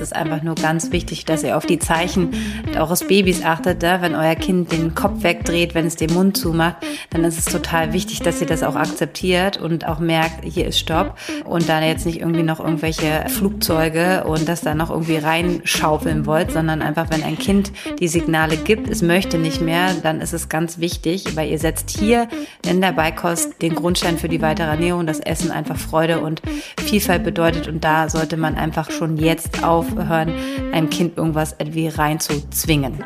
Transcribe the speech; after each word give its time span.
ist 0.00 0.12
es 0.12 0.12
einfach 0.12 0.42
nur 0.42 0.54
ganz 0.54 0.92
wichtig, 0.92 1.24
dass 1.24 1.42
ihr 1.42 1.56
auf 1.56 1.66
die 1.66 1.80
Zeichen 1.80 2.30
eures 2.76 3.04
Babys 3.04 3.44
achtet. 3.44 3.82
Da, 3.82 4.00
wenn 4.00 4.14
euer 4.14 4.36
Kind 4.36 4.70
den 4.70 4.94
Kopf 4.94 5.24
wegdreht, 5.24 5.74
wenn 5.74 5.86
es 5.86 5.96
den 5.96 6.14
Mund 6.14 6.36
zumacht, 6.36 6.76
dann 7.10 7.24
ist 7.24 7.38
es 7.38 7.46
total 7.46 7.92
wichtig, 7.92 8.20
dass 8.20 8.40
ihr 8.40 8.46
das 8.46 8.62
auch 8.62 8.76
akzeptiert 8.76 9.56
und 9.56 9.88
auch 9.88 9.98
merkt, 9.98 10.44
hier 10.44 10.66
ist 10.66 10.78
Stopp 10.78 11.18
und 11.44 11.68
da 11.68 11.80
jetzt 11.82 12.06
nicht 12.06 12.20
irgendwie 12.20 12.44
noch 12.44 12.60
irgendwelche 12.60 13.24
Flugzeuge 13.28 14.24
und 14.24 14.48
das 14.48 14.60
da 14.60 14.74
noch 14.74 14.90
irgendwie 14.90 15.16
reinschaufeln 15.16 16.26
wollt, 16.26 16.52
sondern 16.52 16.80
einfach, 16.80 17.10
wenn 17.10 17.24
ein 17.24 17.38
Kind 17.38 17.72
die 17.98 18.08
Signale 18.08 18.56
gibt, 18.56 18.88
es 18.88 19.02
möchte 19.02 19.38
nicht 19.38 19.60
mehr, 19.60 19.94
dann 20.02 20.20
ist 20.20 20.32
es 20.32 20.48
ganz 20.48 20.78
wichtig, 20.78 21.36
weil 21.36 21.50
ihr 21.50 21.58
setzt 21.58 21.90
hier 21.90 22.28
in 22.68 22.80
der 22.80 22.92
Beikost 22.92 23.60
den 23.62 23.74
Grundstein 23.74 24.16
für 24.16 24.28
die 24.28 24.42
weitere 24.42 24.68
Ernährung, 24.68 25.06
das 25.06 25.18
Essen 25.18 25.50
einfach 25.50 25.76
Freude 25.76 26.20
und 26.20 26.40
Vielfalt 26.84 27.24
bedeutet 27.24 27.66
und 27.66 27.82
da 27.82 28.08
sollte 28.08 28.36
man 28.36 28.54
einfach 28.54 28.92
schon 28.92 29.16
jetzt 29.16 29.64
aufhören, 29.92 30.32
einem 30.72 30.90
Kind 30.90 31.16
irgendwas 31.16 31.54
irgendwie 31.58 31.88
reinzuzwingen. 31.88 33.02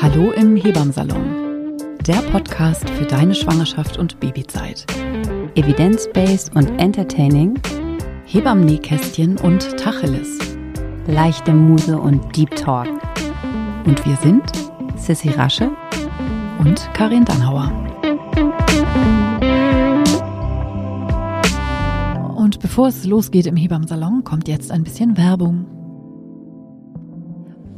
Hallo 0.00 0.30
im 0.32 0.56
Hebammsalon. 0.56 1.76
Der 2.06 2.16
Podcast 2.32 2.88
für 2.90 3.04
deine 3.04 3.34
Schwangerschaft 3.34 3.96
und 3.96 4.18
Babyzeit. 4.18 4.84
Evidence-based 5.54 6.54
und 6.56 6.80
entertaining. 6.80 7.60
Hebammen-Nähkästchen 8.26 9.38
und 9.38 9.76
Tacheles. 9.78 10.38
Leichte 11.06 11.52
Muse 11.52 11.98
und 11.98 12.36
Deep 12.36 12.54
Talk. 12.56 12.88
Und 13.84 14.04
wir 14.06 14.16
sind 14.16 14.42
Sissy 14.96 15.30
Rasche 15.30 15.70
und 16.64 16.88
Karin 16.94 17.24
Dannhauer. 17.24 17.72
Und 22.36 22.60
bevor 22.60 22.88
es 22.88 23.04
losgeht 23.04 23.46
im 23.46 23.56
Hebammsalon, 23.56 24.22
kommt 24.22 24.46
jetzt 24.46 24.70
ein 24.70 24.84
bisschen 24.84 25.16
Werbung. 25.16 25.81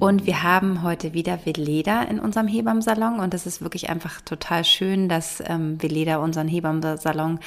Und 0.04 0.26
wir 0.26 0.42
haben 0.42 0.82
heute 0.82 1.14
wieder 1.14 1.46
Veleda 1.46 2.02
in 2.02 2.20
unserem 2.20 2.46
Hebammsalon 2.46 3.20
und 3.20 3.32
es 3.32 3.46
ist 3.46 3.62
wirklich 3.62 3.88
einfach 3.88 4.20
total 4.20 4.62
schön, 4.62 5.08
dass 5.08 5.42
ähm, 5.46 5.82
Veleda 5.82 6.18
unseren 6.18 6.46
Hebammsalon 6.46 7.38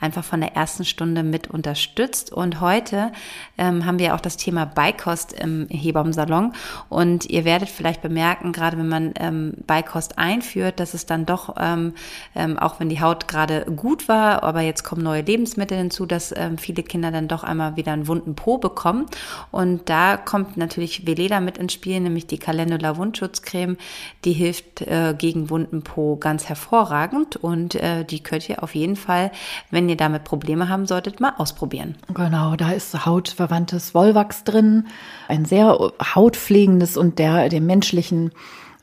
einfach 0.00 0.24
von 0.24 0.40
der 0.40 0.56
ersten 0.56 0.86
Stunde 0.86 1.22
mit 1.22 1.48
unterstützt. 1.50 2.32
Und 2.32 2.62
heute 2.62 3.12
ähm, 3.58 3.84
haben 3.84 3.98
wir 3.98 4.14
auch 4.14 4.20
das 4.20 4.38
Thema 4.38 4.64
Beikost 4.64 5.34
im 5.34 5.66
Hebammsalon 5.68 6.54
und 6.88 7.26
ihr 7.26 7.44
werdet 7.44 7.68
vielleicht 7.68 8.00
bemerken, 8.00 8.52
gerade 8.52 8.78
wenn 8.78 8.88
man 8.88 9.12
ähm, 9.20 9.52
Beikost 9.66 10.16
einführt, 10.16 10.80
dass 10.80 10.94
es 10.94 11.04
dann 11.04 11.26
doch, 11.26 11.56
ähm, 11.60 11.92
ähm, 12.34 12.58
auch 12.58 12.80
wenn 12.80 12.88
die 12.88 13.02
Haut 13.02 13.28
gerade 13.28 13.66
gut 13.66 14.08
war, 14.08 14.42
aber 14.42 14.62
jetzt 14.62 14.84
kommen 14.84 15.02
neue 15.02 15.20
Lebensmittel 15.20 15.76
hinzu, 15.76 16.06
dass 16.06 16.32
ähm, 16.34 16.56
viele 16.56 16.82
Kinder 16.82 17.10
dann 17.10 17.28
doch 17.28 17.44
einmal 17.44 17.76
wieder 17.76 17.92
einen 17.92 18.08
wunden 18.08 18.34
Po 18.34 18.56
bekommen. 18.56 19.04
Und 19.50 19.90
da 19.90 20.16
kommt 20.16 20.56
natürlich 20.56 21.06
Veleda 21.06 21.40
mit 21.40 21.58
ins 21.58 21.74
Spiel, 21.74 22.05
nämlich 22.06 22.26
die 22.26 22.38
Calendula 22.38 22.96
Wundschutzcreme. 22.96 23.76
Die 24.24 24.32
hilft 24.32 24.82
äh, 24.82 25.14
gegen 25.16 25.50
wunden 25.50 25.82
Po 25.82 26.16
ganz 26.16 26.48
hervorragend 26.48 27.36
und 27.36 27.74
äh, 27.74 28.04
die 28.04 28.22
könnt 28.22 28.48
ihr 28.48 28.62
auf 28.62 28.74
jeden 28.74 28.96
Fall, 28.96 29.30
wenn 29.70 29.88
ihr 29.88 29.96
damit 29.96 30.24
Probleme 30.24 30.68
haben 30.68 30.86
solltet, 30.86 31.20
mal 31.20 31.34
ausprobieren. 31.36 31.96
Genau, 32.14 32.56
da 32.56 32.72
ist 32.72 33.06
hautverwandtes 33.06 33.94
Wollwachs 33.94 34.44
drin, 34.44 34.86
ein 35.28 35.44
sehr 35.44 35.78
hautpflegendes 36.14 36.96
und 36.96 37.18
der 37.18 37.48
dem 37.48 37.66
menschlichen 37.66 38.30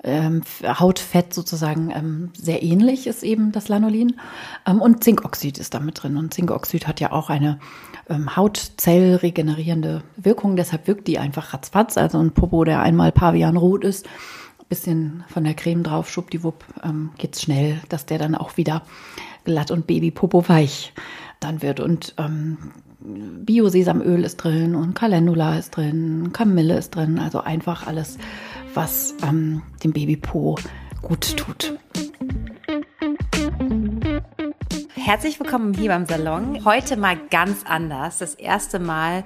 ähm, 0.03 0.41
Hautfett 0.63 1.33
sozusagen 1.33 1.91
ähm, 1.91 2.31
sehr 2.37 2.61
ähnlich 2.61 3.07
ist 3.07 3.23
eben 3.23 3.51
das 3.51 3.69
Lanolin. 3.69 4.19
Ähm, 4.67 4.81
und 4.81 5.03
Zinkoxid 5.03 5.57
ist 5.57 5.73
da 5.73 5.79
mit 5.79 6.03
drin. 6.03 6.17
Und 6.17 6.33
Zinkoxid 6.33 6.87
hat 6.87 6.99
ja 6.99 7.11
auch 7.11 7.29
eine 7.29 7.59
ähm, 8.09 8.35
Hautzellregenerierende 8.35 10.03
Wirkung. 10.17 10.55
Deshalb 10.55 10.87
wirkt 10.87 11.07
die 11.07 11.19
einfach 11.19 11.53
ratzfatz. 11.53 11.97
Also 11.97 12.19
ein 12.19 12.31
Popo, 12.31 12.63
der 12.63 12.81
einmal 12.81 13.11
pavianrot 13.11 13.83
ist, 13.83 14.07
bisschen 14.73 15.23
von 15.27 15.43
der 15.43 15.53
Creme 15.53 15.83
drauf, 15.83 16.09
schwuppdiwupp, 16.09 16.65
ähm, 16.83 17.11
geht's 17.19 17.43
schnell, 17.43 17.79
dass 17.89 18.07
der 18.07 18.17
dann 18.17 18.33
auch 18.33 18.57
wieder 18.57 18.81
glatt 19.43 19.69
und 19.69 19.85
Babypopo 19.85 20.49
weich 20.49 20.93
dann 21.39 21.61
wird. 21.61 21.79
Und 21.79 22.15
ähm, 22.17 22.57
Bio-Sesamöl 22.99 24.23
ist 24.23 24.37
drin 24.37 24.73
und 24.73 24.95
Calendula 24.95 25.59
ist 25.59 25.77
drin, 25.77 26.31
Kamille 26.33 26.77
ist 26.77 26.95
drin. 26.95 27.19
Also 27.19 27.41
einfach 27.41 27.85
alles, 27.85 28.17
was 28.73 29.13
ähm, 29.23 29.61
dem 29.83 29.91
Babypo 29.93 30.57
gut 31.01 31.37
tut. 31.37 31.77
Herzlich 35.05 35.37
willkommen 35.37 35.73
hier 35.73 35.89
beim 35.89 36.05
Salon. 36.05 36.63
Heute 36.63 36.95
mal 36.95 37.17
ganz 37.29 37.65
anders. 37.65 38.19
Das 38.19 38.35
erste 38.35 38.79
Mal 38.79 39.25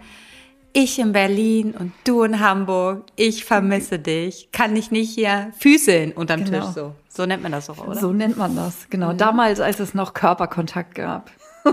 ich 0.73 0.97
in 0.97 1.11
Berlin 1.11 1.75
und 1.77 1.93
du 2.03 2.23
in 2.23 2.39
Hamburg. 2.39 3.05
Ich 3.15 3.45
vermisse 3.45 3.99
dich. 3.99 4.49
Kann 4.51 4.75
ich 4.75 4.89
nicht 4.89 5.13
hier 5.13 5.51
Füßeln 5.59 6.13
unterm 6.13 6.45
genau. 6.45 6.65
Tisch 6.65 6.73
so. 6.73 6.95
So 7.09 7.27
nennt 7.27 7.43
man 7.43 7.51
das 7.51 7.67
doch, 7.67 7.85
oder? 7.85 7.99
So 7.99 8.11
nennt 8.11 8.37
man 8.37 8.55
das, 8.55 8.89
genau. 8.89 9.13
Mhm. 9.13 9.17
Damals, 9.19 9.59
als 9.59 9.79
es 9.79 9.93
noch 9.93 10.15
Körperkontakt 10.15 10.95
gab. 10.95 11.29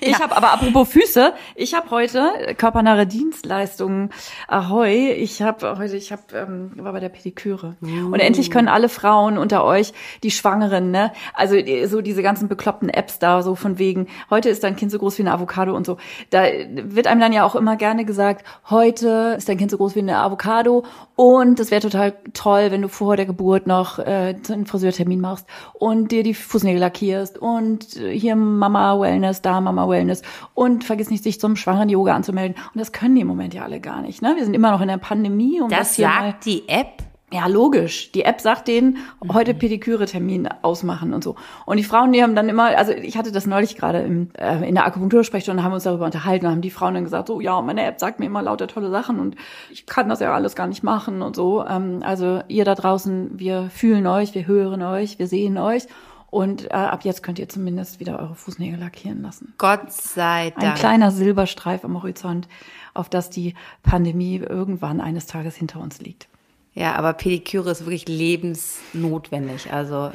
ich 0.00 0.12
ja. 0.12 0.20
habe 0.20 0.36
aber 0.36 0.52
apropos 0.52 0.88
Füße, 0.88 1.32
ich 1.54 1.74
habe 1.74 1.90
heute 1.90 2.54
körpernahe 2.56 3.06
Dienstleistungen. 3.06 4.10
Ahoi, 4.48 5.12
ich 5.12 5.42
habe 5.42 5.78
heute, 5.78 5.96
ich 5.96 6.12
habe 6.12 6.22
ähm, 6.34 6.72
war 6.76 6.92
bei 6.92 7.00
der 7.00 7.08
Pediküre 7.08 7.76
uh. 7.82 8.06
und 8.12 8.20
endlich 8.20 8.50
können 8.50 8.68
alle 8.68 8.88
Frauen 8.88 9.38
unter 9.38 9.64
euch, 9.64 9.92
die 10.22 10.30
Schwangeren, 10.30 10.90
ne, 10.90 11.12
also 11.34 11.56
so 11.86 12.00
diese 12.00 12.22
ganzen 12.22 12.48
bekloppten 12.48 12.88
Apps 12.88 13.18
da, 13.18 13.42
so 13.42 13.54
von 13.54 13.78
wegen, 13.78 14.08
heute 14.30 14.48
ist 14.48 14.64
dein 14.64 14.76
Kind 14.76 14.90
so 14.90 14.98
groß 14.98 15.18
wie 15.18 15.22
eine 15.22 15.32
Avocado 15.32 15.74
und 15.74 15.86
so. 15.86 15.96
Da 16.30 16.44
wird 16.44 17.06
einem 17.06 17.20
dann 17.20 17.32
ja 17.32 17.44
auch 17.44 17.54
immer 17.54 17.76
gerne 17.76 18.04
gesagt, 18.04 18.44
heute 18.70 19.34
ist 19.38 19.48
dein 19.48 19.58
Kind 19.58 19.70
so 19.70 19.76
groß 19.76 19.94
wie 19.94 20.00
eine 20.00 20.18
Avocado 20.18 20.84
und 21.16 21.60
es 21.60 21.70
wäre 21.70 21.82
total 21.82 22.14
toll, 22.34 22.70
wenn 22.70 22.82
du 22.82 22.88
vor 22.88 23.16
der 23.16 23.26
Geburt 23.26 23.66
noch 23.66 23.98
äh, 23.98 24.36
einen 24.50 24.66
Friseurtermin 24.66 25.20
machst 25.20 25.46
und 25.74 26.12
dir 26.12 26.22
die 26.22 26.34
Fußnägel 26.34 26.80
lackierst 26.80 27.38
und 27.38 27.96
äh, 27.96 28.16
hier 28.16 28.36
Mama 28.36 28.98
Wellness, 29.00 29.42
da 29.42 29.60
Mama 29.60 29.85
Wellness 29.88 30.22
und 30.54 30.84
vergiss 30.84 31.10
nicht, 31.10 31.24
sich 31.24 31.40
zum 31.40 31.56
schwangeren 31.56 31.88
Yoga 31.88 32.14
anzumelden. 32.14 32.56
Und 32.74 32.78
das 32.78 32.92
können 32.92 33.14
die 33.14 33.20
im 33.22 33.28
Moment 33.28 33.54
ja 33.54 33.62
alle 33.62 33.80
gar 33.80 34.02
nicht. 34.02 34.22
Ne? 34.22 34.34
Wir 34.36 34.44
sind 34.44 34.54
immer 34.54 34.70
noch 34.70 34.80
in 34.80 34.88
der 34.88 34.98
Pandemie. 34.98 35.60
Um 35.60 35.68
das, 35.68 35.78
das 35.78 35.96
sagt 35.96 36.46
die 36.46 36.68
App 36.68 37.02
ja, 37.32 37.48
logisch. 37.48 38.12
Die 38.12 38.22
App 38.22 38.40
sagt 38.40 38.68
denen, 38.68 38.98
heute 39.32 39.52
mhm. 39.52 39.58
Pediküre-Termin 39.58 40.48
ausmachen 40.62 41.12
und 41.12 41.24
so. 41.24 41.34
Und 41.64 41.76
die 41.76 41.82
Frauen, 41.82 42.12
die 42.12 42.22
haben 42.22 42.36
dann 42.36 42.48
immer, 42.48 42.78
also 42.78 42.92
ich 42.92 43.18
hatte 43.18 43.32
das 43.32 43.46
neulich 43.46 43.76
gerade 43.76 43.98
im, 43.98 44.30
äh, 44.38 44.66
in 44.66 44.76
der 44.76 44.86
Akupunktursprechstunde, 44.86 45.64
haben 45.64 45.72
uns 45.72 45.82
darüber 45.82 46.04
unterhalten 46.04 46.46
und 46.46 46.52
haben 46.52 46.60
die 46.60 46.70
Frauen 46.70 46.94
dann 46.94 47.02
gesagt, 47.02 47.26
so, 47.26 47.40
ja, 47.40 47.60
meine 47.62 47.84
App 47.84 47.98
sagt 47.98 48.20
mir 48.20 48.26
immer 48.26 48.42
lauter 48.42 48.68
tolle 48.68 48.90
Sachen 48.90 49.18
und 49.18 49.34
ich 49.72 49.86
kann 49.86 50.08
das 50.08 50.20
ja 50.20 50.32
alles 50.32 50.54
gar 50.54 50.68
nicht 50.68 50.84
machen 50.84 51.20
und 51.20 51.34
so. 51.34 51.66
Ähm, 51.66 51.98
also 52.04 52.42
ihr 52.46 52.64
da 52.64 52.76
draußen, 52.76 53.30
wir 53.40 53.70
fühlen 53.70 54.06
euch, 54.06 54.32
wir 54.36 54.46
hören 54.46 54.82
euch, 54.82 55.18
wir 55.18 55.26
sehen 55.26 55.58
euch 55.58 55.88
und 56.36 56.66
äh, 56.66 56.74
ab 56.74 57.02
jetzt 57.04 57.22
könnt 57.22 57.38
ihr 57.38 57.48
zumindest 57.48 57.98
wieder 57.98 58.18
eure 58.18 58.34
Fußnägel 58.34 58.78
lackieren 58.78 59.22
lassen. 59.22 59.54
Gott 59.56 59.90
sei 59.90 60.50
Dank. 60.50 60.66
Ein 60.66 60.74
kleiner 60.74 61.10
Silberstreif 61.10 61.82
am 61.82 62.02
Horizont, 62.02 62.46
auf 62.92 63.08
das 63.08 63.30
die 63.30 63.54
Pandemie 63.82 64.36
irgendwann 64.36 65.00
eines 65.00 65.24
Tages 65.24 65.56
hinter 65.56 65.80
uns 65.80 65.98
liegt. 65.98 66.28
Ja, 66.74 66.94
aber 66.96 67.14
Pediküre 67.14 67.70
ist 67.70 67.86
wirklich 67.86 68.06
lebensnotwendig. 68.06 69.72
Also 69.72 70.12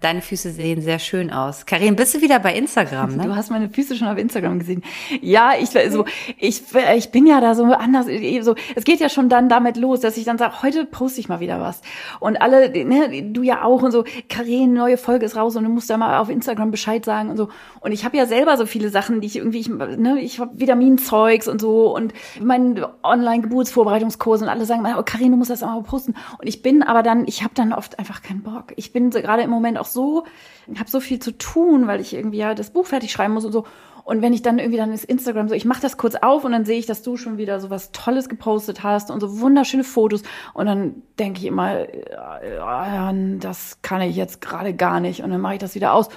Deine 0.00 0.22
Füße 0.22 0.50
sehen 0.52 0.80
sehr 0.80 0.98
schön 0.98 1.30
aus. 1.30 1.66
Karin, 1.66 1.94
bist 1.94 2.14
du 2.14 2.22
wieder 2.22 2.38
bei 2.38 2.54
Instagram? 2.54 3.16
Ne? 3.16 3.24
Du 3.24 3.36
hast 3.36 3.50
meine 3.50 3.68
Füße 3.68 3.96
schon 3.96 4.08
auf 4.08 4.16
Instagram 4.16 4.58
gesehen. 4.58 4.82
Ja, 5.20 5.52
ich 5.60 5.68
so, 5.90 6.06
ich, 6.38 6.62
ich 6.96 7.10
bin 7.10 7.26
ja 7.26 7.42
da 7.42 7.54
so 7.54 7.64
anders. 7.64 8.06
So, 8.40 8.54
es 8.74 8.84
geht 8.84 9.00
ja 9.00 9.10
schon 9.10 9.28
dann 9.28 9.50
damit 9.50 9.76
los, 9.76 10.00
dass 10.00 10.16
ich 10.16 10.24
dann 10.24 10.38
sage, 10.38 10.62
heute 10.62 10.86
poste 10.86 11.20
ich 11.20 11.28
mal 11.28 11.40
wieder 11.40 11.60
was. 11.60 11.82
Und 12.18 12.40
alle, 12.40 12.70
ne, 12.70 13.30
du 13.30 13.42
ja 13.42 13.62
auch 13.62 13.82
und 13.82 13.92
so, 13.92 14.04
Karin, 14.30 14.72
neue 14.72 14.96
Folge 14.96 15.26
ist 15.26 15.36
raus 15.36 15.54
und 15.56 15.64
du 15.64 15.70
musst 15.70 15.90
da 15.90 15.98
mal 15.98 16.18
auf 16.18 16.30
Instagram 16.30 16.70
Bescheid 16.70 17.04
sagen 17.04 17.28
und 17.28 17.36
so. 17.36 17.50
Und 17.80 17.92
ich 17.92 18.06
habe 18.06 18.16
ja 18.16 18.24
selber 18.24 18.56
so 18.56 18.64
viele 18.64 18.88
Sachen, 18.88 19.20
die 19.20 19.26
ich 19.26 19.36
irgendwie, 19.36 19.58
ich, 19.58 19.68
ne, 19.68 20.18
ich 20.18 20.40
habe 20.40 20.58
Vitaminzeugs 20.58 21.46
und 21.46 21.60
so 21.60 21.94
und 21.94 22.14
meinen 22.40 22.82
Online-Geburtsvorbereitungskurs 23.02 24.40
und 24.40 24.48
alle 24.48 24.64
sagen, 24.64 24.82
oh 24.98 25.02
Karin, 25.02 25.32
du 25.32 25.36
musst 25.36 25.50
das 25.50 25.62
auch 25.62 25.68
mal 25.68 25.82
posten. 25.82 26.14
Und 26.38 26.46
ich 26.48 26.62
bin 26.62 26.82
aber 26.82 27.02
dann, 27.02 27.26
ich 27.26 27.42
habe 27.42 27.52
dann 27.54 27.74
oft 27.74 27.98
einfach 27.98 28.22
keinen 28.22 28.42
Bock. 28.42 28.72
Ich 28.76 28.94
bin 28.94 29.12
so, 29.12 29.20
gerade 29.20 29.42
im 29.42 29.50
Moment 29.50 29.76
auch 29.76 29.89
so, 29.92 30.24
ich 30.72 30.78
habe 30.78 30.90
so 30.90 31.00
viel 31.00 31.18
zu 31.18 31.36
tun, 31.36 31.86
weil 31.86 32.00
ich 32.00 32.14
irgendwie 32.14 32.38
ja 32.38 32.54
das 32.54 32.70
Buch 32.70 32.86
fertig 32.86 33.12
schreiben 33.12 33.34
muss 33.34 33.44
und 33.44 33.52
so. 33.52 33.64
Und 34.04 34.22
wenn 34.22 34.32
ich 34.32 34.42
dann 34.42 34.58
irgendwie 34.58 34.78
dann 34.78 34.92
ist 34.92 35.04
Instagram 35.04 35.48
so, 35.48 35.54
ich 35.54 35.64
mache 35.64 35.82
das 35.82 35.96
kurz 35.96 36.16
auf 36.16 36.44
und 36.44 36.52
dann 36.52 36.64
sehe 36.64 36.78
ich, 36.78 36.86
dass 36.86 37.02
du 37.02 37.16
schon 37.16 37.38
wieder 37.38 37.60
so 37.60 37.70
was 37.70 37.92
Tolles 37.92 38.28
gepostet 38.28 38.82
hast 38.82 39.10
und 39.10 39.20
so 39.20 39.40
wunderschöne 39.40 39.84
Fotos. 39.84 40.22
Und 40.52 40.66
dann 40.66 41.02
denke 41.18 41.40
ich 41.40 41.46
immer, 41.46 41.86
ja, 41.94 43.12
das 43.38 43.82
kann 43.82 44.00
ich 44.00 44.16
jetzt 44.16 44.40
gerade 44.40 44.74
gar 44.74 45.00
nicht. 45.00 45.22
Und 45.22 45.30
dann 45.30 45.40
mache 45.40 45.54
ich 45.54 45.60
das 45.60 45.74
wieder 45.74 45.92
aus, 45.92 46.08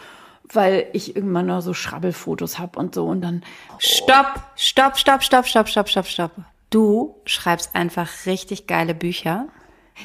weil 0.52 0.88
ich 0.94 1.16
irgendwann 1.16 1.46
nur 1.46 1.62
so 1.62 1.74
Schrabbelfotos 1.74 2.58
habe 2.58 2.80
und 2.80 2.96
so. 2.96 3.06
Und 3.06 3.22
dann. 3.22 3.44
Oh. 3.70 3.75
Stopp, 3.80 4.42
stopp, 4.56 4.98
stopp, 4.98 5.24
stopp, 5.24 5.48
stopp, 5.48 5.68
stopp, 5.68 5.88
stopp, 5.88 6.08
stopp. 6.08 6.31
Du 6.70 7.16
schreibst 7.25 7.75
einfach 7.75 8.10
richtig 8.25 8.66
geile 8.66 8.96
Bücher 8.96 9.48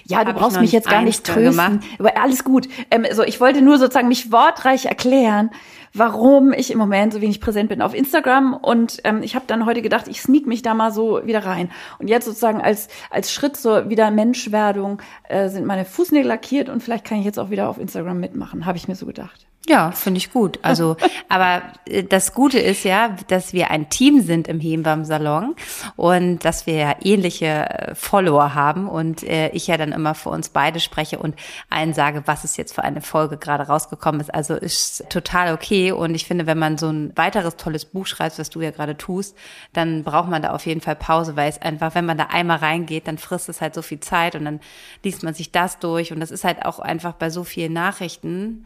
Ja, 0.04 0.24
du 0.24 0.30
Hab 0.30 0.38
brauchst 0.38 0.60
mich 0.60 0.72
jetzt 0.72 0.88
gar 0.88 1.02
nicht 1.02 1.24
gemacht. 1.24 1.80
trösten. 1.80 1.98
Aber 1.98 2.16
alles 2.16 2.44
gut. 2.44 2.68
Ähm, 2.90 3.06
so, 3.12 3.22
ich 3.22 3.40
wollte 3.40 3.62
nur 3.62 3.78
sozusagen 3.78 4.08
mich 4.08 4.32
wortreich 4.32 4.86
erklären, 4.86 5.50
warum 5.94 6.52
ich 6.52 6.70
im 6.70 6.78
Moment 6.78 7.12
so 7.12 7.20
wenig 7.20 7.40
präsent 7.40 7.68
bin 7.68 7.82
auf 7.82 7.94
Instagram. 7.94 8.54
Und 8.54 8.98
ähm, 9.04 9.22
ich 9.22 9.34
habe 9.34 9.44
dann 9.46 9.66
heute 9.66 9.82
gedacht, 9.82 10.08
ich 10.08 10.20
sneak 10.20 10.46
mich 10.46 10.62
da 10.62 10.74
mal 10.74 10.92
so 10.92 11.20
wieder 11.24 11.44
rein. 11.44 11.70
Und 11.98 12.08
jetzt 12.08 12.26
sozusagen 12.26 12.60
als, 12.60 12.88
als 13.10 13.32
Schritt 13.32 13.56
zur 13.56 13.88
wieder 13.88 14.10
Menschwerdung 14.10 15.00
äh, 15.24 15.48
sind 15.48 15.66
meine 15.66 15.84
Fußnägel 15.84 16.28
lackiert 16.28 16.68
und 16.68 16.82
vielleicht 16.82 17.04
kann 17.04 17.18
ich 17.18 17.24
jetzt 17.24 17.38
auch 17.38 17.50
wieder 17.50 17.68
auf 17.68 17.78
Instagram 17.78 18.20
mitmachen, 18.20 18.66
habe 18.66 18.78
ich 18.78 18.88
mir 18.88 18.94
so 18.94 19.06
gedacht. 19.06 19.46
Ja, 19.68 19.90
finde 19.92 20.16
ich 20.16 20.32
gut. 20.32 20.58
Also, 20.62 20.96
aber 21.28 21.62
äh, 21.84 22.02
das 22.02 22.32
Gute 22.32 22.58
ist 22.58 22.84
ja, 22.84 23.14
dass 23.28 23.52
wir 23.52 23.70
ein 23.70 23.90
Team 23.90 24.22
sind 24.22 24.48
im 24.48 24.60
Hebenbaum-Salon 24.60 25.54
und 25.96 26.44
dass 26.44 26.66
wir 26.66 26.74
ja 26.74 26.96
ähnliche 27.02 27.46
äh, 27.46 27.94
Follower 27.94 28.54
haben 28.54 28.88
und 28.88 29.22
äh, 29.22 29.50
ich 29.50 29.66
ja 29.66 29.76
dann 29.76 29.92
immer 29.92 30.14
für 30.14 30.30
uns 30.30 30.48
beide 30.48 30.80
spreche 30.80 31.18
und 31.18 31.34
allen 31.68 31.92
sage, 31.92 32.22
was 32.24 32.44
ist 32.44 32.56
jetzt 32.56 32.74
für 32.74 32.82
eine 32.82 33.02
Folge 33.02 33.36
gerade 33.36 33.64
rausgekommen 33.64 34.22
ist. 34.22 34.34
Also 34.34 34.54
ist 34.54 35.04
total 35.10 35.52
okay 35.52 35.92
und 35.92 36.14
ich 36.14 36.24
finde, 36.24 36.46
wenn 36.46 36.58
man 36.58 36.78
so 36.78 36.88
ein 36.88 37.12
weiteres 37.14 37.56
tolles 37.56 37.84
Buch 37.84 38.06
schreibt, 38.06 38.38
was 38.38 38.48
du 38.48 38.62
ja 38.62 38.70
gerade 38.70 38.96
tust, 38.96 39.36
dann 39.74 40.02
braucht 40.02 40.30
man 40.30 40.40
da 40.40 40.52
auf 40.52 40.64
jeden 40.64 40.80
Fall 40.80 40.96
Pause, 40.96 41.36
weil 41.36 41.50
es 41.50 41.60
einfach, 41.60 41.94
wenn 41.94 42.06
man 42.06 42.16
da 42.16 42.28
einmal 42.30 42.58
reingeht, 42.58 43.06
dann 43.06 43.18
frisst 43.18 43.50
es 43.50 43.60
halt 43.60 43.74
so 43.74 43.82
viel 43.82 44.00
Zeit 44.00 44.34
und 44.34 44.46
dann 44.46 44.60
liest 45.04 45.22
man 45.22 45.34
sich 45.34 45.52
das 45.52 45.78
durch 45.78 46.10
und 46.10 46.20
das 46.20 46.30
ist 46.30 46.44
halt 46.44 46.64
auch 46.64 46.78
einfach 46.78 47.12
bei 47.12 47.28
so 47.28 47.44
vielen 47.44 47.74
Nachrichten 47.74 48.64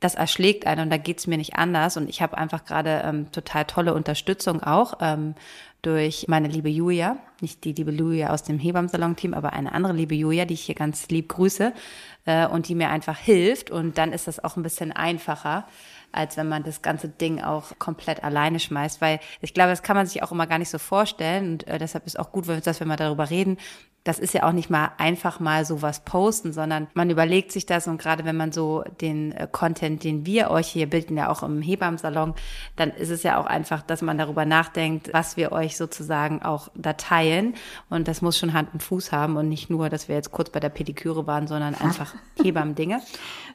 das 0.00 0.14
erschlägt 0.14 0.66
einen 0.66 0.82
und 0.82 0.90
da 0.90 0.96
geht's 0.98 1.26
mir 1.26 1.38
nicht 1.38 1.56
anders. 1.56 1.96
Und 1.96 2.08
ich 2.08 2.22
habe 2.22 2.36
einfach 2.36 2.64
gerade 2.64 3.02
ähm, 3.04 3.32
total 3.32 3.64
tolle 3.64 3.94
Unterstützung 3.94 4.62
auch 4.62 4.94
ähm, 5.00 5.34
durch 5.82 6.26
meine 6.28 6.48
liebe 6.48 6.68
Julia, 6.68 7.16
nicht 7.40 7.64
die 7.64 7.72
liebe 7.72 7.92
Julia 7.92 8.30
aus 8.30 8.42
dem 8.42 8.58
Hebammsalon-Team, 8.58 9.34
aber 9.34 9.52
eine 9.52 9.72
andere 9.72 9.92
liebe 9.92 10.14
Julia, 10.14 10.44
die 10.44 10.54
ich 10.54 10.62
hier 10.62 10.74
ganz 10.74 11.08
lieb 11.08 11.28
grüße 11.28 11.72
äh, 12.24 12.46
und 12.46 12.68
die 12.68 12.74
mir 12.74 12.90
einfach 12.90 13.18
hilft. 13.18 13.70
Und 13.70 13.96
dann 13.98 14.12
ist 14.12 14.26
das 14.26 14.42
auch 14.42 14.56
ein 14.56 14.62
bisschen 14.62 14.92
einfacher 14.92 15.66
als 16.12 16.36
wenn 16.36 16.48
man 16.48 16.62
das 16.62 16.82
ganze 16.82 17.08
Ding 17.08 17.42
auch 17.42 17.78
komplett 17.78 18.24
alleine 18.24 18.58
schmeißt, 18.58 19.00
weil 19.00 19.20
ich 19.40 19.54
glaube, 19.54 19.70
das 19.70 19.82
kann 19.82 19.96
man 19.96 20.06
sich 20.06 20.22
auch 20.22 20.32
immer 20.32 20.46
gar 20.46 20.58
nicht 20.58 20.70
so 20.70 20.78
vorstellen 20.78 21.52
und 21.52 21.68
äh, 21.68 21.78
deshalb 21.78 22.06
ist 22.06 22.18
auch 22.18 22.32
gut, 22.32 22.48
dass 22.48 22.80
wir 22.80 22.86
mal 22.86 22.96
darüber 22.96 23.28
reden, 23.28 23.58
das 24.06 24.20
ist 24.20 24.34
ja 24.34 24.44
auch 24.44 24.52
nicht 24.52 24.70
mal 24.70 24.92
einfach 24.98 25.40
mal 25.40 25.64
sowas 25.64 26.00
posten, 26.00 26.52
sondern 26.52 26.86
man 26.94 27.10
überlegt 27.10 27.50
sich 27.50 27.66
das 27.66 27.88
und 27.88 28.00
gerade 28.00 28.24
wenn 28.24 28.36
man 28.36 28.52
so 28.52 28.84
den 29.00 29.32
äh, 29.32 29.48
Content, 29.50 30.04
den 30.04 30.24
wir 30.24 30.50
euch 30.50 30.68
hier 30.68 30.88
bilden, 30.88 31.16
ja 31.16 31.28
auch 31.28 31.42
im 31.42 31.60
Hebammsalon, 31.60 32.34
dann 32.76 32.90
ist 32.90 33.10
es 33.10 33.24
ja 33.24 33.36
auch 33.38 33.46
einfach, 33.46 33.82
dass 33.82 34.02
man 34.02 34.16
darüber 34.16 34.44
nachdenkt, 34.44 35.10
was 35.12 35.36
wir 35.36 35.50
euch 35.50 35.76
sozusagen 35.76 36.42
auch 36.42 36.68
da 36.76 36.92
teilen 36.92 37.54
und 37.90 38.06
das 38.06 38.22
muss 38.22 38.38
schon 38.38 38.52
Hand 38.52 38.72
und 38.72 38.82
Fuß 38.82 39.10
haben 39.10 39.36
und 39.36 39.48
nicht 39.48 39.70
nur, 39.70 39.88
dass 39.88 40.08
wir 40.08 40.14
jetzt 40.14 40.30
kurz 40.30 40.50
bei 40.50 40.60
der 40.60 40.68
Pediküre 40.68 41.26
waren, 41.26 41.48
sondern 41.48 41.74
einfach 41.80 42.14
Hebammdinge. 42.40 43.00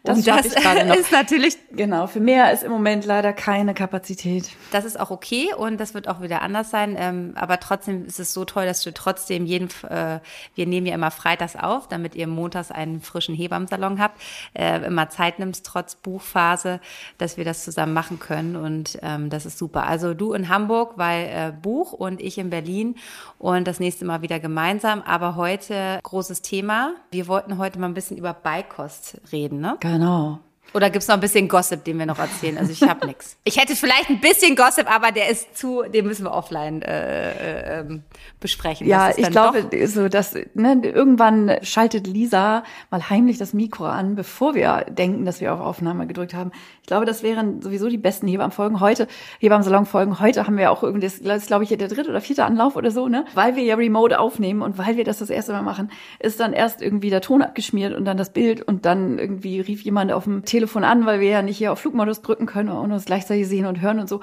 Das, 0.04 0.18
und 0.18 0.28
das 0.28 0.48
ich 0.48 0.56
gerade 0.56 0.86
noch. 0.86 0.96
ist 1.00 1.12
natürlich 1.12 1.58
Genau, 1.74 2.08
für 2.08 2.20
mehr 2.20 2.52
ist 2.52 2.64
im 2.64 2.72
Moment 2.72 3.06
leider 3.06 3.32
keine 3.32 3.74
Kapazität. 3.74 4.50
das 4.72 4.84
ist 4.84 5.00
auch 5.00 5.10
okay 5.10 5.54
und 5.58 5.80
das 5.80 5.94
wird 5.94 6.08
auch 6.10 6.22
wieder 6.22 6.42
anders 6.42 6.70
sein. 6.70 6.96
Ähm, 7.00 7.34
aber 7.36 7.60
trotzdem 7.60 8.06
ist 8.06 8.20
es 8.20 8.34
so 8.34 8.44
toll, 8.44 8.66
dass 8.66 8.82
du 8.82 8.94
trotzdem 8.94 9.46
jeden, 9.46 9.70
äh, 9.90 10.20
wir 10.56 10.66
nehmen 10.66 10.88
ja 10.88 10.96
immer 10.96 11.12
freitags 11.12 11.56
auf, 11.56 11.88
damit 11.88 12.16
ihr 12.16 12.28
montags 12.28 12.72
einen 12.72 13.02
frischen 13.02 13.36
Hebammsalon 13.36 14.00
habt, 14.00 14.22
äh, 14.54 14.86
immer 14.86 15.10
Zeit 15.10 15.40
nimmst, 15.40 15.66
trotz 15.66 15.96
Buchphase, 15.96 16.80
dass 17.18 17.38
wir 17.38 17.46
das 17.46 17.64
zusammen 17.64 17.94
machen 17.94 18.20
können 18.20 18.56
und 18.56 19.00
ähm, 19.02 19.30
das 19.30 19.46
ist 19.46 19.58
super. 19.58 19.86
Also 19.86 20.14
du 20.14 20.34
in 20.34 20.50
Hamburg, 20.50 20.94
weil 20.98 21.26
äh, 21.28 21.52
Buch 21.52 21.94
und 21.94 22.22
ich 22.22 22.38
in 22.38 22.50
Berlin 22.50 22.96
und 23.38 23.68
das 23.68 23.80
nächste 23.80 24.06
Mal 24.06 24.22
wieder 24.22 24.40
gemeinsam. 24.40 25.02
Aber 25.02 25.36
heute 25.36 26.00
großes 26.04 26.42
Thema. 26.42 26.94
Wir 27.12 27.28
wollten 27.28 27.58
heute 27.58 27.80
mal 27.80 27.88
ein 27.88 27.94
bisschen 27.94 28.18
über 28.18 28.34
Beikost 28.34 29.20
reden, 29.32 29.60
ne? 29.60 29.78
Genau. 29.80 30.40
Oder 30.74 30.90
gibt's 30.90 31.08
noch 31.08 31.16
ein 31.16 31.22
bisschen 31.22 31.50
Gossip, 31.50 31.84
den 31.84 32.00
wir 32.00 32.06
noch 32.06 32.20
erzählen? 32.20 32.58
Also 32.58 32.72
ich 32.72 32.82
habe 32.84 33.06
nix. 33.08 33.36
Ich 33.44 33.60
hätte 33.60 33.76
vielleicht 33.76 34.10
ein 34.10 34.22
bisschen 34.22 34.56
Gossip, 34.56 34.90
aber 34.90 35.12
der 35.12 35.30
ist 35.30 35.58
zu, 35.58 35.84
den 35.84 36.08
müssen 36.08 36.26
wir 36.26 36.32
offline 36.32 36.82
äh, 36.82 37.32
äh, 37.32 37.80
ähm, 37.80 38.04
besprechen. 38.40 38.88
Ja, 38.88 39.12
ich 39.16 39.30
glaube, 39.30 39.68
so 39.86 40.08
dass 40.08 40.34
ne, 40.54 40.82
irgendwann 40.84 41.58
schaltet 41.62 42.08
Lisa 42.08 42.64
mal 42.90 43.10
heimlich 43.10 43.38
das 43.38 43.54
Mikro 43.54 43.86
an, 43.86 44.16
bevor 44.16 44.56
wir 44.56 44.86
denken, 44.90 45.26
dass 45.26 45.42
wir 45.42 45.54
auf 45.54 45.60
Aufnahme 45.60 46.08
gedrückt 46.08 46.34
haben. 46.34 46.52
Ich 46.82 46.88
glaube, 46.88 47.06
das 47.06 47.22
wären 47.22 47.62
sowieso 47.62 47.90
die 47.90 47.98
besten 47.98 48.28
Hebammenfolgen 48.28 48.80
heute, 48.80 49.08
Hebammensalon-Folgen. 49.40 50.20
Heute 50.20 50.48
haben 50.48 50.58
wir 50.58 50.72
auch 50.72 50.84
irgendwie, 50.84 51.06
das 51.06 51.18
ist 51.18 51.48
glaube 51.48 51.64
ich 51.66 51.70
der 51.70 51.88
dritte 51.90 52.10
oder 52.10 52.22
vierte 52.22 52.46
Anlauf 52.46 52.76
oder 52.76 52.92
so, 52.92 53.10
ne? 53.10 53.26
Weil 53.34 53.56
wir 53.56 53.64
ja 53.64 53.76
remote 53.76 54.20
aufnehmen 54.20 54.62
und 54.62 54.78
weil 54.78 54.96
wir 54.96 55.04
das 55.04 55.20
das 55.20 55.30
erste 55.30 55.52
Mal 55.52 55.64
machen, 55.64 55.92
ist 56.20 56.40
dann 56.40 56.54
erst 56.54 56.82
irgendwie 56.82 57.10
der 57.10 57.22
Ton 57.22 57.42
abgeschmiert 57.42 57.94
und 57.94 58.06
dann 58.06 58.18
das 58.18 58.32
Bild 58.32 58.62
und 58.62 58.86
dann 58.86 59.20
irgendwie 59.20 59.60
rief 59.60 59.84
jemand 59.84 60.12
auf 60.12 60.24
dem 60.24 60.46
Telefon 60.46 60.61
an, 60.84 61.06
weil 61.06 61.20
wir 61.20 61.30
ja 61.30 61.42
nicht 61.42 61.58
hier 61.58 61.72
auf 61.72 61.80
Flugmodus 61.80 62.22
drücken 62.22 62.46
können 62.46 62.70
und 62.70 62.92
uns 62.92 63.06
gleichzeitig 63.06 63.48
sehen 63.48 63.66
und 63.66 63.82
hören 63.82 64.00
und 64.00 64.10
so. 64.10 64.22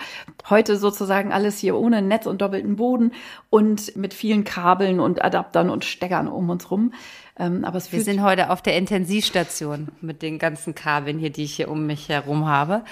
Heute 0.48 0.76
sozusagen 0.76 1.32
alles 1.32 1.58
hier 1.58 1.76
ohne 1.76 2.02
Netz 2.02 2.26
und 2.26 2.40
doppelten 2.40 2.76
Boden 2.76 3.12
und 3.50 3.96
mit 3.96 4.14
vielen 4.14 4.44
Kabeln 4.44 5.00
und 5.00 5.24
Adaptern 5.24 5.70
und 5.70 5.84
Steckern 5.84 6.28
um 6.28 6.50
uns 6.50 6.70
rum. 6.70 6.92
Ähm, 7.38 7.64
aber 7.64 7.78
es 7.78 7.92
wir 7.92 8.02
sind 8.02 8.22
heute 8.22 8.50
auf 8.50 8.62
der 8.62 8.76
Intensivstation 8.76 9.88
mit 10.00 10.22
den 10.22 10.38
ganzen 10.38 10.74
Kabeln 10.74 11.18
hier, 11.18 11.30
die 11.30 11.44
ich 11.44 11.54
hier 11.54 11.70
um 11.70 11.86
mich 11.86 12.08
herum 12.08 12.46
habe. 12.46 12.82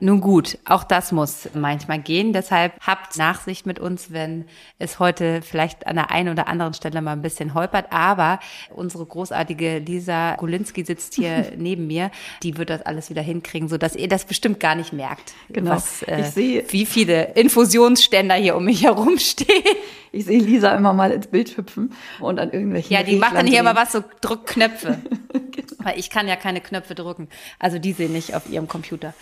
Nun 0.00 0.20
gut, 0.20 0.58
auch 0.64 0.84
das 0.84 1.12
muss 1.12 1.48
manchmal 1.54 1.98
gehen. 2.00 2.32
Deshalb 2.32 2.72
habt 2.80 3.16
Nachsicht 3.16 3.66
mit 3.66 3.78
uns, 3.78 4.12
wenn 4.12 4.46
es 4.78 4.98
heute 4.98 5.42
vielleicht 5.42 5.86
an 5.86 5.96
der 5.96 6.10
einen 6.10 6.30
oder 6.30 6.48
anderen 6.48 6.74
Stelle 6.74 7.00
mal 7.02 7.12
ein 7.12 7.22
bisschen 7.22 7.54
holpert. 7.54 7.86
Aber 7.90 8.40
unsere 8.74 9.06
großartige 9.06 9.78
Lisa 9.78 10.34
Golinski 10.36 10.84
sitzt 10.84 11.14
hier 11.14 11.52
neben 11.56 11.86
mir. 11.86 12.10
Die 12.42 12.56
wird 12.58 12.70
das 12.70 12.82
alles 12.82 13.10
wieder 13.10 13.22
hinkriegen, 13.22 13.68
so 13.68 13.78
dass 13.78 13.94
ihr 13.94 14.08
das 14.08 14.24
bestimmt 14.24 14.58
gar 14.60 14.74
nicht 14.74 14.92
merkt. 14.92 15.34
Genau. 15.50 15.72
Was, 15.72 16.02
äh, 16.02 16.20
Ich 16.22 16.26
sehe- 16.28 16.64
wie 16.70 16.86
viele 16.86 17.32
Infusionsständer 17.34 18.34
hier 18.34 18.56
um 18.56 18.64
mich 18.64 18.82
herum 18.84 19.18
stehen. 19.18 19.62
ich 20.10 20.24
sehe 20.24 20.40
Lisa 20.40 20.74
immer 20.74 20.92
mal 20.92 21.12
ins 21.12 21.26
Bild 21.28 21.56
hüpfen 21.56 21.92
und 22.20 22.38
an 22.40 22.50
irgendwelchen 22.50 22.92
Ja, 22.92 23.02
die 23.02 23.16
macht 23.16 23.34
dann 23.36 23.46
hier 23.46 23.60
immer 23.60 23.76
was, 23.76 23.92
so 23.92 24.02
drückt 24.20 24.46
Knöpfe. 24.48 24.98
Weil 25.78 25.98
ich 25.98 26.10
kann 26.10 26.28
ja 26.28 26.36
keine 26.36 26.60
Knöpfe 26.60 26.94
drücken. 26.94 27.28
Also 27.58 27.78
die 27.78 27.92
sehen 27.92 28.12
nicht 28.12 28.34
auf 28.34 28.48
ihrem 28.48 28.68
Computer. 28.68 29.14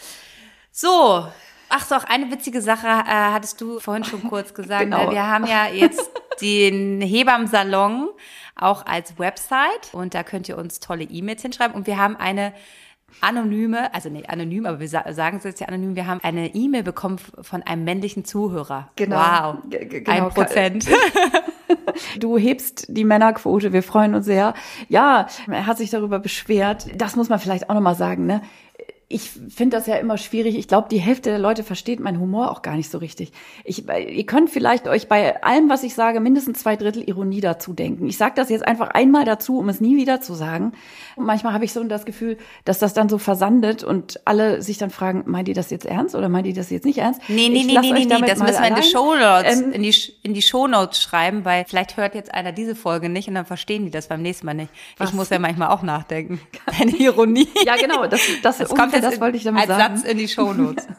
So. 0.73 1.27
Ach 1.73 1.85
so, 1.85 1.95
auch 1.95 2.05
eine 2.05 2.31
witzige 2.33 2.61
Sache 2.63 2.87
äh, 2.89 3.05
hattest 3.07 3.61
du 3.61 3.79
vorhin 3.79 4.05
schon 4.05 4.25
kurz 4.25 4.55
gesagt. 4.55 4.83
Genau. 4.85 5.07
Ne? 5.07 5.13
Wir 5.13 5.27
haben 5.27 5.47
ja 5.47 5.67
jetzt 5.69 6.11
den 6.41 7.01
Hebammsalon 7.01 8.09
auch 8.57 8.87
als 8.87 9.19
Website 9.19 9.93
und 9.93 10.15
da 10.15 10.23
könnt 10.23 10.49
ihr 10.49 10.59
uns 10.59 10.81
tolle 10.81 11.05
E-Mails 11.05 11.43
hinschreiben 11.43 11.77
und 11.77 11.87
wir 11.87 11.97
haben 11.99 12.17
eine 12.17 12.53
anonyme, 13.21 13.93
also 13.95 14.09
nee, 14.09 14.25
anonym, 14.27 14.67
aber 14.67 14.81
wir 14.81 14.89
sa 14.89 15.13
sagen 15.13 15.39
es 15.39 15.45
jetzt 15.45 15.61
ja 15.61 15.67
anonym, 15.69 15.97
wir 15.97 16.07
haben 16.07 16.21
eine 16.23 16.55
E-Mail 16.55 16.83
bekommen 16.83 17.19
von 17.19 17.63
einem 17.63 17.85
männlichen 17.85 18.25
Zuhörer. 18.25 18.89
Genau. 18.97 19.17
Wow. 19.17 19.57
Ge- 19.69 19.87
genau. 19.87 20.11
Ein 20.11 20.29
Prozent. 20.31 20.89
Du 22.19 22.37
hebst 22.39 22.87
die 22.89 23.05
Männerquote, 23.05 23.73
wir 23.73 23.83
freuen 23.83 24.15
uns 24.15 24.25
sehr. 24.27 24.55
Ja, 24.89 25.27
er 25.49 25.67
hat 25.67 25.79
sich 25.79 25.91
darüber 25.91 26.19
beschwert. 26.19 26.87
Das 26.97 27.15
muss 27.15 27.29
man 27.29 27.39
vielleicht 27.39 27.69
auch 27.71 27.75
nochmal 27.75 27.95
sagen, 27.95 28.27
ne? 28.27 28.43
Ich 29.13 29.29
finde 29.29 29.77
das 29.77 29.89
ja 29.89 29.97
immer 29.97 30.17
schwierig. 30.19 30.57
Ich 30.57 30.69
glaube, 30.69 30.89
die 30.89 31.01
Hälfte 31.01 31.31
der 31.31 31.41
Leute 31.41 31.65
versteht 31.65 31.99
meinen 31.99 32.21
Humor 32.21 32.53
auch 32.53 32.63
gar 32.63 32.77
nicht 32.77 32.91
so 32.93 32.99
richtig. 32.99 33.33
Ich, 33.65 33.89
ihr 33.89 34.25
könnt 34.25 34.51
vielleicht 34.51 34.87
euch 34.87 35.09
bei 35.09 35.43
allem, 35.43 35.69
was 35.69 35.83
ich 35.83 35.97
sage, 35.97 36.21
mindestens 36.21 36.61
zwei 36.61 36.77
Drittel 36.77 37.03
Ironie 37.03 37.41
dazu 37.41 37.73
denken. 37.73 38.07
Ich 38.07 38.17
sage 38.17 38.35
das 38.37 38.51
jetzt 38.51 38.65
einfach 38.65 38.91
einmal 38.91 39.25
dazu, 39.25 39.59
um 39.59 39.69
es 39.69 39.81
nie 39.81 39.97
wieder 39.97 40.21
zu 40.21 40.35
sagen. 40.35 40.75
Und 41.17 41.27
manchmal 41.27 41.53
habe 41.55 41.65
ich 41.65 41.73
so 41.73 41.83
das 41.83 42.05
Gefühl, 42.05 42.39
dass 42.65 42.79
das 42.79 42.95
dann 42.95 43.09
so 43.09 43.19
versandet 43.19 43.83
und 43.83 44.21
alle 44.27 44.63
sich 44.63 44.79
dann 44.79 44.91
fragen, 44.91 45.25
meint 45.27 45.49
ihr 45.49 45.55
das 45.57 45.71
jetzt 45.71 45.87
ernst 45.87 46.15
oder 46.15 46.29
meint 46.29 46.47
ihr 46.47 46.55
das 46.55 46.71
jetzt 46.71 46.85
nicht 46.85 46.99
ernst? 46.99 47.21
Nee, 47.27 47.49
nee, 47.49 47.63
Ich 47.63 47.67
nee, 47.67 47.79
nee, 47.81 47.93
nee, 47.93 48.05
nee, 48.05 48.21
das 48.29 48.39
müssen 48.39 48.63
wir 48.63 48.69
in 48.69 48.75
die. 48.77 48.83
Shownotes, 48.85 49.61
Ähm, 49.61 49.73
in 49.73 49.83
die, 49.83 49.95
in 50.23 50.35
die 50.35 50.43
Shownotes 50.43 51.03
schreiben, 51.03 51.45
weil 51.45 51.65
vielleicht 51.67 51.97
hört 51.97 52.15
jetzt 52.15 52.33
einer 52.33 52.53
diese 52.53 52.77
Folge 52.77 53.09
nicht 53.09 53.27
und 53.27 53.35
dann 53.35 53.45
verstehen 53.47 53.85
die 53.85 53.91
das 53.91 54.07
beim 54.07 54.23
nächsten 54.23 54.47
Mal 54.47 54.55
nicht. 54.55 54.71
Was? 54.99 55.09
Ich 55.09 55.17
muss 55.17 55.31
ja 55.31 55.41
manchmal 55.41 55.71
auch 55.71 55.83
nachdenken. 55.83 56.41
Deine 56.79 56.93
Ironie. 56.93 57.49
Ja, 57.67 57.75
genau, 57.75 58.07
das, 58.07 58.21
das, 58.43 58.59
Das 58.59 58.69
kommt 58.69 59.00
jetzt 59.03 59.15
das 59.15 59.21
wollte 59.21 59.37
ich 59.37 59.45
damit 59.45 59.63
als 59.63 59.69
sagen. 59.69 59.97
Satz 59.97 60.09
in 60.09 60.19
die 60.19 60.29
Shownotes. 60.29 60.87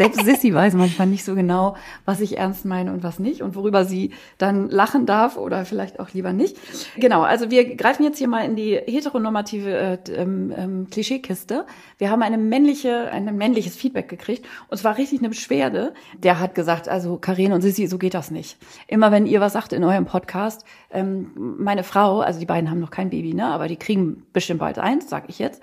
Selbst 0.00 0.24
Sissy 0.24 0.54
weiß 0.54 0.72
manchmal 0.74 1.08
nicht 1.08 1.26
so 1.26 1.34
genau, 1.34 1.76
was 2.06 2.22
ich 2.22 2.38
ernst 2.38 2.64
meine 2.64 2.90
und 2.90 3.02
was 3.02 3.18
nicht 3.18 3.42
und 3.42 3.54
worüber 3.54 3.84
sie 3.84 4.12
dann 4.38 4.70
lachen 4.70 5.04
darf 5.04 5.36
oder 5.36 5.66
vielleicht 5.66 6.00
auch 6.00 6.08
lieber 6.14 6.32
nicht. 6.32 6.56
Genau, 6.96 7.20
also 7.20 7.50
wir 7.50 7.76
greifen 7.76 8.04
jetzt 8.04 8.16
hier 8.16 8.26
mal 8.26 8.46
in 8.46 8.56
die 8.56 8.76
heteronormative 8.76 9.70
äh, 9.70 9.98
ähm, 10.14 10.54
ähm, 10.56 10.86
Klischeekiste. 10.90 11.66
Wir 11.98 12.10
haben 12.10 12.22
eine 12.22 12.38
männliche, 12.38 13.10
ein 13.12 13.36
männliches 13.36 13.76
Feedback 13.76 14.08
gekriegt 14.08 14.46
und 14.68 14.78
zwar 14.78 14.96
richtig 14.96 15.18
eine 15.18 15.28
Beschwerde. 15.28 15.92
Der 16.16 16.40
hat 16.40 16.54
gesagt, 16.54 16.88
also 16.88 17.18
Karin 17.18 17.52
und 17.52 17.60
Sissy, 17.60 17.86
so 17.86 17.98
geht 17.98 18.14
das 18.14 18.30
nicht. 18.30 18.56
Immer 18.86 19.12
wenn 19.12 19.26
ihr 19.26 19.42
was 19.42 19.52
sagt 19.52 19.74
in 19.74 19.84
eurem 19.84 20.06
Podcast, 20.06 20.64
ähm, 20.90 21.32
meine 21.36 21.84
Frau, 21.84 22.20
also 22.20 22.40
die 22.40 22.46
beiden 22.46 22.70
haben 22.70 22.80
noch 22.80 22.90
kein 22.90 23.10
Baby, 23.10 23.34
ne, 23.34 23.44
aber 23.48 23.68
die 23.68 23.76
kriegen 23.76 24.22
bestimmt 24.32 24.60
bald 24.60 24.78
eins, 24.78 25.10
sag 25.10 25.28
ich 25.28 25.38
jetzt. 25.38 25.62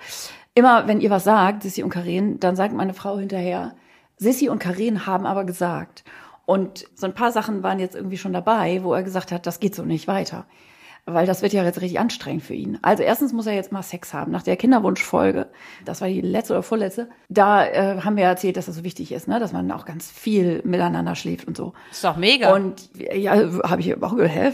Immer 0.58 0.88
wenn 0.88 1.00
ihr 1.00 1.10
was 1.10 1.22
sagt, 1.22 1.62
Sissy 1.62 1.84
und 1.84 1.90
Karin, 1.90 2.40
dann 2.40 2.56
sagt 2.56 2.74
meine 2.74 2.92
Frau 2.92 3.16
hinterher, 3.16 3.76
Sissy 4.16 4.48
und 4.48 4.58
Karin 4.58 5.06
haben 5.06 5.24
aber 5.24 5.44
gesagt. 5.44 6.02
Und 6.46 6.84
so 6.96 7.06
ein 7.06 7.14
paar 7.14 7.30
Sachen 7.30 7.62
waren 7.62 7.78
jetzt 7.78 7.94
irgendwie 7.94 8.18
schon 8.18 8.32
dabei, 8.32 8.82
wo 8.82 8.92
er 8.92 9.04
gesagt 9.04 9.30
hat, 9.30 9.46
das 9.46 9.60
geht 9.60 9.76
so 9.76 9.84
nicht 9.84 10.08
weiter. 10.08 10.46
weil 11.06 11.26
das 11.26 11.42
wird 11.42 11.52
ja 11.52 11.62
jetzt 11.62 11.80
richtig 11.80 12.00
anstrengend 12.00 12.42
für 12.42 12.54
ihn. 12.54 12.78
Also 12.82 13.04
erstens 13.04 13.32
muss 13.32 13.46
er 13.46 13.54
jetzt 13.54 13.70
mal 13.70 13.84
Sex 13.84 14.12
haben. 14.12 14.32
Nach 14.32 14.42
der 14.42 14.56
Kinderwunschfolge, 14.56 15.46
das 15.84 16.00
war 16.00 16.08
die 16.08 16.20
letzte 16.20 16.54
oder 16.54 16.64
vorletzte, 16.64 17.08
da 17.28 17.64
äh, 17.64 18.00
haben 18.00 18.16
wir 18.16 18.24
erzählt, 18.24 18.56
dass 18.56 18.66
das 18.66 18.74
so 18.74 18.82
wichtig 18.82 19.12
ist, 19.12 19.28
ne? 19.28 19.38
dass 19.38 19.52
man 19.52 19.70
auch 19.70 19.84
ganz 19.84 20.10
viel 20.10 20.60
miteinander 20.64 21.14
schläft 21.14 21.46
und 21.46 21.56
so. 21.56 21.72
Ist 21.92 22.02
doch 22.02 22.16
mega. 22.16 22.52
Und 22.52 22.90
ja, 23.14 23.36
habe 23.62 23.80
ich 23.80 24.02
auch 24.02 24.16
gehört, 24.16 24.34
hä, 24.34 24.52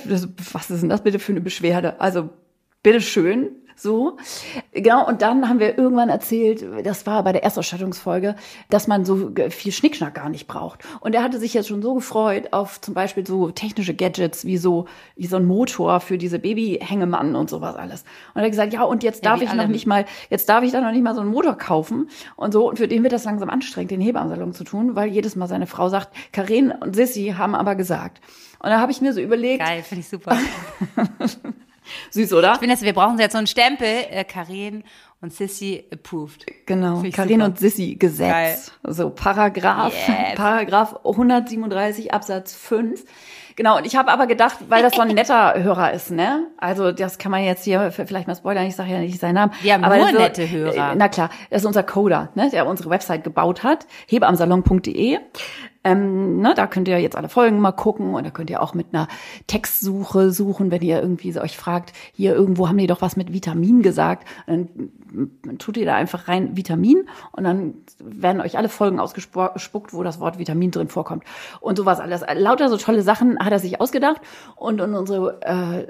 was 0.52 0.70
ist 0.70 0.82
denn 0.82 0.90
das 0.90 1.02
bitte 1.02 1.18
für 1.18 1.32
eine 1.32 1.40
Beschwerde? 1.40 1.98
Also 1.98 2.28
bitteschön, 2.82 3.48
so, 3.76 4.16
genau. 4.72 5.06
Und 5.06 5.22
dann 5.22 5.48
haben 5.48 5.58
wir 5.58 5.76
irgendwann 5.78 6.08
erzählt, 6.08 6.64
das 6.84 7.06
war 7.06 7.22
bei 7.22 7.32
der 7.32 7.42
Erstausstattungsfolge, 7.42 8.36
dass 8.70 8.86
man 8.86 9.04
so 9.04 9.32
viel 9.50 9.72
Schnickschnack 9.72 10.14
gar 10.14 10.28
nicht 10.28 10.46
braucht. 10.46 10.80
Und 11.00 11.14
er 11.14 11.22
hatte 11.22 11.38
sich 11.38 11.54
jetzt 11.54 11.68
schon 11.68 11.82
so 11.82 11.94
gefreut 11.94 12.52
auf 12.52 12.80
zum 12.80 12.94
Beispiel 12.94 13.26
so 13.26 13.50
technische 13.50 13.94
Gadgets 13.94 14.44
wie 14.44 14.56
so, 14.56 14.86
wie 15.16 15.26
so 15.26 15.36
ein 15.36 15.44
Motor 15.44 16.00
für 16.00 16.18
diese 16.18 16.38
Babyhängemannen 16.38 17.34
und 17.36 17.50
sowas 17.50 17.76
alles. 17.76 18.04
Und 18.34 18.40
er 18.40 18.44
hat 18.44 18.50
gesagt, 18.50 18.72
ja, 18.72 18.82
und 18.84 19.02
jetzt 19.02 19.24
darf 19.24 19.40
ja, 19.40 19.48
ich 19.48 19.54
noch 19.54 19.68
nicht 19.68 19.86
mal, 19.86 20.04
jetzt 20.30 20.48
darf 20.48 20.62
ich 20.62 20.72
da 20.72 20.80
noch 20.80 20.92
nicht 20.92 21.02
mal 21.02 21.14
so 21.14 21.20
einen 21.20 21.30
Motor 21.30 21.56
kaufen 21.56 22.08
und 22.36 22.52
so. 22.52 22.68
Und 22.68 22.78
für 22.78 22.88
den 22.88 23.02
wird 23.02 23.12
das 23.12 23.24
langsam 23.24 23.50
anstrengend, 23.50 23.90
den 23.90 24.00
Hebammensalon 24.00 24.52
zu 24.52 24.64
tun, 24.64 24.94
weil 24.94 25.08
jedes 25.08 25.36
Mal 25.36 25.48
seine 25.48 25.66
Frau 25.66 25.88
sagt, 25.88 26.14
Karin 26.32 26.70
und 26.70 26.94
Sissy 26.94 27.34
haben 27.36 27.54
aber 27.54 27.74
gesagt. 27.74 28.20
Und 28.60 28.70
da 28.70 28.80
habe 28.80 28.92
ich 28.92 29.00
mir 29.00 29.12
so 29.12 29.20
überlegt. 29.20 29.64
Geil, 29.64 29.82
finde 29.82 30.00
ich 30.00 30.08
super. 30.08 30.38
Süß, 32.10 32.32
oder? 32.32 32.52
Ich 32.54 32.58
finde, 32.58 32.80
wir 32.80 32.92
brauchen 32.92 33.18
jetzt 33.18 33.32
so 33.32 33.38
einen 33.38 33.46
Stempel, 33.46 33.86
äh, 34.10 34.24
Karin 34.24 34.84
und 35.20 35.32
Sissy 35.32 35.84
approved. 35.92 36.46
Genau, 36.66 37.02
Karin 37.12 37.42
und 37.42 37.58
Sissy 37.58 37.96
Gesetz. 37.96 38.30
Geil. 38.30 38.58
So 38.84 39.10
Paragraph, 39.10 39.94
yes. 39.94 40.34
Paragraph 40.36 41.00
137 41.04 42.12
Absatz 42.12 42.54
5. 42.54 43.04
Genau, 43.56 43.76
und 43.78 43.86
ich 43.86 43.94
habe 43.94 44.10
aber 44.10 44.26
gedacht, 44.26 44.58
weil 44.68 44.82
das 44.82 44.94
so 44.94 45.02
ein 45.02 45.08
netter 45.08 45.54
Hörer 45.62 45.92
ist, 45.92 46.10
ne? 46.10 46.48
Also 46.58 46.90
das 46.90 47.18
kann 47.18 47.30
man 47.30 47.44
jetzt 47.44 47.64
hier 47.64 47.92
vielleicht 47.92 48.26
mal 48.26 48.34
spoilern, 48.34 48.66
ich 48.66 48.74
sage 48.74 48.90
ja 48.90 48.98
nicht 48.98 49.20
seinen 49.20 49.36
Namen. 49.36 49.52
Wir 49.62 49.74
haben 49.74 49.84
aber 49.84 49.96
nur 49.96 50.12
nette 50.12 50.50
Hörer. 50.50 50.94
Na 50.96 51.08
klar, 51.08 51.30
das 51.50 51.62
ist 51.62 51.66
unser 51.66 51.84
Coder, 51.84 52.30
ne, 52.34 52.50
der 52.50 52.66
unsere 52.66 52.90
Website 52.90 53.22
gebaut 53.22 53.62
hat, 53.62 53.86
hebamsalon.de. 54.08 55.18
Ähm, 55.84 56.40
ne, 56.40 56.54
da 56.54 56.66
könnt 56.66 56.88
ihr 56.88 56.98
jetzt 56.98 57.16
alle 57.16 57.28
Folgen 57.28 57.60
mal 57.60 57.72
gucken 57.72 58.14
und 58.14 58.24
da 58.24 58.30
könnt 58.30 58.48
ihr 58.48 58.62
auch 58.62 58.72
mit 58.72 58.88
einer 58.92 59.06
Textsuche 59.46 60.30
suchen, 60.30 60.70
wenn 60.70 60.80
ihr 60.80 61.00
irgendwie 61.00 61.38
euch 61.38 61.56
fragt, 61.56 61.92
hier 62.14 62.34
irgendwo 62.34 62.68
haben 62.68 62.78
die 62.78 62.86
doch 62.86 63.02
was 63.02 63.16
mit 63.16 63.32
Vitamin 63.34 63.82
gesagt. 63.82 64.26
Dann 64.46 64.68
tut 65.58 65.76
ihr 65.76 65.84
da 65.84 65.94
einfach 65.94 66.26
rein 66.26 66.56
Vitamin 66.56 67.06
und 67.32 67.44
dann 67.44 67.74
werden 67.98 68.40
euch 68.40 68.56
alle 68.56 68.70
Folgen 68.70 68.98
ausgespuckt, 68.98 69.92
wo 69.92 70.02
das 70.02 70.20
Wort 70.20 70.38
Vitamin 70.38 70.70
drin 70.70 70.88
vorkommt. 70.88 71.24
Und 71.60 71.76
sowas 71.76 72.00
alles. 72.00 72.24
Lauter 72.34 72.70
so 72.70 72.78
tolle 72.78 73.02
Sachen 73.02 73.38
hat 73.38 73.52
er 73.52 73.58
sich 73.58 73.80
ausgedacht 73.80 74.20
und 74.56 74.80
in 74.80 74.94
unsere 74.94 75.40
äh, 75.42 75.86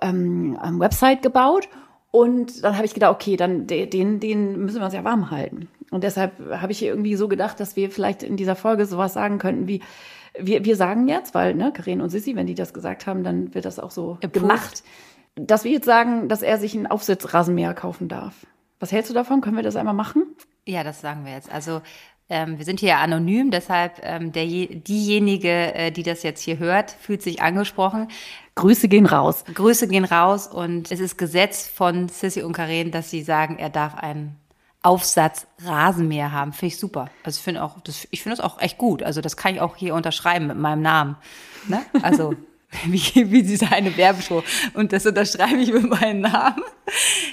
ähm, 0.00 0.56
Website 0.78 1.22
gebaut. 1.22 1.68
Und 2.12 2.62
dann 2.62 2.76
habe 2.76 2.86
ich 2.86 2.94
gedacht, 2.94 3.12
okay, 3.12 3.36
dann 3.36 3.66
den, 3.66 4.20
den 4.20 4.64
müssen 4.64 4.78
wir 4.78 4.84
uns 4.84 4.94
ja 4.94 5.02
warm 5.02 5.32
halten. 5.32 5.68
Und 5.94 6.02
deshalb 6.02 6.32
habe 6.50 6.72
ich 6.72 6.82
irgendwie 6.82 7.14
so 7.14 7.28
gedacht, 7.28 7.60
dass 7.60 7.76
wir 7.76 7.88
vielleicht 7.88 8.24
in 8.24 8.36
dieser 8.36 8.56
Folge 8.56 8.84
sowas 8.84 9.12
sagen 9.12 9.38
könnten 9.38 9.68
wie, 9.68 9.80
wir, 10.36 10.64
wir 10.64 10.74
sagen 10.74 11.06
jetzt, 11.06 11.36
weil, 11.36 11.54
ne, 11.54 11.72
Karin 11.72 12.00
und 12.00 12.10
Sissi, 12.10 12.34
wenn 12.34 12.48
die 12.48 12.56
das 12.56 12.74
gesagt 12.74 13.06
haben, 13.06 13.22
dann 13.22 13.54
wird 13.54 13.64
das 13.64 13.78
auch 13.78 13.92
so 13.92 14.14
Approved. 14.14 14.32
gemacht, 14.32 14.82
dass 15.36 15.62
wir 15.62 15.70
jetzt 15.70 15.84
sagen, 15.84 16.28
dass 16.28 16.42
er 16.42 16.58
sich 16.58 16.74
einen 16.74 16.88
Aufsitzrasenmäher 16.88 17.74
kaufen 17.74 18.08
darf. 18.08 18.34
Was 18.80 18.90
hältst 18.90 19.08
du 19.08 19.14
davon? 19.14 19.40
Können 19.40 19.54
wir 19.54 19.62
das 19.62 19.76
einmal 19.76 19.94
machen? 19.94 20.24
Ja, 20.66 20.82
das 20.82 21.00
sagen 21.00 21.24
wir 21.24 21.32
jetzt. 21.32 21.52
Also 21.52 21.80
ähm, 22.28 22.58
wir 22.58 22.64
sind 22.64 22.80
hier 22.80 22.88
ja 22.88 22.98
anonym, 22.98 23.52
deshalb 23.52 24.00
ähm, 24.02 24.32
der, 24.32 24.46
diejenige, 24.46 25.74
äh, 25.76 25.92
die 25.92 26.02
das 26.02 26.24
jetzt 26.24 26.40
hier 26.40 26.58
hört, 26.58 26.90
fühlt 26.90 27.22
sich 27.22 27.40
angesprochen. 27.40 28.08
Grüße 28.56 28.88
gehen 28.88 29.06
raus. 29.06 29.44
Grüße 29.54 29.86
gehen 29.86 30.04
raus 30.04 30.48
und 30.48 30.90
es 30.90 30.98
ist 30.98 31.18
Gesetz 31.18 31.68
von 31.68 32.08
Sissy 32.08 32.42
und 32.42 32.52
Karin, 32.52 32.90
dass 32.90 33.10
sie 33.10 33.22
sagen, 33.22 33.58
er 33.60 33.70
darf 33.70 33.94
einen 33.94 34.34
Aufsatz 34.84 35.46
Rasenmäher 35.64 36.30
haben. 36.30 36.52
Finde 36.52 36.74
ich 36.74 36.78
super. 36.78 37.08
Also 37.22 37.38
ich 37.38 37.42
finde 37.42 37.62
auch, 37.62 37.80
das, 37.80 38.06
ich 38.10 38.22
finde 38.22 38.36
das 38.36 38.44
auch 38.44 38.60
echt 38.60 38.76
gut. 38.76 39.02
Also 39.02 39.20
das 39.20 39.36
kann 39.36 39.54
ich 39.54 39.60
auch 39.60 39.76
hier 39.76 39.94
unterschreiben 39.94 40.46
mit 40.46 40.58
meinem 40.58 40.82
Namen. 40.82 41.16
Ne? 41.68 41.80
Also 42.02 42.34
wie, 42.84 43.30
wie 43.30 43.42
diese 43.42 43.72
eine 43.72 43.96
Werbeshow. 43.96 44.42
Und 44.74 44.92
das 44.92 45.06
unterschreibe 45.06 45.56
ich 45.56 45.72
mit 45.72 45.88
meinem 45.88 46.20
Namen. 46.20 46.62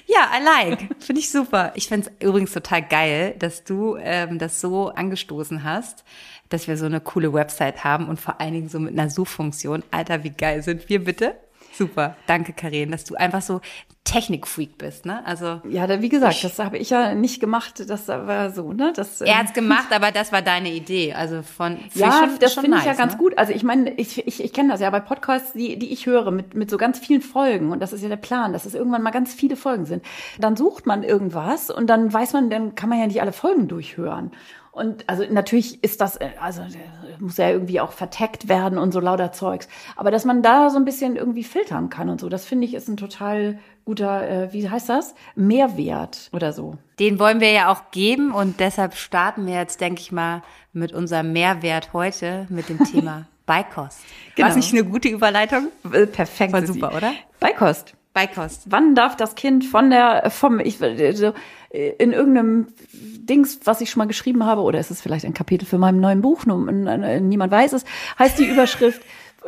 Ja, 0.08 0.30
I 0.38 0.44
like. 0.70 0.96
Finde 1.00 1.20
ich 1.20 1.30
super. 1.30 1.74
Ich 1.76 1.90
finde 1.90 2.10
es 2.10 2.26
übrigens 2.26 2.54
total 2.54 2.84
geil, 2.84 3.36
dass 3.38 3.66
du 3.66 3.98
ähm, 3.98 4.40
das 4.40 4.62
so 4.62 4.88
angestoßen 4.90 5.64
hast, 5.64 6.06
dass 6.48 6.70
wir 6.70 6.78
so 6.78 6.86
eine 6.86 7.02
coole 7.02 7.34
Website 7.34 7.84
haben 7.84 8.08
und 8.08 8.20
vor 8.20 8.40
allen 8.40 8.54
Dingen 8.54 8.70
so 8.70 8.80
mit 8.80 8.98
einer 8.98 9.10
Suchfunktion. 9.10 9.84
Alter, 9.92 10.24
wie 10.24 10.30
geil 10.32 10.64
sind 10.64 10.88
wir 10.88 11.04
bitte? 11.04 11.36
Super, 11.74 12.16
danke 12.28 12.54
Karin, 12.54 12.92
dass 12.92 13.06
du 13.06 13.16
einfach 13.16 13.42
so 13.42 13.62
Technikfreak 14.04 14.78
bist, 14.78 15.06
ne? 15.06 15.26
Also 15.26 15.62
ja, 15.70 15.86
da, 15.86 16.02
wie 16.02 16.10
gesagt, 16.10 16.44
das 16.44 16.58
habe 16.60 16.78
ich 16.78 16.90
ja 16.90 17.14
nicht 17.14 17.40
gemacht, 17.40 17.84
das 17.88 18.08
war 18.08 18.50
so, 18.50 18.74
ne? 18.74 18.92
Das, 18.96 19.22
er 19.22 19.38
hat's 19.38 19.54
gemacht, 19.54 19.88
aber 19.92 20.12
das 20.12 20.32
war 20.32 20.42
deine 20.42 20.72
Idee, 20.72 21.14
also 21.14 21.44
von 21.44 21.78
ja, 21.94 22.12
schon, 22.12 22.40
das 22.40 22.56
finde 22.56 22.72
nice, 22.72 22.82
ich 22.82 22.86
ja 22.88 22.94
ganz 22.94 23.14
ne? 23.14 23.20
gut. 23.20 23.38
Also 23.38 23.54
ich 23.54 23.64
meine, 23.64 23.92
ich, 23.94 24.26
ich, 24.28 24.44
ich 24.44 24.54
kenne 24.54 24.70
das 24.70 24.82
ja 24.82 24.90
bei 24.90 25.00
Podcasts, 25.00 25.54
die 25.54 25.78
die 25.78 25.94
ich 25.94 26.08
höre 26.08 26.32
mit 26.32 26.56
mit 26.56 26.70
so 26.70 26.78
ganz 26.78 27.00
vielen 27.00 27.22
Folgen 27.22 27.72
und 27.72 27.80
das 27.80 27.94
ist 27.94 28.02
ja 28.02 28.10
der 28.10 28.18
Plan, 28.18 28.54
dass 28.54 28.66
es 28.66 28.74
irgendwann 28.74 29.04
mal 29.04 29.12
ganz 29.12 29.34
viele 29.34 29.56
Folgen 29.56 29.86
sind. 29.86 30.04
Dann 30.40 30.58
sucht 30.58 30.88
man 30.88 31.04
irgendwas 31.04 31.70
und 31.70 31.88
dann 31.88 32.12
weiß 32.12 32.34
man, 32.34 32.50
dann 32.50 32.76
kann 32.76 32.90
man 32.90 33.00
ja 33.00 33.08
nicht 33.08 33.22
alle 33.22 33.34
Folgen 33.34 33.68
durchhören. 33.68 34.32
Und 34.72 35.08
also 35.10 35.24
natürlich 35.30 35.84
ist 35.84 36.00
das, 36.00 36.16
äh, 36.16 36.30
also 36.40 36.64
muss 37.20 37.38
ja 37.38 37.50
irgendwie 37.50 37.80
auch 37.80 37.92
verteckt 37.92 38.48
werden 38.50 38.78
und 38.78 38.92
so 38.92 39.00
lauter 39.00 39.32
Zeugs. 39.32 39.68
Aber 39.96 40.12
dass 40.12 40.26
man 40.26 40.42
da 40.42 40.70
so 40.70 40.78
ein 40.78 40.86
bisschen 40.86 41.16
irgendwie 41.16 41.44
filtern 41.44 41.90
kann 41.90 42.10
und 42.10 42.20
so, 42.20 42.30
das 42.30 42.46
finde 42.46 42.66
ich 42.66 42.74
ist 42.74 42.88
ein 42.88 42.98
total 42.98 43.60
guter, 43.86 44.30
äh, 44.30 44.54
wie 44.54 44.70
heißt 44.70 44.90
das? 44.90 45.16
Mehrwert 45.36 46.30
oder 46.34 46.54
so. 46.54 46.78
Den 47.00 47.20
wollen 47.20 47.40
wir 47.40 47.52
ja 47.52 47.72
auch 47.72 47.92
geben 47.92 48.32
und 48.32 48.60
deshalb 48.60 48.96
starten 48.96 49.46
wir 49.48 49.56
jetzt, 49.56 49.82
denke 49.82 50.02
ich 50.02 50.12
mal, 50.12 50.44
mit 50.74 50.94
unserem 50.94 51.34
Mehrwert 51.34 51.94
heute 51.94 52.48
mit 52.50 52.70
dem 52.70 52.84
Thema 52.84 53.26
Beikost. 53.46 54.00
Genau. 54.36 54.50
War 54.50 54.56
nicht 54.56 54.72
eine 54.72 54.86
gute 54.86 55.10
Überleitung? 55.10 55.70
Äh, 55.92 56.06
perfekt. 56.06 56.54
War 56.54 56.66
super, 56.66 56.96
oder? 56.96 57.14
Beikost. 57.40 57.96
Beikost. 58.14 58.64
Wann 58.66 58.94
darf 58.94 59.16
das 59.16 59.36
Kind 59.36 59.64
von 59.64 59.90
der, 59.90 60.30
vom, 60.30 60.60
ich, 60.60 60.78
so, 60.78 61.34
in 61.72 62.12
irgendeinem 62.12 62.68
Dings, 62.92 63.62
was 63.64 63.80
ich 63.80 63.90
schon 63.90 64.00
mal 64.00 64.08
geschrieben 64.08 64.46
habe, 64.46 64.62
oder 64.62 64.80
ist 64.80 64.92
es 64.92 65.02
vielleicht 65.02 65.26
ein 65.26 65.34
Kapitel 65.34 65.66
für 65.66 65.78
meinem 65.78 66.02
neuen 66.02 66.22
Buch, 66.22 66.46
niemand 66.46 67.52
weiß 67.52 67.74
es, 67.74 67.86
heißt 68.20 68.40
die 68.40 68.48
Überschrift, 68.48 69.02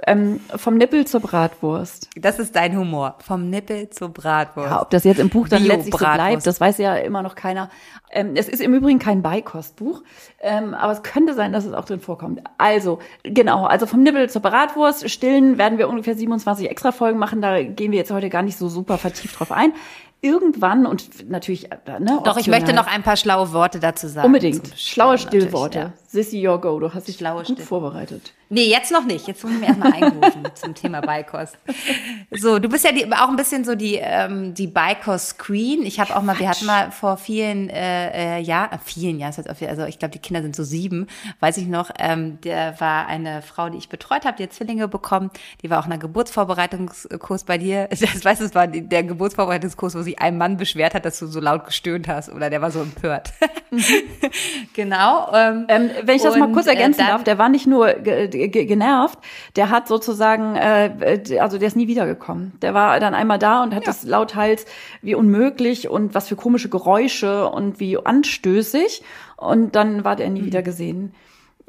ähm, 0.08 0.40
vom 0.56 0.78
Nippel 0.78 1.06
zur 1.06 1.20
Bratwurst. 1.20 2.10
Das 2.16 2.40
ist 2.40 2.56
dein 2.56 2.78
Humor. 2.78 3.16
Vom 3.26 3.50
Nippel 3.50 3.90
zur 3.90 4.10
Bratwurst. 4.10 4.70
Ja, 4.70 4.82
ob 4.82 4.90
das 4.90 5.04
jetzt 5.04 5.20
im 5.20 5.30
Buch 5.30 5.48
dann 5.48 5.64
letztlich 5.64 5.94
so 5.94 6.06
bleibt, 6.06 6.46
das 6.48 6.60
weiß 6.60 6.80
ja 6.80 6.96
immer 6.96 7.22
noch 7.22 7.36
keiner. 7.36 7.70
Ähm, 8.12 8.32
es 8.36 8.50
ist 8.50 8.62
im 8.62 8.74
Übrigen 8.74 9.00
kein 9.00 9.22
Beikostbuch, 9.22 10.04
ähm, 10.42 10.74
aber 10.74 10.94
es 10.94 11.04
könnte 11.04 11.34
sein, 11.34 11.54
dass 11.54 11.66
es 11.66 11.74
auch 11.74 11.86
drin 11.86 12.00
vorkommt. 12.00 12.42
Also, 12.58 13.00
genau, 13.24 13.66
also 13.66 13.86
vom 13.86 14.02
Nippel 14.02 14.30
zur 14.30 14.42
Bratwurst, 14.42 15.10
stillen 15.10 15.58
werden 15.58 15.78
wir 15.78 15.90
ungefähr 15.90 16.16
27 16.16 16.70
extra 16.70 16.92
Folgen 16.92 17.20
machen, 17.20 17.42
da 17.42 17.62
gehen 17.62 17.92
wir 17.92 18.00
jetzt 18.00 18.12
heute 18.12 18.30
gar 18.30 18.42
nicht 18.42 18.58
so 18.58 18.70
super 18.70 18.98
vertieft 18.98 19.40
drauf 19.40 19.52
ein 19.52 19.74
irgendwann 20.24 20.86
und 20.86 21.30
natürlich, 21.30 21.70
äh, 21.72 22.00
ne, 22.00 22.22
Doch, 22.24 22.38
ich 22.38 22.48
möchte 22.48 22.74
noch 22.74 22.88
ein 22.88 23.04
paar 23.04 23.18
schlaue 23.18 23.52
Worte 23.52 23.80
dazu 23.82 24.08
sagen. 24.08 24.26
Unbedingt. 24.26 24.72
Schlaue 24.80 25.18
Stillworte. 25.18 25.80
Ja. 25.80 25.94
Sissy, 26.14 26.48
your 26.48 26.62
go. 26.62 26.80
Du 26.80 26.94
hast 26.94 27.08
dich 27.08 27.16
Schlaue 27.16 27.38
gut 27.38 27.56
Still. 27.56 27.66
vorbereitet. 27.66 28.34
Nee, 28.54 28.66
jetzt 28.66 28.92
noch 28.92 29.04
nicht. 29.04 29.26
Jetzt 29.26 29.44
muss 29.44 29.52
ich 29.54 29.60
mir 29.60 29.66
erstmal 29.66 29.94
einrufen 29.94 30.44
zum 30.54 30.76
Thema 30.76 31.02
Beikost. 31.02 31.58
So, 32.30 32.60
du 32.60 32.70
bist 32.70 32.86
ja 32.86 32.92
die, 32.92 33.12
auch 33.12 33.30
ein 33.30 33.36
bisschen 33.36 33.66
so 33.66 33.74
die, 33.74 33.96
ähm, 33.96 34.54
die 34.54 34.68
Beikost-Queen. 34.68 35.84
Ich 35.84 36.00
habe 36.00 36.16
auch 36.16 36.22
mal, 36.22 36.38
wir 36.38 36.48
hatten 36.48 36.68
mal 36.68 36.92
vor 36.92 37.18
vielen 37.18 37.72
äh, 37.72 38.38
äh, 38.38 38.42
Jahren, 38.42 38.74
äh, 38.74 38.78
vielen 38.84 39.18
Jahren, 39.18 39.34
also 39.68 39.86
ich 39.86 39.98
glaube, 39.98 40.12
die 40.12 40.20
Kinder 40.20 40.44
sind 40.44 40.56
so 40.56 40.64
sieben, 40.64 41.08
weiß 41.40 41.58
ich 41.58 41.66
noch, 41.66 41.90
ähm, 41.98 42.40
der 42.42 42.80
war 42.80 43.08
eine 43.08 43.42
Frau, 43.42 43.70
die 43.70 43.80
ich 43.80 43.90
betreut 43.90 44.24
habe, 44.24 44.38
die 44.38 44.44
hat 44.44 44.54
Zwillinge 44.54 44.88
bekommen. 44.88 45.32
Die 45.64 45.72
war 45.72 45.80
auch 45.80 45.88
in 45.88 45.94
einer 45.94 46.02
Geburtsvorbereitungskurs 46.02 47.46
bei 47.46 47.58
dir. 47.58 47.90
Das 48.14 48.26
weißt 48.26 48.42
du, 48.42 48.46
es 48.46 48.54
war 48.54 48.68
der 48.68 49.04
Geburtsvorbereitungskurs, 49.04 49.96
wo 49.96 50.02
sich 50.02 50.20
ein 50.20 50.38
Mann 50.38 50.58
beschwert 50.58 50.94
hat, 50.94 51.06
dass 51.06 51.18
du 51.18 51.26
so 51.26 51.40
laut 51.40 51.66
gestöhnt 51.66 52.08
hast 52.08 52.30
oder 52.30 52.50
der 52.50 52.62
war 52.62 52.70
so 52.70 52.82
empört. 52.82 53.34
Mhm. 53.72 53.84
genau. 54.74 55.32
Ähm, 55.34 55.66
ähm, 55.70 55.90
wenn 56.06 56.16
ich 56.16 56.24
das 56.24 56.34
und, 56.34 56.40
mal 56.40 56.52
kurz 56.52 56.68
ergänzen 56.68 57.02
äh, 57.02 57.08
darf, 57.08 57.24
der 57.24 57.38
war 57.38 57.50
nicht 57.50 57.68
nur 57.68 57.94
genervt, 57.94 59.20
der 59.56 59.70
hat 59.70 59.88
sozusagen, 59.88 60.56
äh, 60.56 61.40
also 61.40 61.58
der 61.58 61.68
ist 61.68 61.76
nie 61.76 61.88
wiedergekommen. 61.88 62.54
Der 62.62 62.74
war 62.74 63.00
dann 63.00 63.14
einmal 63.14 63.40
da 63.40 63.64
und 63.64 63.74
hat 63.74 63.84
ja. 63.84 63.88
das 63.88 64.04
lauthals 64.04 64.66
wie 65.02 65.16
unmöglich 65.16 65.90
und 65.90 66.16
was 66.16 66.28
für 66.28 66.36
komische 66.36 66.70
Geräusche 66.70 67.50
und 67.50 67.80
wie 67.80 67.98
anstößig 67.98 69.04
und 69.38 69.76
dann 69.76 70.04
war 70.04 70.16
der 70.16 70.30
nie 70.30 70.42
mhm. 70.42 70.46
wieder 70.46 70.62
gesehen. 70.62 71.14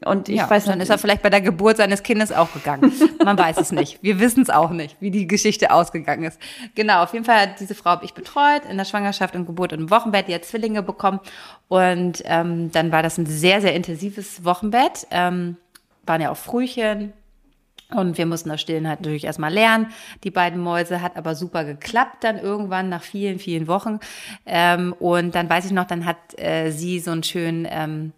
Und 0.05 0.29
ich 0.29 0.37
ja, 0.37 0.51
weiß 0.51 0.65
dann 0.65 0.81
ist 0.81 0.91
er 0.91 0.99
vielleicht 0.99 1.23
bei 1.23 1.31
der 1.31 1.41
Geburt 1.41 1.77
seines 1.77 2.03
Kindes 2.03 2.33
auch 2.33 2.53
gegangen. 2.53 2.93
Man 3.25 3.39
weiß 3.39 3.59
es 3.59 3.73
nicht. 3.73 4.03
Wir 4.03 4.19
wissen 4.19 4.43
es 4.43 4.51
auch 4.51 4.71
nicht, 4.71 4.97
wie 5.01 5.11
die 5.11 5.27
Geschichte 5.27 5.71
ausgegangen 5.71 6.25
ist. 6.25 6.39
Genau, 6.75 7.03
auf 7.03 7.13
jeden 7.13 7.25
Fall 7.25 7.41
hat 7.41 7.61
diese 7.61 7.75
Frau 7.75 7.91
habe 7.91 8.05
ich 8.05 8.13
betreut 8.13 8.63
in 8.69 8.77
der 8.77 8.85
Schwangerschaft 8.85 9.37
und 9.37 9.47
Geburt 9.47 9.73
und 9.73 9.81
im 9.81 9.91
Wochenbett. 9.91 10.29
Die 10.29 10.35
hat 10.35 10.45
Zwillinge 10.45 10.83
bekommen 10.83 11.21
und 11.69 12.23
ähm, 12.27 12.73
dann 12.73 12.91
war 12.93 13.03
das 13.03 13.19
ein 13.19 13.27
sehr 13.27 13.61
sehr 13.61 13.75
intensives 13.75 14.45
Wochenbett. 14.45 15.07
Ähm, 15.11 15.57
waren 16.07 16.21
ja 16.21 16.31
auch 16.31 16.37
Frühchen 16.37 17.13
Und 17.93 18.19
wir 18.19 18.27
mussten 18.27 18.49
das 18.49 18.61
Stillen 18.61 18.89
halt 18.89 19.01
natürlich 19.01 19.25
erstmal 19.25 19.53
lernen. 19.53 19.89
Die 20.25 20.31
beiden 20.31 20.61
Mäuse 20.61 21.01
hat 21.03 21.17
aber 21.17 21.35
super 21.35 21.65
geklappt 21.65 22.25
dann 22.25 22.39
irgendwann 22.39 22.89
nach 22.89 23.03
vielen, 23.03 23.39
vielen 23.39 23.69
Wochen. 23.69 24.01
Ähm, 24.47 24.93
und 24.99 25.35
dann 25.35 25.49
weiß 25.49 25.67
ich 25.67 25.73
noch, 25.73 25.87
dann 25.87 26.05
hat 26.05 26.17
äh, 26.39 26.71
sie 26.71 26.99
so 26.99 27.11
einen 27.11 27.23
schönen, 27.23 27.67
ähm, 27.71 28.13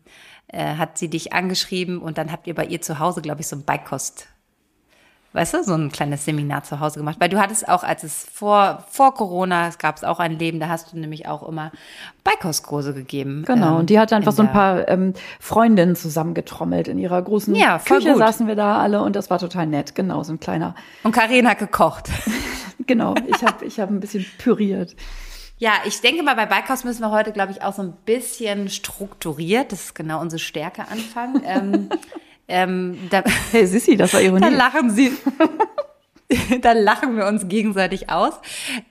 äh, 0.56 0.76
hat 0.76 0.98
sie 0.98 1.08
dich 1.08 1.32
angeschrieben 1.32 1.98
und 1.98 2.18
dann 2.18 2.32
habt 2.32 2.46
ihr 2.46 2.54
bei 2.54 2.64
ihr 2.64 2.80
zu 2.80 2.98
Hause, 2.98 3.22
glaube 3.22 3.40
ich, 3.40 3.48
so 3.48 3.56
ein 3.56 3.64
Beikost 3.64 4.28
weißt 5.36 5.52
du, 5.52 5.62
so 5.62 5.74
ein 5.74 5.92
kleines 5.92 6.24
Seminar 6.24 6.64
zu 6.64 6.80
Hause 6.80 6.98
gemacht. 6.98 7.16
Weil 7.20 7.28
du 7.28 7.38
hattest 7.38 7.68
auch, 7.68 7.84
als 7.84 8.02
es 8.02 8.26
vor, 8.32 8.84
vor 8.88 9.14
Corona, 9.14 9.68
es 9.68 9.78
gab 9.78 9.96
es 9.96 10.02
auch 10.02 10.18
ein 10.18 10.38
Leben, 10.38 10.58
da 10.60 10.68
hast 10.68 10.92
du 10.92 10.98
nämlich 10.98 11.28
auch 11.28 11.46
immer 11.46 11.70
Beikostkurse 12.24 12.94
gegeben. 12.94 13.44
Genau, 13.46 13.74
ähm, 13.74 13.76
und 13.80 13.90
die 13.90 14.00
hat 14.00 14.12
einfach 14.14 14.32
so 14.32 14.42
ein 14.42 14.50
paar 14.50 14.88
ähm, 14.88 15.12
Freundinnen 15.38 15.94
zusammengetrommelt 15.94 16.88
in 16.88 16.98
ihrer 16.98 17.20
großen 17.20 17.54
ja, 17.54 17.78
Küche 17.78 18.12
gut. 18.12 18.18
saßen 18.18 18.48
wir 18.48 18.56
da 18.56 18.78
alle 18.78 19.02
und 19.02 19.14
das 19.14 19.28
war 19.28 19.38
total 19.38 19.66
nett. 19.66 19.94
Genau, 19.94 20.22
so 20.22 20.32
ein 20.32 20.40
kleiner. 20.40 20.74
Und 21.02 21.12
Karin 21.12 21.48
hat 21.48 21.58
gekocht. 21.58 22.08
genau, 22.86 23.14
ich 23.26 23.44
habe 23.44 23.64
ich 23.66 23.78
hab 23.78 23.90
ein 23.90 24.00
bisschen 24.00 24.24
püriert. 24.38 24.96
Ja, 25.58 25.72
ich 25.86 26.00
denke 26.02 26.22
mal, 26.22 26.36
bei 26.36 26.44
Beikost 26.44 26.84
müssen 26.84 27.00
wir 27.00 27.10
heute, 27.10 27.32
glaube 27.32 27.52
ich, 27.52 27.62
auch 27.62 27.72
so 27.72 27.82
ein 27.82 27.92
bisschen 28.04 28.68
strukturiert, 28.68 29.72
das 29.72 29.84
ist 29.84 29.94
genau 29.94 30.20
unsere 30.20 30.38
Stärke, 30.38 30.82
anfangen. 30.88 31.42
ähm, 31.46 31.88
ähm, 32.48 32.98
da, 33.10 33.22
hey 33.52 33.66
Sissi, 33.66 33.96
das 33.96 34.12
war 34.12 34.20
Ironie. 34.20 34.42
Da 34.42 34.48
lachen 34.48 34.90
sie. 34.90 35.12
da 36.62 36.72
lachen 36.72 37.16
wir 37.16 37.26
uns 37.26 37.48
gegenseitig 37.48 38.10
aus. 38.10 38.34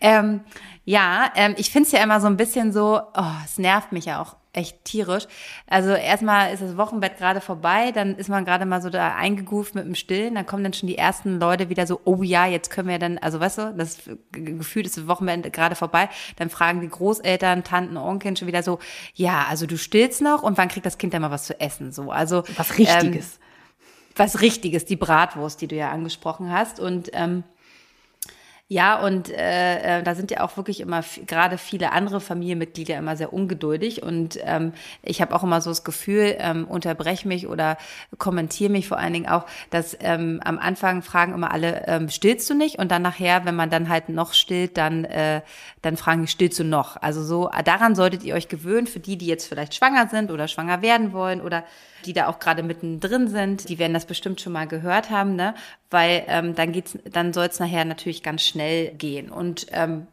Ähm, 0.02 0.42
ja, 0.86 1.32
ähm, 1.36 1.56
ich 1.58 1.72
finde 1.72 1.88
es 1.88 1.92
ja 1.92 2.04
immer 2.04 2.22
so 2.22 2.28
ein 2.28 2.38
bisschen 2.38 2.72
so, 2.72 3.02
oh, 3.16 3.32
es 3.44 3.58
nervt 3.58 3.92
mich 3.92 4.06
ja 4.06 4.22
auch 4.22 4.36
echt 4.56 4.86
tierisch. 4.86 5.26
Also 5.68 5.90
erstmal 5.90 6.54
ist 6.54 6.62
das 6.62 6.78
Wochenbett 6.78 7.18
gerade 7.18 7.42
vorbei, 7.42 7.92
dann 7.92 8.16
ist 8.16 8.30
man 8.30 8.46
gerade 8.46 8.66
mal 8.66 8.82
so 8.82 8.90
da 8.90 9.16
eingegroovt 9.16 9.76
mit 9.76 9.86
dem 9.86 9.96
Stillen, 9.96 10.36
dann 10.36 10.46
kommen 10.46 10.64
dann 10.64 10.74
schon 10.74 10.88
die 10.88 10.98
ersten 10.98 11.40
Leute 11.40 11.70
wieder 11.70 11.86
so, 11.88 12.00
oh 12.06 12.24
ja, 12.24 12.46
jetzt 12.46 12.70
können 12.70 12.88
wir 12.88 13.00
dann, 13.00 13.18
also 13.18 13.40
weißt 13.40 13.58
du, 13.58 13.74
das 13.76 13.98
Gefühl 14.32 14.86
ist 14.86 14.98
das 14.98 15.08
Wochenbett 15.08 15.52
gerade 15.52 15.76
vorbei, 15.76 16.10
dann 16.38 16.50
fragen 16.50 16.82
die 16.82 16.90
Großeltern, 16.90 17.64
Tanten, 17.64 17.98
Onkeln 17.98 18.36
schon 18.36 18.48
wieder 18.48 18.64
so, 18.64 18.80
ja, 19.14 19.46
also 19.50 19.66
du 19.66 19.78
stillst 19.78 20.22
noch 20.22 20.44
und 20.44 20.58
wann 20.58 20.70
kriegt 20.70 20.86
das 20.86 20.98
Kind 20.98 21.14
dann 21.14 21.22
mal 21.22 21.32
was 21.32 21.46
zu 21.46 21.60
essen? 21.60 21.92
So, 21.92 22.12
also 22.12 22.44
was 22.56 22.78
Richtiges. 22.78 23.36
Ähm, 23.36 23.45
was 24.16 24.42
Richtiges, 24.42 24.86
die 24.86 24.96
Bratwurst, 24.96 25.62
die 25.62 25.68
du 25.68 25.76
ja 25.76 25.92
angesprochen 25.92 26.52
hast. 26.52 26.80
Und 26.80 27.10
ähm, 27.14 27.44
ja, 28.68 29.00
und 29.00 29.30
äh, 29.30 30.00
äh, 30.00 30.04
da 30.04 30.16
sind 30.16 30.32
ja 30.32 30.42
auch 30.42 30.58
wirklich 30.58 30.80
immer 30.80 31.04
gerade 31.28 31.60
viele 31.60 31.92
andere 31.92 32.20
Familienmitglieder 32.20 32.98
immer 32.98 33.16
sehr 33.16 33.32
ungeduldig. 33.32 34.02
Und 34.02 34.40
ähm, 34.44 34.74
ich 35.04 35.22
habe 35.22 35.36
auch 35.36 35.44
immer 35.44 35.62
so 35.62 35.70
das 35.70 35.84
Gefühl, 35.84 36.36
ähm, 36.40 36.66
unterbrech 36.66 37.26
mich 37.26 37.48
oder 37.48 37.78
kommentiere 38.18 38.72
mich 38.72 38.88
vor 38.88 38.98
allen 38.98 39.14
Dingen 39.14 39.30
auch, 39.30 39.46
dass 39.70 39.96
ähm, 40.00 40.42
am 40.44 40.58
Anfang 40.58 41.04
fragen 41.04 41.36
immer 41.36 41.52
alle, 41.52 41.86
ähm, 41.86 42.10
stillst 42.10 42.50
du 42.50 42.56
nicht? 42.56 42.80
Und 42.80 42.90
dann 42.90 43.04
nachher, 43.04 43.46
wenn 43.46 43.56
man 43.56 43.70
dann 43.70 43.88
halt 43.88 44.10
noch 44.10 44.34
stillt, 44.34 44.78
dann, 44.78 45.06
äh, 45.06 45.42
dann 45.84 45.96
fragen 45.96 46.22
die, 46.22 46.28
stillst 46.28 46.58
du 46.58 46.64
noch? 46.64 46.98
Also 47.00 47.24
so, 47.24 47.52
daran 47.66 47.94
solltet 47.94 48.24
ihr 48.24 48.34
euch 48.34 48.48
gewöhnen, 48.48 48.88
für 48.88 49.00
die, 49.00 49.16
die 49.16 49.28
jetzt 49.28 49.48
vielleicht 49.48 49.76
schwanger 49.76 50.08
sind 50.08 50.32
oder 50.32 50.48
schwanger 50.48 50.82
werden 50.82 51.14
wollen 51.14 51.40
oder 51.40 51.66
die 52.06 52.14
da 52.14 52.28
auch 52.28 52.40
gerade 52.40 52.64
mittendrin 52.64 53.28
sind, 53.28 53.70
die 53.70 53.80
werden 53.80 53.94
das 53.94 54.06
bestimmt 54.06 54.42
schon 54.42 54.54
mal 54.54 54.68
gehört 54.68 55.10
haben, 55.10 55.36
ne? 55.36 55.56
Weil 55.90 56.24
ähm, 56.28 56.56
dann 56.56 56.72
geht's, 56.72 56.98
dann 57.10 57.34
soll 57.34 57.48
es 57.48 57.60
nachher 57.60 57.86
natürlich 57.86 58.24
ganz 58.24 58.44
schnell 58.44 58.94
gehen. 58.94 59.30
Und 59.30 59.68
ähm, 59.72 60.08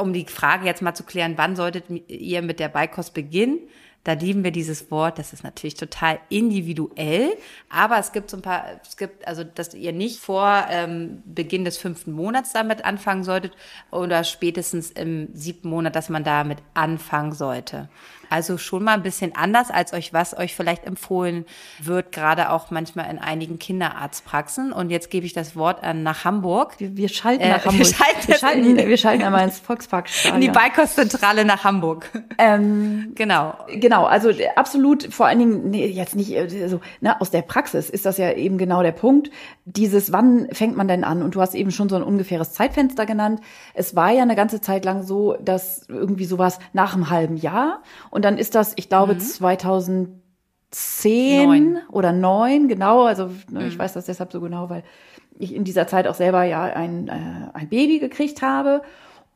um 0.00 0.12
die 0.12 0.26
Frage 0.26 0.66
jetzt 0.66 0.82
mal 0.82 0.94
zu 0.94 1.04
klären, 1.04 1.34
wann 1.36 1.56
solltet 1.56 1.84
ihr 2.08 2.42
mit 2.42 2.60
der 2.60 2.68
Beikost 2.68 3.14
beginnen? 3.14 3.60
Da 4.06 4.12
lieben 4.12 4.44
wir 4.44 4.52
dieses 4.52 4.92
Wort. 4.92 5.18
Das 5.18 5.32
ist 5.32 5.42
natürlich 5.42 5.74
total 5.74 6.20
individuell. 6.28 7.36
Aber 7.68 7.98
es 7.98 8.12
gibt 8.12 8.30
so 8.30 8.36
ein 8.36 8.42
paar, 8.42 8.64
es 8.80 8.96
gibt, 8.96 9.26
also, 9.26 9.42
dass 9.42 9.74
ihr 9.74 9.92
nicht 9.92 10.20
vor 10.20 10.64
ähm, 10.70 11.24
Beginn 11.24 11.64
des 11.64 11.76
fünften 11.76 12.12
Monats 12.12 12.52
damit 12.52 12.84
anfangen 12.84 13.24
solltet 13.24 13.52
oder 13.90 14.22
spätestens 14.22 14.92
im 14.92 15.34
siebten 15.34 15.68
Monat, 15.68 15.96
dass 15.96 16.08
man 16.08 16.22
damit 16.22 16.58
anfangen 16.74 17.32
sollte. 17.32 17.88
Also 18.30 18.58
schon 18.58 18.84
mal 18.84 18.94
ein 18.94 19.02
bisschen 19.02 19.34
anders 19.34 19.70
als 19.70 19.92
euch, 19.92 20.12
was 20.12 20.36
euch 20.36 20.54
vielleicht 20.54 20.84
empfohlen 20.84 21.44
wird, 21.78 22.12
gerade 22.12 22.50
auch 22.50 22.70
manchmal 22.70 23.10
in 23.10 23.18
einigen 23.18 23.58
Kinderarztpraxen. 23.58 24.72
Und 24.72 24.90
jetzt 24.90 25.10
gebe 25.10 25.26
ich 25.26 25.32
das 25.32 25.56
Wort 25.56 25.82
an 25.82 26.02
nach 26.02 26.24
Hamburg. 26.24 26.74
Wir, 26.78 26.96
wir 26.96 27.08
schalten 27.08 27.48
nach 27.48 27.58
äh, 27.64 27.68
Hamburg. 27.68 27.78
Wir 27.78 27.94
schalten, 27.94 28.28
wir 28.28 28.34
schalten, 28.36 28.76
wir 28.76 28.96
schalten 28.96 29.22
einmal 29.22 29.44
ins 29.44 29.58
Volkspark. 29.58 30.08
In 30.34 30.40
die 30.40 30.48
Beikostzentrale 30.48 31.44
nach 31.44 31.64
Hamburg. 31.64 32.10
Ähm, 32.38 33.12
genau. 33.14 33.54
Genau, 33.68 34.04
also 34.04 34.30
absolut, 34.56 35.12
vor 35.12 35.26
allen 35.26 35.38
Dingen, 35.38 35.70
nee, 35.70 35.86
jetzt 35.86 36.16
nicht 36.16 36.32
äh, 36.32 36.68
so, 36.68 36.80
ne, 37.00 37.20
aus 37.20 37.30
der 37.30 37.42
Praxis 37.42 37.90
ist 37.90 38.06
das 38.06 38.18
ja 38.18 38.32
eben 38.32 38.58
genau 38.58 38.82
der 38.82 38.92
Punkt. 38.92 39.30
Dieses, 39.64 40.12
wann 40.12 40.48
fängt 40.52 40.76
man 40.76 40.88
denn 40.88 41.04
an? 41.04 41.22
Und 41.22 41.34
du 41.34 41.40
hast 41.40 41.54
eben 41.54 41.70
schon 41.70 41.88
so 41.88 41.96
ein 41.96 42.02
ungefähres 42.02 42.52
Zeitfenster 42.52 43.06
genannt. 43.06 43.40
Es 43.74 43.96
war 43.96 44.10
ja 44.10 44.22
eine 44.22 44.36
ganze 44.36 44.60
Zeit 44.60 44.84
lang 44.84 45.02
so, 45.02 45.36
dass 45.40 45.86
irgendwie 45.88 46.24
sowas 46.24 46.58
nach 46.72 46.94
einem 46.94 47.10
halben 47.10 47.36
Jahr 47.36 47.82
und 48.10 48.15
dann 48.24 48.38
ist 48.38 48.54
das, 48.54 48.72
ich 48.76 48.88
glaube, 48.88 49.14
mhm. 49.14 49.20
2010 49.20 51.46
Neun. 51.46 51.78
oder 51.90 52.12
neun, 52.12 52.68
genau. 52.68 53.04
Also 53.04 53.26
ne, 53.50 53.60
mhm. 53.60 53.68
ich 53.68 53.78
weiß 53.78 53.92
das 53.92 54.06
deshalb 54.06 54.32
so 54.32 54.40
genau, 54.40 54.70
weil 54.70 54.84
ich 55.38 55.54
in 55.54 55.64
dieser 55.64 55.86
Zeit 55.86 56.06
auch 56.06 56.14
selber 56.14 56.44
ja 56.44 56.64
ein, 56.64 57.08
äh, 57.08 57.50
ein 57.52 57.68
Baby 57.68 57.98
gekriegt 57.98 58.40
habe. 58.42 58.82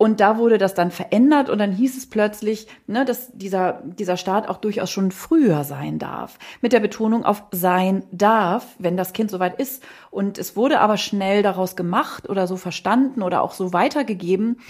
Und 0.01 0.21
da 0.21 0.39
wurde 0.39 0.57
das 0.57 0.73
dann 0.73 0.91
verändert 0.91 1.51
und 1.51 1.59
dann 1.59 1.73
hieß 1.73 1.99
es 1.99 2.09
plötzlich, 2.09 2.69
ne, 2.87 3.05
dass 3.05 3.33
dieser, 3.33 3.83
dieser 3.85 4.17
Start 4.17 4.49
auch 4.49 4.57
durchaus 4.57 4.89
schon 4.89 5.11
früher 5.11 5.63
sein 5.63 5.99
darf. 5.99 6.39
Mit 6.63 6.73
der 6.73 6.81
Betonung 6.81 7.27
auf 7.27 7.43
sein 7.51 8.05
darf, 8.11 8.67
wenn 8.79 8.97
das 8.97 9.13
Kind 9.13 9.31
soweit 9.31 9.61
ist. 9.61 9.85
Und 10.11 10.39
es 10.39 10.57
wurde 10.57 10.81
aber 10.81 10.97
schnell 10.97 11.43
daraus 11.43 11.77
gemacht 11.77 12.31
oder 12.31 12.47
so 12.47 12.57
verstanden 12.57 13.21
oder 13.21 13.43
auch 13.43 13.53
so 13.53 13.75
weitergegeben, 13.75 14.61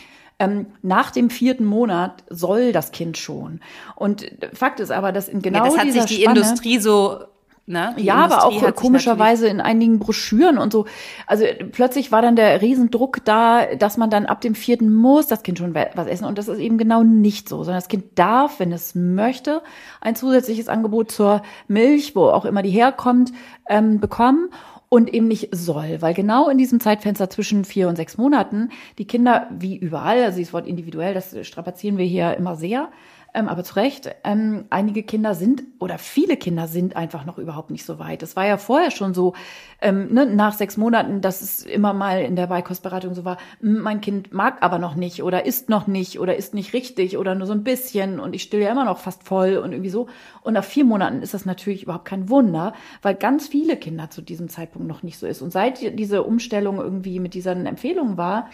ähm, 0.40 0.66
nach 0.82 1.10
dem 1.10 1.30
vierten 1.30 1.66
Monat 1.66 2.24
soll 2.28 2.72
das 2.72 2.90
Kind 2.90 3.18
schon. 3.18 3.60
Und 3.94 4.26
Fakt 4.54 4.80
ist 4.80 4.90
aber, 4.90 5.12
dass 5.12 5.28
in 5.28 5.42
genau 5.42 5.58
ja, 5.58 5.64
das 5.66 5.78
hat 5.78 5.86
dieser 5.86 6.02
sich 6.02 6.16
die 6.16 6.22
Spanne, 6.22 6.40
Industrie 6.40 6.78
so 6.78 7.20
Ne? 7.66 7.94
ja, 7.98 8.24
Industrie 8.24 8.58
aber 8.58 8.68
auch 8.68 8.74
komischerweise 8.74 9.46
in 9.46 9.60
einigen 9.60 10.00
Broschüren 10.00 10.58
und 10.58 10.72
so. 10.72 10.86
Also 11.28 11.44
plötzlich 11.70 12.10
war 12.10 12.20
dann 12.20 12.34
der 12.34 12.62
Riesendruck 12.62 13.24
da, 13.24 13.76
dass 13.76 13.96
man 13.96 14.10
dann 14.10 14.26
ab 14.26 14.40
dem 14.40 14.56
vierten 14.56 14.92
muss 14.92 15.28
das 15.28 15.44
Kind 15.44 15.58
schon 15.58 15.72
was 15.72 16.08
essen. 16.08 16.24
Und 16.24 16.36
das 16.36 16.48
ist 16.48 16.58
eben 16.58 16.78
genau 16.78 17.04
nicht 17.04 17.48
so, 17.48 17.58
sondern 17.58 17.76
das 17.76 17.86
Kind 17.86 18.18
darf, 18.18 18.58
wenn 18.58 18.72
es 18.72 18.96
möchte, 18.96 19.62
ein 20.00 20.16
zusätzliches 20.16 20.68
Angebot 20.68 21.12
zur 21.12 21.42
Milch, 21.68 22.16
wo 22.16 22.24
auch 22.24 22.44
immer 22.44 22.62
die 22.62 22.70
herkommt, 22.70 23.30
ähm, 23.68 24.00
bekommen 24.00 24.48
und 24.90 25.14
eben 25.14 25.28
nicht 25.28 25.48
soll, 25.52 26.02
weil 26.02 26.14
genau 26.14 26.50
in 26.50 26.58
diesem 26.58 26.80
Zeitfenster 26.80 27.30
zwischen 27.30 27.64
vier 27.64 27.88
und 27.88 27.96
sechs 27.96 28.18
Monaten 28.18 28.70
die 28.98 29.06
Kinder, 29.06 29.46
wie 29.56 29.76
überall, 29.76 30.22
also 30.24 30.36
dieses 30.36 30.52
Wort 30.52 30.66
individuell, 30.66 31.14
das 31.14 31.34
strapazieren 31.46 31.96
wir 31.96 32.04
hier 32.04 32.36
immer 32.36 32.56
sehr, 32.56 32.90
ähm, 33.34 33.48
aber 33.48 33.62
zu 33.64 33.76
Recht, 33.76 34.10
ähm, 34.24 34.64
einige 34.70 35.02
Kinder 35.02 35.34
sind 35.34 35.62
oder 35.78 35.98
viele 35.98 36.36
Kinder 36.36 36.66
sind 36.66 36.96
einfach 36.96 37.24
noch 37.24 37.38
überhaupt 37.38 37.70
nicht 37.70 37.84
so 37.84 37.98
weit. 37.98 38.22
Es 38.22 38.36
war 38.36 38.46
ja 38.46 38.56
vorher 38.56 38.90
schon 38.90 39.14
so, 39.14 39.34
ähm, 39.80 40.12
ne, 40.12 40.26
nach 40.26 40.54
sechs 40.54 40.76
Monaten, 40.76 41.20
dass 41.20 41.40
es 41.40 41.62
immer 41.62 41.92
mal 41.92 42.22
in 42.22 42.36
der 42.36 42.48
Beikostberatung 42.48 43.14
so 43.14 43.24
war, 43.24 43.38
mein 43.60 44.00
Kind 44.00 44.32
mag 44.32 44.58
aber 44.62 44.78
noch 44.78 44.94
nicht 44.94 45.22
oder 45.22 45.46
isst 45.46 45.68
noch 45.68 45.86
nicht 45.86 46.18
oder 46.18 46.36
isst 46.36 46.54
nicht 46.54 46.72
richtig 46.72 47.16
oder 47.16 47.34
nur 47.34 47.46
so 47.46 47.52
ein 47.52 47.64
bisschen 47.64 48.18
und 48.18 48.34
ich 48.34 48.42
still 48.42 48.60
ja 48.60 48.72
immer 48.72 48.84
noch 48.84 48.98
fast 48.98 49.22
voll 49.22 49.56
und 49.56 49.72
irgendwie 49.72 49.90
so. 49.90 50.08
Und 50.42 50.54
nach 50.54 50.64
vier 50.64 50.84
Monaten 50.84 51.22
ist 51.22 51.34
das 51.34 51.46
natürlich 51.46 51.84
überhaupt 51.84 52.06
kein 52.06 52.28
Wunder, 52.28 52.72
weil 53.02 53.14
ganz 53.14 53.46
viele 53.46 53.76
Kinder 53.76 54.10
zu 54.10 54.22
diesem 54.22 54.48
Zeitpunkt 54.48 54.88
noch 54.88 55.02
nicht 55.02 55.18
so 55.18 55.26
ist. 55.26 55.42
Und 55.42 55.52
seit 55.52 55.98
diese 55.98 56.24
Umstellung 56.24 56.78
irgendwie 56.78 57.20
mit 57.20 57.34
diesen 57.34 57.66
Empfehlungen 57.66 58.16
war, 58.16 58.50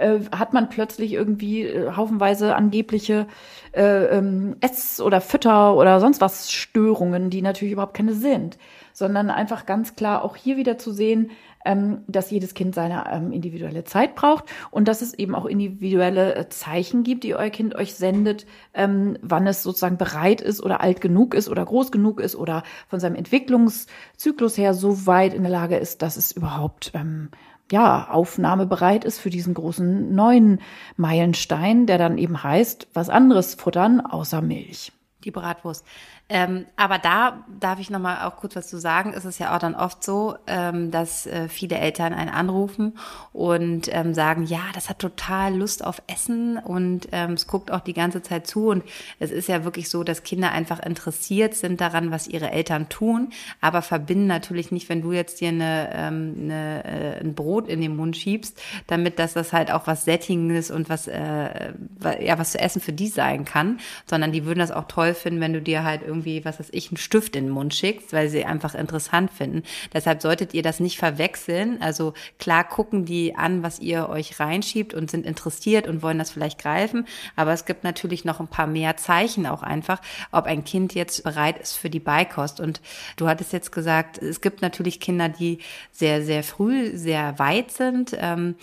äh, 0.00 0.20
hat 0.32 0.52
man 0.52 0.68
plötzlich 0.68 1.12
irgendwie 1.12 1.62
äh, 1.62 1.92
haufenweise 1.92 2.56
angebliche 2.56 3.26
äh, 3.72 4.06
ähm, 4.06 4.56
Ess- 4.60 5.00
oder 5.00 5.20
Fütter- 5.20 5.76
oder 5.76 6.00
sonst 6.00 6.20
was 6.20 6.50
Störungen, 6.50 7.30
die 7.30 7.42
natürlich 7.42 7.72
überhaupt 7.72 7.94
keine 7.94 8.14
sind, 8.14 8.58
sondern 8.92 9.30
einfach 9.30 9.66
ganz 9.66 9.94
klar 9.96 10.24
auch 10.24 10.36
hier 10.36 10.56
wieder 10.56 10.78
zu 10.78 10.92
sehen, 10.92 11.30
ähm, 11.64 12.02
dass 12.06 12.30
jedes 12.30 12.54
Kind 12.54 12.74
seine 12.74 13.04
ähm, 13.12 13.32
individuelle 13.32 13.84
Zeit 13.84 14.14
braucht 14.14 14.44
und 14.70 14.88
dass 14.88 15.02
es 15.02 15.14
eben 15.14 15.34
auch 15.34 15.44
individuelle 15.44 16.34
äh, 16.34 16.48
Zeichen 16.48 17.02
gibt, 17.02 17.24
die 17.24 17.34
euer 17.34 17.50
Kind 17.50 17.74
euch 17.74 17.94
sendet, 17.94 18.46
ähm, 18.72 19.18
wann 19.20 19.46
es 19.46 19.62
sozusagen 19.62 19.98
bereit 19.98 20.40
ist 20.40 20.62
oder 20.62 20.80
alt 20.80 21.00
genug 21.00 21.34
ist 21.34 21.48
oder 21.48 21.64
groß 21.64 21.92
genug 21.92 22.20
ist 22.20 22.34
oder 22.34 22.62
von 22.88 23.00
seinem 23.00 23.16
Entwicklungszyklus 23.16 24.56
her 24.56 24.74
so 24.74 25.06
weit 25.06 25.34
in 25.34 25.42
der 25.42 25.52
Lage 25.52 25.76
ist, 25.76 26.02
dass 26.02 26.16
es 26.16 26.32
überhaupt 26.32 26.92
ähm, 26.94 27.28
ja, 27.70 28.08
aufnahmebereit 28.10 29.04
ist 29.04 29.18
für 29.18 29.30
diesen 29.30 29.54
großen 29.54 30.14
neuen 30.14 30.60
Meilenstein, 30.96 31.86
der 31.86 31.98
dann 31.98 32.18
eben 32.18 32.42
heißt, 32.42 32.88
was 32.94 33.08
anderes 33.08 33.54
futtern 33.54 34.00
außer 34.00 34.42
Milch. 34.42 34.92
Die 35.24 35.30
Bratwurst. 35.30 35.84
Ähm, 36.32 36.66
aber 36.76 36.98
da 36.98 37.44
darf 37.58 37.80
ich 37.80 37.90
noch 37.90 37.98
mal 37.98 38.24
auch 38.24 38.36
kurz 38.36 38.54
was 38.54 38.68
zu 38.68 38.78
sagen. 38.78 39.12
Ist 39.12 39.24
es 39.24 39.40
ja 39.40 39.54
auch 39.54 39.58
dann 39.58 39.74
oft 39.74 40.04
so, 40.04 40.36
ähm, 40.46 40.92
dass 40.92 41.26
äh, 41.26 41.48
viele 41.48 41.76
Eltern 41.76 42.14
einen 42.14 42.30
anrufen 42.30 42.96
und 43.32 43.92
ähm, 43.92 44.14
sagen, 44.14 44.44
ja, 44.44 44.60
das 44.72 44.88
hat 44.88 45.00
total 45.00 45.56
Lust 45.56 45.84
auf 45.84 46.00
Essen 46.06 46.56
und 46.56 47.08
ähm, 47.10 47.32
es 47.32 47.48
guckt 47.48 47.72
auch 47.72 47.80
die 47.80 47.94
ganze 47.94 48.22
Zeit 48.22 48.46
zu. 48.46 48.68
Und 48.68 48.84
es 49.18 49.32
ist 49.32 49.48
ja 49.48 49.64
wirklich 49.64 49.90
so, 49.90 50.04
dass 50.04 50.22
Kinder 50.22 50.52
einfach 50.52 50.78
interessiert 50.78 51.54
sind 51.54 51.80
daran, 51.80 52.12
was 52.12 52.28
ihre 52.28 52.52
Eltern 52.52 52.88
tun, 52.88 53.30
aber 53.60 53.82
verbinden 53.82 54.28
natürlich 54.28 54.70
nicht, 54.70 54.88
wenn 54.88 55.02
du 55.02 55.10
jetzt 55.10 55.40
dir 55.40 55.48
eine, 55.48 55.90
ähm, 55.92 56.36
eine, 56.42 56.84
äh, 56.84 57.20
ein 57.20 57.34
Brot 57.34 57.66
in 57.66 57.80
den 57.80 57.96
Mund 57.96 58.16
schiebst, 58.16 58.60
damit 58.86 59.18
dass 59.18 59.32
das 59.32 59.52
halt 59.52 59.72
auch 59.72 59.88
was 59.88 60.04
Sättigendes 60.04 60.70
und 60.70 60.88
was, 60.88 61.08
äh, 61.08 61.72
ja, 62.20 62.38
was 62.38 62.52
zu 62.52 62.60
essen 62.60 62.80
für 62.80 62.92
die 62.92 63.08
sein 63.08 63.44
kann, 63.44 63.80
sondern 64.06 64.30
die 64.30 64.44
würden 64.44 64.60
das 64.60 64.70
auch 64.70 64.84
toll 64.84 65.14
finden, 65.14 65.40
wenn 65.40 65.52
du 65.52 65.60
dir 65.60 65.82
halt 65.82 66.02
irgendwie 66.06 66.19
irgendwie, 66.20 66.44
was 66.44 66.60
weiß 66.60 66.68
ich, 66.72 66.90
einen 66.90 66.96
Stift 66.96 67.36
in 67.36 67.46
den 67.46 67.52
Mund 67.52 67.74
schickst, 67.74 68.12
weil 68.12 68.28
sie 68.28 68.44
einfach 68.44 68.74
interessant 68.74 69.30
finden. 69.30 69.62
Deshalb 69.92 70.20
solltet 70.22 70.54
ihr 70.54 70.62
das 70.62 70.80
nicht 70.80 70.98
verwechseln. 70.98 71.80
Also 71.80 72.12
klar 72.38 72.64
gucken 72.64 73.04
die 73.04 73.34
an, 73.34 73.62
was 73.62 73.78
ihr 73.78 74.08
euch 74.08 74.38
reinschiebt 74.38 74.94
und 74.94 75.10
sind 75.10 75.26
interessiert 75.26 75.88
und 75.88 76.02
wollen 76.02 76.18
das 76.18 76.30
vielleicht 76.30 76.60
greifen. 76.60 77.06
Aber 77.36 77.52
es 77.52 77.64
gibt 77.64 77.84
natürlich 77.84 78.24
noch 78.24 78.40
ein 78.40 78.48
paar 78.48 78.66
mehr 78.66 78.96
Zeichen 78.96 79.46
auch 79.46 79.62
einfach, 79.62 80.00
ob 80.30 80.44
ein 80.44 80.64
Kind 80.64 80.94
jetzt 80.94 81.24
bereit 81.24 81.58
ist 81.58 81.76
für 81.76 81.90
die 81.90 82.00
Beikost. 82.00 82.60
Und 82.60 82.80
du 83.16 83.26
hattest 83.26 83.52
jetzt 83.52 83.72
gesagt, 83.72 84.18
es 84.18 84.40
gibt 84.40 84.62
natürlich 84.62 85.00
Kinder, 85.00 85.28
die 85.28 85.58
sehr, 85.92 86.22
sehr 86.22 86.42
früh, 86.42 86.96
sehr 86.96 87.38
weit 87.38 87.70
sind. 87.70 88.16
Ähm, 88.18 88.56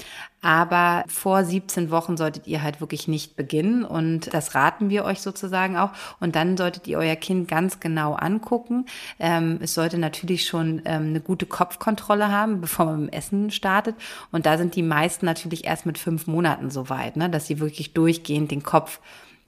aber 0.47 1.03
vor 1.09 1.43
17 1.43 1.91
Wochen 1.91 2.15
solltet 2.15 2.47
ihr 2.47 2.63
halt 2.63 2.79
wirklich 2.79 3.09
nicht 3.09 3.35
beginnen 3.35 3.83
und 3.83 4.33
das 4.33 4.55
raten 4.55 4.89
wir 4.89 5.03
euch 5.03 5.19
sozusagen 5.19 5.75
auch. 5.75 5.89
Und 6.21 6.37
dann 6.37 6.55
solltet 6.55 6.87
ihr 6.87 6.97
euer 6.97 7.17
Kind 7.17 7.49
ganz 7.49 7.81
genau 7.81 8.13
angucken. 8.13 8.85
Ähm, 9.19 9.59
es 9.61 9.73
sollte 9.73 9.97
natürlich 9.97 10.47
schon 10.47 10.81
ähm, 10.85 11.07
eine 11.07 11.19
gute 11.19 11.47
Kopfkontrolle 11.47 12.31
haben, 12.31 12.61
bevor 12.61 12.85
man 12.85 13.01
mit 13.01 13.13
dem 13.13 13.17
Essen 13.17 13.51
startet. 13.51 13.97
Und 14.31 14.45
da 14.45 14.57
sind 14.57 14.77
die 14.77 14.83
meisten 14.83 15.25
natürlich 15.25 15.65
erst 15.65 15.85
mit 15.85 15.97
fünf 15.97 16.27
Monaten 16.27 16.71
so 16.71 16.89
weit, 16.89 17.17
ne, 17.17 17.29
dass 17.29 17.45
sie 17.45 17.59
wirklich 17.59 17.91
durchgehend 17.91 18.49
den 18.49 18.63
Kopf 18.63 19.01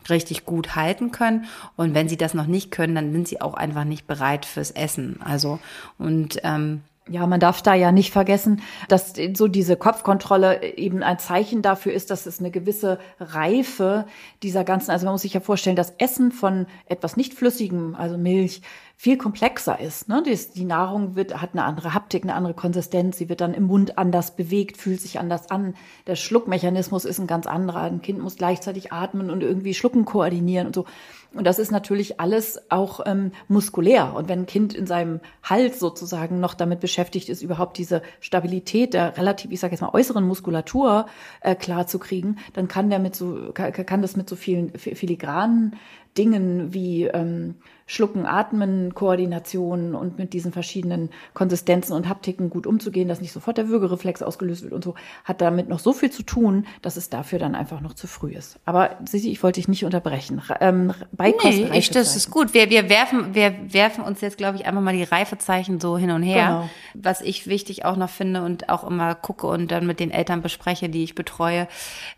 richtig 0.09 0.43
gut 0.43 0.75
halten 0.75 1.13
können. 1.13 1.45
Und 1.77 1.93
wenn 1.93 2.09
sie 2.09 2.17
das 2.17 2.33
noch 2.33 2.47
nicht 2.47 2.71
können, 2.71 2.95
dann 2.95 3.13
sind 3.13 3.29
sie 3.29 3.39
auch 3.39 3.53
einfach 3.53 3.85
nicht 3.85 4.05
bereit 4.05 4.45
fürs 4.45 4.71
Essen. 4.71 5.21
Also 5.23 5.59
und 5.97 6.41
ähm, 6.43 6.81
ja, 7.09 7.25
man 7.27 7.39
darf 7.39 7.61
da 7.61 7.73
ja 7.73 7.91
nicht 7.91 8.11
vergessen, 8.11 8.61
dass 8.87 9.13
so 9.33 9.47
diese 9.47 9.75
Kopfkontrolle 9.75 10.77
eben 10.77 11.03
ein 11.03 11.19
Zeichen 11.19 11.61
dafür 11.61 11.93
ist, 11.93 12.11
dass 12.11 12.25
es 12.25 12.39
eine 12.39 12.51
gewisse 12.51 12.99
Reife 13.19 14.05
dieser 14.43 14.63
ganzen, 14.63 14.91
also 14.91 15.05
man 15.05 15.13
muss 15.13 15.23
sich 15.23 15.33
ja 15.33 15.39
vorstellen, 15.39 15.75
das 15.75 15.93
Essen 15.97 16.31
von 16.31 16.67
etwas 16.85 17.17
nicht 17.17 17.33
flüssigem, 17.33 17.95
also 17.95 18.17
Milch, 18.17 18.61
viel 19.01 19.17
komplexer 19.17 19.79
ist. 19.79 20.09
Ne? 20.09 20.21
Die, 20.25 20.37
die 20.55 20.65
Nahrung 20.65 21.15
wird, 21.15 21.41
hat 21.41 21.51
eine 21.53 21.63
andere 21.63 21.93
Haptik, 21.93 22.23
eine 22.23 22.33
andere 22.33 22.53
Konsistenz, 22.53 23.17
sie 23.17 23.29
wird 23.29 23.39
dann 23.39 23.53
im 23.53 23.63
Mund 23.63 23.97
anders 23.97 24.35
bewegt, 24.35 24.75
fühlt 24.75 24.99
sich 24.99 25.19
anders 25.19 25.49
an. 25.49 25.75
Der 26.05 26.17
Schluckmechanismus 26.17 27.05
ist 27.05 27.17
ein 27.17 27.25
ganz 27.25 27.47
anderer. 27.47 27.83
Ein 27.83 28.01
Kind 28.01 28.19
muss 28.19 28.35
gleichzeitig 28.35 28.91
atmen 28.91 29.29
und 29.29 29.41
irgendwie 29.41 29.73
Schlucken 29.73 30.03
koordinieren 30.03 30.67
und 30.67 30.75
so. 30.75 30.85
Und 31.33 31.45
das 31.45 31.59
ist 31.59 31.71
natürlich 31.71 32.19
alles 32.19 32.59
auch 32.71 33.01
ähm, 33.05 33.31
muskulär. 33.47 34.15
Und 34.15 34.27
wenn 34.27 34.39
ein 34.39 34.45
Kind 34.47 34.73
in 34.73 34.87
seinem 34.87 35.19
Hals 35.43 35.79
sozusagen 35.79 36.39
noch 36.39 36.55
damit 36.55 36.79
beschäftigt 36.79 37.29
ist, 37.29 37.43
überhaupt 37.43 37.77
diese 37.77 38.01
Stabilität 38.19 38.95
der 38.95 39.15
relativ, 39.15 39.51
ich 39.51 39.59
sage 39.59 39.73
jetzt 39.73 39.81
mal, 39.81 39.93
äußeren 39.93 40.25
Muskulatur 40.25 41.05
äh, 41.41 41.53
klar 41.53 41.85
zu 41.85 41.99
kriegen, 41.99 42.37
dann 42.53 42.67
kann 42.67 42.89
der 42.89 42.97
mit 42.97 43.15
so, 43.15 43.51
kann, 43.53 43.71
kann 43.71 44.01
das 44.01 44.15
mit 44.15 44.27
so 44.27 44.35
vielen 44.35 44.71
filigranen 44.71 45.75
Dingen 46.17 46.73
wie 46.73 47.03
ähm, 47.03 47.55
Schlucken, 47.91 48.27
Atmen, 48.27 48.93
Koordination 48.93 49.95
und 49.95 50.19
mit 50.19 50.33
diesen 50.33 50.51
verschiedenen 50.51 51.09
Konsistenzen 51.33 51.93
und 51.93 52.07
Haptiken 52.07 52.51
gut 52.51 52.67
umzugehen, 52.67 53.07
dass 53.07 53.19
nicht 53.19 53.31
sofort 53.31 53.57
der 53.57 53.67
Würgereflex 53.67 54.21
ausgelöst 54.21 54.61
wird 54.61 54.73
und 54.73 54.83
so, 54.83 54.93
hat 55.23 55.41
damit 55.41 55.69
noch 55.69 55.79
so 55.79 55.91
viel 55.91 56.11
zu 56.11 56.21
tun, 56.21 56.67
dass 56.83 56.97
es 56.97 57.09
dafür 57.09 57.39
dann 57.39 57.55
einfach 57.55 57.81
noch 57.81 57.95
zu 57.95 58.05
früh 58.05 58.31
ist. 58.33 58.59
Aber 58.63 58.91
Sisi, 59.05 59.31
ich 59.31 59.41
wollte 59.41 59.59
dich 59.59 59.67
nicht 59.67 59.85
unterbrechen. 59.85 60.39
Ähm, 60.59 60.93
Beikost, 61.13 61.57
nee, 61.57 61.79
ich, 61.79 61.89
das 61.89 62.15
ist 62.15 62.29
gut. 62.29 62.53
Wir, 62.53 62.69
wir, 62.69 62.91
werfen, 62.91 63.33
wir 63.33 63.55
werfen 63.73 64.03
uns 64.03 64.21
jetzt, 64.21 64.37
glaube 64.37 64.57
ich, 64.57 64.67
einfach 64.67 64.81
mal 64.81 64.93
die 64.93 65.01
Reifezeichen 65.01 65.79
so 65.79 65.97
hin 65.97 66.11
und 66.11 66.21
her. 66.21 66.45
Genau. 66.45 66.69
Was 66.93 67.21
ich 67.21 67.47
wichtig 67.47 67.85
auch 67.85 67.97
noch 67.97 68.11
finde 68.11 68.43
und 68.43 68.69
auch 68.69 68.83
immer 68.83 69.15
gucke 69.15 69.47
und 69.47 69.71
dann 69.71 69.87
mit 69.87 69.99
den 69.99 70.11
Eltern 70.11 70.43
bespreche, 70.43 70.89
die 70.89 71.03
ich 71.03 71.15
betreue, 71.15 71.67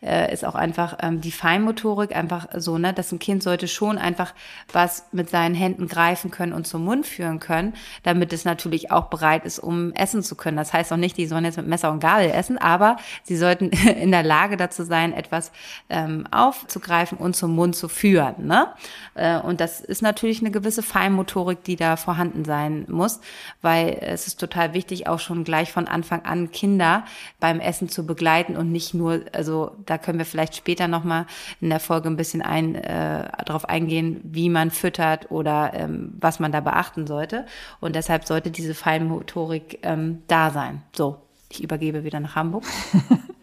äh, 0.02 0.34
ist 0.34 0.44
auch 0.44 0.56
einfach 0.56 0.98
ähm, 1.02 1.22
die 1.22 1.32
Feinmotorik, 1.32 2.14
einfach 2.14 2.50
so, 2.58 2.78
ne, 2.78 2.92
dass 2.92 3.14
ein 3.14 3.20
Kind 3.20 3.42
sollte 3.42 3.70
schon 3.70 3.98
einfach 3.98 4.34
was 4.74 5.08
mit 5.14 5.30
seinen 5.30 5.61
Händen 5.62 5.88
greifen 5.88 6.32
können 6.32 6.54
und 6.54 6.68
zum 6.68 6.84
Mund 6.84 7.06
führen 7.06 7.40
können, 7.40 7.74
damit 8.04 8.34
es 8.34 8.46
natürlich 8.46 8.92
auch 8.92 9.06
bereit 9.06 9.46
ist, 9.46 9.60
um 9.60 9.94
essen 9.94 10.24
zu 10.24 10.36
können. 10.36 10.58
Das 10.58 10.74
heißt 10.74 10.92
auch 10.92 10.98
nicht, 10.98 11.18
die 11.18 11.28
sollen 11.28 11.46
jetzt 11.46 11.58
mit 11.58 11.68
Messer 11.68 11.92
und 11.92 12.00
Gabel 12.00 12.30
essen, 12.30 12.58
aber 12.58 12.98
sie 13.24 13.38
sollten 13.38 13.70
in 14.02 14.12
der 14.12 14.24
Lage 14.24 14.58
dazu 14.58 14.84
sein, 14.84 15.14
etwas 15.14 15.52
ähm, 15.90 16.28
aufzugreifen 16.32 17.18
und 17.18 17.36
zum 17.36 17.56
Mund 17.56 17.76
zu 17.76 17.88
führen. 17.88 18.48
Ne? 18.48 18.68
Äh, 19.16 19.40
und 19.40 19.62
das 19.62 19.82
ist 19.82 20.02
natürlich 20.02 20.42
eine 20.42 20.52
gewisse 20.52 20.84
Feinmotorik, 20.84 21.64
die 21.64 21.76
da 21.76 21.96
vorhanden 21.96 22.46
sein 22.46 22.86
muss, 22.90 23.22
weil 23.62 23.98
es 24.02 24.28
ist 24.28 24.40
total 24.40 24.74
wichtig, 24.74 25.08
auch 25.08 25.20
schon 25.20 25.44
gleich 25.44 25.72
von 25.72 25.88
Anfang 25.88 26.26
an 26.26 26.52
Kinder 26.52 27.06
beim 27.40 27.60
Essen 27.60 27.90
zu 27.90 28.06
begleiten 28.06 28.58
und 28.58 28.72
nicht 28.72 28.94
nur, 28.94 29.22
also 29.34 29.76
da 29.86 29.98
können 29.98 30.18
wir 30.18 30.26
vielleicht 30.26 30.56
später 30.56 30.88
nochmal 30.88 31.26
in 31.60 31.70
der 31.70 31.80
Folge 31.80 32.10
ein 32.10 32.18
bisschen 32.18 32.42
ein, 32.42 32.76
äh, 32.76 33.30
darauf 33.46 33.68
eingehen, 33.70 34.20
wie 34.24 34.50
man 34.50 34.72
füttert 34.72 35.30
oder 35.32 35.51
oder 35.52 35.74
ähm, 35.74 36.14
was 36.20 36.40
man 36.40 36.52
da 36.52 36.62
beachten 36.62 37.08
sollte. 37.08 37.46
Und 37.80 37.96
deshalb 37.96 38.26
sollte 38.26 38.52
diese 38.52 38.74
Feinmotorik 38.74 39.80
ähm, 39.84 40.24
da 40.28 40.50
sein. 40.52 40.82
So, 40.96 41.18
ich 41.50 41.64
übergebe 41.64 42.04
wieder 42.04 42.20
nach 42.20 42.36
Hamburg. 42.36 42.64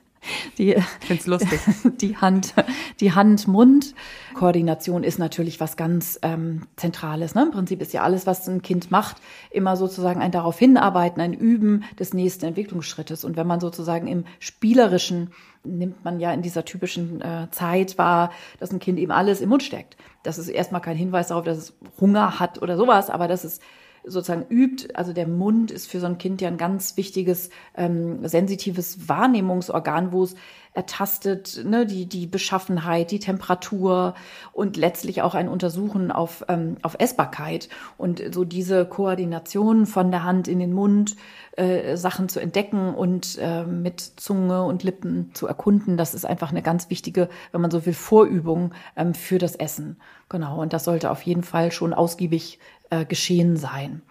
Die, 0.59 0.77
find's 1.01 1.27
lustig. 1.27 1.61
Die 2.01 2.17
Hand, 2.17 2.55
die 3.01 3.13
Hand-Mund-Koordination 3.13 5.05
ist 5.05 5.19
natürlich 5.19 5.61
was 5.61 5.77
ganz 5.77 6.19
ähm, 6.23 6.67
Zentrales. 6.77 7.35
Ne? 7.35 7.43
Im 7.43 7.51
Prinzip 7.51 7.81
ist 7.81 7.93
ja 7.93 8.03
alles, 8.03 8.27
was 8.27 8.49
ein 8.49 8.63
Kind 8.63 8.91
macht, 8.91 9.17
immer 9.51 9.77
sozusagen 9.77 10.21
ein 10.21 10.33
darauf 10.33 10.59
hinarbeiten, 10.59 11.21
ein 11.21 11.33
Üben 11.33 11.85
des 11.99 12.15
nächsten 12.15 12.47
Entwicklungsschrittes. 12.47 13.25
Und 13.25 13.37
wenn 13.37 13.47
man 13.47 13.61
sozusagen 13.61 14.07
im 14.07 14.25
spielerischen 14.39 15.31
nimmt 15.65 16.05
man 16.05 16.21
ja 16.21 16.33
in 16.33 16.43
dieser 16.43 16.65
typischen 16.65 17.21
äh, 17.21 17.49
Zeit 17.51 17.99
wahr, 17.99 18.31
dass 18.59 18.73
ein 18.73 18.79
Kind 18.79 18.99
eben 18.99 19.13
alles 19.13 19.41
im 19.41 19.49
Mund 19.49 19.63
steckt. 19.63 19.97
Das 20.23 20.39
ist 20.39 20.49
erstmal 20.49 20.81
kein 20.81 20.97
Hinweis 20.97 21.29
darauf, 21.29 21.45
dass 21.45 21.59
es 21.59 21.77
Hunger 22.01 22.39
hat 22.39 22.63
oder 22.63 22.77
sowas, 22.77 23.11
aber 23.11 23.29
dass 23.29 23.45
es 23.45 23.61
sozusagen 24.09 24.47
übt. 24.49 24.95
Also 24.95 25.13
der 25.13 25.29
Mund 25.29 25.71
ist 25.71 25.87
für 25.87 26.01
so 26.01 26.07
ein 26.07 26.19
Kind 26.19 26.41
ja 26.41 26.49
ein 26.49 26.57
ganz 26.57 26.97
wichtiges, 26.97 27.51
ähm, 27.77 28.27
sensitives 28.27 29.09
Wahrnehmungsorgan, 29.09 30.13
wo 30.13 30.25
es 30.25 30.35
ertastet 30.79 31.65
ne, 31.65 31.87
die, 31.87 32.07
die 32.07 32.29
Beschaffenheit, 32.29 33.11
die 33.11 33.19
Temperatur 33.19 34.15
und 34.53 34.77
letztlich 34.77 35.23
auch 35.23 35.35
ein 35.35 35.49
Untersuchen 35.49 36.13
auf, 36.13 36.45
ähm, 36.49 36.77
auf 36.83 36.95
Essbarkeit. 37.01 37.69
Und 37.97 38.23
so 38.33 38.45
diese 38.45 38.87
Koordination 38.87 39.87
von 39.87 40.13
der 40.13 40.23
Hand 40.23 40.47
in 40.47 40.61
den 40.61 40.73
Mund, 40.73 41.17
äh, 41.57 41.97
Sachen 41.97 42.29
zu 42.29 42.39
entdecken 42.39 42.95
und 42.95 43.39
äh, 43.41 43.65
mit 43.65 44.01
Zunge 44.01 44.63
und 44.63 44.85
Lippen 44.85 45.35
zu 45.35 45.49
erkunden, 45.49 45.97
das 45.97 46.15
ist 46.15 46.25
einfach 46.25 46.53
eine 46.53 46.63
ganz 46.63 46.91
wichtige, 46.91 47.29
wenn 47.51 47.61
man 47.61 47.73
so 47.73 47.85
will, 47.85 47.93
Vorübung 47.93 48.73
ähm, 48.95 49.15
für 49.15 49.39
das 49.39 49.57
Essen. 49.57 49.97
Genau, 50.29 50.63
und 50.63 50.73
das 50.73 50.85
sollte 50.85 51.11
auf 51.11 51.23
jeden 51.23 51.43
Fall 51.43 51.73
schon 51.73 51.93
ausgiebig 51.93 52.61
äh, 52.91 53.05
geschehen 53.05 53.57
sein. 53.57 54.03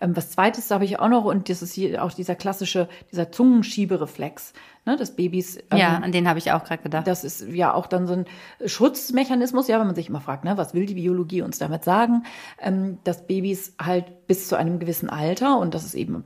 Ähm, 0.00 0.16
was 0.16 0.30
zweites 0.30 0.70
habe 0.70 0.84
ich 0.84 0.98
auch 0.98 1.08
noch, 1.08 1.24
und 1.24 1.48
das 1.48 1.62
ist 1.62 1.72
hier 1.72 2.02
auch 2.02 2.12
dieser 2.12 2.34
klassische, 2.34 2.88
dieser 3.12 3.30
Zungenschiebereflex 3.30 4.52
ne, 4.86 4.96
des 4.96 5.12
Babys. 5.12 5.58
Ähm, 5.70 5.78
ja, 5.78 5.96
an 5.96 6.12
den 6.12 6.28
habe 6.28 6.38
ich 6.38 6.52
auch 6.52 6.64
gerade 6.64 6.82
gedacht. 6.82 7.06
Das 7.06 7.24
ist 7.24 7.46
ja 7.48 7.72
auch 7.72 7.86
dann 7.86 8.06
so 8.06 8.14
ein 8.14 8.26
Schutzmechanismus, 8.64 9.68
ja, 9.68 9.78
wenn 9.78 9.86
man 9.86 9.96
sich 9.96 10.08
immer 10.08 10.20
fragt, 10.20 10.44
ne, 10.44 10.56
was 10.56 10.74
will 10.74 10.86
die 10.86 10.94
Biologie 10.94 11.42
uns 11.42 11.58
damit 11.58 11.84
sagen, 11.84 12.24
ähm, 12.60 12.98
dass 13.04 13.26
Babys 13.26 13.74
halt 13.80 14.26
bis 14.26 14.48
zu 14.48 14.56
einem 14.56 14.78
gewissen 14.78 15.10
Alter, 15.10 15.58
und 15.58 15.74
das 15.74 15.84
ist 15.84 15.94
eben 15.94 16.24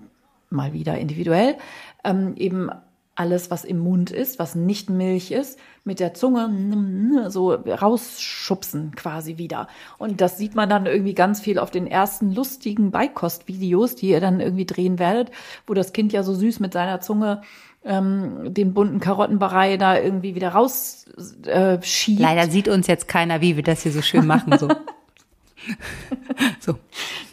mal 0.51 0.73
wieder 0.73 0.97
individuell, 0.99 1.57
ähm, 2.05 2.35
eben 2.37 2.71
alles, 3.19 3.51
was 3.51 3.65
im 3.65 3.79
Mund 3.79 4.13
ist, 4.13 4.39
was 4.39 4.55
nicht 4.55 4.91
Milch 4.91 5.33
ist, 5.33 5.59
mit 5.83 5.99
der 5.99 6.15
Zunge 6.15 7.27
so 7.31 7.53
rausschubsen 7.53 8.95
quasi 8.95 9.39
wieder. 9.39 9.67
Und 9.99 10.21
das 10.21 10.39
sieht 10.39 10.55
man 10.55 10.69
dann 10.69 10.87
irgendwie 10.87 11.15
ganz 11.15 11.41
viel 11.41 11.59
auf 11.59 11.73
den 11.73 11.89
ersten 11.89 12.33
lustigen 12.33 12.93
Beikostvideos, 12.93 13.97
die 13.97 14.11
ihr 14.11 14.21
dann 14.21 14.39
irgendwie 14.39 14.67
drehen 14.67 15.01
werdet, 15.01 15.33
wo 15.67 15.75
das 15.75 15.93
Kind 15.93 16.13
ja 16.13 16.23
so 16.23 16.33
süß 16.33 16.61
mit 16.61 16.73
seiner 16.73 17.01
Zunge 17.01 17.43
ähm, 17.85 18.55
den 18.55 18.73
bunten 18.73 19.01
Karottenbrei 19.01 19.79
da 19.79 19.99
irgendwie 19.99 20.37
wieder 20.37 20.51
rausschiebt. 20.51 21.49
Äh, 21.49 21.81
Leider 22.23 22.49
sieht 22.49 22.69
uns 22.69 22.87
jetzt 22.87 23.09
keiner, 23.09 23.41
wie 23.41 23.57
wir 23.57 23.65
das 23.65 23.83
hier 23.83 23.93
so 23.93 24.03
schön 24.03 24.27
machen. 24.27 24.57
So. 24.59 24.69
so. 26.61 26.75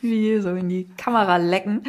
Wie 0.02 0.40
so 0.42 0.50
in 0.56 0.68
die 0.68 0.88
Kamera 0.98 1.38
lecken. 1.38 1.84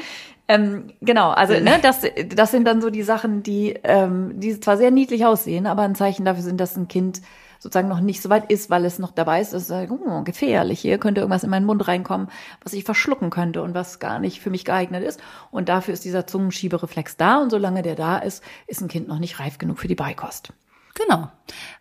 Ähm, 0.49 0.93
genau, 1.01 1.31
also 1.31 1.55
ne, 1.55 1.79
das, 1.83 2.03
das 2.35 2.51
sind 2.53 2.65
dann 2.67 2.81
so 2.81 2.91
die 2.91 3.03
Sachen, 3.03 3.43
die, 3.43 3.79
ähm, 3.83 4.39
die 4.39 4.59
zwar 4.61 4.77
sehr 4.77 4.91
niedlich 4.91 5.27
aussehen, 5.27 5.67
aber 5.67 5.83
ein 5.83 5.97
Zeichen 5.97 6.25
dafür 6.25 6.45
sind, 6.45 6.61
dass 6.61 6.77
ein 6.77 6.89
Kind 6.89 7.21
sozusagen 7.59 7.89
noch 7.89 8.01
nicht 8.01 8.23
so 8.23 8.31
weit 8.31 8.51
ist, 8.51 8.71
weil 8.71 8.85
es 8.85 8.99
noch 8.99 9.11
dabei 9.11 9.41
ist, 9.41 9.53
ist 9.53 9.71
oh, 9.71 10.23
gefährlich. 10.23 10.81
Hier 10.81 10.99
könnte 10.99 11.21
irgendwas 11.21 11.43
in 11.43 11.51
meinen 11.51 11.67
Mund 11.67 11.89
reinkommen, 11.89 12.29
was 12.63 12.75
ich 12.75 12.85
verschlucken 12.85 13.31
könnte 13.31 13.63
und 13.63 13.75
was 13.75 13.99
gar 13.99 14.19
nicht 14.19 14.41
für 14.41 14.51
mich 14.51 14.65
geeignet 14.65 15.03
ist. 15.03 15.21
Und 15.51 15.69
dafür 15.69 15.95
ist 15.95 16.05
dieser 16.05 16.27
Zungenschiebereflex 16.27 17.17
da. 17.17 17.39
Und 17.39 17.51
solange 17.51 17.83
der 17.83 17.97
da 17.97 18.19
ist, 18.19 18.45
ist 18.67 18.83
ein 18.83 18.89
Kind 18.89 19.09
noch 19.09 19.19
nicht 19.19 19.41
reif 19.41 19.59
genug 19.59 19.79
für 19.79 19.89
die 19.89 19.95
Beikost. 19.95 20.53
Genau. 20.95 21.29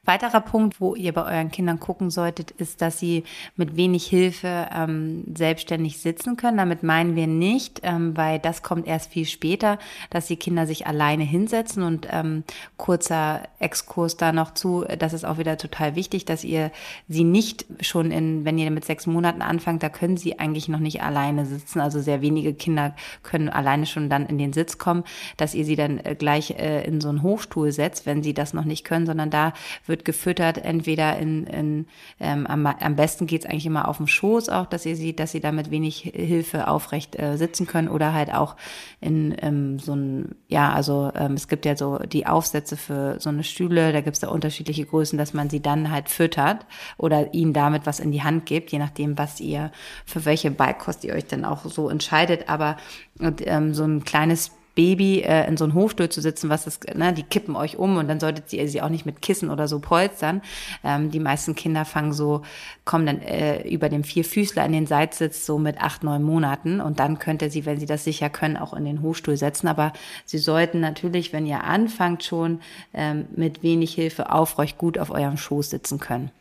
Weiterer 0.04 0.42
Punkt, 0.42 0.80
wo 0.80 0.96
ihr 0.96 1.14
bei 1.14 1.24
euren 1.24 1.52
Kindern 1.52 1.80
gucken 1.80 2.10
solltet, 2.10 2.52
ist, 2.52 2.82
dass 2.82 3.00
sie 3.00 3.24
mit 3.56 3.76
wenig 3.76 4.06
Hilfe 4.06 4.68
ähm, 4.74 5.24
selbstständig 5.36 6.00
sitzen 6.00 6.38
können. 6.38 6.58
Damit 6.58 6.84
meinen 6.84 7.16
wir 7.16 7.28
nicht, 7.28 7.82
ähm, 7.84 8.16
weil 8.16 8.40
das 8.40 8.62
kommt 8.64 8.88
erst 8.88 9.12
viel 9.12 9.26
später, 9.26 9.80
dass 10.10 10.28
die 10.28 10.36
Kinder 10.36 10.68
sich 10.68 10.88
alleine 10.88 11.24
hinsetzen 11.24 11.84
und 11.84 12.08
ähm, 12.12 12.44
kurzer 12.78 13.44
Exkurs 13.60 14.18
da 14.18 14.32
noch 14.32 14.54
zu, 14.54 14.86
das 15.00 15.14
ist 15.14 15.26
auch 15.26 15.38
wieder 15.38 15.58
total 15.58 15.96
wichtig, 15.96 16.26
dass 16.26 16.44
ihr 16.44 16.72
sie 17.08 17.24
nicht 17.24 17.66
schon 17.82 18.12
in, 18.12 18.46
wenn 18.46 18.58
ihr 18.58 18.70
mit 18.72 18.86
sechs 18.86 19.08
Monaten 19.08 19.42
anfangt, 19.42 19.82
da 19.82 19.90
können 19.90 20.18
sie 20.18 20.40
eigentlich 20.40 20.68
noch 20.68 20.80
nicht 20.80 21.02
alleine 21.02 21.46
sitzen. 21.46 21.80
Also 21.80 22.00
sehr 22.00 22.22
wenige 22.22 22.54
Kinder 22.54 22.96
können 23.24 23.50
alleine 23.50 23.86
schon 23.86 24.10
dann 24.10 24.28
in 24.28 24.38
den 24.38 24.54
Sitz 24.54 24.78
kommen, 24.78 25.04
dass 25.38 25.56
ihr 25.56 25.66
sie 25.66 25.76
dann 25.76 26.00
äh, 26.00 26.16
gleich 26.16 26.52
äh, 26.52 26.86
in 26.86 27.02
so 27.02 27.10
einen 27.10 27.24
Hochstuhl 27.24 27.72
setzt, 27.72 28.06
wenn 28.06 28.22
sie 28.22 28.34
das 28.34 28.54
noch 28.54 28.66
nicht 28.66 28.84
können, 28.84 29.06
sondern 29.06 29.30
da 29.30 29.54
wird 29.86 30.06
gefüttert, 30.06 30.58
entweder 30.58 31.18
in, 31.18 31.48
in 31.48 31.88
ähm, 32.20 32.48
am, 32.48 32.66
am 32.66 32.96
besten 32.96 33.28
geht's 33.28 33.46
eigentlich 33.46 33.66
immer 33.66 33.88
auf 33.88 33.98
dem 33.98 34.08
Schoß 34.08 34.50
auch, 34.50 34.66
dass 34.66 34.86
ihr 34.86 34.96
sie, 34.96 35.16
dass 35.16 35.32
sie 35.32 35.40
damit 35.40 35.72
wenig 35.72 36.12
Hilfe 36.14 36.68
aufrecht 36.68 37.20
äh, 37.20 37.38
sitzen 37.38 37.68
können 37.68 37.88
oder 37.88 38.14
halt 38.14 38.34
auch 38.34 38.56
in 39.02 39.36
ähm, 39.42 39.80
so 39.80 39.96
ein, 39.96 40.36
ja, 40.48 40.74
also 40.74 41.12
ähm, 41.16 41.34
es 41.34 41.48
gibt 41.48 41.66
ja 41.66 41.76
so 41.76 42.00
die 42.00 42.28
Aufsätze 42.28 42.78
für 42.78 43.20
so 43.20 43.30
eine 43.30 43.44
Stühle, 43.44 43.94
da 43.94 44.02
gibt's 44.02 44.20
da 44.20 44.30
unterschiedliche 44.30 44.86
Größen, 44.86 45.18
dass 45.18 45.34
man 45.34 45.50
sie 45.50 45.62
dann 45.62 45.92
halt 45.92 46.10
füttert 46.10 46.66
oder 46.98 47.34
ihnen 47.34 47.54
damit 47.54 47.86
was 47.86 48.00
in 48.00 48.12
die 48.12 48.24
Hand 48.24 48.46
gibt, 48.46 48.72
je 48.72 48.80
nachdem, 48.80 49.18
was 49.18 49.40
ihr, 49.40 49.72
für 50.06 50.26
welche 50.26 50.52
Beikost 50.52 51.04
ihr 51.04 51.14
euch 51.14 51.26
dann 51.26 51.46
auch 51.46 51.66
so 51.66 51.90
entscheidet, 51.90 52.50
aber 52.50 52.78
und, 53.20 53.42
ähm, 53.46 53.74
so 53.74 53.84
ein 53.84 54.04
kleines 54.04 54.52
Baby 54.76 55.22
äh, 55.22 55.48
in 55.48 55.58
so 55.58 55.64
einen 55.64 55.74
Hofstuhl 55.74 56.10
zu 56.10 56.22
sitzen, 56.22 56.50
was 56.50 56.66
das, 56.66 56.80
ne, 56.94 57.14
die 57.14 57.24
kippen 57.24 57.56
euch 57.56 57.78
um 57.78 57.98
und 57.98 58.08
dann 58.08 58.20
solltet 58.20 58.52
ihr 58.54 58.68
sie 58.68 58.82
auch 58.82 58.90
nicht 58.90 59.06
mit 59.06 59.22
Kissen 59.22 59.50
oder 59.50 59.68
so 59.68 59.80
polstern. 59.80 60.42
Ähm, 60.84 61.10
die 61.12 61.20
meisten 61.20 61.56
Kinder 61.56 61.86
fangen 61.86 62.14
so, 62.14 62.42
kommen 62.84 63.06
dann 63.06 63.22
äh, 63.22 63.68
über 63.68 63.90
dem 63.90 64.04
Vierfüßler 64.04 64.66
in 64.66 64.74
den 64.74 64.86
Seitsitz 64.86 65.46
so 65.46 65.58
mit 65.58 65.82
acht, 65.82 66.04
neun 66.04 66.24
Monaten 66.24 66.82
und 66.82 67.00
dann 67.00 67.20
könnt 67.20 67.42
ihr 67.42 67.50
sie, 67.50 67.66
wenn 67.66 67.80
sie 67.80 67.86
das 67.86 68.04
sicher 68.04 68.30
können, 68.30 68.58
auch 68.58 68.74
in 68.74 68.86
den 68.86 69.02
Hofstuhl 69.02 69.38
setzen. 69.38 69.68
Aber 69.68 69.94
sie 70.26 70.38
sollten 70.38 70.82
natürlich, 70.82 71.32
wenn 71.32 71.46
ihr 71.46 71.64
anfangt 71.64 72.24
schon, 72.24 72.60
ähm, 72.94 73.26
mit 73.36 73.64
wenig 73.64 73.94
Hilfe 73.96 74.32
aufrecht 74.32 74.78
gut 74.78 74.98
auf 75.00 75.10
eurem 75.10 75.38
Schoß 75.38 75.70
sitzen 75.70 76.00
können. 76.00 76.32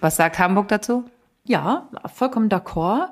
Was 0.00 0.16
sagt 0.16 0.38
Hamburg 0.38 0.68
dazu? 0.68 1.04
Ja, 1.44 1.88
vollkommen 2.12 2.48
d'accord. 2.48 3.08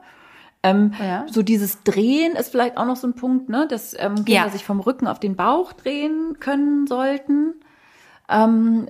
Ähm, 0.64 0.94
ja. 0.98 1.26
So 1.30 1.42
dieses 1.42 1.82
Drehen 1.82 2.34
ist 2.36 2.50
vielleicht 2.50 2.78
auch 2.78 2.86
noch 2.86 2.96
so 2.96 3.06
ein 3.06 3.14
Punkt, 3.14 3.50
ne, 3.50 3.68
dass 3.68 3.94
ähm, 3.98 4.14
Kinder 4.16 4.32
ja. 4.32 4.48
sich 4.48 4.64
vom 4.64 4.80
Rücken 4.80 5.06
auf 5.06 5.20
den 5.20 5.36
Bauch 5.36 5.74
drehen 5.74 6.38
können 6.40 6.86
sollten. 6.86 7.54
Ähm, 8.30 8.88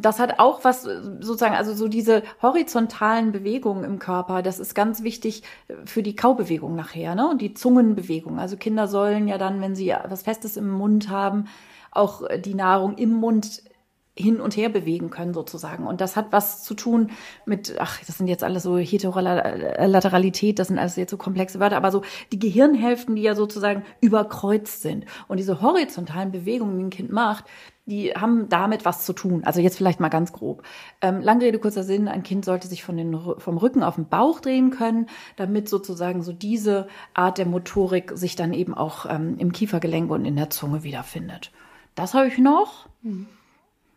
das 0.00 0.18
hat 0.18 0.40
auch 0.40 0.64
was 0.64 0.82
sozusagen, 0.82 1.54
also 1.54 1.72
so 1.74 1.86
diese 1.86 2.24
horizontalen 2.42 3.30
Bewegungen 3.30 3.84
im 3.84 4.00
Körper, 4.00 4.42
das 4.42 4.58
ist 4.58 4.74
ganz 4.74 5.04
wichtig 5.04 5.44
für 5.84 6.02
die 6.02 6.16
Kaubewegung 6.16 6.74
nachher, 6.74 7.14
ne? 7.14 7.28
Und 7.28 7.40
die 7.40 7.54
Zungenbewegung. 7.54 8.40
Also 8.40 8.56
Kinder 8.56 8.88
sollen 8.88 9.28
ja 9.28 9.38
dann, 9.38 9.60
wenn 9.60 9.76
sie 9.76 9.94
was 10.08 10.22
Festes 10.22 10.56
im 10.56 10.68
Mund 10.68 11.08
haben, 11.08 11.44
auch 11.92 12.22
die 12.36 12.54
Nahrung 12.54 12.96
im 12.96 13.12
Mund 13.12 13.62
hin 14.14 14.40
und 14.40 14.56
her 14.56 14.68
bewegen 14.68 15.08
können 15.10 15.32
sozusagen. 15.32 15.86
Und 15.86 16.00
das 16.00 16.16
hat 16.16 16.26
was 16.32 16.62
zu 16.62 16.74
tun 16.74 17.10
mit, 17.46 17.76
ach, 17.78 17.98
das 18.06 18.18
sind 18.18 18.26
jetzt 18.26 18.44
alles 18.44 18.62
so 18.62 18.76
Heterolateralität, 18.76 20.58
das 20.58 20.68
sind 20.68 20.78
alles 20.78 20.96
jetzt 20.96 21.10
so 21.10 21.16
komplexe 21.16 21.60
Wörter, 21.60 21.78
aber 21.78 21.90
so 21.90 22.02
die 22.30 22.38
Gehirnhälften, 22.38 23.16
die 23.16 23.22
ja 23.22 23.34
sozusagen 23.34 23.84
überkreuzt 24.00 24.82
sind. 24.82 25.06
Und 25.28 25.38
diese 25.38 25.62
horizontalen 25.62 26.30
Bewegungen, 26.30 26.76
die 26.76 26.84
ein 26.84 26.90
Kind 26.90 27.10
macht, 27.10 27.46
die 27.86 28.10
haben 28.10 28.48
damit 28.48 28.84
was 28.84 29.04
zu 29.06 29.12
tun. 29.12 29.42
Also 29.44 29.60
jetzt 29.60 29.76
vielleicht 29.76 29.98
mal 29.98 30.08
ganz 30.08 30.32
grob. 30.32 30.62
Ähm, 31.00 31.20
lange 31.20 31.46
Rede, 31.46 31.58
kurzer 31.58 31.82
Sinn, 31.82 32.06
ein 32.06 32.22
Kind 32.22 32.44
sollte 32.44 32.68
sich 32.68 32.84
von 32.84 32.96
den, 32.96 33.18
vom 33.38 33.56
Rücken 33.56 33.82
auf 33.82 33.96
den 33.96 34.08
Bauch 34.08 34.40
drehen 34.40 34.70
können, 34.70 35.06
damit 35.36 35.68
sozusagen 35.68 36.22
so 36.22 36.32
diese 36.32 36.86
Art 37.14 37.38
der 37.38 37.46
Motorik 37.46 38.12
sich 38.14 38.36
dann 38.36 38.52
eben 38.52 38.74
auch 38.74 39.06
ähm, 39.08 39.36
im 39.38 39.52
Kiefergelenk 39.52 40.10
und 40.10 40.26
in 40.26 40.36
der 40.36 40.50
Zunge 40.50 40.84
wiederfindet. 40.84 41.50
Das 41.94 42.14
habe 42.14 42.28
ich 42.28 42.38
noch. 42.38 42.88
Mhm. 43.02 43.26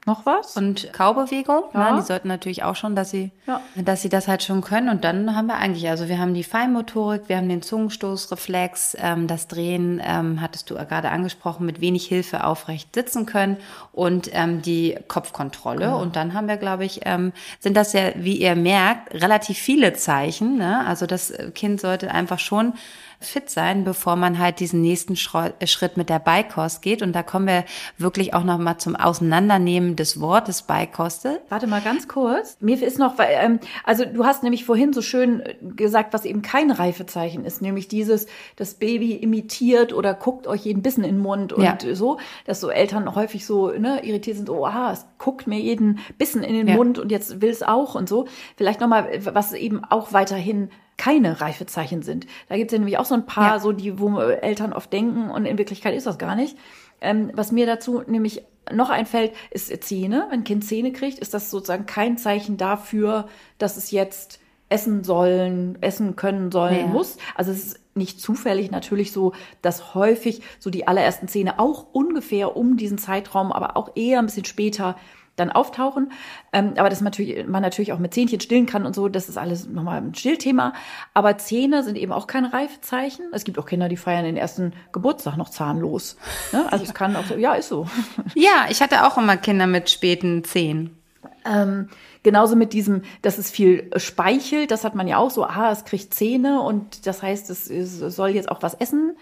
Noch 0.07 0.23
was? 0.27 0.55
Und 0.55 0.93
Kaubewegung, 0.93 1.63
ja. 1.73 1.91
ne, 1.91 1.99
die 1.99 2.05
sollten 2.05 2.27
natürlich 2.27 2.63
auch 2.63 2.75
schon, 2.75 2.95
dass 2.95 3.09
sie, 3.09 3.31
ja. 3.47 3.59
dass 3.75 4.03
sie 4.03 4.09
das 4.09 4.27
halt 4.27 4.43
schon 4.43 4.61
können. 4.61 4.89
Und 4.89 5.03
dann 5.03 5.35
haben 5.35 5.47
wir 5.47 5.55
eigentlich, 5.55 5.89
also 5.89 6.07
wir 6.07 6.19
haben 6.19 6.35
die 6.35 6.43
Feinmotorik, 6.43 7.23
wir 7.27 7.37
haben 7.37 7.49
den 7.49 7.63
Zungenstoßreflex, 7.63 8.97
ähm, 8.99 9.25
das 9.25 9.47
Drehen, 9.47 9.99
ähm, 10.05 10.41
hattest 10.41 10.69
du 10.69 10.75
gerade 10.75 11.09
angesprochen, 11.09 11.65
mit 11.65 11.81
wenig 11.81 12.05
Hilfe 12.05 12.43
aufrecht 12.43 12.93
sitzen 12.93 13.25
können 13.25 13.57
und 13.93 14.29
ähm, 14.31 14.61
die 14.61 14.95
Kopfkontrolle. 15.07 15.85
Genau. 15.85 16.01
Und 16.01 16.15
dann 16.15 16.35
haben 16.35 16.47
wir, 16.47 16.57
glaube 16.57 16.85
ich, 16.85 17.01
ähm, 17.05 17.33
sind 17.59 17.75
das 17.75 17.93
ja, 17.93 18.11
wie 18.15 18.37
ihr 18.37 18.55
merkt, 18.55 19.11
relativ 19.11 19.57
viele 19.57 19.93
Zeichen. 19.93 20.57
Ne? 20.57 20.85
Also 20.85 21.07
das 21.07 21.33
Kind 21.55 21.81
sollte 21.81 22.11
einfach 22.11 22.37
schon 22.37 22.73
fit 23.19 23.49
sein, 23.49 23.83
bevor 23.83 24.15
man 24.15 24.39
halt 24.39 24.59
diesen 24.59 24.81
nächsten 24.81 25.13
äh, 25.13 25.67
Schritt 25.67 25.97
mit 25.97 26.09
der 26.09 26.19
Beikost 26.19 26.81
geht. 26.81 27.01
Und 27.01 27.13
da 27.13 27.23
kommen 27.23 27.47
wir 27.47 27.65
wirklich 27.97 28.33
auch 28.33 28.43
noch 28.43 28.57
mal 28.57 28.77
zum 28.77 28.95
Auseinandernehmen 28.95 29.95
des 29.95 30.19
Wortes 30.19 30.63
Beikoste. 30.63 31.41
Warte 31.49 31.67
mal 31.67 31.81
ganz 31.81 32.07
kurz. 32.07 32.57
Mir 32.59 32.81
ist 32.81 32.99
noch, 32.99 33.15
ähm, 33.19 33.59
also 33.83 34.05
du 34.05 34.25
hast 34.25 34.43
nämlich 34.43 34.65
vorhin 34.65 34.93
so 34.93 35.01
schön 35.01 35.41
äh, 35.41 35.55
gesagt, 35.75 36.13
was 36.13 36.25
eben 36.25 36.41
kein 36.41 36.71
Reifezeichen 36.71 37.45
ist, 37.45 37.61
nämlich 37.61 37.87
dieses, 37.87 38.27
das 38.55 38.75
Baby 38.75 39.13
imitiert 39.13 39.93
oder 39.93 40.13
guckt 40.13 40.47
euch 40.47 40.65
jeden 40.65 40.81
Bissen 40.81 41.03
in 41.03 41.15
den 41.15 41.21
Mund 41.21 41.53
und 41.53 41.63
ja. 41.63 41.77
so, 41.93 42.19
dass 42.45 42.59
so 42.59 42.69
Eltern 42.69 43.15
häufig 43.15 43.45
so 43.45 43.69
ne, 43.71 44.05
irritiert 44.05 44.37
sind, 44.37 44.49
oh, 44.49 44.65
aha, 44.65 44.91
es 44.91 45.05
guckt 45.17 45.47
mir 45.47 45.59
jeden 45.59 45.99
Bissen 46.17 46.43
in 46.43 46.53
den 46.53 46.67
ja. 46.67 46.75
Mund 46.75 46.99
und 46.99 47.11
jetzt 47.11 47.41
will 47.41 47.49
es 47.49 47.63
auch 47.63 47.95
und 47.95 48.09
so. 48.09 48.27
Vielleicht 48.57 48.81
noch 48.81 48.87
mal, 48.87 49.07
was 49.33 49.53
eben 49.53 49.83
auch 49.83 50.13
weiterhin 50.13 50.69
keine 50.97 51.41
Reifezeichen 51.41 52.01
sind. 52.01 52.25
Da 52.49 52.57
gibt 52.57 52.71
es 52.71 52.73
ja 52.73 52.79
nämlich 52.79 52.97
auch 52.97 53.05
so 53.05 53.15
ein 53.15 53.25
paar, 53.25 53.55
ja. 53.55 53.59
so 53.59 53.71
die, 53.71 53.99
wo 53.99 54.19
Eltern 54.19 54.73
oft 54.73 54.91
denken 54.91 55.29
und 55.29 55.45
in 55.45 55.57
Wirklichkeit 55.57 55.95
ist 55.95 56.07
das 56.07 56.17
gar 56.17 56.35
nicht. 56.35 56.57
Ähm, 57.01 57.31
was 57.33 57.51
mir 57.51 57.65
dazu 57.65 58.01
nämlich 58.07 58.43
noch 58.71 58.89
einfällt, 58.89 59.33
ist 59.51 59.83
Zähne. 59.83 60.27
Wenn 60.29 60.39
ein 60.39 60.43
Kind 60.43 60.65
Zähne 60.65 60.91
kriegt, 60.91 61.19
ist 61.19 61.33
das 61.33 61.51
sozusagen 61.51 61.85
kein 61.85 62.17
Zeichen 62.17 62.57
dafür, 62.57 63.27
dass 63.57 63.77
es 63.77 63.91
jetzt 63.91 64.39
essen 64.69 65.03
sollen, 65.03 65.77
essen 65.81 66.15
können 66.15 66.51
sollen 66.51 66.79
ja. 66.79 66.87
muss. 66.87 67.17
Also 67.35 67.51
es 67.51 67.65
ist 67.65 67.79
nicht 67.93 68.19
zufällig 68.19 68.71
natürlich 68.71 69.11
so, 69.11 69.33
dass 69.61 69.93
häufig 69.93 70.41
so 70.59 70.69
die 70.69 70.87
allerersten 70.87 71.27
Zähne 71.27 71.59
auch 71.59 71.87
ungefähr 71.93 72.57
um 72.57 72.75
diesen 72.75 72.97
Zeitraum, 72.97 73.51
aber 73.51 73.77
auch 73.77 73.91
eher 73.95 74.19
ein 74.19 74.25
bisschen 74.25 74.45
später 74.45 74.97
dann 75.35 75.51
auftauchen. 75.51 76.11
Ähm, 76.53 76.73
aber 76.77 76.89
dass 76.89 77.01
man 77.01 77.05
natürlich, 77.05 77.47
man 77.47 77.61
natürlich 77.61 77.93
auch 77.93 77.99
mit 77.99 78.13
Zähnchen 78.13 78.39
stillen 78.39 78.65
kann 78.65 78.85
und 78.85 78.95
so, 78.95 79.09
das 79.09 79.29
ist 79.29 79.37
alles 79.37 79.67
nochmal 79.67 80.01
ein 80.01 80.15
Stillthema. 80.15 80.73
Aber 81.13 81.37
Zähne 81.37 81.83
sind 81.83 81.97
eben 81.97 82.11
auch 82.11 82.27
kein 82.27 82.45
Reifezeichen. 82.45 83.25
Es 83.33 83.43
gibt 83.43 83.59
auch 83.59 83.65
Kinder, 83.65 83.89
die 83.89 83.97
feiern 83.97 84.25
den 84.25 84.37
ersten 84.37 84.73
Geburtstag 84.91 85.37
noch 85.37 85.49
zahnlos. 85.49 86.17
Ne? 86.51 86.65
Also 86.71 86.85
es 86.85 86.93
kann 86.93 87.15
auch 87.15 87.25
so, 87.25 87.35
ja, 87.35 87.53
ist 87.53 87.69
so. 87.69 87.87
Ja, 88.35 88.65
ich 88.69 88.81
hatte 88.81 89.05
auch 89.05 89.17
immer 89.17 89.37
Kinder 89.37 89.67
mit 89.67 89.89
späten 89.89 90.43
Zähnen. 90.43 90.97
Ähm, 91.45 91.89
genauso 92.23 92.55
mit 92.55 92.73
diesem, 92.73 93.03
dass 93.21 93.37
es 93.37 93.51
viel 93.51 93.91
speichelt, 93.97 94.71
das 94.71 94.83
hat 94.83 94.95
man 94.95 95.07
ja 95.07 95.17
auch 95.17 95.29
so, 95.29 95.43
ah, 95.43 95.71
es 95.71 95.85
kriegt 95.85 96.13
Zähne 96.13 96.61
und 96.61 97.05
das 97.05 97.21
heißt, 97.21 97.49
es, 97.49 97.69
es 97.69 97.99
soll 97.99 98.29
jetzt 98.29 98.49
auch 98.49 98.61
was 98.61 98.73
essen. 98.73 99.15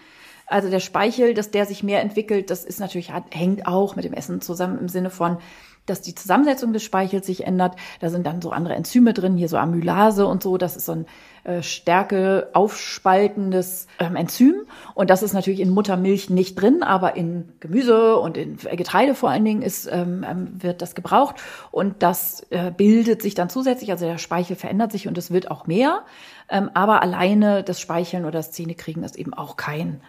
Also 0.46 0.70
der 0.70 0.80
Speichel, 0.80 1.34
dass 1.34 1.50
der 1.50 1.66
sich 1.66 1.82
mehr 1.82 2.02
entwickelt, 2.02 2.50
das 2.50 2.64
ist 2.64 2.80
natürlich, 2.80 3.12
hängt 3.30 3.66
auch 3.66 3.96
mit 3.96 4.04
dem 4.04 4.12
Essen 4.12 4.40
zusammen 4.40 4.78
im 4.78 4.88
Sinne 4.88 5.10
von, 5.10 5.38
dass 5.86 6.00
die 6.00 6.14
Zusammensetzung 6.14 6.72
des 6.72 6.82
Speichels 6.82 7.26
sich 7.26 7.46
ändert. 7.46 7.76
Da 8.00 8.08
sind 8.08 8.26
dann 8.26 8.40
so 8.40 8.50
andere 8.50 8.74
Enzyme 8.74 9.12
drin, 9.12 9.36
hier 9.36 9.48
so 9.48 9.58
Amylase 9.58 10.26
und 10.26 10.42
so. 10.42 10.56
Das 10.56 10.76
ist 10.76 10.86
so 10.86 10.92
ein 10.92 11.06
äh, 11.44 11.62
Stärke 11.62 12.48
aufspaltendes 12.54 13.86
ähm, 13.98 14.16
Enzym. 14.16 14.54
Und 14.94 15.10
das 15.10 15.22
ist 15.22 15.34
natürlich 15.34 15.60
in 15.60 15.70
Muttermilch 15.70 16.30
nicht 16.30 16.54
drin, 16.54 16.82
aber 16.82 17.16
in 17.16 17.52
Gemüse 17.60 18.16
und 18.16 18.38
in 18.38 18.56
Getreide 18.56 19.14
vor 19.14 19.30
allen 19.30 19.44
Dingen 19.44 19.62
ist, 19.62 19.86
ähm, 19.86 20.24
ähm, 20.28 20.62
wird 20.62 20.80
das 20.80 20.94
gebraucht. 20.94 21.36
Und 21.70 22.02
das 22.02 22.46
äh, 22.50 22.70
bildet 22.70 23.20
sich 23.20 23.34
dann 23.34 23.50
zusätzlich. 23.50 23.90
Also 23.90 24.06
der 24.06 24.18
Speichel 24.18 24.56
verändert 24.56 24.92
sich 24.92 25.06
und 25.06 25.18
es 25.18 25.30
wird 25.30 25.50
auch 25.50 25.66
mehr. 25.66 26.04
Ähm, 26.48 26.70
aber 26.72 27.02
alleine 27.02 27.62
das 27.62 27.78
Speicheln 27.78 28.24
oder 28.24 28.38
das 28.38 28.52
Zähnekriegen 28.52 29.02
ist 29.02 29.16
eben 29.16 29.34
auch 29.34 29.56
kein 29.56 30.00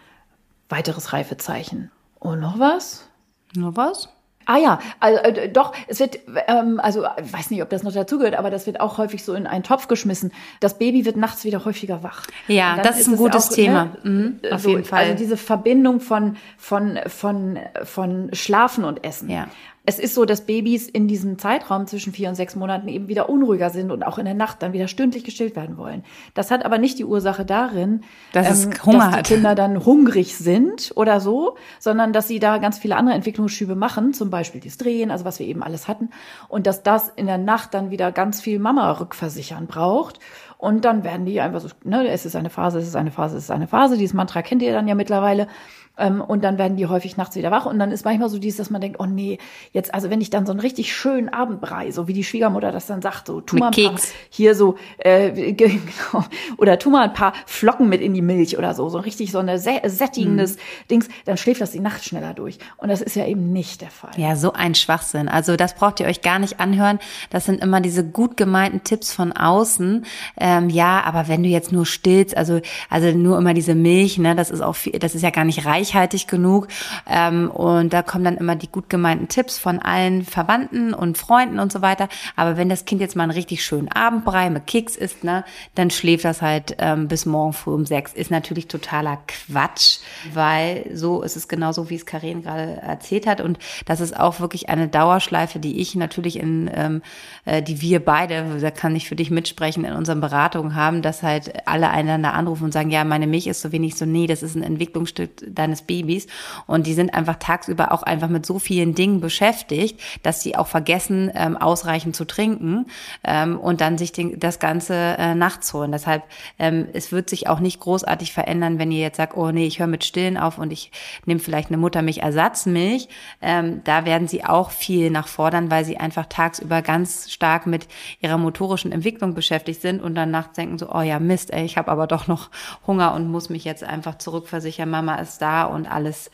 weiteres 0.68 1.12
Reifezeichen. 1.12 1.90
Und 2.18 2.40
noch 2.40 2.58
was? 2.58 3.08
Noch 3.54 3.76
was? 3.76 4.08
Ah 4.48 4.58
ja, 4.58 4.78
also, 5.00 5.18
äh, 5.18 5.48
doch, 5.48 5.72
es 5.88 5.98
wird, 5.98 6.20
ähm, 6.46 6.78
also 6.80 7.04
ich 7.20 7.32
weiß 7.32 7.50
nicht, 7.50 7.62
ob 7.62 7.68
das 7.68 7.82
noch 7.82 7.92
dazugehört, 7.92 8.36
aber 8.36 8.48
das 8.48 8.66
wird 8.66 8.78
auch 8.78 8.96
häufig 8.96 9.24
so 9.24 9.34
in 9.34 9.44
einen 9.44 9.64
Topf 9.64 9.88
geschmissen. 9.88 10.32
Das 10.60 10.78
Baby 10.78 11.04
wird 11.04 11.16
nachts 11.16 11.44
wieder 11.44 11.64
häufiger 11.64 12.04
wach. 12.04 12.22
Ja, 12.46 12.76
das 12.80 13.00
ist 13.00 13.08
ein 13.08 13.16
gutes 13.16 13.50
auch, 13.50 13.54
Thema. 13.54 13.96
Ne, 14.04 14.10
mhm, 14.10 14.40
auf 14.52 14.60
so, 14.60 14.68
jeden 14.68 14.84
Fall. 14.84 15.00
Also 15.00 15.14
diese 15.16 15.36
Verbindung 15.36 15.98
von, 15.98 16.36
von, 16.58 17.00
von, 17.08 17.58
von 17.82 18.30
Schlafen 18.34 18.84
und 18.84 19.04
Essen. 19.04 19.28
Ja. 19.28 19.48
Es 19.86 20.00
ist 20.00 20.14
so, 20.14 20.24
dass 20.24 20.42
Babys 20.42 20.88
in 20.88 21.06
diesem 21.06 21.38
Zeitraum 21.38 21.86
zwischen 21.86 22.12
vier 22.12 22.28
und 22.28 22.34
sechs 22.34 22.56
Monaten 22.56 22.88
eben 22.88 23.06
wieder 23.06 23.28
unruhiger 23.28 23.70
sind 23.70 23.92
und 23.92 24.02
auch 24.02 24.18
in 24.18 24.24
der 24.24 24.34
Nacht 24.34 24.60
dann 24.60 24.72
wieder 24.72 24.88
stündlich 24.88 25.22
gestillt 25.22 25.54
werden 25.54 25.76
wollen. 25.76 26.04
Das 26.34 26.50
hat 26.50 26.64
aber 26.64 26.78
nicht 26.78 26.98
die 26.98 27.04
Ursache 27.04 27.44
darin, 27.44 28.02
dass, 28.32 28.64
ähm, 28.64 28.72
Hunger 28.84 29.10
dass 29.12 29.28
die 29.28 29.34
Kinder 29.34 29.54
dann 29.54 29.86
hungrig 29.86 30.36
sind 30.36 30.92
oder 30.96 31.20
so, 31.20 31.56
sondern 31.78 32.12
dass 32.12 32.26
sie 32.26 32.40
da 32.40 32.58
ganz 32.58 32.78
viele 32.78 32.96
andere 32.96 33.14
Entwicklungsschübe 33.14 33.76
machen, 33.76 34.12
zum 34.12 34.28
Beispiel 34.28 34.60
das 34.60 34.76
Drehen, 34.76 35.12
also 35.12 35.24
was 35.24 35.38
wir 35.38 35.46
eben 35.46 35.62
alles 35.62 35.86
hatten, 35.86 36.10
und 36.48 36.66
dass 36.66 36.82
das 36.82 37.08
in 37.14 37.26
der 37.26 37.38
Nacht 37.38 37.72
dann 37.72 37.90
wieder 37.90 38.10
ganz 38.10 38.40
viel 38.40 38.58
Mama 38.58 38.90
rückversichern 38.90 39.68
braucht. 39.68 40.18
Und 40.58 40.84
dann 40.84 41.04
werden 41.04 41.26
die 41.26 41.40
einfach 41.40 41.60
so, 41.60 41.68
ne, 41.84 42.08
es 42.08 42.24
ist 42.24 42.34
eine 42.34 42.50
Phase, 42.50 42.78
es 42.78 42.88
ist 42.88 42.96
eine 42.96 43.10
Phase, 43.10 43.36
es 43.36 43.44
ist 43.44 43.50
eine 43.50 43.68
Phase. 43.68 43.98
Dieses 43.98 44.14
Mantra 44.14 44.42
kennt 44.42 44.62
ihr 44.62 44.72
dann 44.72 44.88
ja 44.88 44.94
mittlerweile. 44.94 45.48
Ähm, 45.98 46.20
und 46.20 46.44
dann 46.44 46.58
werden 46.58 46.76
die 46.76 46.86
häufig 46.86 47.16
nachts 47.16 47.36
wieder 47.36 47.50
wach. 47.50 47.66
Und 47.66 47.78
dann 47.78 47.90
ist 47.90 48.04
manchmal 48.04 48.28
so 48.28 48.38
dieses, 48.38 48.58
dass 48.58 48.70
man 48.70 48.80
denkt, 48.80 49.00
oh 49.00 49.06
nee, 49.06 49.38
jetzt, 49.72 49.94
also 49.94 50.10
wenn 50.10 50.20
ich 50.20 50.30
dann 50.30 50.46
so 50.46 50.52
einen 50.52 50.60
richtig 50.60 50.94
schönen 50.94 51.28
Abendbrei, 51.28 51.90
so 51.90 52.08
wie 52.08 52.12
die 52.12 52.24
Schwiegermutter 52.24 52.72
das 52.72 52.86
dann 52.86 53.02
sagt, 53.02 53.26
so 53.26 53.40
tu 53.40 53.56
mal 53.56 53.68
ein 53.68 53.84
paar, 53.84 54.00
hier 54.30 54.54
so, 54.54 54.76
äh, 54.98 55.52
genau, 55.52 56.24
oder 56.58 56.78
tu 56.78 56.90
mal 56.90 57.04
ein 57.04 57.12
paar 57.12 57.32
Flocken 57.46 57.88
mit 57.88 58.00
in 58.00 58.14
die 58.14 58.22
Milch 58.22 58.58
oder 58.58 58.74
so, 58.74 58.88
so 58.88 58.98
richtig 58.98 59.32
so 59.32 59.38
eine 59.38 59.58
sättigendes 59.58 60.56
mhm. 60.56 60.60
Dings, 60.90 61.08
dann 61.24 61.36
schläft 61.36 61.60
das 61.60 61.70
die 61.70 61.80
Nacht 61.80 62.04
schneller 62.04 62.34
durch. 62.34 62.58
Und 62.76 62.88
das 62.88 63.00
ist 63.00 63.16
ja 63.16 63.26
eben 63.26 63.52
nicht 63.52 63.80
der 63.80 63.90
Fall. 63.90 64.10
Ja, 64.16 64.36
so 64.36 64.52
ein 64.52 64.74
Schwachsinn. 64.74 65.28
Also 65.28 65.56
das 65.56 65.74
braucht 65.74 66.00
ihr 66.00 66.06
euch 66.06 66.20
gar 66.20 66.38
nicht 66.38 66.60
anhören. 66.60 66.98
Das 67.30 67.46
sind 67.46 67.62
immer 67.62 67.80
diese 67.80 68.04
gut 68.04 68.36
gemeinten 68.36 68.84
Tipps 68.84 69.12
von 69.12 69.32
außen. 69.32 70.04
Ähm, 70.38 70.68
ja, 70.68 71.02
aber 71.04 71.28
wenn 71.28 71.42
du 71.42 71.48
jetzt 71.48 71.72
nur 71.72 71.86
stillst, 71.86 72.36
also, 72.36 72.60
also 72.90 73.10
nur 73.16 73.38
immer 73.38 73.54
diese 73.54 73.74
Milch, 73.74 74.18
ne, 74.18 74.34
das 74.34 74.50
ist 74.50 74.60
auch 74.60 74.76
viel, 74.76 74.98
das 74.98 75.14
ist 75.14 75.22
ja 75.22 75.30
gar 75.30 75.44
nicht 75.44 75.64
reich 75.64 75.85
reichhaltig 75.86 76.26
genug. 76.26 76.68
Ähm, 77.08 77.50
und 77.50 77.92
da 77.92 78.02
kommen 78.02 78.24
dann 78.24 78.36
immer 78.36 78.56
die 78.56 78.68
gut 78.68 78.88
gemeinten 78.88 79.28
Tipps 79.28 79.58
von 79.58 79.78
allen 79.78 80.24
Verwandten 80.24 80.94
und 80.94 81.18
Freunden 81.18 81.58
und 81.58 81.72
so 81.72 81.82
weiter. 81.82 82.08
Aber 82.34 82.56
wenn 82.56 82.68
das 82.68 82.84
Kind 82.84 83.00
jetzt 83.00 83.16
mal 83.16 83.24
einen 83.24 83.32
richtig 83.32 83.64
schönen 83.64 83.88
Abendbrei 83.88 84.50
mit 84.50 84.66
Keks 84.66 84.96
isst, 84.96 85.24
ne, 85.24 85.44
dann 85.74 85.90
schläft 85.90 86.24
das 86.24 86.42
halt 86.42 86.76
ähm, 86.78 87.08
bis 87.08 87.26
morgen 87.26 87.52
früh 87.52 87.72
um 87.72 87.86
sechs. 87.86 88.12
Ist 88.12 88.30
natürlich 88.30 88.68
totaler 88.68 89.18
Quatsch, 89.26 89.98
weil 90.32 90.90
so 90.94 91.22
ist 91.22 91.36
es 91.36 91.48
genauso, 91.48 91.90
wie 91.90 91.96
es 91.96 92.06
Karin 92.06 92.42
gerade 92.42 92.80
erzählt 92.82 93.26
hat. 93.26 93.40
Und 93.40 93.58
das 93.84 94.00
ist 94.00 94.18
auch 94.18 94.40
wirklich 94.40 94.68
eine 94.68 94.88
Dauerschleife, 94.88 95.58
die 95.58 95.80
ich 95.80 95.94
natürlich 95.94 96.38
in, 96.38 96.70
ähm, 96.74 97.02
äh, 97.44 97.62
die 97.62 97.80
wir 97.80 98.04
beide, 98.04 98.58
da 98.60 98.70
kann 98.70 98.96
ich 98.96 99.08
für 99.08 99.16
dich 99.16 99.30
mitsprechen, 99.30 99.84
in 99.84 99.92
unseren 99.92 100.20
Beratungen 100.20 100.74
haben, 100.74 101.02
dass 101.02 101.22
halt 101.22 101.66
alle 101.66 101.90
einander 101.90 102.34
anrufen 102.34 102.64
und 102.64 102.72
sagen, 102.72 102.90
ja, 102.90 103.04
meine 103.04 103.26
Milch 103.26 103.46
ist 103.46 103.60
so 103.60 103.72
wenig, 103.72 103.94
so 103.96 104.04
nee, 104.04 104.26
das 104.26 104.42
ist 104.42 104.56
ein 104.56 104.62
Entwicklungsstück 104.62 105.30
deines 105.46 105.75
eines 105.76 105.82
Babys. 105.82 106.26
Und 106.66 106.86
die 106.86 106.94
sind 106.94 107.14
einfach 107.14 107.36
tagsüber 107.36 107.92
auch 107.92 108.02
einfach 108.02 108.28
mit 108.28 108.46
so 108.46 108.58
vielen 108.58 108.94
Dingen 108.94 109.20
beschäftigt, 109.20 110.00
dass 110.22 110.42
sie 110.42 110.56
auch 110.56 110.66
vergessen, 110.66 111.30
ähm, 111.34 111.56
ausreichend 111.56 112.16
zu 112.16 112.24
trinken 112.24 112.86
ähm, 113.24 113.58
und 113.58 113.80
dann 113.80 113.98
sich 113.98 114.12
den, 114.12 114.38
das 114.38 114.58
Ganze 114.58 114.94
äh, 114.94 115.34
nachts 115.34 115.72
holen. 115.74 115.92
Deshalb, 115.92 116.24
ähm, 116.58 116.88
es 116.92 117.12
wird 117.12 117.28
sich 117.28 117.48
auch 117.48 117.60
nicht 117.60 117.80
großartig 117.80 118.32
verändern, 118.32 118.78
wenn 118.78 118.90
ihr 118.90 119.00
jetzt 119.00 119.16
sagt, 119.16 119.36
oh 119.36 119.50
nee, 119.50 119.66
ich 119.66 119.78
höre 119.78 119.86
mit 119.86 120.04
Stillen 120.04 120.36
auf 120.36 120.58
und 120.58 120.72
ich 120.72 120.90
nehme 121.24 121.40
vielleicht 121.40 121.68
eine 121.68 121.78
Muttermilch-Ersatzmilch. 121.78 123.08
Ähm, 123.42 123.82
da 123.84 124.04
werden 124.04 124.28
sie 124.28 124.44
auch 124.44 124.70
viel 124.70 125.10
nachfordern, 125.10 125.70
weil 125.70 125.84
sie 125.84 125.98
einfach 125.98 126.26
tagsüber 126.26 126.82
ganz 126.82 127.30
stark 127.30 127.66
mit 127.66 127.88
ihrer 128.20 128.38
motorischen 128.38 128.92
Entwicklung 128.92 129.34
beschäftigt 129.34 129.82
sind 129.82 130.02
und 130.02 130.14
dann 130.14 130.30
nachts 130.30 130.56
denken 130.56 130.78
so, 130.78 130.92
oh 130.92 131.02
ja, 131.02 131.18
Mist, 131.18 131.52
ey, 131.52 131.64
ich 131.64 131.76
habe 131.76 131.90
aber 131.90 132.06
doch 132.06 132.26
noch 132.26 132.50
Hunger 132.86 133.14
und 133.14 133.30
muss 133.30 133.48
mich 133.48 133.64
jetzt 133.64 133.84
einfach 133.84 134.18
zurückversichern, 134.18 134.88
Mama 134.88 135.16
ist 135.16 135.42
da 135.42 135.65
und 135.66 135.86
alles 135.86 136.30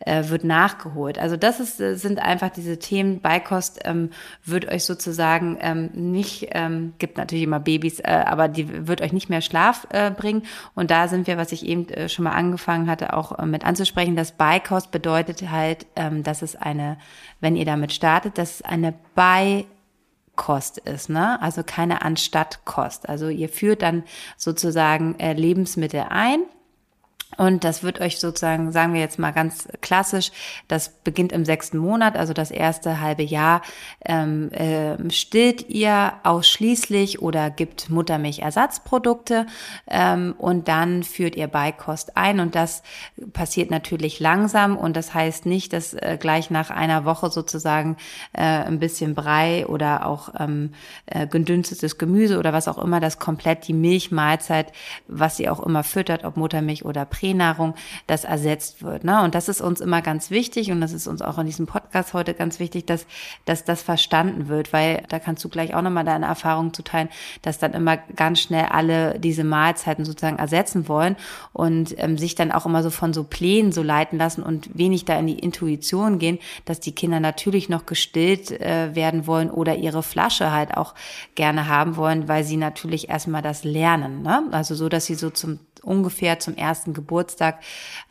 äh, 0.00 0.28
wird 0.28 0.44
nachgeholt. 0.44 1.18
Also 1.18 1.36
das 1.36 1.60
ist, 1.60 1.80
äh, 1.80 1.96
sind 1.96 2.18
einfach 2.18 2.50
diese 2.50 2.78
Themen. 2.78 3.20
Beikost 3.20 3.80
ähm, 3.84 4.10
wird 4.44 4.68
euch 4.68 4.84
sozusagen 4.84 5.56
ähm, 5.60 5.90
nicht, 5.94 6.48
ähm, 6.52 6.92
gibt 6.98 7.16
natürlich 7.16 7.44
immer 7.44 7.60
Babys, 7.60 8.00
äh, 8.00 8.24
aber 8.26 8.48
die 8.48 8.86
wird 8.86 9.00
euch 9.00 9.12
nicht 9.12 9.30
mehr 9.30 9.40
Schlaf 9.40 9.86
äh, 9.90 10.10
bringen. 10.10 10.42
Und 10.74 10.90
da 10.90 11.08
sind 11.08 11.26
wir, 11.26 11.38
was 11.38 11.52
ich 11.52 11.64
eben 11.64 11.88
äh, 11.88 12.08
schon 12.08 12.24
mal 12.24 12.32
angefangen 12.32 12.90
hatte, 12.90 13.14
auch 13.14 13.38
äh, 13.38 13.46
mit 13.46 13.64
anzusprechen, 13.64 14.16
dass 14.16 14.32
Beikost 14.32 14.90
bedeutet 14.90 15.50
halt, 15.50 15.86
ähm, 15.96 16.22
dass 16.22 16.42
es 16.42 16.56
eine, 16.56 16.98
wenn 17.40 17.56
ihr 17.56 17.64
damit 17.64 17.92
startet, 17.92 18.36
dass 18.36 18.56
es 18.56 18.62
eine 18.62 18.92
Beikost 19.14 20.76
ist, 20.78 21.08
ne? 21.08 21.40
Also 21.40 21.62
keine 21.62 22.02
Anstattkost. 22.02 23.08
Also 23.08 23.28
ihr 23.28 23.48
führt 23.48 23.80
dann 23.80 24.04
sozusagen 24.36 25.18
äh, 25.18 25.32
Lebensmittel 25.32 26.04
ein 26.10 26.40
und 27.36 27.64
das 27.64 27.82
wird 27.82 28.00
euch 28.00 28.18
sozusagen, 28.18 28.72
sagen 28.72 28.94
wir 28.94 29.00
jetzt 29.00 29.18
mal 29.18 29.32
ganz 29.32 29.68
klassisch, 29.80 30.30
das 30.68 30.88
beginnt 30.88 31.32
im 31.32 31.44
sechsten 31.44 31.76
Monat, 31.76 32.16
also 32.16 32.32
das 32.32 32.50
erste 32.50 33.00
halbe 33.00 33.22
Jahr, 33.22 33.62
ähm, 34.04 34.50
äh, 34.52 34.96
stillt 35.10 35.68
ihr 35.68 36.14
ausschließlich 36.22 37.20
oder 37.20 37.50
gibt 37.50 37.90
Muttermilchersatzprodukte 37.90 39.46
ähm, 39.86 40.34
und 40.38 40.68
dann 40.68 41.02
führt 41.02 41.36
ihr 41.36 41.48
Beikost 41.48 42.16
ein. 42.16 42.40
Und 42.40 42.54
das 42.54 42.82
passiert 43.32 43.70
natürlich 43.70 44.18
langsam. 44.18 44.76
Und 44.76 44.96
das 44.96 45.12
heißt 45.12 45.46
nicht, 45.46 45.72
dass 45.72 45.92
äh, 45.94 46.16
gleich 46.18 46.50
nach 46.50 46.70
einer 46.70 47.04
Woche 47.04 47.30
sozusagen 47.30 47.96
äh, 48.32 48.42
ein 48.42 48.78
bisschen 48.78 49.14
Brei 49.14 49.66
oder 49.66 50.06
auch 50.06 50.30
ähm, 50.38 50.72
äh, 51.06 51.26
gedünstetes 51.26 51.98
Gemüse 51.98 52.38
oder 52.38 52.52
was 52.52 52.68
auch 52.68 52.78
immer, 52.78 53.00
das 53.00 53.18
komplett 53.18 53.68
die 53.68 53.74
Milchmahlzeit, 53.74 54.72
was 55.06 55.36
sie 55.36 55.48
auch 55.50 55.60
immer 55.60 55.82
füttert, 55.82 56.24
ob 56.24 56.36
Muttermilch 56.36 56.84
oder 56.84 57.04
Pränahrung, 57.18 57.74
das 58.06 58.24
ersetzt 58.24 58.82
wird. 58.82 59.04
Ne? 59.04 59.22
Und 59.22 59.34
das 59.34 59.48
ist 59.48 59.60
uns 59.60 59.80
immer 59.80 60.02
ganz 60.02 60.30
wichtig 60.30 60.70
und 60.70 60.80
das 60.80 60.92
ist 60.92 61.06
uns 61.06 61.22
auch 61.22 61.38
in 61.38 61.46
diesem 61.46 61.66
Podcast 61.66 62.12
heute 62.12 62.34
ganz 62.34 62.60
wichtig, 62.60 62.84
dass, 62.86 63.06
dass 63.44 63.64
das 63.64 63.82
verstanden 63.82 64.48
wird, 64.48 64.72
weil 64.72 65.02
da 65.08 65.18
kannst 65.18 65.42
du 65.44 65.48
gleich 65.48 65.74
auch 65.74 65.82
nochmal 65.82 66.04
deine 66.04 66.26
Erfahrung 66.26 66.74
zuteilen, 66.74 67.08
dass 67.42 67.58
dann 67.58 67.72
immer 67.72 67.96
ganz 67.96 68.40
schnell 68.40 68.66
alle 68.66 69.18
diese 69.18 69.44
Mahlzeiten 69.44 70.04
sozusagen 70.04 70.38
ersetzen 70.38 70.88
wollen 70.88 71.16
und 71.52 71.94
ähm, 71.98 72.18
sich 72.18 72.34
dann 72.34 72.52
auch 72.52 72.66
immer 72.66 72.82
so 72.82 72.90
von 72.90 73.14
so 73.14 73.24
Plänen 73.24 73.72
so 73.72 73.82
leiten 73.82 74.18
lassen 74.18 74.42
und 74.42 74.76
wenig 74.76 75.04
da 75.04 75.18
in 75.18 75.26
die 75.26 75.38
Intuition 75.38 76.18
gehen, 76.18 76.38
dass 76.64 76.80
die 76.80 76.92
Kinder 76.92 77.20
natürlich 77.20 77.68
noch 77.68 77.86
gestillt 77.86 78.50
äh, 78.50 78.94
werden 78.94 79.26
wollen 79.26 79.50
oder 79.50 79.76
ihre 79.76 80.02
Flasche 80.02 80.52
halt 80.52 80.76
auch 80.76 80.94
gerne 81.34 81.68
haben 81.68 81.96
wollen, 81.96 82.28
weil 82.28 82.44
sie 82.44 82.56
natürlich 82.56 83.08
erstmal 83.08 83.42
das 83.42 83.64
lernen. 83.64 84.22
Ne? 84.22 84.42
Also 84.52 84.74
so, 84.74 84.88
dass 84.88 85.06
sie 85.06 85.14
so 85.14 85.30
zum 85.30 85.60
ungefähr 85.86 86.38
zum 86.38 86.56
ersten 86.56 86.92
Geburtstag 86.92 87.60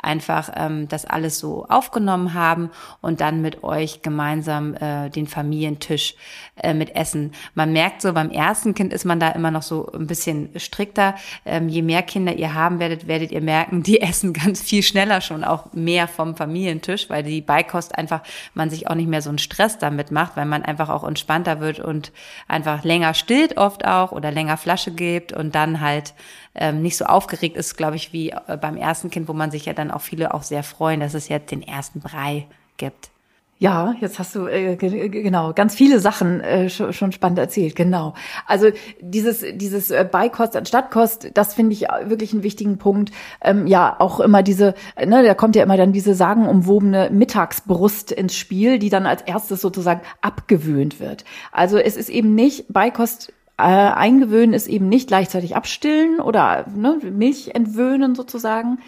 einfach 0.01 0.49
ähm, 0.55 0.87
das 0.87 1.05
alles 1.05 1.39
so 1.39 1.65
aufgenommen 1.67 2.33
haben 2.33 2.71
und 3.01 3.21
dann 3.21 3.41
mit 3.41 3.63
euch 3.63 4.01
gemeinsam 4.01 4.75
äh, 4.75 5.09
den 5.09 5.27
Familientisch 5.27 6.15
äh, 6.55 6.73
mit 6.73 6.95
Essen. 6.95 7.33
Man 7.53 7.73
merkt 7.73 8.01
so, 8.01 8.13
beim 8.13 8.31
ersten 8.31 8.73
Kind 8.73 8.93
ist 8.93 9.05
man 9.05 9.19
da 9.19 9.29
immer 9.29 9.51
noch 9.51 9.63
so 9.63 9.91
ein 9.91 10.07
bisschen 10.07 10.49
strikter. 10.57 11.15
Ähm, 11.45 11.69
je 11.69 11.81
mehr 11.81 12.01
Kinder 12.03 12.33
ihr 12.33 12.53
haben 12.53 12.79
werdet, 12.79 13.07
werdet 13.07 13.31
ihr 13.31 13.41
merken, 13.41 13.83
die 13.83 14.01
essen 14.01 14.33
ganz 14.33 14.61
viel 14.61 14.83
schneller 14.83 15.21
schon 15.21 15.43
auch 15.43 15.73
mehr 15.73 16.07
vom 16.07 16.35
Familientisch, 16.35 17.09
weil 17.09 17.23
die 17.23 17.41
Beikost 17.41 17.97
einfach 17.97 18.21
man 18.53 18.69
sich 18.69 18.87
auch 18.87 18.95
nicht 18.95 19.09
mehr 19.09 19.21
so 19.21 19.29
einen 19.29 19.37
Stress 19.37 19.77
damit 19.77 20.11
macht, 20.11 20.37
weil 20.37 20.45
man 20.45 20.63
einfach 20.63 20.89
auch 20.89 21.03
entspannter 21.03 21.59
wird 21.59 21.79
und 21.79 22.11
einfach 22.47 22.83
länger 22.83 23.13
stillt 23.13 23.57
oft 23.57 23.85
auch 23.85 24.11
oder 24.11 24.31
länger 24.31 24.57
Flasche 24.57 24.91
gibt 24.91 25.33
und 25.33 25.55
dann 25.55 25.81
halt 25.81 26.13
ähm, 26.55 26.81
nicht 26.81 26.97
so 26.97 27.05
aufgeregt 27.05 27.57
ist, 27.57 27.75
glaube 27.75 27.95
ich, 27.95 28.13
wie 28.13 28.29
äh, 28.29 28.57
beim 28.59 28.77
ersten 28.77 29.09
Kind, 29.09 29.27
wo 29.27 29.33
man 29.33 29.51
sich 29.51 29.65
ja 29.65 29.73
dann 29.73 29.91
auch 29.91 30.01
viele 30.01 30.33
auch 30.33 30.43
sehr 30.43 30.63
freuen, 30.63 30.99
dass 30.99 31.13
es 31.13 31.29
jetzt 31.29 31.51
den 31.51 31.61
ersten 31.61 31.99
Brei 31.99 32.47
gibt. 32.77 33.09
Ja, 33.57 33.95
jetzt 34.01 34.19
hast 34.19 34.35
du 34.35 34.47
äh, 34.47 34.75
genau 34.75 35.53
ganz 35.53 35.75
viele 35.75 36.01
Sachen 36.01 36.41
äh, 36.41 36.69
schon, 36.69 36.91
schon 36.91 37.13
spannend 37.13 37.39
erzählt. 37.39 37.77
Genau. 37.77 38.13
Also 38.45 38.67
dieses 38.99 39.45
dieses 39.53 39.91
äh, 39.91 40.05
Beikost 40.09 40.57
anstatt 40.57 40.91
Kost, 40.91 41.31
das 41.33 41.53
finde 41.53 41.71
ich 41.71 41.87
wirklich 42.03 42.33
einen 42.33 42.43
wichtigen 42.43 42.77
Punkt. 42.77 43.11
Ähm, 43.41 43.65
ja, 43.65 43.95
auch 43.97 44.19
immer 44.19 44.43
diese, 44.43 44.73
ne, 44.97 45.23
da 45.23 45.33
kommt 45.35 45.55
ja 45.55 45.63
immer 45.63 45.77
dann 45.77 45.93
diese 45.93 46.15
sagenumwobene 46.15 47.09
Mittagsbrust 47.11 48.11
ins 48.11 48.35
Spiel, 48.35 48.77
die 48.77 48.89
dann 48.89 49.05
als 49.05 49.21
erstes 49.21 49.61
sozusagen 49.61 50.01
abgewöhnt 50.21 50.99
wird. 50.99 51.23
Also 51.53 51.77
es 51.77 51.95
ist 51.95 52.09
eben 52.09 52.35
nicht 52.35 52.65
Beikost 52.73 53.31
äh, 53.57 53.63
eingewöhnen 53.63 54.53
ist 54.53 54.67
eben 54.67 54.89
nicht 54.89 55.07
gleichzeitig 55.07 55.55
abstillen 55.55 56.19
oder 56.19 56.65
ne, 56.75 56.99
Milch 57.11 57.51
entwöhnen 57.53 58.15
sozusagen. 58.15 58.79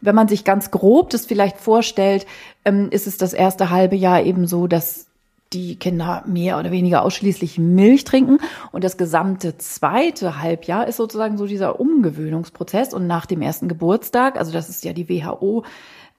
Wenn 0.00 0.14
man 0.14 0.28
sich 0.28 0.44
ganz 0.44 0.70
grob 0.70 1.10
das 1.10 1.26
vielleicht 1.26 1.58
vorstellt, 1.58 2.26
ähm, 2.64 2.88
ist 2.90 3.06
es 3.06 3.16
das 3.16 3.32
erste 3.32 3.70
halbe 3.70 3.96
Jahr 3.96 4.22
eben 4.22 4.46
so, 4.46 4.66
dass 4.66 5.06
die 5.52 5.76
Kinder 5.76 6.24
mehr 6.26 6.58
oder 6.58 6.70
weniger 6.70 7.02
ausschließlich 7.02 7.58
Milch 7.58 8.04
trinken 8.04 8.38
und 8.70 8.84
das 8.84 8.98
gesamte 8.98 9.56
zweite 9.56 10.42
Halbjahr 10.42 10.86
ist 10.86 10.96
sozusagen 10.96 11.38
so 11.38 11.46
dieser 11.46 11.80
Umgewöhnungsprozess 11.80 12.92
und 12.92 13.06
nach 13.06 13.24
dem 13.24 13.40
ersten 13.40 13.66
Geburtstag, 13.66 14.36
also 14.36 14.52
das 14.52 14.68
ist 14.68 14.84
ja 14.84 14.92
die 14.92 15.08
WHO 15.08 15.64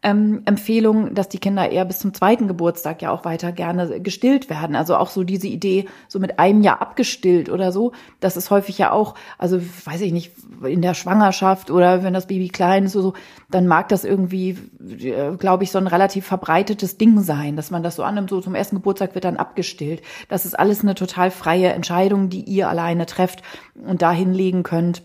ähm, 0.01 0.43
Empfehlung, 0.45 1.13
dass 1.13 1.27
die 1.27 1.39
Kinder 1.39 1.69
eher 1.69 1.83
bis 1.83 1.99
zum 1.99 2.13
zweiten 2.13 2.47
Geburtstag 2.47 3.01
ja 3.01 3.11
auch 3.11 3.25
weiter 3.25 3.51
gerne 3.51 3.99
gestillt 3.99 4.49
werden. 4.49 4.77
Also 4.77 4.95
auch 4.95 5.09
so 5.09 5.25
diese 5.25 5.47
Idee, 5.47 5.87
so 6.07 6.19
mit 6.19 6.39
einem 6.39 6.61
Jahr 6.61 6.81
abgestillt 6.81 7.49
oder 7.49 7.73
so, 7.73 7.91
das 8.21 8.37
ist 8.37 8.49
häufig 8.49 8.77
ja 8.77 8.91
auch, 8.91 9.15
also 9.37 9.59
weiß 9.59 9.99
ich 10.01 10.13
nicht, 10.13 10.31
in 10.63 10.81
der 10.81 10.93
Schwangerschaft 10.93 11.69
oder 11.69 12.01
wenn 12.01 12.13
das 12.13 12.27
Baby 12.27 12.47
klein 12.47 12.85
ist 12.85 12.95
oder 12.95 13.03
so, 13.03 13.13
dann 13.51 13.67
mag 13.67 13.89
das 13.89 14.05
irgendwie, 14.05 14.57
äh, 15.01 15.35
glaube 15.35 15.65
ich, 15.65 15.71
so 15.71 15.77
ein 15.77 15.87
relativ 15.87 16.25
verbreitetes 16.25 16.97
Ding 16.97 17.19
sein, 17.19 17.57
dass 17.57 17.69
man 17.69 17.83
das 17.83 17.97
so 17.97 18.03
annimmt, 18.03 18.29
so 18.29 18.39
zum 18.39 18.55
ersten 18.55 18.77
Geburtstag 18.77 19.15
wird 19.15 19.25
dann 19.25 19.35
abgestillt. 19.35 20.01
Das 20.29 20.45
ist 20.45 20.57
alles 20.57 20.81
eine 20.81 20.95
total 20.95 21.29
freie 21.29 21.73
Entscheidung, 21.73 22.29
die 22.29 22.43
ihr 22.43 22.69
alleine 22.69 23.05
trefft 23.05 23.41
und 23.75 24.01
da 24.01 24.13
hinlegen 24.13 24.63
könnt. 24.63 25.03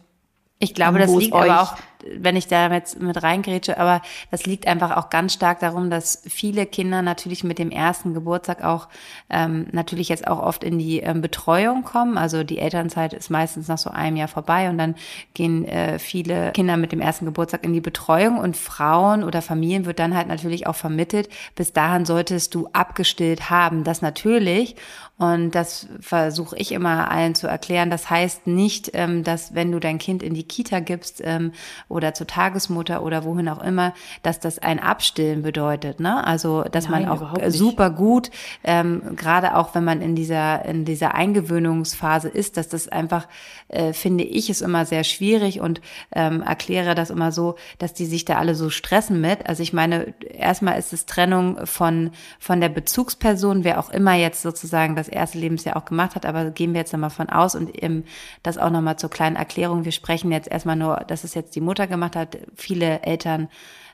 Ich 0.61 0.73
glaube, 0.73 1.01
das 1.01 1.12
liegt 1.14 1.35
aber 1.35 1.62
auch 1.62 1.75
wenn 2.17 2.37
ich 2.37 2.47
da 2.47 2.71
jetzt 2.73 3.01
mit 3.01 3.23
reingrätsche, 3.23 3.79
aber 3.79 4.03
das 4.31 4.47
liegt 4.47 4.67
einfach 4.67 4.97
auch 4.97 5.11
ganz 5.11 5.35
stark 5.35 5.61
darum, 5.61 5.91
dass 5.91 6.23
viele 6.29 6.67
Kinder 6.67 7.03
natürlich 7.03 7.45
mit 7.45 7.59
dem 7.59 7.71
ersten 7.71 8.15
Geburtstag 8.15 8.63
auch 8.65 8.89
ähm, 9.31 9.67
natürlich 9.73 10.09
jetzt 10.09 10.27
auch 10.27 10.41
oft 10.41 10.65
in 10.65 10.79
die 10.79 11.01
ähm, 11.01 11.21
Betreuung 11.21 11.83
kommen. 11.85 12.19
Also 12.19 12.45
die 12.45 12.59
Elternzeit 12.59 13.13
ist 13.13 13.31
meistens 13.31 13.69
nach 13.69 13.79
so 13.79 13.91
einem 13.91 14.17
Jahr 14.17 14.29
vorbei 14.29 14.69
und 14.69 14.79
dann 14.79 14.95
gehen 15.35 15.65
äh, 15.65 15.99
viele 15.99 16.53
Kinder 16.53 16.77
mit 16.77 16.93
dem 16.93 17.01
ersten 17.01 17.25
Geburtstag 17.25 17.65
in 17.65 17.73
die 17.73 17.81
Betreuung 17.81 18.39
und 18.39 18.57
Frauen 18.57 19.25
oder 19.25 19.43
Familien 19.43 19.87
wird 19.87 19.99
dann 19.99 20.17
halt 20.17 20.29
natürlich 20.29 20.67
auch 20.67 20.77
vermittelt, 20.77 21.29
bis 21.55 21.73
dahin 21.73 22.05
solltest 22.05 22.55
du 22.55 22.69
abgestillt 22.73 23.51
haben. 23.51 23.85
Das 23.85 24.03
natürlich 24.03 24.77
und 25.17 25.53
das 25.53 25.87
versuche 26.01 26.57
ich 26.57 26.73
immer 26.73 27.09
allen 27.09 27.37
zu 27.37 27.47
erklären. 27.47 27.89
Das 27.89 28.11
heißt 28.11 28.49
nicht, 28.49 28.91
ähm, 28.95 29.23
dass 29.23 29.55
wenn 29.55 29.71
du 29.71 29.79
dein 29.79 29.99
Kind 29.99 30.25
in 30.25 30.35
die 30.35 30.43
Kita 30.43 30.81
gibst 30.81 31.23
ähm, 31.23 31.53
oder 31.89 32.15
zur 32.15 32.27
Tagesmutter 32.27 33.01
oder 33.01 33.23
wohin 33.23 33.49
auch 33.49 33.62
immer, 33.62 33.95
dass 34.25 34.41
das 34.41 34.59
ein 34.59 34.81
Abstillen 34.81 35.43
bedeutet. 35.43 36.01
Ne? 36.01 36.27
Also 36.27 36.65
dass 36.65 36.89
Nein, 36.89 37.07
man 37.07 37.11
auch 37.11 37.39
super 37.47 37.91
gut, 37.91 38.33
ähm, 38.65 39.15
gerade 39.15 39.57
auch 39.57 39.77
wenn 39.77 39.85
man 39.85 40.03
in 40.03 40.17
dieser 40.17 40.65
in 40.65 40.85
dieser 40.85 41.15
Eingewöhnungsphase 41.15 42.29
ist, 42.29 42.57
dass 42.57 42.69
das 42.69 42.89
einfach 42.89 43.29
äh, 43.69 43.93
finde 43.93 44.25
ich 44.25 44.51
ist 44.51 44.62
immer 44.62 44.85
sehr 44.85 45.05
schwierig 45.05 45.61
und 45.61 45.81
erkläre 46.11 46.95
das 46.95 47.11
immer 47.11 47.33
so, 47.33 47.57
dass 47.79 47.93
die 47.93 48.07
sich 48.07 48.25
da 48.25 48.37
alle 48.37 48.55
so 48.55 48.71
stressen 48.71 49.21
mit. 49.21 49.47
Also 49.47 49.62
ich 49.62 49.73
meine, 49.73 50.15
erstmal 50.31 50.79
ist 50.79 50.93
es 50.93 51.07
Trennung 51.07 51.67
von 51.67 52.11
von 52.39 52.61
der 52.61 52.69
Bezugsperson, 52.69 53.65
wer 53.65 53.79
auch 53.79 53.91
immer 53.91 54.15
jetzt 54.15 54.43
sozusagen 54.43 54.97
das 54.97 55.04
erste 55.09 55.39
Lebensjahr 55.39 55.77
auch 55.77 55.85
gemacht 55.85 56.15
hat, 56.15 56.27
aber 56.27 56.51
gehen 56.51 56.73
wir 56.73 56.81
jetzt 56.81 56.93
nochmal 56.93 57.11
von 57.11 57.29
aus 57.29 57.55
und 57.55 57.71
ähm, 57.83 58.05
das 58.43 58.59
auch 58.59 58.71
nochmal 58.71 58.99
zur 58.99 59.11
kleinen 59.11 59.37
Erklärung. 59.37 59.85
Wir 59.85 59.93
sprechen 59.93 60.33
jetzt 60.33 60.51
erstmal 60.51 60.77
nur, 60.77 60.97
dass 61.07 61.25
es 61.25 61.35
jetzt 61.35 61.55
die 61.57 61.61
Mutter 61.61 61.87
gemacht 61.87 62.17
hat. 62.17 62.39
Viele 62.57 63.03
Eltern 63.03 63.49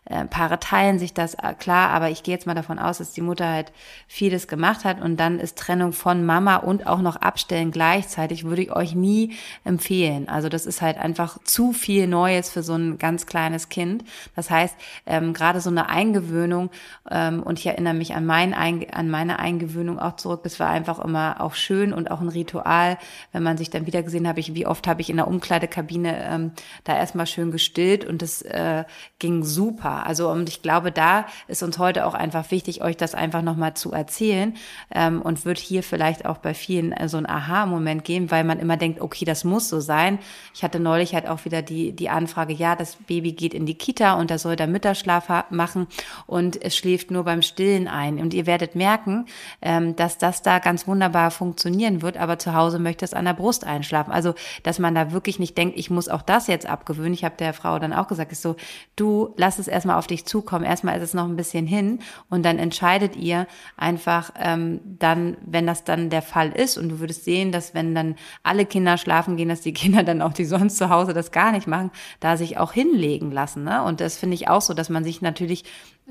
äh, 0.07 0.25
Paare 0.25 0.59
teilen 0.59 0.99
sich 0.99 1.15
das, 1.15 1.35
äh, 1.35 1.55
klar, 1.59 1.91
aber 1.91 2.11
ich 2.11 2.23
gehe 2.23 2.35
jetzt 2.35 2.47
mal 2.47 2.55
davon 2.55 2.79
aus, 2.79 2.99
dass 2.99 3.13
die 3.13 3.21
Mutter 3.21 3.49
halt 3.49 3.73
vieles 4.09 4.49
gemacht 4.49 4.85
hat 4.85 5.01
und 5.01 5.19
dann 5.19 5.39
ist 5.39 5.59
Trennung 5.59 5.93
von 5.93 6.25
Mama 6.25 6.57
und 6.57 6.87
auch 6.87 7.01
noch 7.01 7.17
Abstellen 7.17 7.71
gleichzeitig, 7.71 8.45
würde 8.45 8.63
ich 8.63 8.73
euch 8.73 8.95
nie 8.95 9.35
empfehlen. 9.65 10.29
Also 10.29 10.49
das 10.49 10.67
ist 10.67 10.83
halt 10.83 10.99
einfach 10.99 11.39
zu 11.45 11.73
viel 11.73 12.07
Neues 12.07 12.51
für 12.51 12.63
so 12.63 12.75
ein 12.75 12.99
ganz 12.99 13.27
kleines 13.27 13.69
Kind. 13.69 14.05
Das 14.35 14.51
heißt, 14.51 14.75
ähm, 15.07 15.33
gerade 15.35 15.61
so 15.61 15.71
eine 15.71 15.89
Eingewöhnung 15.89 16.71
ähm, 17.11 17.43
und 17.43 17.59
ich 17.59 17.67
erinnere 17.67 17.95
mich 17.95 18.15
an, 18.15 18.27
mein 18.27 18.55
an 18.55 19.11
meine 19.11 19.39
Eingewöhnung 19.39 19.99
auch 19.99 20.17
zurück, 20.17 20.41
das 20.45 20.59
war 20.59 20.71
einfach 20.71 20.99
immer 20.99 21.41
auch 21.41 21.55
schön 21.55 21.93
und 21.93 22.11
auch 22.11 22.21
ein 22.21 22.29
Ritual, 22.29 22.99
wenn 23.33 23.43
man 23.43 23.59
sich 23.59 23.71
dann 23.71 23.87
wieder 23.87 24.03
gesehen 24.03 24.27
habe, 24.27 24.41
ich, 24.41 24.55
wie 24.55 24.67
oft 24.67 24.87
habe 24.87 25.03
ich 25.03 25.11
in 25.11 25.17
der 25.17 25.29
Umkleidekabine 25.29 26.25
ähm, 26.25 26.53
da 26.85 26.97
erstmal 26.97 27.27
schön 27.27 27.51
gestillt 27.51 28.05
und 28.05 28.23
das 28.23 28.43
äh, 28.43 28.85
ging 29.19 29.45
super 29.45 30.00
Also 30.07 30.31
und 30.31 30.49
ich 30.49 30.63
glaube, 30.63 30.93
da 30.93 31.27
ist 31.49 31.63
uns 31.63 31.79
heute 31.79 32.07
auch 32.07 32.15
einfach 32.15 32.51
wichtig, 32.51 32.83
euch 32.83 32.97
das 32.97 33.15
einfach 33.15 33.43
nochmal 33.43 33.75
zu 33.75 33.93
erzählen 33.93 34.55
ähm, 34.95 35.23
und 35.23 35.45
wird 35.45 35.59
hier 35.59 35.83
vielleicht 35.83 36.27
auch 36.27 36.39
bei 36.39 36.55
vielen 36.55 36.93
äh, 36.93 37.09
so 37.09 37.17
ein 37.17 37.29
Aha-Moment 37.29 38.05
geben, 38.05 38.31
weil 38.31 38.45
man 38.45 38.59
immer 38.59 38.77
denkt, 38.77 39.01
okay, 39.01 39.25
das 39.25 39.45
muss 39.45 39.69
so 39.69 39.81
sein. 39.81 40.19
Ich 40.55 40.63
hatte 40.63 40.81
neulich 40.81 41.15
halt 41.15 41.29
auch 41.29 41.45
wieder 41.45 41.63
die, 41.63 41.93
die 41.93 42.09
Anfrage, 42.09 42.53
ja, 42.53 42.77
das 42.77 42.97
Baby 42.97 43.33
geht 43.33 43.55
in 43.55 43.67
die 43.67 43.75
Kita 43.75 44.15
und 44.15 44.31
da 44.31 44.39
soll 44.39 44.57
der 44.57 44.67
Mittagsschlaf 44.67 45.51
machen 45.51 45.87
und 46.27 46.63
es 46.63 46.77
schläft 46.77 47.11
nur 47.11 47.25
beim 47.25 47.43
Stillen 47.43 47.89
ein. 47.89 48.19
Und 48.19 48.35
ihr 48.35 48.47
werdet 48.47 48.75
merken, 48.75 49.27
ähm, 49.63 49.97
dass 49.97 50.19
das 50.19 50.43
da 50.43 50.59
ganz 50.59 50.87
wunderbar 50.87 51.31
funktionieren 51.31 52.03
wird, 52.03 52.17
aber 52.17 52.39
zu 52.39 52.55
Hause 52.55 52.79
möchte 52.79 53.05
es 53.05 53.15
an 53.15 53.25
der 53.25 53.35
Brust 53.35 53.65
einschlafen. 53.65 54.13
Also, 54.13 54.35
dass 54.63 54.79
man 54.79 54.95
da 54.95 55.13
wirklich 55.13 55.39
nicht 55.39 55.57
denkt, 55.57 55.79
ich 55.79 55.91
muss 55.91 56.09
auch 56.09 56.23
das 56.23 56.47
jetzt 56.47 56.67
abgewöhnen. 56.67 57.15
Ich 57.15 57.25
habe 57.25 57.37
der 57.37 57.53
Frau 57.53 57.79
dann 57.79 57.93
auch 57.93 58.09
gesagt, 58.09 58.33
ist 58.33 58.43
so, 58.43 58.57
du 58.97 59.35
lass 59.37 59.59
es 59.59 59.69
erst 59.69 59.80
erstmal 59.81 59.97
auf 59.97 60.07
dich 60.07 60.27
zukommen. 60.27 60.65
Erstmal 60.65 60.97
ist 60.99 61.03
es 61.03 61.15
noch 61.15 61.25
ein 61.25 61.37
bisschen 61.37 61.67
hin 61.67 62.01
und 62.29 62.45
dann 62.45 62.59
entscheidet 62.59 63.17
ihr 63.17 63.47
einfach 63.79 64.31
ähm, 64.39 64.81
dann, 64.85 65.39
wenn 65.41 65.67
das 65.67 65.85
dann 65.85 66.11
der 66.11 66.21
Fall 66.21 66.51
ist 66.51 66.77
und 66.77 66.91
du 66.91 67.01
würdest 67.01 67.25
sehen, 67.25 67.51
dass 67.51 67.73
wenn 67.73 67.95
dann 67.95 68.17
alle 68.43 68.67
Kinder 68.67 68.99
schlafen 68.99 69.39
gehen, 69.39 69.49
dass 69.49 69.63
die 69.63 69.73
Kinder 69.81 70.03
dann 70.03 70.21
auch, 70.21 70.35
die 70.35 70.45
sonst 70.45 70.77
zu 70.77 70.91
Hause 70.91 71.15
das 71.15 71.33
gar 71.33 71.53
nicht 71.53 71.67
machen, 71.67 71.91
da 72.21 72.37
sich 72.37 72.59
auch 72.59 72.73
hinlegen 72.73 73.31
lassen. 73.31 73.65
Ne? 73.65 73.83
Und 73.83 74.01
das 74.01 74.19
finde 74.19 74.35
ich 74.35 74.49
auch 74.49 74.61
so, 74.61 74.75
dass 74.75 74.91
man 74.91 75.03
sich 75.03 75.23
natürlich 75.23 75.65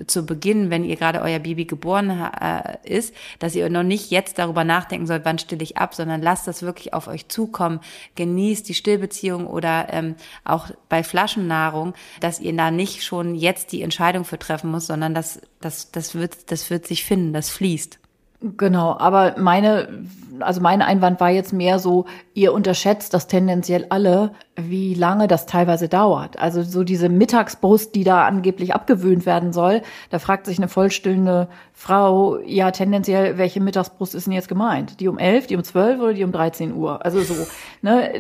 zu 0.07 0.25
Beginn, 0.25 0.69
wenn 0.69 0.85
ihr 0.85 0.95
gerade 0.95 1.21
euer 1.21 1.39
Baby 1.39 1.65
geboren 1.65 2.09
äh, 2.09 2.77
ist, 2.83 3.13
dass 3.39 3.55
ihr 3.55 3.69
noch 3.69 3.83
nicht 3.83 4.11
jetzt 4.11 4.39
darüber 4.39 4.63
nachdenken 4.63 5.07
sollt, 5.07 5.25
wann 5.25 5.39
stille 5.39 5.63
ich 5.63 5.77
ab, 5.77 5.93
sondern 5.93 6.21
lasst 6.21 6.47
das 6.47 6.61
wirklich 6.61 6.93
auf 6.93 7.07
euch 7.07 7.27
zukommen. 7.27 7.79
Genießt 8.15 8.67
die 8.67 8.73
Stillbeziehung 8.73 9.47
oder 9.47 9.87
ähm, 9.91 10.15
auch 10.45 10.69
bei 10.87 11.03
Flaschennahrung, 11.03 11.93
dass 12.19 12.39
ihr 12.39 12.55
da 12.55 12.71
nicht 12.71 13.03
schon 13.03 13.35
jetzt 13.35 13.71
die 13.71 13.81
Entscheidung 13.81 14.25
für 14.25 14.39
treffen 14.39 14.71
muss, 14.71 14.87
sondern 14.87 15.13
das, 15.13 15.41
das, 15.61 15.91
das 15.91 16.15
wird, 16.15 16.51
das 16.51 16.69
wird 16.69 16.87
sich 16.87 17.03
finden, 17.03 17.33
das 17.33 17.49
fließt. 17.49 17.99
Genau, 18.41 18.97
aber 18.97 19.35
meine, 19.37 20.05
also 20.41 20.61
mein 20.61 20.81
Einwand 20.81 21.19
war 21.19 21.29
jetzt 21.29 21.53
mehr 21.53 21.79
so, 21.79 22.05
ihr 22.33 22.53
unterschätzt 22.53 23.13
das 23.13 23.27
tendenziell 23.27 23.85
alle, 23.89 24.31
wie 24.55 24.93
lange 24.93 25.27
das 25.27 25.45
teilweise 25.45 25.87
dauert. 25.87 26.39
Also 26.39 26.63
so 26.63 26.83
diese 26.83 27.09
Mittagsbrust, 27.09 27.95
die 27.95 28.03
da 28.03 28.25
angeblich 28.25 28.73
abgewöhnt 28.73 29.25
werden 29.25 29.53
soll, 29.53 29.81
da 30.09 30.19
fragt 30.19 30.45
sich 30.45 30.57
eine 30.57 30.67
vollstillende 30.67 31.47
Frau, 31.73 32.39
ja 32.39 32.71
tendenziell, 32.71 33.37
welche 33.37 33.61
Mittagsbrust 33.61 34.15
ist 34.15 34.27
denn 34.27 34.33
jetzt 34.33 34.49
gemeint? 34.49 34.99
Die 34.99 35.07
um 35.07 35.17
elf, 35.17 35.47
die 35.47 35.55
um 35.55 35.63
zwölf 35.63 36.01
oder 36.01 36.13
die 36.13 36.23
um 36.23 36.31
13 36.31 36.73
Uhr? 36.73 37.05
Also 37.05 37.21
so, 37.21 37.35
ne? 37.81 38.11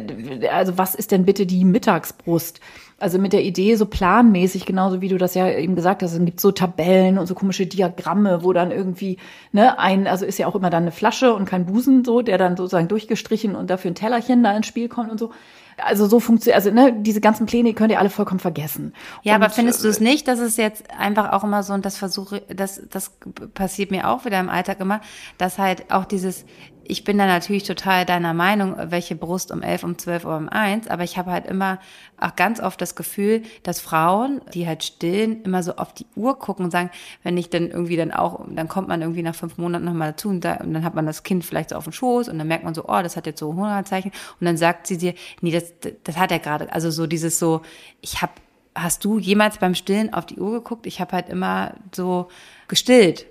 Also 0.51 0.77
was 0.77 0.95
ist 0.95 1.11
denn 1.11 1.25
bitte 1.25 1.45
die 1.45 1.65
Mittagsbrust? 1.65 2.59
Also 2.99 3.17
mit 3.17 3.31
der 3.31 3.43
Idee 3.43 3.75
so 3.75 3.85
planmäßig, 3.85 4.65
genauso 4.65 4.99
wie 4.99 5.07
du 5.07 5.17
das 5.17 5.33
ja 5.33 5.49
eben 5.49 5.75
gesagt 5.75 6.03
hast, 6.03 6.13
es 6.13 6.25
gibt 6.25 6.41
so 6.41 6.51
Tabellen 6.51 7.17
und 7.17 7.27
so 7.27 7.35
komische 7.35 7.65
Diagramme, 7.65 8.43
wo 8.43 8.51
dann 8.51 8.71
irgendwie, 8.71 9.17
ne, 9.53 9.79
ein, 9.79 10.05
also 10.05 10.25
ist 10.25 10.37
ja 10.37 10.47
auch 10.47 10.55
immer 10.55 10.69
dann 10.69 10.83
eine 10.83 10.91
Flasche 10.91 11.33
und 11.33 11.45
kein 11.45 11.65
Busen 11.65 12.03
so, 12.09 12.23
der 12.23 12.39
dann 12.39 12.57
sozusagen 12.57 12.87
durchgestrichen 12.87 13.55
und 13.55 13.69
dafür 13.69 13.91
ein 13.91 13.95
Tellerchen 13.95 14.41
da 14.41 14.57
ins 14.57 14.65
Spiel 14.65 14.89
kommt 14.89 15.11
und 15.11 15.19
so. 15.19 15.31
Also 15.77 16.07
so 16.07 16.19
funktioniert, 16.19 16.55
also 16.55 16.71
ne, 16.71 16.91
diese 16.91 17.21
ganzen 17.21 17.45
Pläne 17.45 17.75
könnt 17.75 17.91
ihr 17.91 17.99
alle 17.99 18.09
vollkommen 18.09 18.39
vergessen. 18.39 18.93
Ja, 19.21 19.35
und, 19.35 19.43
aber 19.43 19.53
findest 19.53 19.83
du 19.83 19.87
es 19.87 19.99
nicht, 19.99 20.27
dass 20.27 20.39
es 20.39 20.57
jetzt 20.57 20.89
einfach 20.89 21.31
auch 21.33 21.43
immer 21.43 21.61
so, 21.61 21.71
und 21.73 21.85
das 21.85 21.97
versuche, 21.97 22.41
das, 22.49 22.81
das 22.89 23.11
passiert 23.53 23.91
mir 23.91 24.09
auch 24.09 24.25
wieder 24.25 24.39
im 24.39 24.49
Alltag 24.49 24.79
immer, 24.79 25.01
dass 25.37 25.59
halt 25.59 25.91
auch 25.91 26.03
dieses, 26.03 26.45
ich 26.89 27.03
bin 27.03 27.19
da 27.19 27.27
natürlich 27.27 27.63
total 27.63 28.03
deiner 28.03 28.33
Meinung, 28.33 28.75
welche 28.85 29.15
Brust 29.15 29.51
um 29.51 29.61
elf, 29.61 29.83
um 29.83 29.99
zwölf 29.99 30.25
oder 30.25 30.37
um 30.37 30.49
eins, 30.49 30.87
aber 30.87 31.03
ich 31.03 31.19
habe 31.19 31.31
halt 31.31 31.45
immer 31.45 31.77
auch 32.19 32.35
ganz 32.35 32.59
oft 32.59 32.81
das 32.81 32.95
Gefühl, 32.95 33.43
dass 33.61 33.79
Frauen, 33.79 34.41
die 34.55 34.67
halt 34.67 34.83
stillen, 34.83 35.43
immer 35.43 35.61
so 35.61 35.75
auf 35.75 35.93
die 35.93 36.07
Uhr 36.15 36.39
gucken 36.39 36.65
und 36.65 36.71
sagen, 36.71 36.89
wenn 37.21 37.37
ich 37.37 37.51
dann 37.51 37.69
irgendwie 37.69 37.95
dann 37.95 38.11
auch, 38.11 38.43
dann 38.49 38.67
kommt 38.67 38.87
man 38.87 39.01
irgendwie 39.01 39.21
nach 39.21 39.35
fünf 39.35 39.59
Monaten 39.59 39.85
nochmal 39.85 40.11
dazu 40.11 40.29
und, 40.29 40.43
da, 40.43 40.55
und 40.55 40.73
dann 40.73 40.83
hat 40.83 40.95
man 40.95 41.05
das 41.05 41.21
Kind 41.21 41.45
vielleicht 41.45 41.69
so 41.69 41.75
auf 41.75 41.83
dem 41.83 41.93
Schoß 41.93 42.27
und 42.27 42.39
dann 42.39 42.47
merkt 42.47 42.63
man 42.63 42.73
so, 42.73 42.85
oh, 42.85 43.01
das 43.03 43.15
hat 43.15 43.27
jetzt 43.27 43.39
so 43.39 43.53
Hungertzeichen 43.53 44.11
und 44.39 44.45
dann 44.45 44.57
sagt 44.57 44.87
sie 44.87 44.97
dir, 44.97 45.13
nee, 45.41 45.51
das, 45.51 45.71
das 46.03 46.17
hat 46.17 46.31
er 46.31 46.39
gerade, 46.39 46.73
also 46.73 46.89
so 46.89 47.05
dieses 47.05 47.37
so, 47.37 47.61
ich 48.01 48.23
habe, 48.23 48.33
hast 48.73 49.05
du 49.05 49.19
jemals 49.19 49.59
beim 49.59 49.75
Stillen 49.75 50.11
auf 50.11 50.25
die 50.25 50.39
Uhr 50.39 50.53
geguckt? 50.53 50.87
Ich 50.87 50.99
habe 50.99 51.11
halt 51.11 51.29
immer 51.29 51.75
so 51.93 52.29
gestillt 52.67 53.27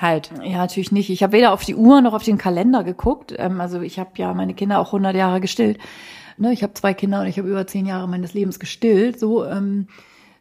halt. 0.00 0.30
Ja, 0.42 0.58
natürlich 0.58 0.92
nicht. 0.92 1.10
Ich 1.10 1.22
habe 1.22 1.32
weder 1.32 1.52
auf 1.52 1.64
die 1.64 1.74
Uhr 1.74 2.00
noch 2.00 2.14
auf 2.14 2.22
den 2.22 2.38
Kalender 2.38 2.84
geguckt. 2.84 3.34
Ähm, 3.36 3.60
also 3.60 3.80
ich 3.80 3.98
habe 3.98 4.10
ja 4.16 4.32
meine 4.34 4.54
Kinder 4.54 4.78
auch 4.78 4.88
100 4.88 5.14
Jahre 5.14 5.40
gestillt. 5.40 5.78
Ne, 6.36 6.52
ich 6.52 6.62
habe 6.62 6.74
zwei 6.74 6.94
Kinder 6.94 7.20
und 7.20 7.26
ich 7.26 7.38
habe 7.38 7.48
über 7.48 7.66
zehn 7.66 7.86
Jahre 7.86 8.08
meines 8.08 8.32
Lebens 8.32 8.58
gestillt. 8.58 9.20
So 9.20 9.44
ähm, 9.44 9.88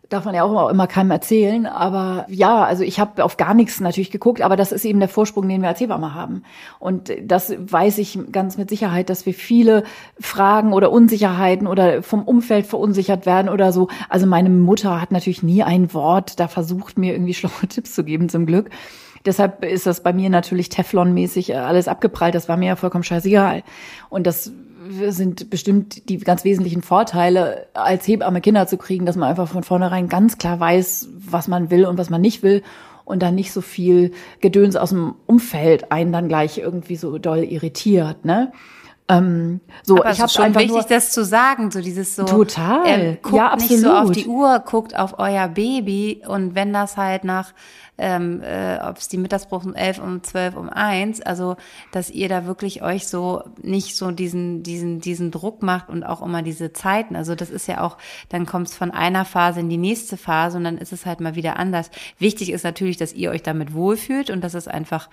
darf 0.10 0.26
man 0.26 0.34
ja 0.34 0.44
auch 0.44 0.70
immer 0.70 0.88
keinem 0.88 1.12
erzählen. 1.12 1.66
Aber 1.66 2.26
ja, 2.30 2.64
also 2.64 2.84
ich 2.84 3.00
habe 3.00 3.24
auf 3.24 3.38
gar 3.38 3.54
nichts 3.54 3.80
natürlich 3.80 4.12
geguckt, 4.12 4.42
aber 4.42 4.56
das 4.56 4.72
ist 4.72 4.86
eben 4.86 5.00
der 5.00 5.10
Vorsprung, 5.10 5.48
den 5.48 5.62
wir 5.62 5.70
als 5.70 5.80
Hebamme 5.80 6.14
haben. 6.14 6.44
Und 6.80 7.12
das 7.24 7.54
weiß 7.58 8.00
ich 8.00 8.18
ganz 8.32 8.58
mit 8.58 8.70
Sicherheit, 8.70 9.10
dass 9.10 9.26
wir 9.26 9.34
viele 9.34 9.84
Fragen 10.20 10.74
oder 10.74 10.92
Unsicherheiten 10.92 11.68
oder 11.68 12.02
vom 12.02 12.24
Umfeld 12.24 12.66
verunsichert 12.66 13.26
werden 13.26 13.50
oder 13.50 13.72
so. 13.72 13.88
Also 14.10 14.26
meine 14.26 14.50
Mutter 14.50 15.00
hat 15.00 15.12
natürlich 15.12 15.44
nie 15.44 15.64
ein 15.64 15.94
Wort 15.94 16.40
da 16.40 16.48
versucht, 16.48 16.98
mir 16.98 17.14
irgendwie 17.14 17.36
schlaue 17.36 17.52
Tipps 17.70 17.94
zu 17.94 18.04
geben, 18.04 18.30
zum 18.30 18.46
Glück. 18.46 18.70
Deshalb 19.26 19.64
ist 19.64 19.86
das 19.86 20.02
bei 20.02 20.14
mir 20.14 20.30
natürlich 20.30 20.70
Teflon-mäßig 20.70 21.52
äh, 21.52 21.56
alles 21.56 21.88
abgeprallt. 21.88 22.36
Das 22.36 22.50
war 22.50 22.58
mir 22.58 22.68
ja 22.68 22.76
vollkommen 22.76 23.04
scheißegal. 23.04 23.64
Und 24.10 24.28
das 24.28 24.52
sind 25.10 25.50
bestimmt 25.50 26.10
die 26.10 26.18
ganz 26.18 26.44
wesentlichen 26.44 26.82
Vorteile, 26.82 27.68
als 27.74 28.08
Hebamme 28.08 28.42
Kinder 28.42 28.66
zu 28.68 28.78
kriegen, 28.78 29.06
dass 29.06 29.16
man 29.16 29.30
einfach 29.30 29.48
von 29.48 29.64
vornherein 29.64 30.08
ganz 30.08 30.38
klar 30.38 30.60
weiß, 30.60 31.10
was 31.14 31.48
man 31.48 31.70
will 31.70 31.86
und 31.86 31.98
was 31.98 32.10
man 32.10 32.22
nicht 32.22 32.44
will 32.44 32.64
und 33.06 33.22
dann 33.22 33.36
nicht 33.36 33.52
so 33.52 33.62
viel 33.62 34.12
Gedöns 34.40 34.76
aus 34.76 34.90
dem 34.90 35.16
Umfeld 35.26 35.92
einen 35.92 36.12
dann 36.12 36.28
gleich 36.28 36.58
irgendwie 36.58 36.96
so 36.96 37.18
doll 37.18 37.44
irritiert, 37.44 38.24
ne? 38.24 38.52
Ähm, 39.10 39.62
so, 39.82 39.98
Aber 39.98 40.12
ich 40.12 40.22
habe 40.22 40.30
schon 40.30 40.54
wichtig, 40.54 40.70
nur, 40.70 40.84
das 40.84 41.12
zu 41.12 41.26
sagen, 41.26 41.72
so 41.72 41.82
dieses 41.82 42.16
so. 42.16 42.26
Total. 42.26 42.84
Ähm, 42.86 43.18
guckt 43.24 43.36
ja, 43.36 43.48
absolut. 43.48 43.72
nicht 43.72 43.82
so 43.82 43.92
auf 43.92 44.12
die 44.12 44.28
Uhr, 44.28 44.60
guckt 44.60 44.98
auf 44.98 45.18
euer 45.18 45.48
Baby 45.48 46.22
und 46.28 46.54
wenn 46.54 46.72
das 46.72 46.96
halt 46.96 47.24
nach 47.24 47.54
ähm, 48.00 48.42
äh, 48.42 48.80
ob 48.82 48.98
es 48.98 49.08
die 49.08 49.18
Mittagspause 49.18 49.68
um 49.68 49.76
elf, 49.76 50.00
um 50.00 50.24
zwölf, 50.24 50.56
um 50.56 50.70
eins, 50.70 51.22
also 51.22 51.58
dass 51.92 52.10
ihr 52.10 52.30
da 52.30 52.46
wirklich 52.46 52.82
euch 52.82 53.08
so 53.08 53.44
nicht 53.62 53.96
so 53.96 54.12
diesen, 54.12 54.64
diesen, 54.64 55.02
diesen 55.02 55.32
Druck 55.32 55.62
macht 55.62 55.90
und 55.90 56.04
auch 56.04 56.22
immer 56.22 56.42
diese 56.42 56.74
Zeiten. 56.74 57.16
Also 57.16 57.36
das 57.36 57.50
ist 57.50 57.68
ja 57.68 57.82
auch, 57.82 57.98
dann 58.30 58.46
kommt 58.46 58.70
es 58.70 58.76
von 58.76 58.92
einer 58.92 59.26
Phase 59.26 59.60
in 59.60 59.70
die 59.70 59.78
nächste 59.78 60.18
Phase 60.18 60.58
und 60.58 60.64
dann 60.64 60.78
ist 60.78 60.94
es 60.94 61.06
halt 61.06 61.20
mal 61.20 61.36
wieder 61.36 61.58
anders. 61.58 61.92
Wichtig 62.18 62.52
ist 62.52 62.64
natürlich, 62.64 62.98
dass 62.98 63.14
ihr 63.14 63.32
euch 63.32 63.44
damit 63.44 63.74
wohlfühlt 63.74 64.30
und 64.30 64.44
dass 64.44 64.54
es 64.54 64.68
einfach, 64.68 65.10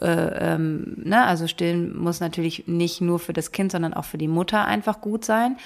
äh, 0.00 0.06
ähm, 0.06 0.96
ne, 0.96 1.24
also 1.24 1.46
stillen 1.46 1.96
muss 1.96 2.20
natürlich 2.20 2.66
nicht 2.66 3.00
nur 3.00 3.18
für 3.18 3.32
das 3.32 3.52
Kind, 3.52 3.72
sondern 3.72 3.94
auch 3.94 4.04
für 4.04 4.18
die 4.18 4.28
Mutter 4.28 4.64
einfach 4.64 5.00
gut 5.00 5.24
sein. 5.24 5.56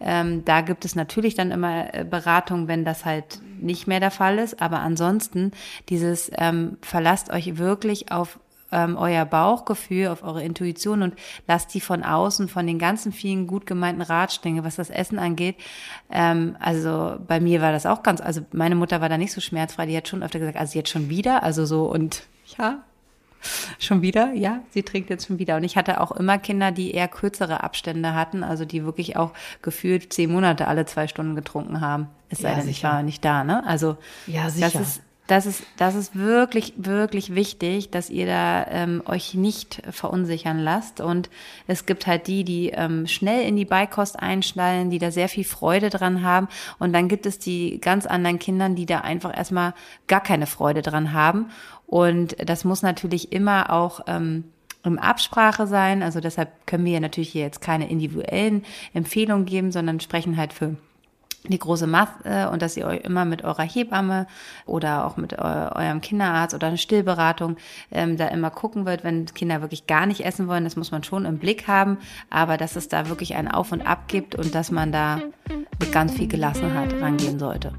Ähm, 0.00 0.44
da 0.44 0.62
gibt 0.62 0.84
es 0.84 0.94
natürlich 0.94 1.34
dann 1.34 1.50
immer 1.50 1.94
äh, 1.94 2.04
Beratung, 2.04 2.68
wenn 2.68 2.84
das 2.84 3.04
halt 3.04 3.40
nicht 3.62 3.86
mehr 3.86 4.00
der 4.00 4.10
Fall 4.10 4.38
ist. 4.38 4.60
Aber 4.60 4.80
ansonsten 4.80 5.52
dieses 5.88 6.30
ähm, 6.36 6.78
verlasst 6.82 7.30
euch 7.30 7.58
wirklich 7.58 8.12
auf 8.12 8.38
ähm, 8.72 8.96
euer 8.96 9.24
Bauchgefühl, 9.24 10.08
auf 10.08 10.24
eure 10.24 10.42
Intuition 10.42 11.02
und 11.02 11.14
lasst 11.46 11.72
die 11.74 11.80
von 11.80 12.02
außen, 12.02 12.48
von 12.48 12.66
den 12.66 12.78
ganzen 12.78 13.12
vielen 13.12 13.46
gut 13.46 13.66
gemeinten 13.66 14.02
Ratschläge, 14.02 14.64
was 14.64 14.76
das 14.76 14.90
Essen 14.90 15.18
angeht. 15.18 15.56
Ähm, 16.10 16.56
also 16.58 17.16
bei 17.26 17.38
mir 17.38 17.60
war 17.60 17.70
das 17.70 17.86
auch 17.86 18.02
ganz, 18.02 18.20
also 18.20 18.40
meine 18.52 18.74
Mutter 18.74 19.00
war 19.00 19.08
da 19.08 19.18
nicht 19.18 19.32
so 19.32 19.40
schmerzfrei, 19.40 19.86
die 19.86 19.96
hat 19.96 20.08
schon 20.08 20.22
öfter 20.22 20.38
gesagt, 20.38 20.56
also 20.56 20.76
jetzt 20.78 20.90
schon 20.90 21.10
wieder, 21.10 21.42
also 21.42 21.66
so 21.66 21.84
und 21.84 22.24
ja, 22.58 22.82
Schon 23.78 24.02
wieder? 24.02 24.32
Ja, 24.32 24.60
sie 24.70 24.82
trinkt 24.82 25.10
jetzt 25.10 25.26
schon 25.26 25.38
wieder. 25.38 25.56
Und 25.56 25.64
ich 25.64 25.76
hatte 25.76 26.00
auch 26.00 26.12
immer 26.12 26.38
Kinder, 26.38 26.72
die 26.72 26.92
eher 26.92 27.08
kürzere 27.08 27.62
Abstände 27.62 28.14
hatten, 28.14 28.44
also 28.44 28.64
die 28.64 28.84
wirklich 28.84 29.16
auch 29.16 29.32
gefühlt 29.62 30.12
zehn 30.12 30.30
Monate 30.30 30.68
alle 30.68 30.86
zwei 30.86 31.08
Stunden 31.08 31.34
getrunken 31.34 31.80
haben. 31.80 32.08
Es 32.28 32.38
sei 32.38 32.50
ja, 32.50 32.60
denn, 32.60 32.68
ich 32.68 32.82
war 32.84 33.02
nicht 33.02 33.24
da, 33.24 33.44
ne? 33.44 33.66
Also 33.66 33.96
ja, 34.26 34.48
sicher. 34.50 34.70
das 34.72 34.80
ist 34.80 35.02
das 35.28 35.46
ist, 35.46 35.62
das 35.76 35.94
ist 35.94 36.16
wirklich, 36.16 36.74
wirklich 36.76 37.34
wichtig, 37.34 37.90
dass 37.90 38.10
ihr 38.10 38.26
da 38.26 38.66
ähm, 38.68 39.02
euch 39.06 39.34
nicht 39.34 39.80
verunsichern 39.90 40.58
lasst. 40.58 41.00
Und 41.00 41.30
es 41.66 41.86
gibt 41.86 42.06
halt 42.06 42.26
die, 42.26 42.42
die 42.44 42.70
ähm, 42.70 43.06
schnell 43.06 43.46
in 43.46 43.56
die 43.56 43.64
Beikost 43.64 44.18
einschnallen, 44.18 44.90
die 44.90 44.98
da 44.98 45.10
sehr 45.10 45.28
viel 45.28 45.44
Freude 45.44 45.90
dran 45.90 46.22
haben. 46.22 46.48
Und 46.78 46.92
dann 46.92 47.08
gibt 47.08 47.24
es 47.24 47.38
die 47.38 47.80
ganz 47.80 48.04
anderen 48.04 48.40
Kindern, 48.40 48.74
die 48.74 48.84
da 48.84 48.98
einfach 48.98 49.36
erstmal 49.36 49.74
gar 50.08 50.22
keine 50.22 50.46
Freude 50.46 50.82
dran 50.82 51.12
haben. 51.12 51.50
Und 51.92 52.36
das 52.48 52.64
muss 52.64 52.80
natürlich 52.80 53.32
immer 53.32 53.70
auch 53.70 54.00
ähm, 54.06 54.44
im 54.82 54.98
Absprache 54.98 55.66
sein. 55.66 56.02
Also 56.02 56.20
deshalb 56.20 56.66
können 56.66 56.86
wir 56.86 56.98
natürlich 57.00 57.28
hier 57.28 57.42
jetzt 57.42 57.60
keine 57.60 57.90
individuellen 57.90 58.64
Empfehlungen 58.94 59.44
geben, 59.44 59.72
sondern 59.72 60.00
sprechen 60.00 60.38
halt 60.38 60.54
für 60.54 60.76
die 61.48 61.58
große 61.58 61.86
Masse 61.86 62.48
und 62.50 62.62
dass 62.62 62.78
ihr 62.78 62.86
euch 62.86 63.02
immer 63.02 63.26
mit 63.26 63.44
eurer 63.44 63.64
Hebamme 63.64 64.26
oder 64.64 65.04
auch 65.04 65.18
mit 65.18 65.38
eurem 65.38 66.00
Kinderarzt 66.00 66.54
oder 66.54 66.68
eine 66.68 66.78
Stillberatung 66.78 67.58
ähm, 67.90 68.16
da 68.16 68.28
immer 68.28 68.48
gucken 68.48 68.86
wird, 68.86 69.04
wenn 69.04 69.26
Kinder 69.26 69.60
wirklich 69.60 69.86
gar 69.86 70.06
nicht 70.06 70.24
essen 70.24 70.48
wollen. 70.48 70.64
Das 70.64 70.76
muss 70.76 70.92
man 70.92 71.04
schon 71.04 71.26
im 71.26 71.36
Blick 71.36 71.68
haben, 71.68 71.98
aber 72.30 72.56
dass 72.56 72.74
es 72.74 72.88
da 72.88 73.10
wirklich 73.10 73.34
ein 73.34 73.50
Auf 73.50 73.70
und 73.70 73.82
Ab 73.82 74.08
gibt 74.08 74.34
und 74.34 74.54
dass 74.54 74.70
man 74.70 74.92
da 74.92 75.20
mit 75.78 75.92
ganz 75.92 76.14
viel 76.14 76.28
Gelassenheit 76.28 76.94
rangehen 77.02 77.38
sollte. 77.38 77.74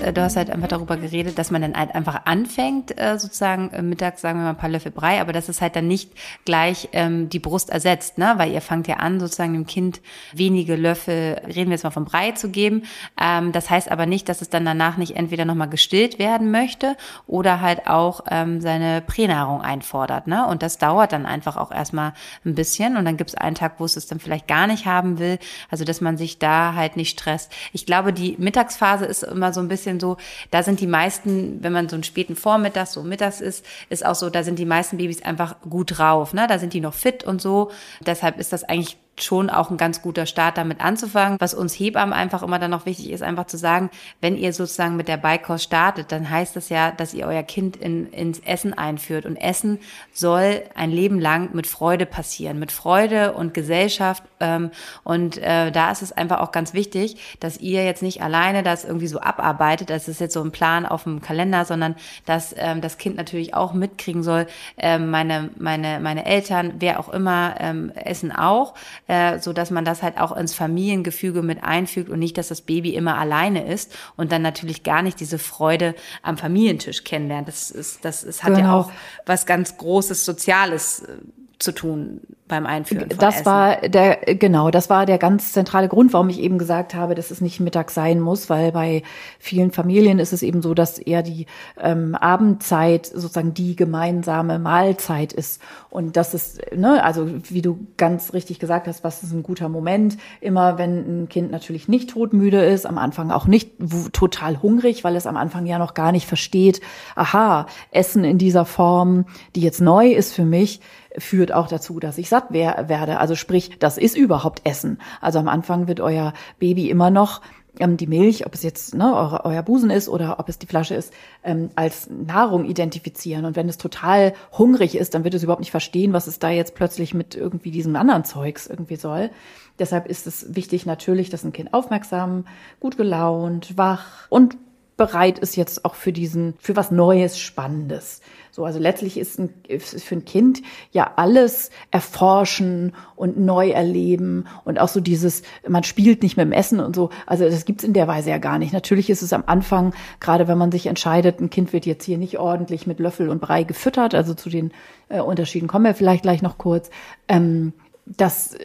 Äh, 0.00 0.12
du 0.12 0.22
hast 0.22 0.36
halt 0.36 0.50
einfach 0.50 0.68
darüber 0.68 0.96
geredet, 0.96 1.38
dass 1.38 1.50
man 1.50 1.62
dann 1.62 1.74
halt 1.74 1.94
einfach 1.94 2.22
anfängt, 2.24 2.98
äh, 2.98 3.18
sozusagen 3.18 3.70
äh, 3.70 3.82
mittags 3.82 4.20
sagen 4.20 4.38
wir 4.38 4.44
mal 4.44 4.50
ein 4.50 4.56
paar 4.56 4.68
Löffel 4.68 4.92
Brei, 4.92 5.20
aber 5.20 5.32
dass 5.32 5.48
es 5.48 5.60
halt 5.60 5.76
dann 5.76 5.88
nicht 5.88 6.12
gleich 6.44 6.88
ähm, 6.92 7.28
die 7.28 7.38
Brust 7.38 7.70
ersetzt, 7.70 8.18
ne? 8.18 8.34
Weil 8.36 8.52
ihr 8.52 8.60
fangt 8.60 8.88
ja 8.88 8.96
an, 8.96 9.20
sozusagen 9.20 9.54
dem 9.54 9.66
Kind 9.66 10.00
wenige 10.32 10.76
Löffel, 10.76 11.40
reden 11.46 11.70
wir 11.70 11.72
jetzt 11.72 11.84
mal 11.84 11.90
vom 11.90 12.04
Brei 12.04 12.32
zu 12.32 12.50
geben. 12.50 12.84
Ähm, 13.20 13.52
das 13.52 13.70
heißt 13.70 13.90
aber 13.90 14.06
nicht, 14.06 14.28
dass 14.28 14.42
es 14.42 14.48
dann 14.48 14.64
danach 14.64 14.96
nicht 14.96 15.16
entweder 15.16 15.44
nochmal 15.44 15.68
gestillt 15.68 16.18
werden 16.18 16.50
möchte 16.50 16.96
oder 17.26 17.60
halt 17.60 17.86
auch 17.86 18.24
ähm, 18.30 18.60
seine 18.60 19.02
Pränahrung 19.02 19.60
einfordert, 19.60 20.26
ne? 20.26 20.46
Und 20.46 20.62
das 20.62 20.78
dauert 20.78 21.12
dann 21.12 21.26
einfach 21.26 21.56
auch 21.56 21.70
erstmal 21.70 22.12
ein 22.44 22.54
bisschen 22.54 22.96
und 22.96 23.04
dann 23.04 23.16
gibt 23.16 23.30
es 23.30 23.36
einen 23.36 23.54
Tag, 23.54 23.74
wo 23.78 23.84
es 23.84 23.96
es 23.96 24.06
dann 24.06 24.20
vielleicht 24.20 24.48
gar 24.48 24.66
nicht 24.66 24.86
haben 24.86 25.18
will. 25.18 25.38
Also 25.70 25.84
dass 25.84 26.00
man 26.00 26.16
sich 26.16 26.38
da 26.38 26.74
halt 26.74 26.96
nicht 26.96 27.10
stresst. 27.10 27.52
Ich 27.72 27.86
glaube, 27.86 28.12
die 28.12 28.36
Mittagsphase 28.38 29.04
ist 29.04 29.22
immer 29.22 29.52
so 29.52 29.60
ein 29.60 29.68
bisschen 29.68 29.81
bisschen 29.82 30.00
so, 30.00 30.16
da 30.50 30.62
sind 30.62 30.80
die 30.80 30.86
meisten, 30.86 31.62
wenn 31.62 31.72
man 31.72 31.88
so 31.88 31.96
einen 31.96 32.04
späten 32.04 32.36
Vormittag, 32.36 32.86
so 32.86 33.02
mittags 33.02 33.40
ist, 33.40 33.64
ist 33.88 34.04
auch 34.04 34.14
so, 34.14 34.30
da 34.30 34.42
sind 34.42 34.58
die 34.58 34.64
meisten 34.64 34.96
Babys 34.96 35.22
einfach 35.22 35.60
gut 35.62 35.98
drauf, 35.98 36.32
ne? 36.32 36.46
Da 36.46 36.58
sind 36.58 36.72
die 36.72 36.80
noch 36.80 36.94
fit 36.94 37.24
und 37.24 37.42
so. 37.42 37.70
Deshalb 38.00 38.38
ist 38.38 38.52
das 38.52 38.64
eigentlich 38.64 38.96
schon 39.20 39.50
auch 39.50 39.70
ein 39.70 39.76
ganz 39.76 40.02
guter 40.02 40.26
Start 40.26 40.56
damit 40.56 40.80
anzufangen. 40.80 41.38
Was 41.38 41.54
uns 41.54 41.74
Hebammen 41.74 42.12
einfach 42.12 42.42
immer 42.42 42.58
dann 42.58 42.70
noch 42.70 42.86
wichtig 42.86 43.10
ist, 43.10 43.22
einfach 43.22 43.46
zu 43.46 43.56
sagen, 43.56 43.90
wenn 44.20 44.36
ihr 44.36 44.52
sozusagen 44.52 44.96
mit 44.96 45.08
der 45.08 45.18
Beikost 45.18 45.64
startet, 45.64 46.12
dann 46.12 46.30
heißt 46.30 46.56
das 46.56 46.70
ja, 46.70 46.90
dass 46.90 47.14
ihr 47.14 47.26
euer 47.26 47.42
Kind 47.42 47.76
in, 47.76 48.10
ins 48.12 48.40
Essen 48.40 48.72
einführt. 48.72 49.26
Und 49.26 49.36
Essen 49.36 49.78
soll 50.12 50.62
ein 50.74 50.90
Leben 50.90 51.20
lang 51.20 51.54
mit 51.54 51.66
Freude 51.66 52.06
passieren, 52.06 52.58
mit 52.58 52.72
Freude 52.72 53.32
und 53.34 53.54
Gesellschaft. 53.54 54.22
Ähm, 54.40 54.70
und 55.04 55.38
äh, 55.38 55.70
da 55.70 55.90
ist 55.90 56.02
es 56.02 56.12
einfach 56.12 56.40
auch 56.40 56.52
ganz 56.52 56.72
wichtig, 56.72 57.16
dass 57.40 57.58
ihr 57.58 57.84
jetzt 57.84 58.02
nicht 58.02 58.22
alleine 58.22 58.62
das 58.62 58.84
irgendwie 58.84 59.08
so 59.08 59.20
abarbeitet, 59.20 59.90
das 59.90 60.08
ist 60.08 60.20
jetzt 60.20 60.34
so 60.34 60.42
ein 60.42 60.52
Plan 60.52 60.86
auf 60.86 61.04
dem 61.04 61.20
Kalender, 61.20 61.64
sondern 61.64 61.96
dass 62.24 62.54
ähm, 62.56 62.80
das 62.80 62.98
Kind 62.98 63.16
natürlich 63.16 63.54
auch 63.54 63.74
mitkriegen 63.74 64.22
soll, 64.22 64.46
ähm, 64.78 65.10
meine, 65.10 65.50
meine, 65.58 66.00
meine 66.00 66.24
Eltern, 66.24 66.74
wer 66.78 66.98
auch 66.98 67.10
immer, 67.10 67.54
ähm, 67.60 67.92
essen 67.94 68.32
auch 68.32 68.74
äh, 69.08 69.38
so 69.38 69.52
dass 69.52 69.70
man 69.70 69.84
das 69.84 70.02
halt 70.02 70.18
auch 70.18 70.36
ins 70.36 70.54
Familiengefüge 70.54 71.42
mit 71.42 71.62
einfügt 71.62 72.08
und 72.08 72.18
nicht, 72.18 72.38
dass 72.38 72.48
das 72.48 72.60
Baby 72.60 72.94
immer 72.94 73.18
alleine 73.18 73.66
ist 73.66 73.94
und 74.16 74.32
dann 74.32 74.42
natürlich 74.42 74.82
gar 74.82 75.02
nicht 75.02 75.20
diese 75.20 75.38
Freude 75.38 75.94
am 76.22 76.38
Familientisch 76.38 77.04
kennenlernt. 77.04 77.48
Das 77.48 77.70
ist, 77.70 78.04
das 78.04 78.24
ist, 78.24 78.42
hat 78.42 78.54
genau. 78.54 78.66
ja 78.66 78.74
auch 78.74 78.92
was 79.26 79.46
ganz 79.46 79.76
Großes 79.76 80.24
Soziales 80.24 81.00
äh, 81.00 81.16
zu 81.62 81.72
tun 81.72 82.20
beim 82.48 82.66
Einführen 82.66 83.08
von 83.08 83.18
Das 83.18 83.36
Essen. 83.36 83.46
war 83.46 83.76
der, 83.88 84.16
genau, 84.34 84.70
das 84.70 84.90
war 84.90 85.06
der 85.06 85.16
ganz 85.16 85.52
zentrale 85.52 85.88
Grund, 85.88 86.12
warum 86.12 86.28
ich 86.28 86.40
eben 86.40 86.58
gesagt 86.58 86.94
habe, 86.94 87.14
dass 87.14 87.30
es 87.30 87.40
nicht 87.40 87.60
Mittag 87.60 87.90
sein 87.90 88.20
muss, 88.20 88.50
weil 88.50 88.72
bei 88.72 89.02
vielen 89.38 89.70
Familien 89.70 90.18
ist 90.18 90.32
es 90.32 90.42
eben 90.42 90.60
so, 90.60 90.74
dass 90.74 90.98
eher 90.98 91.22
die 91.22 91.46
ähm, 91.80 92.14
Abendzeit 92.14 93.06
sozusagen 93.06 93.54
die 93.54 93.74
gemeinsame 93.74 94.58
Mahlzeit 94.58 95.32
ist. 95.32 95.62
Und 95.88 96.16
das 96.16 96.34
ist, 96.34 96.60
ne, 96.76 97.02
also 97.02 97.26
wie 97.48 97.62
du 97.62 97.86
ganz 97.96 98.34
richtig 98.34 98.58
gesagt 98.58 98.86
hast, 98.86 99.02
was 99.02 99.22
ist 99.22 99.32
ein 99.32 99.42
guter 99.42 99.68
Moment? 99.68 100.18
Immer 100.40 100.76
wenn 100.76 101.22
ein 101.22 101.28
Kind 101.28 101.50
natürlich 101.50 101.88
nicht 101.88 102.10
todmüde 102.10 102.62
ist, 102.62 102.86
am 102.86 102.98
Anfang 102.98 103.30
auch 103.30 103.46
nicht 103.46 103.70
total 104.12 104.60
hungrig, 104.60 105.04
weil 105.04 105.16
es 105.16 105.26
am 105.26 105.36
Anfang 105.36 105.64
ja 105.64 105.78
noch 105.78 105.94
gar 105.94 106.12
nicht 106.12 106.26
versteht, 106.26 106.80
aha, 107.14 107.66
Essen 107.92 108.24
in 108.24 108.36
dieser 108.36 108.64
Form, 108.64 109.24
die 109.54 109.60
jetzt 109.60 109.80
neu 109.80 110.08
ist 110.08 110.34
für 110.34 110.44
mich, 110.44 110.80
führt 111.18 111.52
auch 111.52 111.68
dazu, 111.68 112.00
dass 112.00 112.18
ich 112.18 112.28
satt 112.28 112.52
werde. 112.52 113.18
Also 113.18 113.34
sprich, 113.34 113.78
das 113.78 113.98
ist 113.98 114.16
überhaupt 114.16 114.62
Essen. 114.64 114.98
Also 115.20 115.38
am 115.38 115.48
Anfang 115.48 115.88
wird 115.88 116.00
euer 116.00 116.32
Baby 116.58 116.90
immer 116.90 117.10
noch 117.10 117.40
ähm, 117.78 117.96
die 117.96 118.06
Milch, 118.06 118.46
ob 118.46 118.54
es 118.54 118.62
jetzt 118.62 118.94
ne, 118.94 119.14
euer, 119.14 119.40
euer 119.44 119.62
Busen 119.62 119.90
ist 119.90 120.08
oder 120.08 120.38
ob 120.38 120.48
es 120.48 120.58
die 120.58 120.66
Flasche 120.66 120.94
ist, 120.94 121.12
ähm, 121.42 121.70
als 121.74 122.08
Nahrung 122.10 122.64
identifizieren. 122.64 123.44
Und 123.44 123.56
wenn 123.56 123.68
es 123.68 123.78
total 123.78 124.34
hungrig 124.56 124.94
ist, 124.94 125.14
dann 125.14 125.24
wird 125.24 125.34
es 125.34 125.42
überhaupt 125.42 125.60
nicht 125.60 125.70
verstehen, 125.70 126.12
was 126.12 126.26
es 126.26 126.38
da 126.38 126.50
jetzt 126.50 126.74
plötzlich 126.74 127.14
mit 127.14 127.34
irgendwie 127.34 127.70
diesem 127.70 127.96
anderen 127.96 128.24
Zeugs 128.24 128.66
irgendwie 128.66 128.96
soll. 128.96 129.30
Deshalb 129.78 130.06
ist 130.06 130.26
es 130.26 130.54
wichtig 130.54 130.86
natürlich, 130.86 131.30
dass 131.30 131.44
ein 131.44 131.52
Kind 131.52 131.72
aufmerksam, 131.72 132.46
gut 132.78 132.96
gelaunt, 132.96 133.76
wach 133.76 134.26
und 134.28 134.56
bereit 134.98 135.38
ist 135.38 135.56
jetzt 135.56 135.84
auch 135.84 135.94
für 135.94 136.12
diesen, 136.12 136.54
für 136.58 136.76
was 136.76 136.90
Neues, 136.90 137.38
Spannendes. 137.38 138.20
So, 138.54 138.66
also 138.66 138.78
letztlich 138.78 139.16
ist, 139.16 139.38
ein, 139.38 139.48
ist 139.66 140.04
für 140.04 140.14
ein 140.14 140.26
Kind 140.26 140.60
ja 140.90 141.14
alles 141.16 141.70
erforschen 141.90 142.92
und 143.16 143.38
neu 143.38 143.70
erleben 143.70 144.44
und 144.66 144.78
auch 144.78 144.88
so 144.88 145.00
dieses, 145.00 145.42
man 145.66 145.84
spielt 145.84 146.22
nicht 146.22 146.36
mit 146.36 146.44
dem 146.44 146.52
Essen 146.52 146.78
und 146.78 146.94
so. 146.94 147.08
Also 147.24 147.48
das 147.48 147.64
gibt's 147.64 147.82
in 147.82 147.94
der 147.94 148.08
Weise 148.08 148.28
ja 148.28 148.36
gar 148.36 148.58
nicht. 148.58 148.74
Natürlich 148.74 149.08
ist 149.08 149.22
es 149.22 149.32
am 149.32 149.44
Anfang, 149.46 149.94
gerade 150.20 150.48
wenn 150.48 150.58
man 150.58 150.70
sich 150.70 150.86
entscheidet, 150.86 151.40
ein 151.40 151.48
Kind 151.48 151.72
wird 151.72 151.86
jetzt 151.86 152.04
hier 152.04 152.18
nicht 152.18 152.38
ordentlich 152.38 152.86
mit 152.86 153.00
Löffel 153.00 153.30
und 153.30 153.40
Brei 153.40 153.62
gefüttert, 153.62 154.14
also 154.14 154.34
zu 154.34 154.50
den 154.50 154.70
äh, 155.08 155.20
Unterschieden 155.20 155.66
kommen 155.66 155.86
wir 155.86 155.94
vielleicht 155.94 156.22
gleich 156.22 156.42
noch 156.42 156.58
kurz. 156.58 156.90
Ähm, 157.28 157.72
dass 158.04 158.56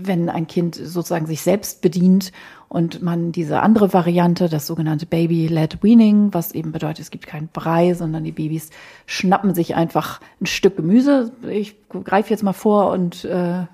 wenn 0.00 0.30
ein 0.30 0.46
Kind 0.46 0.74
sozusagen 0.74 1.26
sich 1.26 1.42
selbst 1.42 1.82
bedient 1.82 2.32
und 2.68 3.02
man 3.02 3.32
diese 3.32 3.60
andere 3.60 3.92
Variante, 3.92 4.48
das 4.48 4.66
sogenannte 4.66 5.04
Baby-led 5.04 5.82
Weaning, 5.82 6.32
was 6.32 6.52
eben 6.52 6.72
bedeutet, 6.72 7.00
es 7.00 7.10
gibt 7.10 7.26
keinen 7.26 7.48
Brei, 7.48 7.94
sondern 7.94 8.24
die 8.24 8.32
Babys 8.32 8.70
schnappen 9.06 9.54
sich 9.54 9.74
einfach 9.74 10.20
ein 10.40 10.46
Stück 10.46 10.76
Gemüse. 10.76 11.32
Ich 11.48 11.76
greife 11.88 12.30
jetzt 12.30 12.42
mal 12.42 12.52
vor 12.54 12.90
und 12.90 13.24
äh, 13.24 13.60
äh 13.60 13.66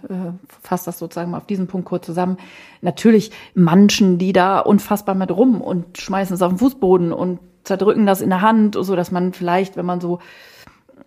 fasse 0.62 0.86
das 0.86 0.98
sozusagen 0.98 1.30
mal 1.30 1.38
auf 1.38 1.46
diesen 1.46 1.68
Punkt 1.68 1.86
kurz 1.86 2.06
zusammen. 2.06 2.36
Natürlich 2.82 3.30
manchen 3.54 4.18
die 4.18 4.32
da 4.32 4.58
unfassbar 4.58 5.14
mit 5.14 5.30
rum 5.30 5.60
und 5.60 5.98
schmeißen 5.98 6.34
es 6.34 6.42
auf 6.42 6.52
den 6.52 6.58
Fußboden 6.58 7.12
und 7.12 7.38
zerdrücken 7.62 8.06
das 8.06 8.20
in 8.20 8.30
der 8.30 8.42
Hand, 8.42 8.76
so 8.78 8.96
dass 8.96 9.10
man 9.10 9.32
vielleicht, 9.32 9.76
wenn 9.76 9.86
man 9.86 10.00
so 10.00 10.18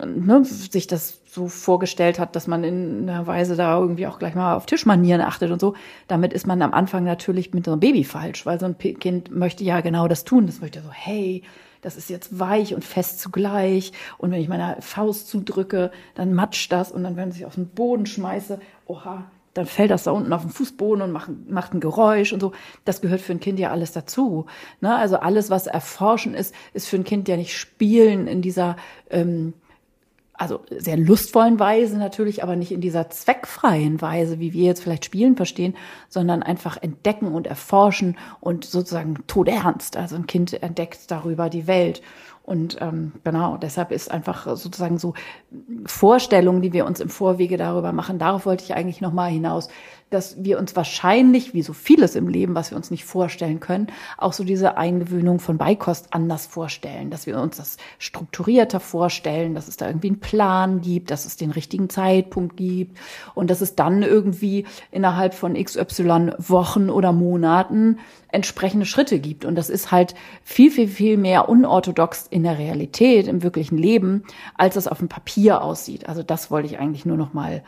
ne, 0.06 0.44
sich 0.44 0.88
das 0.88 1.20
so 1.38 1.48
vorgestellt 1.48 2.20
hat, 2.20 2.36
dass 2.36 2.48
man 2.48 2.64
in 2.64 3.08
einer 3.08 3.28
Weise 3.28 3.56
da 3.56 3.80
irgendwie 3.80 4.08
auch 4.08 4.20
gleich 4.20 4.36
mal 4.36 4.56
auf 4.56 4.66
Tischmanieren 4.66 5.22
achtet 5.22 5.52
und 5.52 5.62
so. 5.62 5.76
Damit 6.08 6.34
ist 6.34 6.48
man 6.48 6.62
am 6.62 6.74
Anfang 6.74 7.04
natürlich 7.04 7.54
mit 7.54 7.66
so 7.66 7.72
einem 7.72 7.80
Baby 7.80 8.04
falsch, 8.04 8.46
weil 8.46 8.60
so 8.60 8.66
ein 8.66 8.78
Kind 8.78 9.32
möchte 9.32 9.64
ja 9.64 9.82
genau 9.82 10.08
das 10.08 10.24
tun. 10.24 10.48
Das 10.48 10.62
möchte 10.62 10.82
so, 10.82 10.90
hey, 10.92 11.44
das 11.82 11.96
ist 11.96 12.10
jetzt 12.10 12.40
weich 12.40 12.74
und 12.74 12.84
fest 12.84 13.20
zugleich. 13.20 13.94
Und 14.18 14.32
wenn 14.32 14.42
ich 14.42 14.50
meine 14.50 14.78
Faust 14.82 15.30
zudrücke, 15.30 15.92
dann 16.16 16.34
matscht 16.34 16.72
das. 16.72 16.92
Und 16.92 17.04
dann, 17.04 17.16
wenn 17.16 17.30
ich 17.30 17.46
auf 17.46 17.56
den 17.56 17.70
Boden 17.70 18.08
schmeiße, 18.08 18.60
oha, 18.88 19.26
dann 19.54 19.68
fällt 19.68 19.92
das 19.92 20.04
da 20.04 20.12
unten 20.12 20.34
auf 20.34 20.42
den 20.42 20.52
Fußboden 20.52 21.04
und 21.04 21.12
macht, 21.12 21.30
macht 21.50 21.74
ein 21.74 21.80
Geräusch 21.80 22.34
und 22.34 22.40
so. 22.40 22.52
Das 22.84 23.02
gehört 23.02 23.22
für 23.22 23.32
ein 23.32 23.40
Kind 23.40 23.60
ja 23.60 23.72
alles 23.72 23.92
dazu. 23.92 24.48
Ne? 24.82 24.96
Also 24.96 25.18
alles, 25.18 25.50
was 25.52 25.68
erforschen 25.68 26.34
ist, 26.34 26.54
ist 26.74 26.88
für 26.88 26.98
ein 26.98 27.04
Kind 27.04 27.28
ja 27.28 27.38
nicht 27.38 27.56
spielen 27.56 28.28
in 28.28 28.42
dieser 28.42 28.76
ähm, 29.10 29.54
also 30.38 30.62
sehr 30.70 30.98
lustvollen 30.98 31.60
Weise 31.60 31.98
natürlich, 31.98 32.44
aber 32.44 32.56
nicht 32.56 32.72
in 32.72 32.82
dieser 32.82 33.10
zweckfreien 33.10 34.02
Weise, 34.02 34.40
wie 34.40 34.54
wir 34.54 34.66
jetzt 34.66 34.84
vielleicht 34.84 35.06
Spielen 35.06 35.36
verstehen, 35.36 35.76
sondern 36.10 36.44
einfach 36.44 36.78
entdecken 36.82 37.34
und 37.34 37.48
erforschen 37.48 38.18
und 38.40 38.64
sozusagen 38.64 39.24
todernst. 39.28 39.98
Also 39.98 40.16
ein 40.16 40.28
Kind 40.28 40.62
entdeckt 40.62 41.10
darüber 41.10 41.50
die 41.50 41.68
Welt. 41.68 42.02
Und 42.44 42.78
ähm, 42.80 43.12
genau, 43.26 43.58
deshalb 43.58 43.92
ist 43.92 44.10
einfach 44.10 44.56
sozusagen 44.56 44.98
so 44.98 45.16
Vorstellungen, 45.86 46.62
die 46.62 46.72
wir 46.72 46.86
uns 46.86 47.02
im 47.02 47.10
Vorwege 47.10 47.58
darüber 47.58 47.92
machen, 47.92 48.20
darauf 48.20 48.46
wollte 48.46 48.64
ich 48.64 48.74
eigentlich 48.74 49.02
nochmal 49.02 49.32
hinaus, 49.32 49.68
dass 50.10 50.42
wir 50.42 50.58
uns 50.58 50.76
wahrscheinlich, 50.76 51.54
wie 51.54 51.62
so 51.62 51.74
vieles 51.74 52.16
im 52.16 52.30
Leben, 52.30 52.56
was 52.56 52.72
wir 52.72 52.78
uns 52.78 52.92
nicht 52.92 53.04
vorstellen 53.04 53.60
können, 53.60 53.88
auch 54.18 54.32
so 54.32 54.46
diese 54.46 54.78
Eingewöhnung 54.78 55.40
von 55.40 55.58
Beikost 55.58 56.14
anders 56.14 56.46
vorstellen, 56.46 57.10
dass 57.10 57.26
wir 57.28 57.40
uns 57.40 57.58
das 57.58 57.78
strukturierter 58.00 58.80
vorstellen, 58.80 59.54
dass 59.54 59.68
es 59.68 59.76
da 59.76 59.88
irgendwie 59.88 60.08
einen 60.08 60.20
Plan 60.20 60.82
gibt, 60.82 61.12
dass 61.12 61.26
es 61.26 61.36
den 61.36 61.52
richtigen 61.52 61.90
Zeitpunkt 61.90 62.56
gibt 62.56 62.98
und 63.36 63.50
dass 63.50 63.60
es 63.60 63.76
dann 63.76 64.02
irgendwie 64.02 64.66
innerhalb 64.92 65.34
von 65.34 65.62
XY 65.62 66.32
Wochen 66.38 66.90
oder 66.90 67.12
Monaten 67.12 68.00
entsprechende 68.32 68.86
Schritte 68.86 69.20
gibt. 69.20 69.44
Und 69.44 69.56
das 69.56 69.70
ist 69.70 69.92
halt 69.92 70.16
viel, 70.44 70.72
viel, 70.72 70.88
viel 70.88 71.18
mehr 71.18 71.50
unorthodox 71.50 72.28
in 72.30 72.44
der 72.44 72.58
Realität, 72.58 73.28
im 73.28 73.44
wirklichen 73.44 73.78
Leben, 73.78 74.24
als 74.56 74.78
es 74.78 74.88
auf 74.88 75.00
dem 75.00 75.10
Papier 75.10 75.62
aussieht. 75.62 76.08
Also 76.08 76.24
das 76.24 76.50
wollte 76.50 76.68
ich 76.68 76.80
eigentlich 76.80 77.06
nur 77.06 77.18
noch 77.18 77.34
mal 77.34 77.64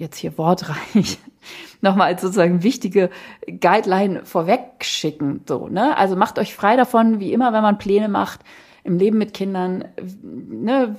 jetzt 0.00 0.16
hier 0.16 0.36
wortreich 0.36 1.18
nochmal 1.80 2.08
als 2.08 2.22
sozusagen 2.22 2.62
wichtige 2.62 3.10
Guideline 3.46 4.24
vorweg 4.24 4.84
schicken. 4.84 5.42
So, 5.46 5.68
ne? 5.68 5.96
Also 5.96 6.16
macht 6.16 6.38
euch 6.38 6.54
frei 6.54 6.76
davon, 6.76 7.20
wie 7.20 7.32
immer, 7.32 7.52
wenn 7.52 7.62
man 7.62 7.78
Pläne 7.78 8.08
macht 8.08 8.40
im 8.82 8.98
Leben 8.98 9.18
mit 9.18 9.34
Kindern, 9.34 9.84
ne, 10.22 10.96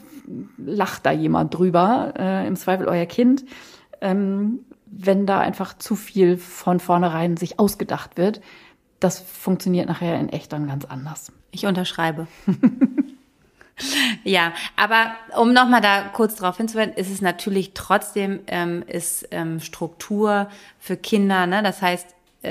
lacht 0.57 1.05
da 1.05 1.11
jemand 1.11 1.57
drüber, 1.57 2.13
äh, 2.17 2.47
im 2.47 2.55
Zweifel 2.55 2.87
euer 2.87 3.05
Kind, 3.05 3.43
ähm, 4.01 4.59
wenn 4.85 5.25
da 5.25 5.39
einfach 5.39 5.77
zu 5.77 5.95
viel 5.95 6.37
von 6.37 6.79
vornherein 6.79 7.37
sich 7.37 7.59
ausgedacht 7.59 8.17
wird. 8.17 8.41
Das 8.99 9.19
funktioniert 9.19 9.87
nachher 9.87 10.19
in 10.19 10.29
echt 10.29 10.53
dann 10.53 10.67
ganz 10.67 10.85
anders. 10.85 11.31
Ich 11.51 11.65
unterschreibe. 11.65 12.27
Ja, 14.23 14.53
aber 14.75 15.13
um 15.37 15.53
nochmal 15.53 15.81
da 15.81 16.03
kurz 16.13 16.35
drauf 16.35 16.57
hinzuweisen, 16.57 16.93
ist 16.93 17.09
es 17.09 17.21
natürlich 17.21 17.73
trotzdem, 17.73 18.41
ähm, 18.47 18.83
ist 18.87 19.27
ähm, 19.31 19.59
Struktur 19.59 20.49
für 20.79 20.97
Kinder, 20.97 21.47
ne? 21.47 21.63
Das 21.63 21.81
heißt, 21.81 22.07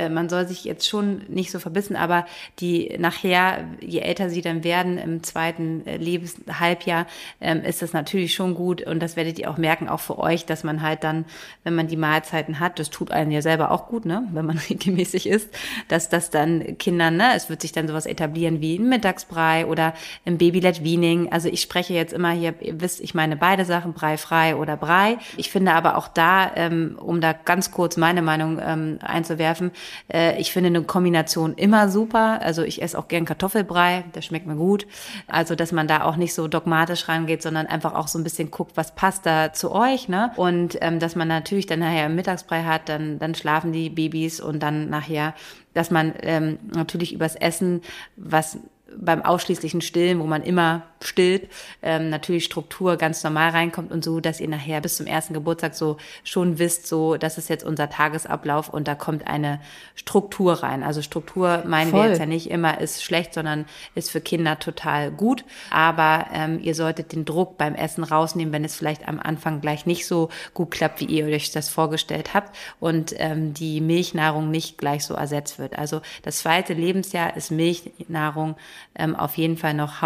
man 0.09 0.28
soll 0.28 0.47
sich 0.47 0.64
jetzt 0.64 0.88
schon 0.88 1.22
nicht 1.28 1.51
so 1.51 1.59
verbissen, 1.59 1.97
aber 1.97 2.26
die 2.61 2.97
nachher, 2.99 3.64
je 3.80 4.01
älter 4.01 4.30
sie 4.30 4.41
dann 4.41 4.62
werden 4.62 4.99
im 4.99 5.22
zweiten 5.22 5.86
äh, 5.86 5.97
Lebenshalbjahr, 5.97 7.07
ähm, 7.41 7.62
ist 7.62 7.82
das 7.82 7.93
natürlich 7.93 8.34
schon 8.34 8.55
gut 8.55 8.82
und 8.82 9.01
das 9.01 9.16
werdet 9.16 9.38
ihr 9.38 9.51
auch 9.51 9.59
merken, 9.59 9.88
auch 9.88 10.01
für 10.01 10.18
euch, 10.18 10.47
dass 10.47 10.62
man 10.62 10.82
halt 10.82 11.03
dann, 11.03 11.24
wenn 11.64 11.74
man 11.74 11.88
die 11.88 11.97
Mahlzeiten 11.97 12.61
hat, 12.61 12.78
das 12.78 12.91
tut 12.91 13.11
einen 13.11 13.32
ja 13.32 13.43
selber 13.43 13.70
auch 13.72 13.88
gut, 13.88 14.05
ne, 14.05 14.28
wenn 14.32 14.47
man 14.47 14.59
regelmäßig 14.70 15.28
isst, 15.28 15.49
dass 15.88 16.09
das 16.09 16.30
dann 16.30 16.78
Kindern, 16.78 17.16
ne, 17.16 17.32
es 17.34 17.49
wird 17.49 17.61
sich 17.61 17.72
dann 17.72 17.88
sowas 17.88 18.07
etablieren 18.07 18.61
wie 18.61 18.76
ein 18.76 18.88
Mittagsbrei 18.88 19.66
oder 19.66 19.95
ein 20.24 20.38
Baby-led 20.38 20.84
Weaning. 20.84 21.32
Also 21.32 21.49
ich 21.49 21.61
spreche 21.61 21.95
jetzt 21.95 22.12
immer 22.12 22.30
hier, 22.30 22.55
ihr 22.61 22.80
wisst, 22.80 23.01
ich 23.01 23.14
meine 23.14 23.36
beide 23.36 23.64
Sachen, 23.64 23.93
Brei 23.93 24.16
frei 24.16 24.55
oder 24.55 24.76
Brei. 24.76 25.18
Ich 25.36 25.51
finde 25.51 25.72
aber 25.72 25.97
auch 25.97 26.09
da, 26.09 26.53
ähm, 26.55 26.97
um 27.01 27.20
da 27.20 27.32
ganz 27.32 27.72
kurz 27.72 27.97
meine 27.97 28.22
Meinung 28.22 28.61
ähm, 28.62 28.99
einzuwerfen, 29.03 29.72
äh, 30.12 30.41
ich 30.41 30.53
finde 30.53 30.68
eine 30.68 30.83
Kombination 30.83 31.55
immer 31.55 31.89
super. 31.89 32.41
Also 32.43 32.62
ich 32.62 32.83
esse 32.83 32.99
auch 32.99 33.09
gern 33.09 33.24
Kartoffelbrei, 33.24 34.05
der 34.14 34.22
schmeckt 34.22 34.47
mir 34.47 34.57
gut. 34.57 34.87
Also 35.26 35.55
dass 35.55 35.72
man 35.72 35.87
da 35.87 36.05
auch 36.05 36.16
nicht 36.16 36.35
so 36.35 36.49
dogmatisch 36.49 37.09
rangeht, 37.09 37.43
sondern 37.43 37.66
einfach 37.66 37.95
auch 37.95 38.09
so 38.09 38.18
ein 38.18 38.24
bisschen 38.24 38.51
guckt, 38.51 38.76
was 38.76 38.95
passt 38.95 39.26
da 39.26 39.53
zu 39.53 39.72
euch. 39.72 40.09
Ne? 40.09 40.33
Und 40.37 40.78
ähm, 40.81 40.99
dass 40.99 41.16
man 41.16 41.28
natürlich 41.28 41.66
dann 41.66 41.81
nachher 41.81 42.09
Mittagsbrei 42.09 42.64
hat, 42.64 42.89
dann, 42.89 43.18
dann 43.18 43.35
schlafen 43.35 43.72
die 43.72 43.91
Babys 43.91 44.41
und 44.41 44.62
dann 44.62 44.89
nachher, 44.89 45.35
dass 45.74 45.91
man 45.91 46.14
ähm, 46.22 46.59
natürlich 46.74 47.12
übers 47.12 47.37
Essen, 47.37 47.83
was 48.16 48.59
beim 48.97 49.22
ausschließlichen 49.22 49.81
Stillen, 49.81 50.18
wo 50.20 50.24
man 50.24 50.43
immer 50.43 50.83
stillt, 51.03 51.49
ähm, 51.83 52.11
natürlich 52.11 52.45
Struktur 52.45 52.97
ganz 52.97 53.23
normal 53.25 53.51
reinkommt 53.51 53.91
und 53.91 54.05
so, 54.05 54.21
dass 54.21 54.41
ihr 54.41 54.49
nachher 54.49 54.81
bis 54.81 54.97
zum 54.97 55.07
ersten 55.07 55.35
Geburtstag 55.35 55.75
so 55.75 55.97
schon 56.25 56.59
wisst, 56.59 56.87
so, 56.87 57.17
das 57.17 57.39
ist 57.39 57.49
jetzt 57.49 57.65
unser 57.65 57.89
Tagesablauf 57.89 58.69
und 58.69 58.87
da 58.87 58.95
kommt 58.95 59.27
eine 59.27 59.61
Struktur 59.95 60.63
rein. 60.63 60.83
Also 60.83 61.03
Struktur 61.03 61.63
meinen 61.67 61.91
Voll. 61.91 62.03
wir 62.03 62.09
jetzt 62.11 62.19
ja 62.19 62.27
nicht 62.27 62.51
immer 62.51 62.81
ist 62.81 63.03
schlecht, 63.03 63.35
sondern 63.35 63.65
ist 63.95 64.11
für 64.11 64.21
Kinder 64.21 64.59
total 64.59 65.11
gut. 65.11 65.45
Aber 65.71 66.27
ähm, 66.33 66.61
ihr 66.63 66.75
solltet 66.75 67.13
den 67.13 67.25
Druck 67.25 67.57
beim 67.57 67.75
Essen 67.75 68.05
rausnehmen, 68.05 68.53
wenn 68.53 68.65
es 68.65 68.77
vielleicht 68.77 69.09
am 69.09 69.19
Anfang 69.21 69.61
gleich 69.61 69.87
nicht 69.87 70.07
so 70.07 70.29
gut 70.55 70.71
klappt, 70.71 71.01
wie 71.01 71.07
ihr 71.07 71.27
euch 71.27 71.51
das 71.53 71.69
vorgestellt 71.69 72.35
habt 72.35 72.57
und 72.79 73.15
ähm, 73.17 73.55
die 73.55 73.81
Milchnahrung 73.81 74.51
nicht 74.51 74.79
gleich 74.79 75.05
so 75.05 75.15
ersetzt 75.15 75.59
wird. 75.59 75.79
Also 75.79 76.03
das 76.23 76.39
zweite 76.39 76.75
Lebensjahr 76.75 77.37
ist 77.37 77.51
Milchnahrung 77.51 78.57
ähm, 78.95 79.17
auf 79.17 79.37
jeden 79.37 79.57
Fall 79.57 79.75
noch 79.75 80.03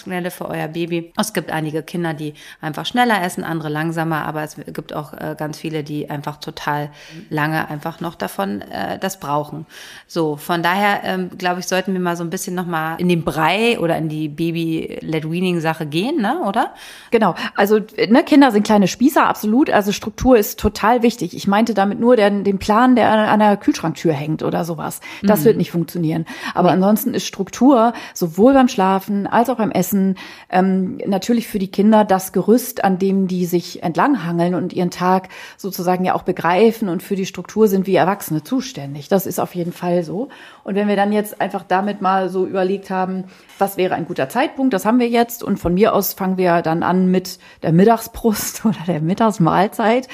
Hauptnahrungsquelle 0.00 0.30
für 0.30 0.48
euer 0.48 0.68
Baby. 0.68 1.12
Es 1.18 1.32
gibt 1.32 1.50
einige 1.50 1.82
Kinder, 1.82 2.14
die 2.14 2.34
einfach 2.60 2.86
schneller 2.86 3.22
essen, 3.22 3.44
andere 3.44 3.68
langsamer, 3.68 4.24
aber 4.24 4.42
es 4.42 4.56
gibt 4.72 4.92
auch 4.94 5.12
äh, 5.12 5.34
ganz 5.36 5.58
viele, 5.58 5.82
die 5.82 6.10
einfach 6.10 6.38
total 6.38 6.90
lange 7.28 7.68
einfach 7.68 8.00
noch 8.00 8.14
davon 8.14 8.62
äh, 8.62 8.98
das 8.98 9.20
brauchen. 9.20 9.66
So, 10.06 10.36
von 10.36 10.62
daher 10.62 11.00
ähm, 11.04 11.30
glaube 11.36 11.60
ich, 11.60 11.66
sollten 11.66 11.92
wir 11.92 12.00
mal 12.00 12.16
so 12.16 12.24
ein 12.24 12.30
bisschen 12.30 12.54
nochmal 12.54 13.00
in 13.00 13.08
den 13.08 13.24
Brei 13.24 13.78
oder 13.78 13.96
in 13.96 14.08
die 14.08 14.28
Baby-led-Weaning-Sache 14.28 15.86
gehen, 15.86 16.20
ne? 16.20 16.40
oder? 16.46 16.74
Genau, 17.10 17.34
also 17.54 17.78
ne, 17.78 18.24
Kinder 18.24 18.50
sind 18.52 18.64
kleine 18.64 18.88
Spießer, 18.88 19.26
absolut. 19.26 19.70
Also 19.70 19.92
Struktur 19.92 20.36
ist 20.36 20.58
total 20.58 21.02
wichtig. 21.02 21.36
Ich 21.36 21.46
meinte 21.46 21.74
damit 21.74 22.00
nur 22.00 22.16
den, 22.16 22.44
den 22.44 22.58
Plan, 22.58 22.96
der 22.96 23.10
an 23.10 23.40
der 23.40 23.56
Kühlschranktür 23.56 24.12
hängt 24.12 24.42
oder 24.42 24.64
sowas. 24.64 25.00
Das 25.22 25.40
mhm. 25.40 25.44
wird 25.44 25.56
nicht 25.56 25.70
funktionieren. 25.70 26.26
Aber 26.54 26.68
nee. 26.68 26.74
ansonsten 26.74 27.14
ist 27.14 27.26
Struktur 27.26 27.92
sowohl 28.14 28.54
beim 28.54 28.68
Schlafen 28.68 29.26
als 29.26 29.50
auch 29.50 29.56
beim 29.56 29.70
Essen 29.70 29.89
ähm, 29.92 30.98
natürlich 31.06 31.48
für 31.48 31.58
die 31.58 31.70
Kinder 31.70 32.04
das 32.04 32.32
Gerüst, 32.32 32.84
an 32.84 32.98
dem 32.98 33.26
die 33.26 33.46
sich 33.46 33.82
entlanghangeln 33.82 34.54
und 34.54 34.72
ihren 34.72 34.90
Tag 34.90 35.28
sozusagen 35.56 36.04
ja 36.04 36.14
auch 36.14 36.22
begreifen 36.22 36.88
und 36.88 37.02
für 37.02 37.16
die 37.16 37.26
Struktur 37.26 37.68
sind 37.68 37.86
wie 37.86 37.94
Erwachsene 37.94 38.42
zuständig. 38.42 39.08
Das 39.08 39.26
ist 39.26 39.40
auf 39.40 39.54
jeden 39.54 39.72
Fall 39.72 40.02
so. 40.02 40.28
Und 40.64 40.74
wenn 40.74 40.88
wir 40.88 40.96
dann 40.96 41.12
jetzt 41.12 41.40
einfach 41.40 41.64
damit 41.66 42.00
mal 42.00 42.28
so 42.28 42.46
überlegt 42.46 42.90
haben, 42.90 43.24
was 43.58 43.76
wäre 43.76 43.94
ein 43.94 44.06
guter 44.06 44.28
Zeitpunkt, 44.28 44.72
das 44.72 44.84
haben 44.84 44.98
wir 44.98 45.08
jetzt 45.08 45.42
und 45.42 45.58
von 45.58 45.74
mir 45.74 45.94
aus 45.94 46.14
fangen 46.14 46.36
wir 46.36 46.62
dann 46.62 46.82
an 46.82 47.10
mit 47.10 47.38
der 47.62 47.72
Mittagsbrust 47.72 48.64
oder 48.64 48.78
der 48.86 49.00
Mittagsmahlzeit. 49.00 50.08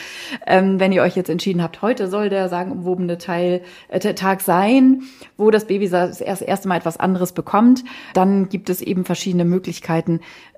Ähm, 0.47 0.81
wenn 0.81 0.93
ihr 0.93 1.03
euch 1.03 1.17
jetzt 1.17 1.31
entschieden 1.31 1.63
habt, 1.63 1.83
heute 1.83 2.09
soll 2.09 2.29
der 2.29 2.49
sagenumwobene 2.49 3.19
Teil 3.19 3.63
äh, 3.89 4.01
Tag 4.15 4.41
sein, 4.41 5.03
wo 5.37 5.51
das 5.51 5.67
Baby 5.67 5.89
das 5.89 6.21
erste 6.21 6.69
Mal 6.69 6.77
etwas 6.77 6.97
anderes 6.97 7.33
bekommt, 7.33 7.57
kommt. 7.57 7.85
Dann 8.15 8.49
gibt 8.49 8.71
es 8.71 8.83
eben 8.83 9.05
verschiedene 9.05 9.45
Möglichkeiten, 9.45 9.66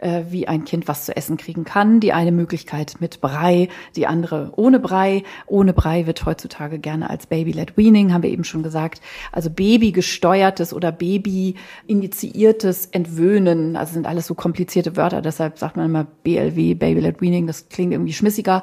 äh, 0.01 0.23
wie 0.31 0.49
ein 0.49 0.65
Kind 0.65 0.89
was 0.89 1.05
zu 1.05 1.17
essen 1.17 1.37
kriegen 1.37 1.65
kann. 1.65 2.01
Die 2.01 2.13
eine 2.13 2.33
Möglichkeit 2.33 2.97
mit 3.01 3.21
Brei, 3.21 3.69
die 3.97 4.07
andere 4.07 4.53
ohne 4.57 4.81
Brei. 4.81 5.23
Ohne 5.47 5.73
Brei 5.73 6.07
wird 6.07 6.25
heutzutage 6.25 6.79
gerne 6.79 7.11
als 7.11 7.27
Baby-led 7.27 7.77
Weaning, 7.77 8.13
haben 8.13 8.23
wir 8.23 8.31
eben 8.31 8.45
schon 8.45 8.63
gesagt. 8.63 9.01
Also 9.33 9.51
babygesteuertes 9.51 10.73
oder 10.73 10.93
baby-initiiertes 10.93 12.87
Entwöhnen. 12.87 13.77
Also 13.77 13.95
sind 13.95 14.07
alles 14.07 14.27
so 14.27 14.35
komplizierte 14.35 14.97
Wörter, 14.97 15.23
deshalb 15.23 15.59
sagt 15.59 15.77
man 15.77 15.87
immer 15.87 16.07
BLW, 16.23 16.75
Baby-led 16.75 17.21
Weaning. 17.21 17.47
Das 17.47 17.69
klingt 17.69 17.93
irgendwie 17.93 18.13
schmissiger. 18.13 18.63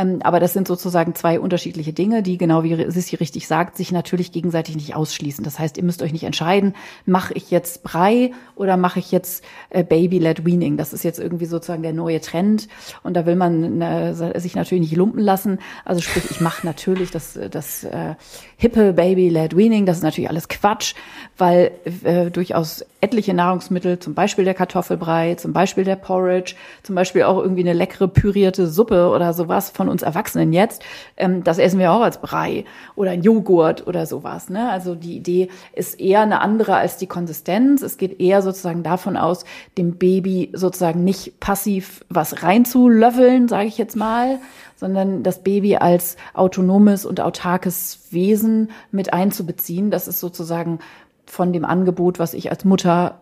Ähm, 0.00 0.20
aber 0.22 0.40
das 0.40 0.52
sind 0.52 0.66
sozusagen 0.68 1.14
zwei 1.14 1.38
unterschiedliche 1.40 1.92
Dinge, 1.92 2.22
die 2.22 2.38
genau 2.38 2.62
wie 2.62 2.90
Sissi 2.90 3.16
richtig 3.16 3.46
sagt, 3.46 3.76
sich 3.76 3.92
natürlich 3.92 4.32
gegenseitig 4.32 4.76
nicht 4.76 4.94
ausschließen. 4.94 5.44
Das 5.44 5.58
heißt, 5.58 5.76
ihr 5.76 5.84
müsst 5.84 6.02
euch 6.02 6.12
nicht 6.12 6.24
entscheiden, 6.24 6.74
mache 7.06 7.34
ich 7.34 7.50
jetzt 7.50 7.82
Brei 7.82 8.32
oder 8.56 8.76
mache 8.76 8.98
ich 8.98 9.12
jetzt 9.12 9.44
äh, 9.70 9.84
Baby-led 9.84 10.44
Weaning. 10.44 10.76
Das 10.76 10.92
ist 10.92 11.02
jetzt 11.02 11.18
irgendwie 11.18 11.46
sozusagen 11.46 11.82
der 11.82 11.92
neue 11.92 12.20
Trend 12.20 12.68
und 13.02 13.14
da 13.14 13.26
will 13.26 13.36
man 13.36 13.80
äh, 13.80 14.40
sich 14.40 14.54
natürlich 14.54 14.82
nicht 14.82 14.96
lumpen 14.96 15.20
lassen. 15.20 15.58
Also 15.84 16.00
sprich, 16.00 16.30
ich 16.30 16.40
mache 16.40 16.66
natürlich 16.66 17.10
das, 17.10 17.38
das 17.50 17.84
äh, 17.84 18.14
hippe 18.56 18.92
Baby-led 18.92 19.56
Weaning. 19.56 19.86
Das 19.86 19.98
ist 19.98 20.02
natürlich 20.02 20.30
alles 20.30 20.48
Quatsch, 20.48 20.94
weil 21.36 21.72
äh, 22.04 22.30
durchaus 22.30 22.84
etliche 23.00 23.32
Nahrungsmittel, 23.32 23.98
zum 23.98 24.14
Beispiel 24.14 24.44
der 24.44 24.54
Kartoffelbrei, 24.54 25.34
zum 25.36 25.52
Beispiel 25.52 25.84
der 25.84 25.96
Porridge, 25.96 26.54
zum 26.82 26.94
Beispiel 26.94 27.22
auch 27.22 27.38
irgendwie 27.38 27.62
eine 27.62 27.72
leckere 27.72 28.08
pürierte 28.08 28.66
Suppe 28.66 29.08
oder 29.08 29.32
sowas 29.32 29.70
von 29.70 29.88
uns 29.88 30.02
Erwachsenen 30.02 30.52
jetzt, 30.52 30.82
ähm, 31.16 31.42
das 31.42 31.58
essen 31.58 31.78
wir 31.78 31.92
auch 31.92 32.02
als 32.02 32.20
Brei 32.20 32.64
oder 32.96 33.12
ein 33.12 33.22
Joghurt 33.22 33.86
oder 33.86 34.06
sowas. 34.06 34.50
Ne? 34.50 34.70
Also 34.70 34.94
die 34.94 35.16
Idee 35.16 35.48
ist 35.72 35.98
eher 35.98 36.20
eine 36.20 36.40
andere 36.40 36.76
als 36.76 36.98
die 36.98 37.06
Konsistenz. 37.06 37.82
Es 37.82 37.96
geht 37.96 38.20
eher 38.20 38.42
sozusagen 38.42 38.82
davon 38.82 39.16
aus, 39.16 39.44
dem 39.78 39.96
Baby 39.96 40.50
sozusagen 40.52 41.02
nicht 41.04 41.40
passiv 41.40 42.04
was 42.08 42.42
reinzulöffeln, 42.42 43.48
sage 43.48 43.68
ich 43.68 43.78
jetzt 43.78 43.96
mal, 43.96 44.38
sondern 44.76 45.22
das 45.22 45.42
Baby 45.42 45.76
als 45.76 46.16
autonomes 46.34 47.04
und 47.04 47.20
autarkes 47.20 48.00
Wesen 48.10 48.70
mit 48.90 49.12
einzubeziehen. 49.12 49.90
Das 49.90 50.08
ist 50.08 50.20
sozusagen 50.20 50.80
von 51.30 51.52
dem 51.52 51.64
Angebot, 51.64 52.18
was 52.18 52.34
ich 52.34 52.50
als 52.50 52.64
Mutter 52.64 53.20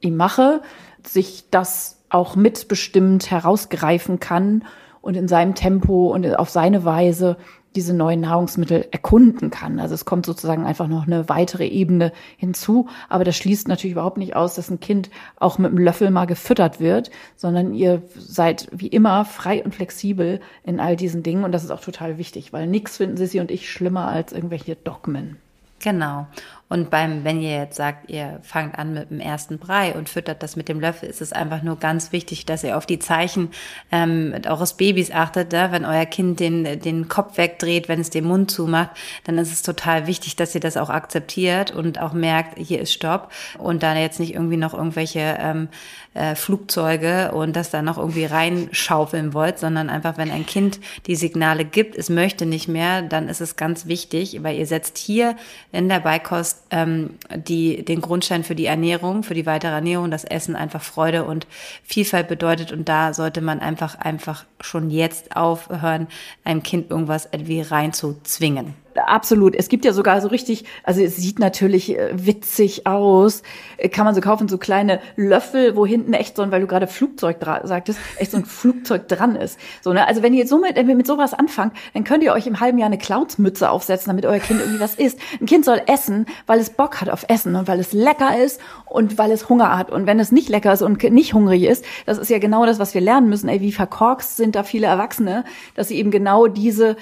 ihm 0.00 0.16
mache, 0.16 0.62
sich 1.06 1.44
das 1.50 2.02
auch 2.10 2.36
mitbestimmt 2.36 3.30
herausgreifen 3.30 4.20
kann 4.20 4.64
und 5.00 5.16
in 5.16 5.28
seinem 5.28 5.54
Tempo 5.54 6.12
und 6.12 6.26
auf 6.36 6.50
seine 6.50 6.84
Weise 6.84 7.36
diese 7.76 7.94
neuen 7.94 8.22
Nahrungsmittel 8.22 8.88
erkunden 8.90 9.50
kann. 9.50 9.78
Also 9.78 9.94
es 9.94 10.04
kommt 10.04 10.26
sozusagen 10.26 10.64
einfach 10.64 10.88
noch 10.88 11.06
eine 11.06 11.28
weitere 11.28 11.66
Ebene 11.66 12.12
hinzu. 12.36 12.88
Aber 13.08 13.24
das 13.24 13.36
schließt 13.36 13.68
natürlich 13.68 13.92
überhaupt 13.92 14.16
nicht 14.16 14.34
aus, 14.34 14.54
dass 14.54 14.70
ein 14.70 14.80
Kind 14.80 15.10
auch 15.36 15.58
mit 15.58 15.70
einem 15.70 15.78
Löffel 15.78 16.10
mal 16.10 16.24
gefüttert 16.24 16.80
wird, 16.80 17.10
sondern 17.36 17.74
ihr 17.74 18.02
seid 18.16 18.68
wie 18.72 18.88
immer 18.88 19.24
frei 19.24 19.62
und 19.62 19.74
flexibel 19.74 20.40
in 20.64 20.80
all 20.80 20.96
diesen 20.96 21.22
Dingen. 21.22 21.44
Und 21.44 21.52
das 21.52 21.62
ist 21.62 21.70
auch 21.70 21.80
total 21.80 22.18
wichtig, 22.18 22.52
weil 22.52 22.66
nichts 22.66 22.96
finden 22.96 23.16
Sissi 23.16 23.38
und 23.38 23.50
ich 23.50 23.70
schlimmer 23.70 24.08
als 24.08 24.32
irgendwelche 24.32 24.74
Dogmen. 24.74 25.36
Genau. 25.80 26.26
Und 26.68 26.90
beim, 26.90 27.24
wenn 27.24 27.40
ihr 27.40 27.56
jetzt 27.56 27.76
sagt, 27.76 28.10
ihr 28.10 28.40
fangt 28.42 28.78
an 28.78 28.92
mit 28.92 29.10
dem 29.10 29.20
ersten 29.20 29.58
Brei 29.58 29.94
und 29.94 30.08
füttert 30.08 30.42
das 30.42 30.54
mit 30.54 30.68
dem 30.68 30.80
Löffel, 30.80 31.08
ist 31.08 31.22
es 31.22 31.32
einfach 31.32 31.62
nur 31.62 31.78
ganz 31.78 32.12
wichtig, 32.12 32.44
dass 32.44 32.62
ihr 32.62 32.76
auf 32.76 32.84
die 32.84 32.98
Zeichen 32.98 33.50
ähm, 33.90 34.34
eures 34.46 34.74
Babys 34.74 35.10
achtet. 35.10 35.52
Da? 35.52 35.72
Wenn 35.72 35.86
euer 35.86 36.04
Kind 36.04 36.40
den, 36.40 36.80
den 36.80 37.08
Kopf 37.08 37.38
wegdreht, 37.38 37.88
wenn 37.88 38.00
es 38.00 38.10
den 38.10 38.24
Mund 38.24 38.50
zumacht, 38.50 38.90
dann 39.24 39.38
ist 39.38 39.52
es 39.52 39.62
total 39.62 40.06
wichtig, 40.06 40.36
dass 40.36 40.54
ihr 40.54 40.60
das 40.60 40.76
auch 40.76 40.90
akzeptiert 40.90 41.70
und 41.70 42.00
auch 42.00 42.12
merkt, 42.12 42.58
hier 42.58 42.80
ist 42.80 42.92
Stopp 42.92 43.32
und 43.56 43.82
da 43.82 43.96
jetzt 43.96 44.20
nicht 44.20 44.34
irgendwie 44.34 44.58
noch 44.58 44.74
irgendwelche 44.74 45.38
ähm, 45.40 45.68
äh, 46.14 46.34
Flugzeuge 46.34 47.32
und 47.32 47.56
das 47.56 47.70
da 47.70 47.80
noch 47.80 47.96
irgendwie 47.96 48.24
reinschaufeln 48.26 49.32
wollt, 49.32 49.58
sondern 49.58 49.88
einfach, 49.88 50.18
wenn 50.18 50.30
ein 50.30 50.44
Kind 50.44 50.80
die 51.06 51.16
Signale 51.16 51.64
gibt, 51.64 51.96
es 51.96 52.10
möchte 52.10 52.44
nicht 52.44 52.68
mehr, 52.68 53.02
dann 53.02 53.28
ist 53.28 53.40
es 53.40 53.56
ganz 53.56 53.86
wichtig, 53.86 54.42
weil 54.42 54.56
ihr 54.56 54.66
setzt 54.66 54.98
hier 54.98 55.36
in 55.72 55.88
der 55.88 56.00
Beikost 56.00 56.57
ähm, 56.70 57.18
die, 57.34 57.84
den 57.84 58.00
Grundstein 58.00 58.44
für 58.44 58.54
die 58.54 58.66
Ernährung, 58.66 59.22
für 59.22 59.34
die 59.34 59.46
weitere 59.46 59.72
Ernährung, 59.72 60.10
das 60.10 60.24
Essen 60.24 60.56
einfach 60.56 60.82
Freude 60.82 61.24
und 61.24 61.46
Vielfalt 61.84 62.28
bedeutet. 62.28 62.72
Und 62.72 62.88
da 62.88 63.14
sollte 63.14 63.40
man 63.40 63.60
einfach, 63.60 63.98
einfach 63.98 64.44
schon 64.60 64.90
jetzt 64.90 65.36
aufhören, 65.36 66.08
einem 66.44 66.62
Kind 66.62 66.90
irgendwas 66.90 67.28
irgendwie 67.30 67.60
reinzuzwingen 67.60 68.74
absolut. 69.06 69.54
Es 69.54 69.68
gibt 69.68 69.84
ja 69.84 69.92
sogar 69.92 70.20
so 70.20 70.28
richtig, 70.28 70.64
also 70.82 71.00
es 71.00 71.16
sieht 71.16 71.38
natürlich 71.38 71.96
äh, 71.96 72.10
witzig 72.12 72.86
aus. 72.86 73.42
Äh, 73.76 73.88
kann 73.88 74.04
man 74.04 74.14
so 74.14 74.20
kaufen, 74.20 74.48
so 74.48 74.58
kleine 74.58 75.00
Löffel, 75.16 75.76
wo 75.76 75.86
hinten 75.86 76.12
echt 76.12 76.36
so 76.36 76.42
ein, 76.42 76.50
weil 76.50 76.60
du 76.60 76.66
gerade 76.66 76.86
Flugzeug 76.86 77.38
sagtest, 77.64 77.98
echt 78.18 78.30
so 78.30 78.36
ein 78.36 78.44
Flugzeug 78.44 79.08
dran 79.08 79.36
ist. 79.36 79.58
So, 79.82 79.92
ne? 79.92 80.06
Also 80.06 80.22
wenn 80.22 80.34
ihr 80.34 80.46
so 80.46 80.58
mit, 80.58 80.76
wenn 80.76 80.88
ihr 80.88 80.96
mit 80.96 81.06
sowas 81.06 81.34
anfangt, 81.34 81.74
dann 81.94 82.04
könnt 82.04 82.22
ihr 82.22 82.32
euch 82.32 82.46
im 82.46 82.60
halben 82.60 82.78
Jahr 82.78 82.86
eine 82.86 82.98
Cloudsmütze 82.98 83.70
aufsetzen, 83.70 84.10
damit 84.10 84.26
euer 84.26 84.38
Kind 84.38 84.60
irgendwie 84.60 84.80
was 84.80 84.94
isst. 84.94 85.18
Ein 85.40 85.46
Kind 85.46 85.64
soll 85.64 85.80
essen, 85.86 86.26
weil 86.46 86.60
es 86.60 86.70
Bock 86.70 87.00
hat 87.00 87.10
auf 87.10 87.24
Essen 87.28 87.56
und 87.56 87.68
weil 87.68 87.80
es 87.80 87.92
lecker 87.92 88.38
ist 88.38 88.60
und 88.86 89.18
weil 89.18 89.30
es 89.30 89.48
Hunger 89.48 89.76
hat. 89.76 89.90
Und 89.90 90.06
wenn 90.06 90.20
es 90.20 90.32
nicht 90.32 90.48
lecker 90.48 90.72
ist 90.72 90.82
und 90.82 91.02
nicht 91.02 91.34
hungrig 91.34 91.64
ist, 91.64 91.84
das 92.06 92.18
ist 92.18 92.30
ja 92.30 92.38
genau 92.38 92.66
das, 92.66 92.78
was 92.78 92.94
wir 92.94 93.00
lernen 93.00 93.28
müssen. 93.28 93.48
Ey, 93.48 93.60
wie 93.60 93.72
verkorkst 93.72 94.36
sind 94.36 94.54
da 94.54 94.62
viele 94.62 94.86
Erwachsene, 94.86 95.44
dass 95.74 95.88
sie 95.88 95.96
eben 95.96 96.10
genau 96.10 96.46
diese 96.46 96.96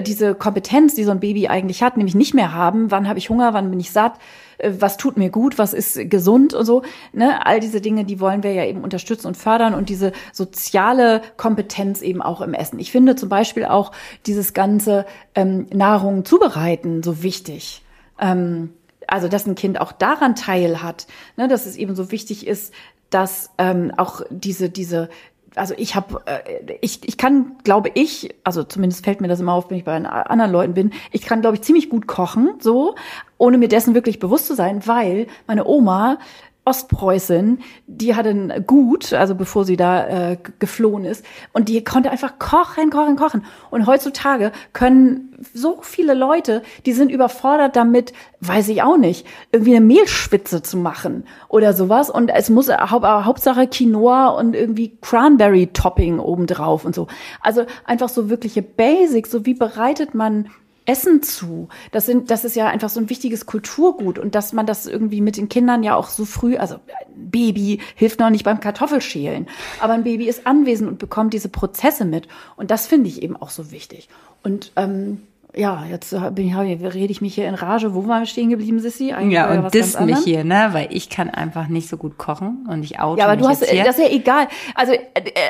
diese 0.00 0.34
Kompetenz, 0.34 0.94
die 0.94 1.04
so 1.04 1.10
ein 1.10 1.20
Baby 1.20 1.48
eigentlich 1.48 1.82
hat, 1.82 1.96
nämlich 1.96 2.14
nicht 2.14 2.34
mehr 2.34 2.52
haben, 2.52 2.90
wann 2.90 3.08
habe 3.08 3.18
ich 3.18 3.28
Hunger, 3.28 3.52
wann 3.52 3.70
bin 3.70 3.80
ich 3.80 3.90
satt, 3.92 4.14
äh, 4.58 4.72
was 4.78 4.96
tut 4.96 5.16
mir 5.16 5.30
gut, 5.30 5.58
was 5.58 5.74
ist 5.74 6.08
gesund 6.08 6.54
und 6.54 6.64
so. 6.64 6.82
Ne? 7.12 7.44
All 7.44 7.60
diese 7.60 7.80
Dinge, 7.80 8.04
die 8.04 8.20
wollen 8.20 8.42
wir 8.42 8.52
ja 8.52 8.64
eben 8.64 8.82
unterstützen 8.82 9.26
und 9.26 9.36
fördern 9.36 9.74
und 9.74 9.88
diese 9.88 10.12
soziale 10.32 11.20
Kompetenz 11.36 12.00
eben 12.00 12.22
auch 12.22 12.40
im 12.40 12.54
Essen. 12.54 12.78
Ich 12.78 12.90
finde 12.90 13.16
zum 13.16 13.28
Beispiel 13.28 13.66
auch 13.66 13.92
dieses 14.26 14.54
ganze 14.54 15.04
ähm, 15.34 15.66
Nahrung 15.72 16.24
zubereiten 16.24 17.02
so 17.02 17.22
wichtig. 17.22 17.82
Ähm, 18.18 18.70
also, 19.06 19.28
dass 19.28 19.46
ein 19.46 19.56
Kind 19.56 19.80
auch 19.80 19.92
daran 19.92 20.36
teil 20.36 20.82
hat, 20.82 21.06
ne? 21.36 21.48
dass 21.48 21.66
es 21.66 21.76
eben 21.76 21.94
so 21.94 22.10
wichtig 22.10 22.46
ist, 22.46 22.72
dass 23.10 23.50
ähm, 23.58 23.92
auch 23.96 24.22
diese, 24.30 24.70
diese 24.70 25.10
also 25.54 25.74
ich 25.76 25.94
habe, 25.94 26.22
äh, 26.26 26.76
ich, 26.80 27.06
ich 27.06 27.16
kann, 27.16 27.56
glaube 27.64 27.90
ich, 27.94 28.34
also 28.44 28.64
zumindest 28.64 29.04
fällt 29.04 29.20
mir 29.20 29.28
das 29.28 29.40
immer 29.40 29.52
auf, 29.52 29.70
wenn 29.70 29.78
ich 29.78 29.84
bei 29.84 29.96
anderen 29.96 30.50
Leuten 30.52 30.74
bin, 30.74 30.92
ich 31.10 31.22
kann, 31.22 31.40
glaube 31.40 31.56
ich, 31.56 31.62
ziemlich 31.62 31.88
gut 31.88 32.06
kochen, 32.06 32.54
so, 32.60 32.94
ohne 33.38 33.58
mir 33.58 33.68
dessen 33.68 33.94
wirklich 33.94 34.18
bewusst 34.18 34.46
zu 34.46 34.54
sein, 34.54 34.86
weil 34.86 35.26
meine 35.46 35.66
Oma 35.66 36.18
Ostpreußin, 36.64 37.58
die 37.88 38.14
hatte 38.14 38.30
ein 38.30 38.64
Gut, 38.66 39.12
also 39.12 39.34
bevor 39.34 39.64
sie 39.64 39.76
da 39.76 40.30
äh, 40.30 40.38
geflohen 40.60 41.04
ist, 41.04 41.24
und 41.52 41.68
die 41.68 41.82
konnte 41.82 42.10
einfach 42.12 42.38
kochen, 42.38 42.90
kochen, 42.90 43.16
kochen. 43.16 43.44
Und 43.70 43.86
heutzutage 43.86 44.52
können 44.72 45.36
so 45.52 45.78
viele 45.82 46.14
Leute, 46.14 46.62
die 46.86 46.92
sind 46.92 47.10
überfordert 47.10 47.74
damit, 47.74 48.12
weiß 48.40 48.68
ich 48.68 48.82
auch 48.82 48.96
nicht, 48.96 49.26
irgendwie 49.50 49.74
eine 49.74 49.84
Mehlschwitze 49.84 50.62
zu 50.62 50.76
machen 50.76 51.24
oder 51.48 51.72
sowas. 51.72 52.10
Und 52.10 52.28
es 52.28 52.48
muss 52.48 52.68
hau 52.68 53.02
Hauptsache 53.02 53.66
Quinoa 53.66 54.28
und 54.28 54.54
irgendwie 54.54 54.96
Cranberry-Topping 55.00 56.20
obendrauf 56.20 56.84
und 56.84 56.94
so. 56.94 57.08
Also 57.40 57.64
einfach 57.84 58.08
so 58.08 58.30
wirkliche 58.30 58.62
Basics, 58.62 59.32
so 59.32 59.44
wie 59.46 59.54
bereitet 59.54 60.14
man 60.14 60.48
Essen 60.84 61.22
zu. 61.22 61.68
Das 61.90 62.06
sind, 62.06 62.30
das 62.30 62.44
ist 62.44 62.56
ja 62.56 62.68
einfach 62.68 62.88
so 62.88 63.00
ein 63.00 63.10
wichtiges 63.10 63.46
Kulturgut 63.46 64.18
und 64.18 64.34
dass 64.34 64.52
man 64.52 64.66
das 64.66 64.86
irgendwie 64.86 65.20
mit 65.20 65.36
den 65.36 65.48
Kindern 65.48 65.82
ja 65.82 65.94
auch 65.94 66.08
so 66.08 66.24
früh, 66.24 66.56
also 66.56 66.74
ein 66.74 67.30
Baby 67.30 67.80
hilft 67.94 68.20
noch 68.20 68.30
nicht 68.30 68.44
beim 68.44 68.60
Kartoffelschälen, 68.60 69.48
aber 69.80 69.92
ein 69.92 70.04
Baby 70.04 70.28
ist 70.28 70.46
anwesend 70.46 70.88
und 70.88 70.98
bekommt 70.98 71.34
diese 71.34 71.48
Prozesse 71.48 72.04
mit 72.04 72.28
und 72.56 72.70
das 72.70 72.86
finde 72.86 73.08
ich 73.08 73.22
eben 73.22 73.36
auch 73.36 73.50
so 73.50 73.70
wichtig. 73.70 74.08
Und 74.42 74.72
ähm, 74.76 75.22
ja, 75.54 75.84
jetzt 75.90 76.16
bin 76.34 76.48
ich, 76.48 76.56
rede 76.56 77.12
ich 77.12 77.20
mich 77.20 77.34
hier 77.34 77.46
in 77.46 77.54
Rage. 77.54 77.94
Wo 77.94 78.08
waren 78.08 78.22
wir 78.22 78.26
stehen 78.26 78.48
geblieben, 78.48 78.80
Sissi? 78.80 79.12
Eigentlich 79.12 79.34
ja, 79.34 79.50
und 79.50 79.74
disst 79.74 80.00
mich 80.00 80.18
hier, 80.20 80.44
ne? 80.44 80.70
Weil 80.72 80.88
ich 80.90 81.10
kann 81.10 81.28
einfach 81.28 81.68
nicht 81.68 81.90
so 81.90 81.98
gut 81.98 82.16
kochen 82.16 82.66
und 82.70 82.82
ich 82.82 83.00
auto 83.00 83.18
Ja, 83.18 83.26
aber 83.26 83.36
du 83.36 83.46
hast, 83.46 83.62
hier. 83.62 83.84
das 83.84 83.98
ist 83.98 84.04
ja 84.04 84.10
egal. 84.10 84.48
Also, 84.74 84.92
äh, 84.92 84.98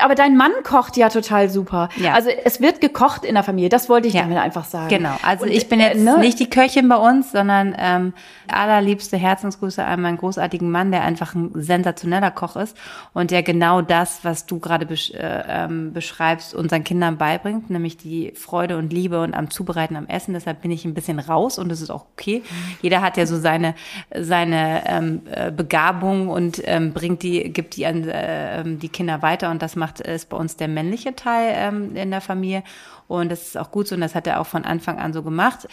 aber 0.02 0.16
dein 0.16 0.36
Mann 0.36 0.50
kocht 0.64 0.96
ja 0.96 1.08
total 1.08 1.48
super. 1.48 1.88
Ja. 1.98 2.14
Also, 2.14 2.30
es 2.44 2.60
wird 2.60 2.80
gekocht 2.80 3.24
in 3.24 3.34
der 3.34 3.44
Familie. 3.44 3.68
Das 3.68 3.88
wollte 3.88 4.08
ich 4.08 4.14
ja. 4.14 4.22
damit 4.22 4.38
einfach 4.38 4.64
sagen. 4.64 4.88
Genau. 4.88 5.16
Also, 5.22 5.44
und, 5.44 5.52
ich 5.52 5.68
bin 5.68 5.78
jetzt 5.78 5.96
äh, 5.96 6.00
ne? 6.00 6.18
nicht 6.18 6.40
die 6.40 6.50
Köchin 6.50 6.88
bei 6.88 6.96
uns, 6.96 7.30
sondern 7.30 7.76
ähm, 7.78 8.12
allerliebste 8.48 9.16
Herzensgrüße 9.16 9.84
an 9.84 10.02
meinen 10.02 10.16
großartigen 10.16 10.68
Mann, 10.68 10.90
der 10.90 11.02
einfach 11.02 11.36
ein 11.36 11.50
sensationeller 11.54 12.32
Koch 12.32 12.56
ist 12.56 12.76
und 13.12 13.30
der 13.30 13.44
genau 13.44 13.82
das, 13.82 14.24
was 14.24 14.46
du 14.46 14.58
gerade 14.58 14.84
besch 14.84 15.12
äh, 15.12 15.44
ähm, 15.48 15.92
beschreibst, 15.92 16.54
unseren 16.54 16.82
Kindern 16.82 17.18
beibringt, 17.18 17.70
nämlich 17.70 17.96
die 17.96 18.32
Freude 18.34 18.78
und 18.78 18.92
Liebe 18.92 19.20
und 19.20 19.34
am 19.34 19.48
Zubereiten 19.50 19.91
Möglichkeiten 19.92 19.96
am 19.96 20.06
Essen, 20.06 20.34
deshalb 20.34 20.62
bin 20.62 20.70
ich 20.70 20.84
ein 20.84 20.94
bisschen 20.94 21.18
raus 21.18 21.58
und 21.58 21.68
das 21.68 21.80
ist 21.80 21.90
auch 21.90 22.06
okay. 22.12 22.42
Jeder 22.80 23.00
hat 23.00 23.16
ja 23.16 23.26
so 23.26 23.38
seine, 23.38 23.74
seine 24.14 24.82
ähm, 24.86 25.22
äh, 25.30 25.50
Begabung 25.50 26.28
und 26.28 26.60
ähm, 26.64 26.92
bringt 26.92 27.22
die, 27.22 27.52
gibt 27.52 27.76
die 27.76 27.86
an 27.86 28.08
äh, 28.08 28.60
ähm, 28.60 28.78
die 28.78 28.88
Kinder 28.88 29.22
weiter 29.22 29.50
und 29.50 29.62
das 29.62 29.76
macht 29.76 30.00
ist 30.00 30.28
bei 30.28 30.36
uns 30.36 30.56
der 30.56 30.68
männliche 30.68 31.14
Teil 31.14 31.54
ähm, 31.56 31.96
in 31.96 32.10
der 32.10 32.20
Familie 32.20 32.62
und 33.08 33.30
das 33.30 33.42
ist 33.42 33.58
auch 33.58 33.70
gut 33.70 33.88
so 33.88 33.94
und 33.94 34.00
das 34.00 34.14
hat 34.14 34.26
er 34.26 34.40
auch 34.40 34.46
von 34.46 34.64
Anfang 34.64 34.98
an 34.98 35.12
so 35.12 35.22
gemacht. 35.22 35.68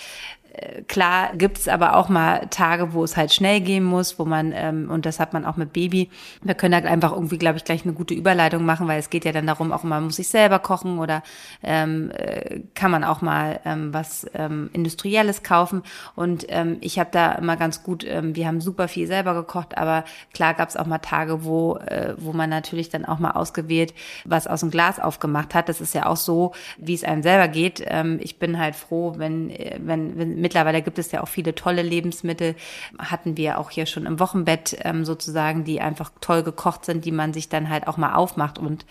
Klar 0.87 1.31
gibt's 1.35 1.67
aber 1.67 1.95
auch 1.95 2.09
mal 2.09 2.47
Tage, 2.49 2.93
wo 2.93 3.03
es 3.03 3.15
halt 3.15 3.33
schnell 3.33 3.61
gehen 3.61 3.83
muss, 3.83 4.19
wo 4.19 4.25
man, 4.25 4.51
ähm, 4.53 4.89
und 4.89 5.05
das 5.05 5.19
hat 5.19 5.33
man 5.33 5.45
auch 5.45 5.57
mit 5.57 5.73
Baby, 5.73 6.09
wir 6.41 6.55
können 6.55 6.73
halt 6.73 6.85
einfach 6.85 7.11
irgendwie, 7.11 7.37
glaube 7.37 7.57
ich, 7.57 7.63
gleich 7.63 7.83
eine 7.83 7.93
gute 7.93 8.13
Überleitung 8.13 8.65
machen, 8.65 8.87
weil 8.87 8.99
es 8.99 9.09
geht 9.09 9.25
ja 9.25 9.31
dann 9.31 9.47
darum, 9.47 9.71
auch 9.71 9.83
mal 9.83 10.01
muss 10.01 10.19
ich 10.19 10.27
selber 10.27 10.59
kochen 10.59 10.99
oder 10.99 11.23
ähm, 11.63 12.11
äh, 12.11 12.61
kann 12.75 12.91
man 12.91 13.03
auch 13.03 13.21
mal 13.21 13.59
ähm, 13.65 13.93
was 13.93 14.25
ähm, 14.33 14.69
Industrielles 14.73 15.43
kaufen. 15.43 15.83
Und 16.15 16.45
ähm, 16.49 16.77
ich 16.81 16.99
habe 16.99 17.09
da 17.11 17.33
immer 17.33 17.57
ganz 17.57 17.83
gut, 17.83 18.05
ähm, 18.07 18.35
wir 18.35 18.47
haben 18.47 18.61
super 18.61 18.87
viel 18.87 19.07
selber 19.07 19.33
gekocht, 19.33 19.77
aber 19.77 20.03
klar 20.33 20.53
gab's 20.53 20.75
auch 20.75 20.85
mal 20.85 20.99
Tage, 20.99 21.43
wo, 21.43 21.77
äh, 21.77 22.15
wo 22.17 22.33
man 22.33 22.49
natürlich 22.49 22.89
dann 22.89 23.05
auch 23.05 23.19
mal 23.19 23.31
ausgewählt 23.31 23.93
was 24.25 24.47
aus 24.47 24.61
dem 24.61 24.71
Glas 24.71 24.99
aufgemacht 24.99 25.55
hat. 25.55 25.69
Das 25.69 25.81
ist 25.81 25.93
ja 25.93 26.05
auch 26.05 26.17
so, 26.17 26.53
wie 26.77 26.93
es 26.93 27.03
einem 27.03 27.23
selber 27.23 27.47
geht. 27.47 27.83
Ähm, 27.85 28.19
ich 28.21 28.39
bin 28.39 28.59
halt 28.59 28.75
froh, 28.75 29.13
wenn, 29.17 29.49
äh, 29.49 29.79
wenn, 29.79 30.17
wenn 30.17 30.38
mittlerweile 30.39 30.81
gibt 30.81 30.99
es 30.99 31.11
ja 31.11 31.21
auch 31.21 31.27
viele 31.27 31.55
tolle 31.55 31.81
Lebensmittel. 31.81 32.55
Hatten 32.97 33.37
wir 33.37 33.59
auch 33.59 33.69
hier 33.69 33.85
schon 33.85 34.05
im 34.05 34.19
Wochenbett 34.19 34.77
ähm, 34.83 35.05
sozusagen, 35.05 35.63
die 35.63 35.81
einfach 35.81 36.11
toll 36.21 36.43
gekocht 36.43 36.85
sind, 36.85 37.05
die 37.05 37.11
man 37.11 37.33
sich 37.33 37.49
dann 37.49 37.69
halt 37.69 37.87
auch 37.87 37.97
mal 37.97 38.15
aufmacht 38.15 38.57
und 38.57 38.85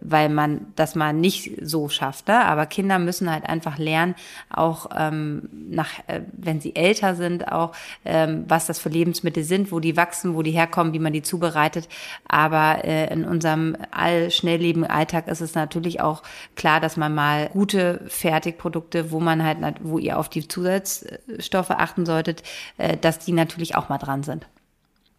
weil 0.00 0.28
man 0.28 0.72
das 0.76 0.94
mal 0.94 1.12
nicht 1.12 1.52
so 1.62 1.88
schafft. 1.88 2.28
Ne? 2.28 2.44
Aber 2.44 2.66
Kinder 2.66 2.98
müssen 2.98 3.30
halt 3.30 3.48
einfach 3.48 3.78
lernen, 3.78 4.14
auch 4.50 4.90
ähm, 4.96 5.48
nach, 5.52 5.90
äh, 6.06 6.20
wenn 6.32 6.60
sie 6.60 6.76
älter 6.76 7.14
sind, 7.14 7.50
auch 7.50 7.72
ähm, 8.04 8.44
was 8.48 8.66
das 8.66 8.78
für 8.78 8.88
Lebensmittel 8.88 9.44
sind, 9.44 9.72
wo 9.72 9.80
die 9.80 9.96
wachsen, 9.96 10.34
wo 10.34 10.42
die 10.42 10.50
herkommen, 10.50 10.92
wie 10.92 10.98
man 10.98 11.12
die 11.12 11.22
zubereitet. 11.22 11.88
Aber 12.28 12.84
äh, 12.84 13.12
in 13.12 13.24
unserem 13.24 13.76
all 13.90 14.30
schnellleben 14.30 14.84
Alltag 14.84 15.28
ist 15.28 15.40
es 15.40 15.54
natürlich 15.54 16.00
auch 16.00 16.22
klar, 16.54 16.80
dass 16.80 16.96
man 16.96 17.14
mal 17.14 17.48
gute 17.52 18.02
Fertigprodukte, 18.08 19.10
wo 19.10 19.20
man 19.20 19.42
halt, 19.42 19.58
wo 19.80 19.98
ihr 19.98 20.18
auf 20.18 20.28
die 20.28 20.46
Zusatzstoffe 20.46 21.70
achten 21.70 22.06
solltet, 22.06 22.42
äh, 22.78 22.96
dass 22.96 23.18
die 23.18 23.32
natürlich 23.32 23.76
auch 23.76 23.88
mal 23.88 23.98
dran 23.98 24.22
sind. 24.22 24.46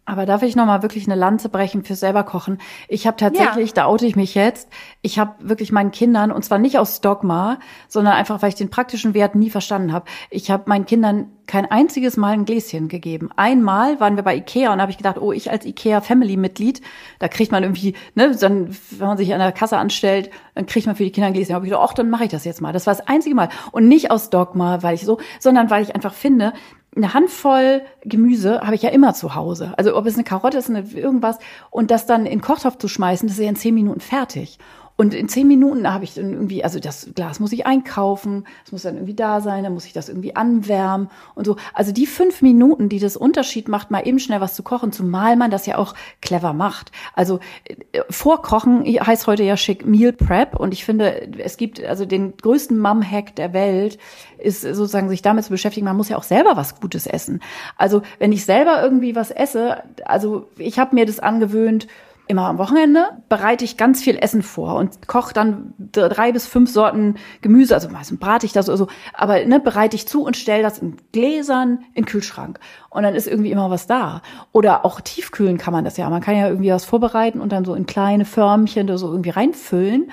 Aber 0.08 0.24
darf 0.24 0.42
ich 0.42 0.56
noch 0.56 0.64
mal 0.64 0.80
wirklich 0.80 1.06
eine 1.06 1.20
Lanze 1.20 1.50
brechen 1.50 1.84
für 1.84 1.94
selber 1.94 2.24
kochen? 2.24 2.56
Ich 2.88 3.06
habe 3.06 3.18
tatsächlich, 3.18 3.68
ja. 3.68 3.74
da 3.74 3.84
oute 3.84 4.06
ich 4.06 4.16
mich 4.16 4.34
jetzt, 4.34 4.70
ich 5.02 5.18
habe 5.18 5.34
wirklich 5.40 5.70
meinen 5.70 5.90
Kindern 5.90 6.32
und 6.32 6.42
zwar 6.46 6.58
nicht 6.58 6.78
aus 6.78 7.02
Dogma, 7.02 7.58
sondern 7.88 8.14
einfach, 8.14 8.40
weil 8.40 8.48
ich 8.48 8.54
den 8.54 8.70
praktischen 8.70 9.12
Wert 9.12 9.34
nie 9.34 9.50
verstanden 9.50 9.92
habe. 9.92 10.06
Ich 10.30 10.50
habe 10.50 10.62
meinen 10.64 10.86
Kindern 10.86 11.26
kein 11.46 11.70
einziges 11.70 12.16
Mal 12.16 12.32
ein 12.32 12.46
Gläschen 12.46 12.88
gegeben. 12.88 13.28
Einmal 13.36 14.00
waren 14.00 14.16
wir 14.16 14.22
bei 14.22 14.34
Ikea 14.34 14.72
und 14.72 14.80
habe 14.80 14.90
ich 14.90 14.96
gedacht, 14.96 15.18
oh, 15.20 15.30
ich 15.32 15.50
als 15.50 15.66
Ikea 15.66 16.00
Family 16.00 16.38
Mitglied, 16.38 16.80
da 17.18 17.28
kriegt 17.28 17.52
man 17.52 17.62
irgendwie, 17.62 17.92
ne, 18.14 18.34
dann 18.34 18.74
wenn 18.92 19.08
man 19.08 19.18
sich 19.18 19.34
an 19.34 19.40
der 19.40 19.52
Kasse 19.52 19.76
anstellt, 19.76 20.30
dann 20.54 20.64
kriegt 20.64 20.86
man 20.86 20.96
für 20.96 21.04
die 21.04 21.12
Kinder 21.12 21.26
ein 21.26 21.34
Gläschen. 21.34 21.50
Da 21.50 21.56
habe 21.56 21.66
ich 21.66 21.70
gedacht, 21.70 21.86
ach, 21.86 21.92
dann 21.92 22.08
mache 22.08 22.24
ich 22.24 22.30
das 22.30 22.46
jetzt 22.46 22.62
mal. 22.62 22.72
Das 22.72 22.86
war 22.86 22.94
das 22.94 23.06
einzige 23.06 23.34
Mal 23.34 23.50
und 23.72 23.88
nicht 23.88 24.10
aus 24.10 24.30
Dogma, 24.30 24.82
weil 24.82 24.94
ich 24.94 25.02
so, 25.02 25.18
sondern 25.38 25.68
weil 25.68 25.82
ich 25.82 25.94
einfach 25.94 26.14
finde, 26.14 26.54
eine 26.96 27.14
Handvoll 27.14 27.82
Gemüse 28.02 28.60
habe 28.60 28.74
ich 28.74 28.82
ja 28.82 28.90
immer 28.90 29.14
zu 29.14 29.34
Hause. 29.34 29.74
Also 29.76 29.96
ob 29.96 30.06
es 30.06 30.14
eine 30.14 30.24
Karotte 30.24 30.58
ist, 30.58 30.70
eine 30.70 30.80
irgendwas 30.80 31.38
und 31.70 31.90
das 31.90 32.06
dann 32.06 32.26
in 32.26 32.40
Kochtopf 32.40 32.78
zu 32.78 32.88
schmeißen, 32.88 33.28
das 33.28 33.38
ist 33.38 33.42
ja 33.42 33.48
in 33.48 33.56
zehn 33.56 33.74
Minuten 33.74 34.00
fertig. 34.00 34.58
Und 35.00 35.14
in 35.14 35.28
zehn 35.28 35.46
Minuten 35.46 35.88
habe 35.88 36.02
ich 36.02 36.14
dann 36.14 36.32
irgendwie, 36.32 36.64
also 36.64 36.80
das 36.80 37.10
Glas 37.14 37.38
muss 37.38 37.52
ich 37.52 37.66
einkaufen, 37.66 38.48
es 38.64 38.72
muss 38.72 38.82
dann 38.82 38.96
irgendwie 38.96 39.14
da 39.14 39.40
sein, 39.40 39.62
dann 39.62 39.72
muss 39.72 39.86
ich 39.86 39.92
das 39.92 40.08
irgendwie 40.08 40.34
anwärmen 40.34 41.08
und 41.36 41.44
so. 41.44 41.54
Also 41.72 41.92
die 41.92 42.04
fünf 42.04 42.42
Minuten, 42.42 42.88
die 42.88 42.98
das 42.98 43.16
Unterschied 43.16 43.68
macht, 43.68 43.92
mal 43.92 44.08
eben 44.08 44.18
schnell 44.18 44.40
was 44.40 44.56
zu 44.56 44.64
kochen, 44.64 44.90
zumal 44.90 45.36
man 45.36 45.52
das 45.52 45.66
ja 45.66 45.78
auch 45.78 45.94
clever 46.20 46.52
macht. 46.52 46.90
Also 47.14 47.38
äh, 47.92 48.00
vorkochen 48.10 48.84
heißt 48.84 49.28
heute 49.28 49.44
ja 49.44 49.56
schick 49.56 49.86
Meal 49.86 50.12
Prep 50.12 50.56
und 50.56 50.74
ich 50.74 50.84
finde, 50.84 51.28
es 51.38 51.56
gibt 51.58 51.80
also 51.80 52.04
den 52.04 52.36
größten 52.36 52.76
Mum-Hack 52.76 53.36
der 53.36 53.52
Welt 53.52 53.98
ist 54.38 54.62
sozusagen 54.62 55.08
sich 55.08 55.22
damit 55.22 55.44
zu 55.44 55.50
beschäftigen, 55.50 55.84
man 55.84 55.96
muss 55.96 56.08
ja 56.08 56.16
auch 56.16 56.24
selber 56.24 56.56
was 56.56 56.80
Gutes 56.80 57.06
essen. 57.06 57.40
Also 57.76 58.02
wenn 58.18 58.32
ich 58.32 58.44
selber 58.44 58.82
irgendwie 58.82 59.14
was 59.14 59.30
esse, 59.30 59.84
also 60.04 60.48
ich 60.56 60.80
habe 60.80 60.96
mir 60.96 61.06
das 61.06 61.20
angewöhnt, 61.20 61.86
immer 62.28 62.46
am 62.46 62.58
Wochenende 62.58 63.08
bereite 63.28 63.64
ich 63.64 63.76
ganz 63.76 64.02
viel 64.02 64.16
Essen 64.16 64.42
vor 64.42 64.74
und 64.76 65.08
koche 65.08 65.34
dann 65.34 65.74
drei 65.92 66.32
bis 66.32 66.46
fünf 66.46 66.70
Sorten 66.70 67.16
Gemüse, 67.40 67.74
also 67.74 67.88
meistens 67.88 68.20
brate 68.20 68.46
ich 68.46 68.52
das 68.52 68.68
oder 68.68 68.78
so, 68.78 68.88
aber 69.14 69.44
ne, 69.44 69.58
bereite 69.60 69.96
ich 69.96 70.06
zu 70.06 70.22
und 70.22 70.36
stelle 70.36 70.62
das 70.62 70.78
in 70.78 70.96
Gläsern 71.12 71.80
in 71.94 72.02
den 72.02 72.06
Kühlschrank. 72.06 72.60
Und 72.90 73.02
dann 73.02 73.14
ist 73.14 73.26
irgendwie 73.26 73.50
immer 73.50 73.70
was 73.70 73.86
da. 73.86 74.22
Oder 74.52 74.84
auch 74.84 75.00
tiefkühlen 75.00 75.58
kann 75.58 75.72
man 75.72 75.84
das 75.84 75.96
ja. 75.96 76.08
Man 76.08 76.22
kann 76.22 76.36
ja 76.36 76.48
irgendwie 76.48 76.70
was 76.70 76.84
vorbereiten 76.84 77.40
und 77.40 77.52
dann 77.52 77.64
so 77.64 77.74
in 77.74 77.86
kleine 77.86 78.24
Förmchen 78.24 78.84
oder 78.84 78.98
so 78.98 79.08
irgendwie 79.08 79.30
reinfüllen. 79.30 80.10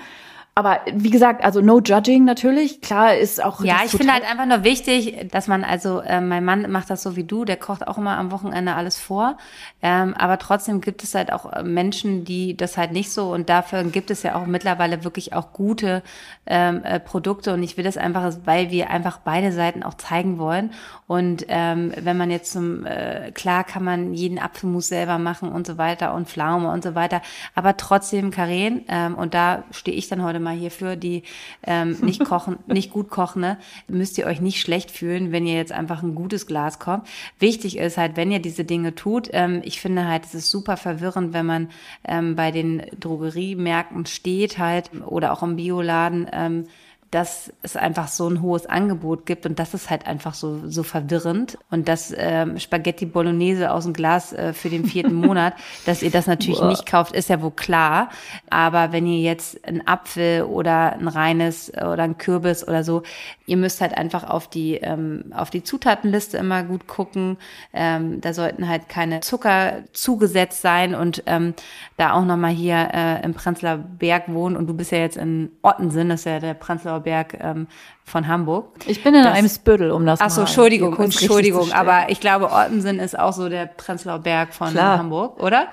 Aber 0.58 0.80
wie 0.90 1.10
gesagt, 1.10 1.44
also 1.44 1.60
no 1.60 1.82
judging 1.82 2.24
natürlich. 2.24 2.80
Klar 2.80 3.18
ist 3.18 3.44
auch. 3.44 3.62
Ja, 3.62 3.80
ich 3.84 3.92
finde 3.92 4.14
halt 4.14 4.24
einfach 4.24 4.46
nur 4.46 4.64
wichtig, 4.64 5.28
dass 5.30 5.48
man 5.48 5.66
also, 5.66 6.00
äh, 6.00 6.22
mein 6.22 6.46
Mann 6.46 6.72
macht 6.72 6.90
das 6.90 7.04
so 7.04 7.18
wie 7.18 7.26
du, 7.26 7.44
der 7.44 7.58
kocht 7.58 7.86
auch 7.86 7.98
immer 7.98 8.18
am 8.18 8.32
Wochenende 8.32 8.74
alles 8.74 8.98
vor. 8.98 9.36
Ähm, 9.82 10.14
aber 10.18 10.38
trotzdem 10.40 10.80
gibt 10.80 11.04
es 11.04 11.14
halt 11.14 11.34
auch 11.34 11.52
äh, 11.52 11.62
Menschen, 11.62 12.24
die 12.24 12.56
das 12.56 12.78
halt 12.78 12.94
nicht 12.94 13.12
so 13.12 13.34
und 13.34 13.50
dafür 13.50 13.84
gibt 13.84 14.10
es 14.12 14.24
ja 14.24 14.36
auch 14.36 14.46
mittlerweile 14.46 15.04
wirklich 15.04 15.34
auch 15.34 15.52
gute 15.52 16.02
ähm, 16.46 16.86
äh, 16.86 17.02
Produkte 17.02 17.54
und 17.54 17.62
ich 17.62 17.76
will 17.76 17.84
das 17.84 17.98
einfach, 17.98 18.34
weil 18.46 18.72
wir 18.72 18.90
einfach 18.92 19.18
beide 19.18 19.52
Seiten 19.52 19.84
auch 19.84 19.96
zeigen 19.96 20.40
wollen. 20.40 20.72
Und 21.06 21.46
ähm, 21.50 21.92
wenn 22.00 22.16
man 22.16 22.32
jetzt 22.32 22.54
zum, 22.54 22.86
äh, 22.86 23.32
klar 23.34 23.66
kann 23.66 23.84
man 23.84 24.14
jeden 24.14 24.40
Apfelmus 24.40 24.88
selber 24.88 25.20
machen 25.20 25.52
und 25.52 25.68
so 25.68 25.78
weiter 25.78 26.14
und 26.14 26.30
Pflaume 26.30 26.72
und 26.72 26.82
so 26.82 26.96
weiter, 26.96 27.22
aber 27.56 27.76
trotzdem 27.76 28.32
Karen, 28.32 28.86
ähm, 28.88 29.16
und 29.16 29.34
da 29.34 29.66
stehe 29.72 29.98
ich 29.98 30.08
dann 30.08 30.24
heute 30.24 30.45
mal 30.46 30.56
hierfür, 30.56 30.96
die 30.96 31.24
ähm, 31.68 31.98
nicht 32.02 32.24
kochen, 32.24 32.58
nicht 32.68 32.92
gut 32.92 33.10
kochen, 33.10 33.42
ne, 33.42 33.58
müsst 33.90 34.18
ihr 34.18 34.26
euch 34.26 34.40
nicht 34.40 34.62
schlecht 34.62 34.92
fühlen, 34.92 35.34
wenn 35.34 35.46
ihr 35.46 35.56
jetzt 35.56 35.74
einfach 35.74 36.02
ein 36.02 36.16
gutes 36.16 36.48
Glas 36.48 36.80
kommt. 36.80 37.06
Wichtig 37.40 37.78
ist 37.78 37.98
halt, 37.98 38.16
wenn 38.16 38.32
ihr 38.32 38.40
diese 38.40 38.64
Dinge 38.64 38.96
tut, 38.96 39.30
ähm, 39.34 39.62
ich 39.66 39.82
finde 39.82 40.08
halt, 40.08 40.24
es 40.24 40.34
ist 40.34 40.50
super 40.50 40.78
verwirrend, 40.78 41.34
wenn 41.34 41.46
man 41.46 41.70
ähm, 42.08 42.38
bei 42.38 42.52
den 42.52 42.84
Drogeriemärkten 43.00 44.06
steht 44.06 44.58
halt 44.58 44.90
oder 45.06 45.34
auch 45.34 45.44
im 45.44 45.58
Bioladen, 45.58 46.28
ähm, 46.32 46.66
dass 47.16 47.50
es 47.62 47.78
einfach 47.78 48.10
so 48.10 48.28
ein 48.28 48.42
hohes 48.42 48.66
Angebot 48.66 49.26
gibt 49.26 49.46
und 49.46 49.58
das 49.58 49.74
ist 49.74 49.90
halt 49.90 50.06
einfach 50.06 50.34
so, 50.34 50.68
so 50.68 50.84
verwirrend. 50.84 51.58
Und 51.72 51.88
das 51.88 52.14
ähm, 52.14 52.60
Spaghetti 52.60 53.06
Bolognese 53.06 53.72
aus 53.72 53.86
dem 53.86 53.94
Glas 53.94 54.34
äh, 54.34 54.52
für 54.52 54.70
den 54.70 54.84
vierten 54.84 55.14
Monat, 55.26 55.54
dass 55.86 56.04
ihr 56.04 56.12
das 56.12 56.28
natürlich 56.28 56.60
Boah. 56.60 56.68
nicht 56.68 56.86
kauft, 56.86 57.16
ist 57.16 57.30
ja 57.30 57.42
wohl 57.42 57.52
klar. 57.52 58.10
Aber 58.50 58.92
wenn 58.92 59.08
ihr 59.08 59.20
jetzt 59.20 59.66
einen 59.66 59.88
Apfel 59.88 60.44
oder 60.44 60.92
ein 60.92 61.08
reines 61.08 61.72
oder 61.74 62.04
ein 62.04 62.18
Kürbis 62.18 62.68
oder 62.68 62.84
so, 62.84 63.04
ihr 63.46 63.58
müsst 63.58 63.82
halt 63.82 63.98
einfach 63.98 64.24
auf 64.30 64.50
die, 64.50 64.76
ähm, 64.76 65.26
auf 65.36 65.50
die 65.50 65.64
Zutatenliste 65.64 66.38
immer 66.38 66.64
gut 66.64 66.88
gucken. 66.88 67.38
Ähm, 67.74 68.22
da 68.22 68.34
sollten 68.34 68.68
halt 68.68 68.90
keine 68.90 69.20
Zucker 69.22 69.84
zugesetzt 69.94 70.62
sein 70.62 70.96
und 70.96 71.24
ähm, 71.26 71.54
da 71.98 72.14
auch 72.14 72.26
nochmal 72.26 72.52
hier 72.52 72.90
äh, 72.94 73.24
im 73.24 73.34
Prenzlauer 73.34 73.78
Berg 73.78 74.24
wohnen 74.28 74.58
und 74.58 74.68
du 74.68 74.74
bist 74.74 74.92
ja 74.92 75.00
jetzt 75.00 75.18
in 75.18 75.52
Ottensen, 75.62 76.10
das 76.10 76.22
ist 76.22 76.26
ja 76.26 76.40
der 76.40 76.54
Prenzlauer 76.54 77.02
Berg 77.02 77.38
ähm, 77.40 77.68
von 78.06 78.28
Hamburg. 78.28 78.68
Ich 78.86 79.04
bin 79.04 79.16
in 79.16 79.24
das, 79.24 79.34
einem 79.34 79.50
Spüttel, 79.50 79.90
um 79.90 80.06
das 80.06 80.22
Ach 80.22 80.30
so, 80.30 80.42
Entschuldigung, 80.42 80.96
Entschuldigung, 81.00 81.72
aber 81.72 82.06
ich 82.10 82.20
glaube, 82.20 82.52
Ottensen 82.52 83.00
ist 83.00 83.18
auch 83.18 83.34
so 83.34 83.50
der 83.50 83.66
Prenzlauer 83.66 84.20
Berg 84.20 84.54
von 84.54 84.70
Klar. 84.72 85.00
Hamburg, 85.00 85.42
oder? 85.42 85.68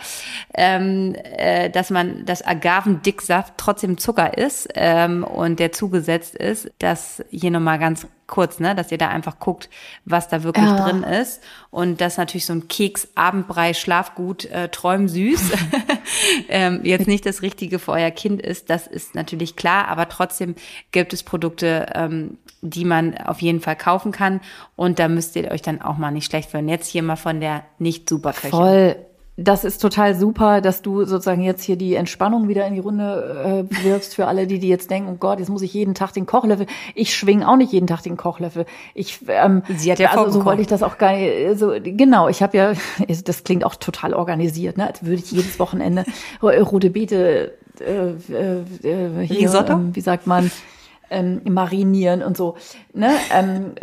Ähm, 0.55 1.15
äh, 1.15 1.69
dass 1.69 1.91
man, 1.91 2.25
dass 2.25 2.45
Agavendicksaft 2.45 3.55
trotzdem 3.59 3.99
Zucker 3.99 4.39
ist 4.39 4.67
ähm, 4.75 5.25
und 5.25 5.61
der 5.61 5.73
zugesetzt 5.73 6.35
ist, 6.35 6.71
dass 6.79 7.23
hier 7.31 7.51
nochmal 7.51 7.79
ganz 7.79 8.07
kurz, 8.33 8.61
ne, 8.61 8.75
dass 8.75 8.91
ihr 8.91 8.97
da 8.97 9.09
einfach 9.09 9.39
guckt, 9.39 9.69
was 10.07 10.27
da 10.27 10.43
wirklich 10.43 10.65
ja. 10.65 10.89
drin 10.89 11.03
ist. 11.03 11.43
Und 11.71 12.01
das 12.01 12.17
natürlich 12.17 12.47
so 12.47 12.55
ein 12.55 12.67
Keks, 12.67 13.09
Abendbrei, 13.15 13.75
Schlafgut, 13.75 14.47
äh, 14.47 14.71
träumsüß. 14.71 15.53
ähm, 16.49 16.81
jetzt 16.83 17.07
nicht 17.07 17.27
das 17.27 17.43
Richtige 17.43 17.79
für 17.79 17.93
euer 17.93 18.11
Kind 18.11 18.41
ist, 18.41 18.71
das 18.71 18.87
ist 18.87 19.15
natürlich 19.15 19.55
klar, 19.55 19.89
aber 19.89 20.09
trotzdem 20.09 20.55
gibt 20.93 21.13
es 21.13 21.23
Produkte, 21.23 21.93
ähm, 21.95 22.39
die 22.63 22.87
man 22.87 23.19
auf 23.19 23.43
jeden 23.43 23.61
Fall 23.61 23.77
kaufen 23.77 24.13
kann. 24.13 24.41
Und 24.77 24.99
da 24.99 25.09
müsst 25.09 25.37
ihr 25.37 25.51
euch 25.51 25.61
dann 25.61 25.83
auch 25.83 25.99
mal 25.99 26.11
nicht 26.11 26.25
schlecht 26.25 26.51
fühlen. 26.51 26.71
Jetzt 26.71 26.89
hier 26.89 27.03
mal 27.03 27.17
von 27.17 27.39
der 27.39 27.65
nicht 27.79 28.09
super 28.09 28.33
Köchin. 28.33 28.51
Voll 28.51 28.97
das 29.37 29.65
ist 29.65 29.79
total 29.79 30.15
super, 30.15 30.61
dass 30.61 30.83
du 30.83 31.05
sozusagen 31.05 31.43
jetzt 31.43 31.65
hier 31.65 31.77
die 31.77 31.95
Entspannung 31.95 32.49
wieder 32.49 32.67
in 32.67 32.75
die 32.75 32.81
Runde 32.81 33.67
äh, 33.71 33.85
wirfst 33.85 34.15
für 34.15 34.27
alle, 34.27 34.47
die, 34.47 34.59
die 34.59 34.69
jetzt 34.69 34.91
denken, 34.91 35.13
oh 35.15 35.17
Gott, 35.17 35.39
jetzt 35.39 35.49
muss 35.49 35.63
ich 35.63 35.73
jeden 35.73 35.95
Tag 35.95 36.13
den 36.13 36.27
Kochlöffel. 36.27 36.67
Ich 36.95 37.17
schwing 37.17 37.43
auch 37.43 37.57
nicht 37.57 37.73
jeden 37.73 37.87
Tag 37.87 38.03
den 38.03 38.19
Kochlöffel. 38.19 38.67
Ich, 38.95 39.21
ähm, 39.29 39.63
Sie 39.75 39.91
hat 39.91 39.99
ja 39.99 40.11
also 40.11 40.31
so 40.31 40.45
wollte 40.45 40.61
ich 40.61 40.67
das 40.69 40.83
auch 40.83 40.99
gar 40.99 41.15
nicht. 41.17 41.59
So, 41.59 41.73
genau, 41.83 42.29
ich 42.29 42.43
habe 42.43 42.57
ja, 42.59 42.73
das 43.25 43.43
klingt 43.45 43.65
auch 43.65 43.75
total 43.77 44.13
organisiert, 44.13 44.77
ne? 44.77 44.89
Als 44.89 45.03
würde 45.03 45.15
ich 45.15 45.33
jedes 45.33 45.59
Wochenende 45.59 46.05
rote 46.43 46.91
Beete 46.91 47.55
äh, 47.81 48.11
äh, 48.11 49.27
hier, 49.27 49.39
Risotto? 49.39 49.73
Ähm, 49.73 49.97
wie 49.97 50.03
sagt 50.03 50.27
man? 50.27 50.51
Ähm, 51.09 51.41
marinieren 51.45 52.23
und 52.23 52.37
so. 52.37 52.57
Ne? 52.93 53.15
Ähm, 53.33 53.75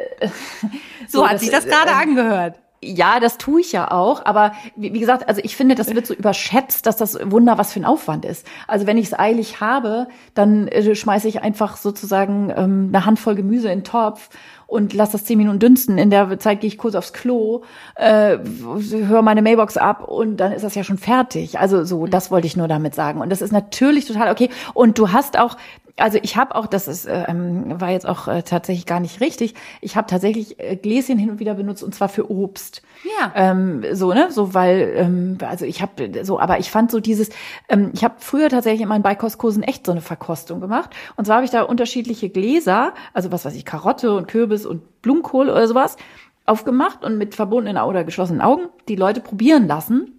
so, 1.07 1.19
so 1.21 1.27
hat 1.27 1.39
sich 1.39 1.49
das 1.49 1.65
gerade 1.65 1.91
angehört. 1.91 2.55
Ja, 2.81 3.19
das 3.19 3.37
tue 3.37 3.59
ich 3.59 3.73
ja 3.73 3.91
auch, 3.91 4.25
aber 4.25 4.53
wie, 4.77 4.93
wie, 4.93 4.99
gesagt, 5.01 5.27
also 5.27 5.41
ich 5.43 5.57
finde, 5.57 5.75
das 5.75 5.93
wird 5.93 6.07
so 6.07 6.13
überschätzt, 6.13 6.85
dass 6.85 6.95
das 6.95 7.17
Wunder 7.29 7.57
was 7.57 7.73
für 7.73 7.81
ein 7.81 7.85
Aufwand 7.85 8.23
ist. 8.23 8.47
Also 8.67 8.87
wenn 8.87 8.97
ich 8.97 9.07
es 9.07 9.19
eilig 9.19 9.59
habe, 9.59 10.07
dann 10.33 10.69
äh, 10.69 10.95
schmeiße 10.95 11.27
ich 11.27 11.41
einfach 11.41 11.75
sozusagen 11.75 12.53
ähm, 12.55 12.89
eine 12.93 13.05
Handvoll 13.05 13.35
Gemüse 13.35 13.69
in 13.69 13.79
den 13.79 13.83
Topf 13.83 14.29
und 14.65 14.93
lass 14.93 15.11
das 15.11 15.25
zehn 15.25 15.37
Minuten 15.37 15.59
dünsten. 15.59 15.97
In 15.97 16.09
der 16.09 16.39
Zeit 16.39 16.61
gehe 16.61 16.69
ich 16.69 16.77
kurz 16.77 16.95
aufs 16.95 17.11
Klo, 17.11 17.63
äh, 17.95 18.37
höre 18.37 19.23
meine 19.23 19.41
Mailbox 19.41 19.75
ab 19.75 20.07
und 20.07 20.37
dann 20.37 20.53
ist 20.53 20.63
das 20.63 20.75
ja 20.75 20.83
schon 20.83 20.97
fertig. 20.97 21.59
Also 21.59 21.83
so, 21.83 22.05
das 22.05 22.31
wollte 22.31 22.47
ich 22.47 22.55
nur 22.55 22.69
damit 22.69 22.95
sagen. 22.95 23.19
Und 23.19 23.29
das 23.29 23.41
ist 23.41 23.51
natürlich 23.51 24.05
total 24.05 24.31
okay. 24.31 24.49
Und 24.73 24.97
du 24.97 25.11
hast 25.11 25.37
auch, 25.37 25.57
also 25.99 26.19
ich 26.21 26.37
habe 26.37 26.55
auch, 26.55 26.67
das 26.67 26.87
ist, 26.87 27.07
ähm, 27.09 27.79
war 27.79 27.89
jetzt 27.89 28.07
auch 28.07 28.27
äh, 28.27 28.43
tatsächlich 28.43 28.85
gar 28.85 28.99
nicht 28.99 29.21
richtig. 29.21 29.55
Ich 29.81 29.95
habe 29.95 30.07
tatsächlich 30.07 30.59
äh, 30.59 30.75
Gläschen 30.75 31.17
hin 31.17 31.29
und 31.29 31.39
wieder 31.39 31.53
benutzt 31.53 31.83
und 31.83 31.95
zwar 31.95 32.09
für 32.09 32.29
Obst. 32.29 32.81
Ja. 33.19 33.31
Ähm, 33.35 33.83
so 33.93 34.13
ne, 34.13 34.31
so 34.31 34.53
weil, 34.53 34.93
ähm, 34.95 35.37
also 35.41 35.65
ich 35.65 35.81
habe 35.81 36.23
so, 36.23 36.39
aber 36.39 36.59
ich 36.59 36.71
fand 36.71 36.91
so 36.91 36.99
dieses, 36.99 37.29
ähm, 37.67 37.91
ich 37.93 38.03
habe 38.03 38.15
früher 38.17 38.49
tatsächlich 38.49 38.81
in 38.81 38.87
meinen 38.87 39.03
Beikostkursen 39.03 39.63
echt 39.63 39.85
so 39.85 39.91
eine 39.91 40.01
Verkostung 40.01 40.59
gemacht. 40.59 40.91
Und 41.15 41.25
zwar 41.25 41.37
habe 41.37 41.45
ich 41.45 41.51
da 41.51 41.63
unterschiedliche 41.63 42.29
Gläser, 42.29 42.93
also 43.13 43.31
was 43.31 43.45
weiß 43.45 43.55
ich, 43.55 43.65
Karotte 43.65 44.15
und 44.15 44.27
Kürbis 44.27 44.65
und 44.65 45.01
Blumenkohl 45.01 45.49
oder 45.49 45.67
sowas 45.67 45.97
aufgemacht 46.45 47.05
und 47.05 47.17
mit 47.17 47.35
verbundenen 47.35 47.81
oder 47.83 48.03
geschlossenen 48.03 48.41
Augen 48.41 48.63
die 48.87 48.95
Leute 48.95 49.21
probieren 49.21 49.67
lassen 49.67 50.18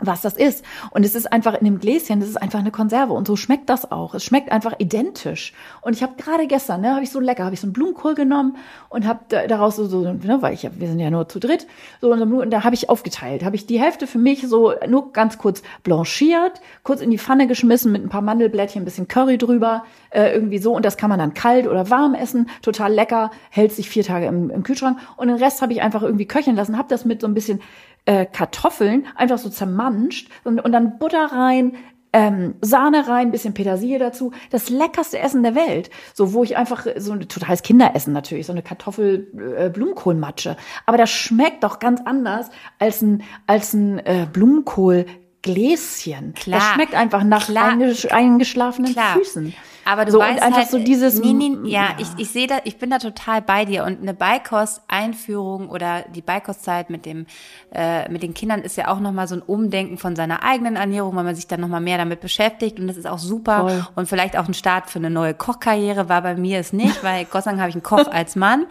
was 0.00 0.22
das 0.22 0.34
ist. 0.34 0.64
Und 0.90 1.04
es 1.04 1.14
ist 1.14 1.32
einfach 1.32 1.54
in 1.54 1.64
dem 1.64 1.80
Gläschen, 1.80 2.20
das 2.20 2.28
ist 2.28 2.40
einfach 2.40 2.60
eine 2.60 2.70
Konserve. 2.70 3.12
Und 3.12 3.26
so 3.26 3.36
schmeckt 3.36 3.68
das 3.68 3.90
auch. 3.90 4.14
Es 4.14 4.24
schmeckt 4.24 4.52
einfach 4.52 4.74
identisch. 4.78 5.52
Und 5.80 5.94
ich 5.94 6.02
habe 6.02 6.14
gerade 6.16 6.46
gestern, 6.46 6.82
ne, 6.82 6.94
habe 6.94 7.02
ich 7.02 7.10
so 7.10 7.20
lecker, 7.20 7.44
habe 7.44 7.54
ich 7.54 7.60
so 7.60 7.66
einen 7.66 7.72
Blumenkohl 7.72 8.14
genommen 8.14 8.56
und 8.88 9.06
habe 9.06 9.20
daraus 9.48 9.76
so, 9.76 9.86
so 9.86 10.02
ne, 10.02 10.38
weil 10.40 10.54
ich 10.54 10.64
hab, 10.64 10.78
wir 10.78 10.88
sind 10.88 11.00
ja 11.00 11.10
nur 11.10 11.28
zu 11.28 11.40
dritt, 11.40 11.66
so 12.00 12.12
und 12.12 12.50
da 12.50 12.64
habe 12.64 12.74
ich 12.74 12.88
aufgeteilt, 12.88 13.44
habe 13.44 13.56
ich 13.56 13.66
die 13.66 13.80
Hälfte 13.80 14.06
für 14.06 14.18
mich 14.18 14.46
so 14.46 14.72
nur 14.88 15.12
ganz 15.12 15.38
kurz 15.38 15.62
blanchiert, 15.82 16.60
kurz 16.82 17.00
in 17.00 17.10
die 17.10 17.18
Pfanne 17.18 17.46
geschmissen 17.46 17.92
mit 17.92 18.02
ein 18.02 18.08
paar 18.08 18.22
Mandelblättchen, 18.22 18.82
ein 18.82 18.84
bisschen 18.84 19.08
Curry 19.08 19.38
drüber, 19.38 19.84
äh, 20.10 20.32
irgendwie 20.32 20.58
so. 20.58 20.74
Und 20.74 20.84
das 20.84 20.96
kann 20.96 21.10
man 21.10 21.18
dann 21.18 21.34
kalt 21.34 21.66
oder 21.66 21.90
warm 21.90 22.14
essen, 22.14 22.48
total 22.62 22.92
lecker, 22.92 23.30
hält 23.50 23.72
sich 23.72 23.88
vier 23.88 24.04
Tage 24.04 24.26
im, 24.26 24.50
im 24.50 24.62
Kühlschrank. 24.62 24.98
Und 25.16 25.28
den 25.28 25.36
Rest 25.36 25.62
habe 25.62 25.72
ich 25.72 25.82
einfach 25.82 26.02
irgendwie 26.02 26.26
köcheln 26.26 26.56
lassen, 26.56 26.78
habe 26.78 26.88
das 26.88 27.04
mit 27.04 27.20
so 27.20 27.26
ein 27.26 27.34
bisschen 27.34 27.60
äh, 28.08 28.24
Kartoffeln 28.24 29.06
einfach 29.16 29.36
so 29.36 29.50
zermanscht 29.50 30.30
und, 30.42 30.60
und 30.60 30.72
dann 30.72 30.98
Butter 30.98 31.26
rein, 31.30 31.76
ähm, 32.14 32.54
Sahne 32.62 33.06
rein, 33.06 33.30
bisschen 33.30 33.52
Petersilie 33.52 33.98
dazu. 33.98 34.32
Das 34.48 34.70
leckerste 34.70 35.18
Essen 35.18 35.42
der 35.42 35.54
Welt. 35.54 35.90
So, 36.14 36.32
wo 36.32 36.42
ich 36.42 36.56
einfach 36.56 36.86
so 36.96 37.12
ein 37.12 37.28
totales 37.28 37.60
Kinderessen 37.60 38.14
natürlich, 38.14 38.46
so 38.46 38.52
eine 38.52 38.62
Kartoffel-Blumenkohlmatsche. 38.62 40.52
Äh, 40.52 40.56
Aber 40.86 40.96
das 40.96 41.10
schmeckt 41.10 41.64
doch 41.64 41.80
ganz 41.80 42.00
anders 42.02 42.48
als 42.78 43.02
ein, 43.02 43.24
als 43.46 43.74
ein 43.74 43.98
äh, 43.98 44.26
Blumenkohl 44.32 45.04
Gläschen. 45.42 46.32
Klar. 46.32 46.60
Das 46.60 46.68
schmeckt 46.70 46.94
einfach 46.94 47.24
nach 47.24 47.50
eingeschlafenen 47.50 48.92
Klar. 48.92 49.18
Füßen. 49.18 49.54
Aber 49.88 50.04
du 50.04 50.12
so, 50.12 50.18
weißt 50.18 50.36
und 50.36 50.42
einfach 50.42 50.58
halt, 50.58 50.70
so 50.70 50.78
dieses. 50.78 51.18
Nee, 51.18 51.32
nee, 51.32 51.56
ja, 51.64 51.94
ich, 51.96 52.08
ich 52.18 52.28
sehe 52.28 52.46
da, 52.46 52.58
ich 52.64 52.76
bin 52.76 52.90
da 52.90 52.98
total 52.98 53.40
bei 53.40 53.64
dir. 53.64 53.84
Und 53.84 54.02
eine 54.02 54.12
Beikost-Einführung 54.12 55.70
oder 55.70 56.04
die 56.14 56.20
Beikostzeit 56.20 56.90
mit 56.90 57.06
dem, 57.06 57.24
äh, 57.72 58.06
mit 58.10 58.22
den 58.22 58.34
Kindern 58.34 58.60
ist 58.60 58.76
ja 58.76 58.88
auch 58.88 59.00
nochmal 59.00 59.26
so 59.28 59.36
ein 59.36 59.40
Umdenken 59.40 59.96
von 59.96 60.14
seiner 60.14 60.44
eigenen 60.44 60.76
Ernährung, 60.76 61.16
weil 61.16 61.24
man 61.24 61.34
sich 61.34 61.46
dann 61.46 61.62
nochmal 61.62 61.80
mehr 61.80 61.96
damit 61.96 62.20
beschäftigt. 62.20 62.78
Und 62.78 62.86
das 62.86 62.98
ist 62.98 63.06
auch 63.06 63.18
super. 63.18 63.60
Voll. 63.60 63.86
Und 63.94 64.10
vielleicht 64.10 64.36
auch 64.36 64.46
ein 64.46 64.52
Start 64.52 64.90
für 64.90 64.98
eine 64.98 65.08
neue 65.08 65.32
Kochkarriere 65.32 66.10
war 66.10 66.20
bei 66.20 66.34
mir 66.34 66.58
es 66.58 66.74
nicht, 66.74 67.02
weil 67.02 67.24
Gott 67.24 67.44
sei 67.44 67.52
Dank 67.52 67.60
habe 67.60 67.70
ich 67.70 67.74
einen 67.74 67.82
Koch 67.82 68.08
als 68.12 68.36
Mann. 68.36 68.66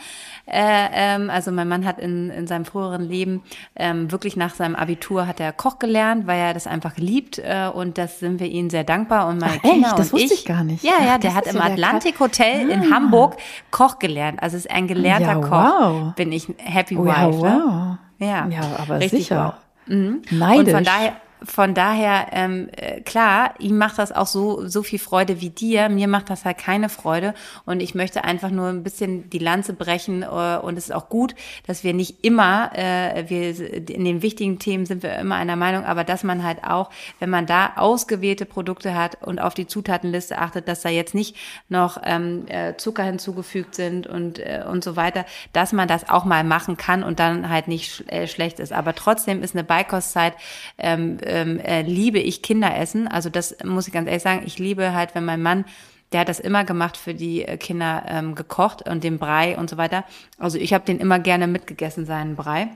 Äh, 0.45 0.87
ähm, 0.93 1.31
also 1.31 1.51
mein 1.51 1.67
Mann 1.67 1.83
hat 1.83 1.97
in, 1.97 2.29
in 2.29 2.45
seinem 2.45 2.63
früheren 2.63 3.09
Leben 3.09 3.41
ähm, 3.75 4.11
wirklich 4.11 4.37
nach 4.37 4.53
seinem 4.53 4.75
Abitur 4.75 5.25
hat 5.25 5.39
er 5.39 5.51
Koch 5.51 5.79
gelernt, 5.79 6.27
weil 6.27 6.39
er 6.39 6.53
das 6.53 6.67
einfach 6.67 6.95
liebt. 6.97 7.39
Äh, 7.39 7.71
und 7.73 7.97
das 7.97 8.19
sind 8.19 8.39
wir 8.39 8.47
ihnen 8.47 8.69
sehr 8.69 8.83
dankbar. 8.83 9.27
Und 9.27 9.39
meine 9.39 9.57
Ach, 9.57 9.61
Kinder 9.63 9.87
echt? 9.87 9.99
Das 9.99 10.13
und 10.13 10.21
wusste 10.21 10.33
ich, 10.35 10.39
ich 10.41 10.45
gar 10.45 10.63
nicht. 10.63 10.83
Ja, 10.83 11.06
ja, 11.07 11.17
der 11.17 11.33
hat 11.35 11.47
im 11.47 11.53
der 11.53 11.63
Atlantik 11.65 12.19
Hotel 12.19 12.69
in 12.69 12.81
Ah. 12.91 12.95
Hamburg 12.95 13.37
Koch 13.71 13.99
gelernt. 13.99 14.41
Also 14.41 14.57
ist 14.57 14.69
ein 14.69 14.87
gelernter 14.87 15.33
Ja, 15.33 15.35
Koch. 15.35 15.51
wow. 15.51 16.15
Bin 16.15 16.31
ich 16.31 16.47
Happy 16.57 16.97
Oh, 16.97 17.05
Wife. 17.05 17.15
ja, 17.15 17.27
Ne? 17.27 17.63
wow. 17.65 17.97
Ja, 18.19 18.47
Ja, 18.47 18.61
aber 18.79 18.99
Richtig 18.99 19.23
sicher. 19.23 19.55
wow. 19.87 19.93
Mhm. 19.95 20.21
Neidisch. 20.31 20.67
Und 20.67 20.71
von 20.71 20.83
daher, 20.83 21.13
von 21.43 21.73
daher, 21.73 22.27
ähm, 22.31 22.69
äh, 22.75 23.01
klar, 23.01 23.53
ihm 23.59 23.77
macht 23.77 23.97
das 23.99 24.11
auch 24.11 24.27
so, 24.27 24.67
so 24.67 24.83
viel 24.83 24.99
Freude 24.99 25.41
wie 25.41 25.49
dir. 25.49 25.89
Mir 25.89 26.07
macht 26.07 26.29
das 26.29 26.45
halt 26.45 26.57
keine 26.57 26.89
Freude. 26.89 27.33
Und 27.65 27.81
ich 27.81 27.95
möchte 27.95 28.23
einfach 28.23 28.49
nur 28.49 28.69
ein 28.69 28.83
bisschen 28.83 29.29
die 29.29 29.39
Lanze 29.39 29.73
brechen. 29.73 30.23
Äh, 30.23 30.25
und 30.25 30.77
es 30.77 30.85
ist 30.85 30.95
auch 30.95 31.09
gut, 31.09 31.35
dass 31.67 31.83
wir 31.83 31.93
nicht 31.93 32.23
immer, 32.23 32.71
äh, 32.73 33.29
wir, 33.29 33.87
in 33.89 34.05
den 34.05 34.21
wichtigen 34.21 34.59
Themen 34.59 34.85
sind 34.85 35.03
wir 35.03 35.15
immer 35.17 35.35
einer 35.35 35.55
Meinung, 35.55 35.85
aber 35.85 36.03
dass 36.03 36.23
man 36.23 36.43
halt 36.43 36.63
auch, 36.63 36.89
wenn 37.19 37.29
man 37.29 37.45
da 37.45 37.73
ausgewählte 37.75 38.45
Produkte 38.45 38.95
hat 38.95 39.21
und 39.21 39.39
auf 39.39 39.53
die 39.53 39.67
Zutatenliste 39.67 40.37
achtet, 40.37 40.67
dass 40.67 40.81
da 40.81 40.89
jetzt 40.89 41.13
nicht 41.13 41.35
noch 41.69 42.01
ähm, 42.03 42.45
äh, 42.47 42.75
Zucker 42.77 43.03
hinzugefügt 43.03 43.75
sind 43.75 44.07
und, 44.07 44.39
äh, 44.39 44.63
und 44.67 44.83
so 44.83 44.95
weiter, 44.95 45.25
dass 45.53 45.73
man 45.73 45.87
das 45.87 46.09
auch 46.09 46.25
mal 46.25 46.43
machen 46.43 46.77
kann 46.77 47.03
und 47.03 47.19
dann 47.19 47.49
halt 47.49 47.67
nicht 47.67 47.91
sch 47.91 48.03
äh, 48.07 48.27
schlecht 48.27 48.59
ist. 48.59 48.73
Aber 48.73 48.95
trotzdem 48.95 49.43
ist 49.43 49.55
eine 49.55 49.63
Beikostzeit, 49.63 50.33
ähm, 50.77 51.17
ähm, 51.27 51.59
äh, 51.59 51.81
liebe 51.81 52.19
ich 52.19 52.41
Kinderessen. 52.41 53.07
Also 53.07 53.29
das 53.29 53.57
muss 53.63 53.87
ich 53.87 53.93
ganz 53.93 54.07
ehrlich 54.07 54.23
sagen. 54.23 54.43
Ich 54.45 54.59
liebe 54.59 54.93
halt, 54.93 55.15
wenn 55.15 55.25
mein 55.25 55.41
Mann 55.41 55.65
der 56.11 56.21
hat 56.21 56.29
das 56.29 56.39
immer 56.39 56.63
gemacht 56.63 56.97
für 56.97 57.13
die 57.13 57.43
äh, 57.43 57.57
Kinder 57.57 58.03
ähm, 58.07 58.35
gekocht 58.35 58.87
und 58.87 59.03
den 59.03 59.19
Brei 59.19 59.57
und 59.57 59.69
so 59.69 59.77
weiter. 59.77 60.05
Also 60.37 60.57
ich 60.57 60.73
habe 60.73 60.85
den 60.85 60.99
immer 60.99 61.19
gerne 61.19 61.47
mitgegessen, 61.47 62.05
seinen 62.05 62.35
Brei. 62.35 62.69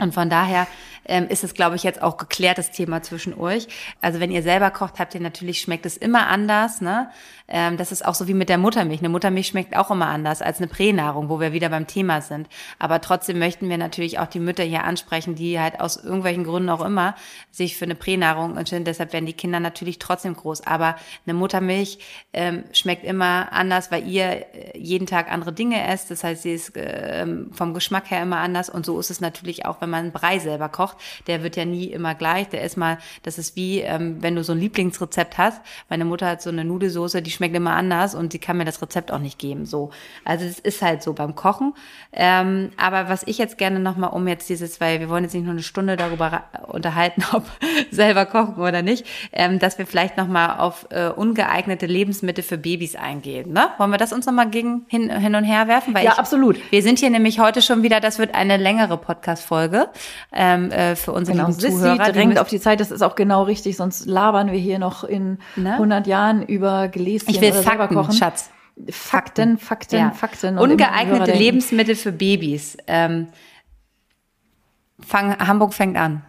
Und 0.00 0.14
von 0.14 0.28
daher 0.28 0.66
ähm, 1.06 1.28
ist 1.28 1.44
es, 1.44 1.54
glaube 1.54 1.76
ich, 1.76 1.82
jetzt 1.82 2.02
auch 2.02 2.16
geklärt, 2.16 2.58
das 2.58 2.70
Thema 2.70 3.02
zwischen 3.02 3.38
euch. 3.38 3.68
Also 4.00 4.20
wenn 4.20 4.30
ihr 4.30 4.42
selber 4.42 4.70
kocht, 4.70 4.98
habt 4.98 5.14
ihr 5.14 5.20
natürlich, 5.20 5.60
schmeckt 5.60 5.86
es 5.86 5.96
immer 5.96 6.28
anders. 6.28 6.80
Ne? 6.80 7.10
Ähm, 7.48 7.76
das 7.76 7.92
ist 7.92 8.04
auch 8.04 8.14
so 8.14 8.28
wie 8.28 8.34
mit 8.34 8.48
der 8.48 8.58
Muttermilch. 8.58 9.00
Eine 9.00 9.08
Muttermilch 9.08 9.48
schmeckt 9.48 9.76
auch 9.76 9.90
immer 9.90 10.06
anders 10.06 10.42
als 10.42 10.58
eine 10.58 10.66
Pränahrung, 10.66 11.28
wo 11.28 11.40
wir 11.40 11.52
wieder 11.52 11.68
beim 11.68 11.86
Thema 11.86 12.20
sind. 12.20 12.48
Aber 12.78 13.00
trotzdem 13.00 13.38
möchten 13.38 13.68
wir 13.68 13.78
natürlich 13.78 14.18
auch 14.18 14.26
die 14.26 14.40
Mütter 14.40 14.64
hier 14.64 14.84
ansprechen, 14.84 15.34
die 15.34 15.60
halt 15.60 15.80
aus 15.80 15.96
irgendwelchen 15.96 16.44
Gründen 16.44 16.70
auch 16.70 16.84
immer 16.84 17.14
sich 17.50 17.76
für 17.76 17.84
eine 17.84 17.94
Pränahrung 17.94 18.56
entscheiden. 18.56 18.84
Deshalb 18.84 19.12
werden 19.12 19.26
die 19.26 19.32
Kinder 19.32 19.60
natürlich 19.60 19.98
trotzdem 19.98 20.34
groß. 20.34 20.66
Aber 20.66 20.96
eine 21.26 21.34
Muttermilch 21.34 21.98
ähm, 22.32 22.64
schmeckt 22.72 23.04
immer 23.04 23.52
anders, 23.52 23.90
weil 23.90 24.06
ihr 24.08 24.24
äh, 24.24 24.78
jeden 24.78 25.06
Tag 25.06 25.30
andere 25.30 25.52
Dinge 25.52 25.86
esst. 25.86 26.10
Das 26.10 26.24
heißt, 26.24 26.42
sie 26.42 26.52
ist 26.52 26.76
äh, 26.76 27.26
vom 27.52 27.74
Geschmack 27.74 28.10
her 28.10 28.22
immer 28.22 28.38
anders. 28.38 28.68
Und 28.68 28.84
so 28.84 28.98
ist 28.98 29.10
es 29.10 29.20
natürlich 29.20 29.66
auch, 29.66 29.80
wenn 29.80 29.90
man 29.90 30.12
Brei 30.12 30.38
selber 30.38 30.68
kocht. 30.68 30.95
Der 31.26 31.42
wird 31.42 31.56
ja 31.56 31.64
nie 31.64 31.86
immer 31.86 32.14
gleich. 32.14 32.48
Der 32.48 32.62
ist 32.62 32.76
mal, 32.76 32.98
das 33.22 33.38
ist 33.38 33.56
wie, 33.56 33.80
ähm, 33.80 34.22
wenn 34.22 34.34
du 34.34 34.44
so 34.44 34.52
ein 34.52 34.58
Lieblingsrezept 34.58 35.38
hast. 35.38 35.60
Meine 35.88 36.04
Mutter 36.04 36.26
hat 36.26 36.42
so 36.42 36.50
eine 36.50 36.64
Nudelsoße, 36.64 37.22
die 37.22 37.30
schmeckt 37.30 37.54
immer 37.54 37.74
anders 37.74 38.14
und 38.14 38.32
sie 38.32 38.38
kann 38.38 38.56
mir 38.56 38.64
das 38.64 38.80
Rezept 38.82 39.12
auch 39.12 39.18
nicht 39.18 39.38
geben. 39.38 39.66
So, 39.66 39.90
also 40.24 40.44
es 40.44 40.58
ist 40.58 40.82
halt 40.82 41.02
so 41.02 41.12
beim 41.12 41.34
Kochen. 41.34 41.74
Ähm, 42.12 42.70
aber 42.76 43.08
was 43.08 43.22
ich 43.26 43.38
jetzt 43.38 43.58
gerne 43.58 43.80
nochmal 43.80 44.10
um 44.10 44.26
jetzt 44.28 44.48
dieses, 44.48 44.80
weil 44.80 45.00
wir 45.00 45.08
wollen 45.08 45.24
jetzt 45.24 45.34
nicht 45.34 45.44
nur 45.44 45.52
eine 45.52 45.62
Stunde 45.62 45.96
darüber 45.96 46.44
unterhalten, 46.68 47.22
ob 47.32 47.44
selber 47.90 48.26
kochen 48.26 48.56
oder 48.56 48.82
nicht, 48.82 49.06
ähm, 49.32 49.58
dass 49.58 49.78
wir 49.78 49.86
vielleicht 49.86 50.16
nochmal 50.16 50.58
auf 50.58 50.86
äh, 50.90 51.08
ungeeignete 51.08 51.86
Lebensmittel 51.86 52.44
für 52.44 52.58
Babys 52.58 52.96
eingehen. 52.96 53.52
Ne? 53.52 53.68
Wollen 53.78 53.90
wir 53.90 53.98
das 53.98 54.12
uns 54.12 54.26
nochmal 54.26 54.48
gegen 54.50 54.86
hin, 54.88 55.10
hin 55.10 55.34
und 55.34 55.44
her 55.44 55.68
werfen? 55.68 55.94
Weil 55.94 56.04
Ja, 56.04 56.12
ich, 56.12 56.18
absolut. 56.18 56.58
Wir 56.70 56.82
sind 56.82 56.98
hier 56.98 57.10
nämlich 57.10 57.38
heute 57.38 57.62
schon 57.62 57.82
wieder, 57.82 58.00
das 58.00 58.18
wird 58.18 58.34
eine 58.34 58.56
längere 58.56 58.96
Podcast-Folge 58.96 59.88
ähm, 60.32 60.70
äh, 60.70 60.85
für 60.94 61.12
unsere 61.12 61.36
Genau, 61.38 61.50
Sissi 61.50 61.70
Zuhörer. 61.70 62.12
Müssen- 62.12 62.38
auf 62.38 62.48
die 62.48 62.60
Zeit, 62.60 62.78
das 62.78 62.90
ist 62.92 63.02
auch 63.02 63.16
genau 63.16 63.42
richtig, 63.42 63.76
sonst 63.76 64.06
labern 64.06 64.52
wir 64.52 64.58
hier 64.58 64.78
noch 64.78 65.02
in 65.02 65.38
Ne? 65.56 65.72
100 65.78 66.06
Jahren 66.06 66.42
über 66.42 66.86
Gläschen 66.88 67.28
ich 67.30 67.40
will 67.40 67.50
oder 67.50 67.62
Fakten, 67.62 67.94
kochen. 67.96 68.12
Schatz. 68.12 68.50
Fakten, 68.90 69.56
Fakten, 69.58 69.96
Ja. 69.98 70.10
Fakten. 70.10 70.58
Und 70.58 70.70
Ungeeignete 70.72 71.32
Lebensmittel 71.32 71.94
für 71.96 72.12
Babys. 72.12 72.76
Ähm, 72.86 73.28
fang, 75.00 75.36
Hamburg 75.38 75.74
fängt 75.74 75.96
an. 75.96 76.22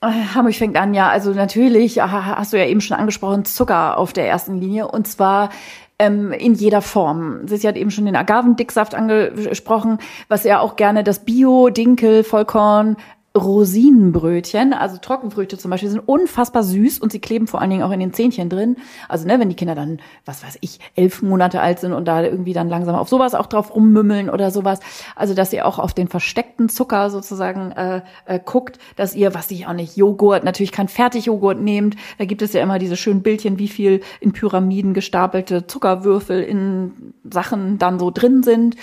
Äh, 0.00 0.06
Hamburg 0.34 0.54
fängt 0.54 0.76
an, 0.76 0.94
ja. 0.94 1.08
Also 1.08 1.30
natürlich 1.32 2.00
ha- 2.00 2.36
hast 2.38 2.52
du 2.52 2.58
ja 2.58 2.66
eben 2.66 2.80
schon 2.80 2.96
angesprochen, 2.96 3.44
Zucker 3.44 3.98
auf 3.98 4.12
der 4.12 4.28
ersten 4.28 4.60
Linie 4.60 4.88
und 4.88 5.06
zwar 5.06 5.50
ähm, 5.98 6.32
in 6.32 6.54
jeder 6.54 6.82
Form. 6.82 7.46
Sissi 7.46 7.66
hat 7.66 7.76
eben 7.76 7.90
schon 7.92 8.06
den 8.06 8.16
Agavendicksaft 8.16 8.94
angesprochen, 8.94 9.98
was 10.28 10.42
ja 10.42 10.58
auch 10.58 10.74
gerne 10.76 11.04
das 11.04 11.20
Bio, 11.24 11.68
Dinkel, 11.68 12.24
Vollkorn, 12.24 12.96
Rosinenbrötchen, 13.36 14.74
also 14.74 14.98
Trockenfrüchte 14.98 15.56
zum 15.56 15.70
Beispiel, 15.70 15.88
sind 15.88 16.06
unfassbar 16.06 16.62
süß 16.62 16.98
und 16.98 17.12
sie 17.12 17.18
kleben 17.18 17.46
vor 17.46 17.60
allen 17.60 17.70
Dingen 17.70 17.82
auch 17.82 17.90
in 17.90 18.00
den 18.00 18.12
Zähnchen 18.12 18.50
drin. 18.50 18.76
Also 19.08 19.26
ne, 19.26 19.40
wenn 19.40 19.48
die 19.48 19.56
Kinder 19.56 19.74
dann, 19.74 20.00
was 20.26 20.44
weiß 20.44 20.58
ich, 20.60 20.80
elf 20.96 21.22
Monate 21.22 21.60
alt 21.60 21.78
sind 21.78 21.94
und 21.94 22.06
da 22.06 22.22
irgendwie 22.22 22.52
dann 22.52 22.68
langsam 22.68 22.94
auf 22.94 23.08
sowas 23.08 23.34
auch 23.34 23.46
drauf 23.46 23.74
rummümmeln 23.74 24.28
oder 24.28 24.50
sowas. 24.50 24.80
Also 25.16 25.32
dass 25.32 25.52
ihr 25.52 25.66
auch 25.66 25.78
auf 25.78 25.94
den 25.94 26.08
versteckten 26.08 26.68
Zucker 26.68 27.08
sozusagen 27.08 27.72
äh, 27.72 28.02
äh, 28.26 28.38
guckt, 28.44 28.78
dass 28.96 29.14
ihr, 29.14 29.34
was 29.34 29.50
ich 29.50 29.66
auch 29.66 29.72
nicht, 29.72 29.96
Joghurt, 29.96 30.44
natürlich 30.44 30.72
kein 30.72 30.88
Fertigjoghurt 30.88 31.60
nehmt. 31.60 31.96
Da 32.18 32.26
gibt 32.26 32.42
es 32.42 32.52
ja 32.52 32.62
immer 32.62 32.78
diese 32.78 32.96
schönen 32.96 33.22
Bildchen, 33.22 33.58
wie 33.58 33.68
viel 33.68 34.02
in 34.20 34.32
Pyramiden 34.32 34.92
gestapelte 34.92 35.66
Zuckerwürfel 35.66 36.42
in 36.42 37.14
Sachen 37.30 37.78
dann 37.78 37.98
so 37.98 38.10
drin 38.10 38.42
sind. 38.42 38.76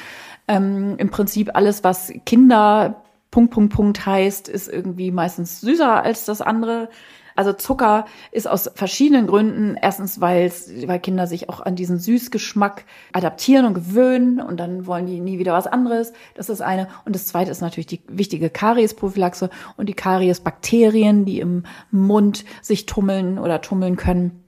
Ähm, 0.48 0.96
Im 0.98 1.12
Prinzip 1.12 1.52
alles, 1.54 1.84
was 1.84 2.12
Kinder 2.26 3.04
Punkt, 3.32 3.54
Punkt, 3.54 3.74
Punkt 3.74 4.06
heißt, 4.06 4.48
ist 4.48 4.68
irgendwie 4.68 5.12
meistens 5.12 5.62
süßer 5.62 6.04
als 6.04 6.26
das 6.26 6.42
andere. 6.42 6.90
Also 7.36 7.54
Zucker 7.54 8.04
ist 8.34 8.50
aus 8.50 8.70
verschiedenen 8.76 9.28
Gründen. 9.28 9.78
Erstens, 9.82 10.20
weil 10.20 10.52
weil 10.88 11.00
Kinder 11.00 11.26
sich 11.26 11.48
auch 11.48 11.62
an 11.62 11.78
diesen 11.78 11.98
Süßgeschmack 11.98 12.84
adaptieren 13.14 13.66
und 13.66 13.76
gewöhnen 13.76 14.42
und 14.42 14.60
dann 14.60 14.88
wollen 14.88 15.06
die 15.06 15.22
nie 15.22 15.40
wieder 15.40 15.54
was 15.54 15.66
anderes. 15.66 16.12
Das 16.36 16.50
ist 16.50 16.62
eine. 16.62 16.90
Und 17.06 17.16
das 17.16 17.28
zweite 17.28 17.50
ist 17.50 17.62
natürlich 17.62 17.88
die 17.88 18.02
wichtige 18.10 18.50
Kariesprophylaxe 18.50 19.50
und 19.78 19.88
die 19.88 19.94
Kariesbakterien, 19.94 21.24
die 21.24 21.40
im 21.40 21.64
Mund 21.92 22.44
sich 22.62 22.88
tummeln 22.88 23.40
oder 23.40 23.62
tummeln 23.62 23.96
können 23.96 24.44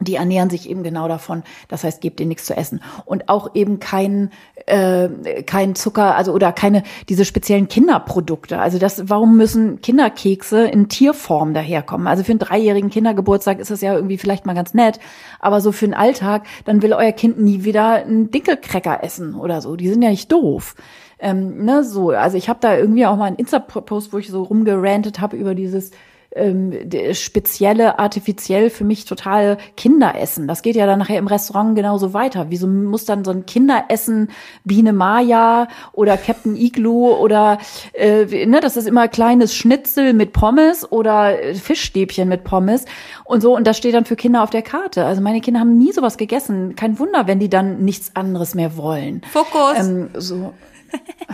die 0.00 0.16
ernähren 0.16 0.50
sich 0.50 0.68
eben 0.68 0.82
genau 0.82 1.08
davon. 1.08 1.44
Das 1.68 1.84
heißt, 1.84 2.00
gebt 2.00 2.20
ihnen 2.20 2.28
nichts 2.28 2.46
zu 2.46 2.56
essen 2.56 2.82
und 3.04 3.28
auch 3.28 3.54
eben 3.54 3.78
kein 3.78 4.30
äh, 4.66 5.42
kein 5.42 5.74
Zucker, 5.74 6.16
also 6.16 6.32
oder 6.32 6.52
keine 6.52 6.82
diese 7.08 7.24
speziellen 7.24 7.68
Kinderprodukte. 7.68 8.58
Also 8.58 8.78
das, 8.78 9.08
warum 9.08 9.36
müssen 9.36 9.80
Kinderkekse 9.80 10.64
in 10.64 10.88
Tierform 10.88 11.54
daherkommen? 11.54 12.06
Also 12.06 12.24
für 12.24 12.32
einen 12.32 12.38
dreijährigen 12.38 12.90
Kindergeburtstag 12.90 13.58
ist 13.58 13.70
das 13.70 13.80
ja 13.80 13.94
irgendwie 13.94 14.18
vielleicht 14.18 14.46
mal 14.46 14.54
ganz 14.54 14.74
nett, 14.74 15.00
aber 15.40 15.60
so 15.60 15.72
für 15.72 15.86
den 15.86 15.94
Alltag, 15.94 16.46
dann 16.64 16.82
will 16.82 16.92
euer 16.92 17.12
Kind 17.12 17.38
nie 17.38 17.64
wieder 17.64 17.94
einen 17.94 18.30
Dinkelcracker 18.30 19.02
essen 19.02 19.34
oder 19.34 19.60
so. 19.60 19.76
Die 19.76 19.88
sind 19.88 20.02
ja 20.02 20.10
nicht 20.10 20.32
doof. 20.32 20.74
Ähm, 21.18 21.64
ne, 21.64 21.84
so, 21.84 22.10
also 22.10 22.36
ich 22.36 22.48
habe 22.48 22.58
da 22.60 22.76
irgendwie 22.76 23.06
auch 23.06 23.16
mal 23.16 23.26
einen 23.26 23.36
Insta-Post, 23.36 24.12
wo 24.12 24.18
ich 24.18 24.28
so 24.28 24.42
rumgerantet 24.42 25.20
habe 25.20 25.36
über 25.36 25.54
dieses 25.54 25.90
ähm, 26.34 26.72
spezielle, 27.12 27.98
artifiziell 27.98 28.70
für 28.70 28.84
mich 28.84 29.04
total 29.04 29.58
Kinderessen. 29.76 30.48
Das 30.48 30.62
geht 30.62 30.76
ja 30.76 30.86
dann 30.86 30.98
nachher 30.98 31.18
im 31.18 31.26
Restaurant 31.26 31.76
genauso 31.76 32.12
weiter. 32.12 32.46
Wieso 32.48 32.66
muss 32.66 33.04
dann 33.04 33.24
so 33.24 33.30
ein 33.30 33.46
Kinderessen 33.46 34.30
Biene 34.64 34.92
Maya 34.92 35.68
oder 35.92 36.16
Captain 36.16 36.56
Igloo 36.56 37.14
oder 37.14 37.58
äh, 37.92 38.46
ne, 38.46 38.60
das 38.60 38.76
ist 38.76 38.86
immer 38.86 39.08
kleines 39.08 39.54
Schnitzel 39.54 40.12
mit 40.12 40.32
Pommes 40.32 40.90
oder 40.90 41.40
äh, 41.40 41.54
Fischstäbchen 41.54 42.28
mit 42.28 42.44
Pommes 42.44 42.84
und 43.24 43.40
so 43.40 43.56
und 43.56 43.66
das 43.66 43.76
steht 43.76 43.94
dann 43.94 44.04
für 44.04 44.16
Kinder 44.16 44.42
auf 44.42 44.50
der 44.50 44.62
Karte. 44.62 45.04
Also 45.04 45.20
meine 45.20 45.40
Kinder 45.40 45.60
haben 45.60 45.78
nie 45.78 45.92
sowas 45.92 46.16
gegessen. 46.16 46.74
Kein 46.76 46.98
Wunder, 46.98 47.26
wenn 47.26 47.38
die 47.38 47.48
dann 47.48 47.84
nichts 47.84 48.14
anderes 48.14 48.54
mehr 48.54 48.76
wollen. 48.76 49.22
Fokus. 49.32 49.78
Ähm, 49.78 50.10
so. 50.14 50.52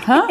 ha? 0.07 0.26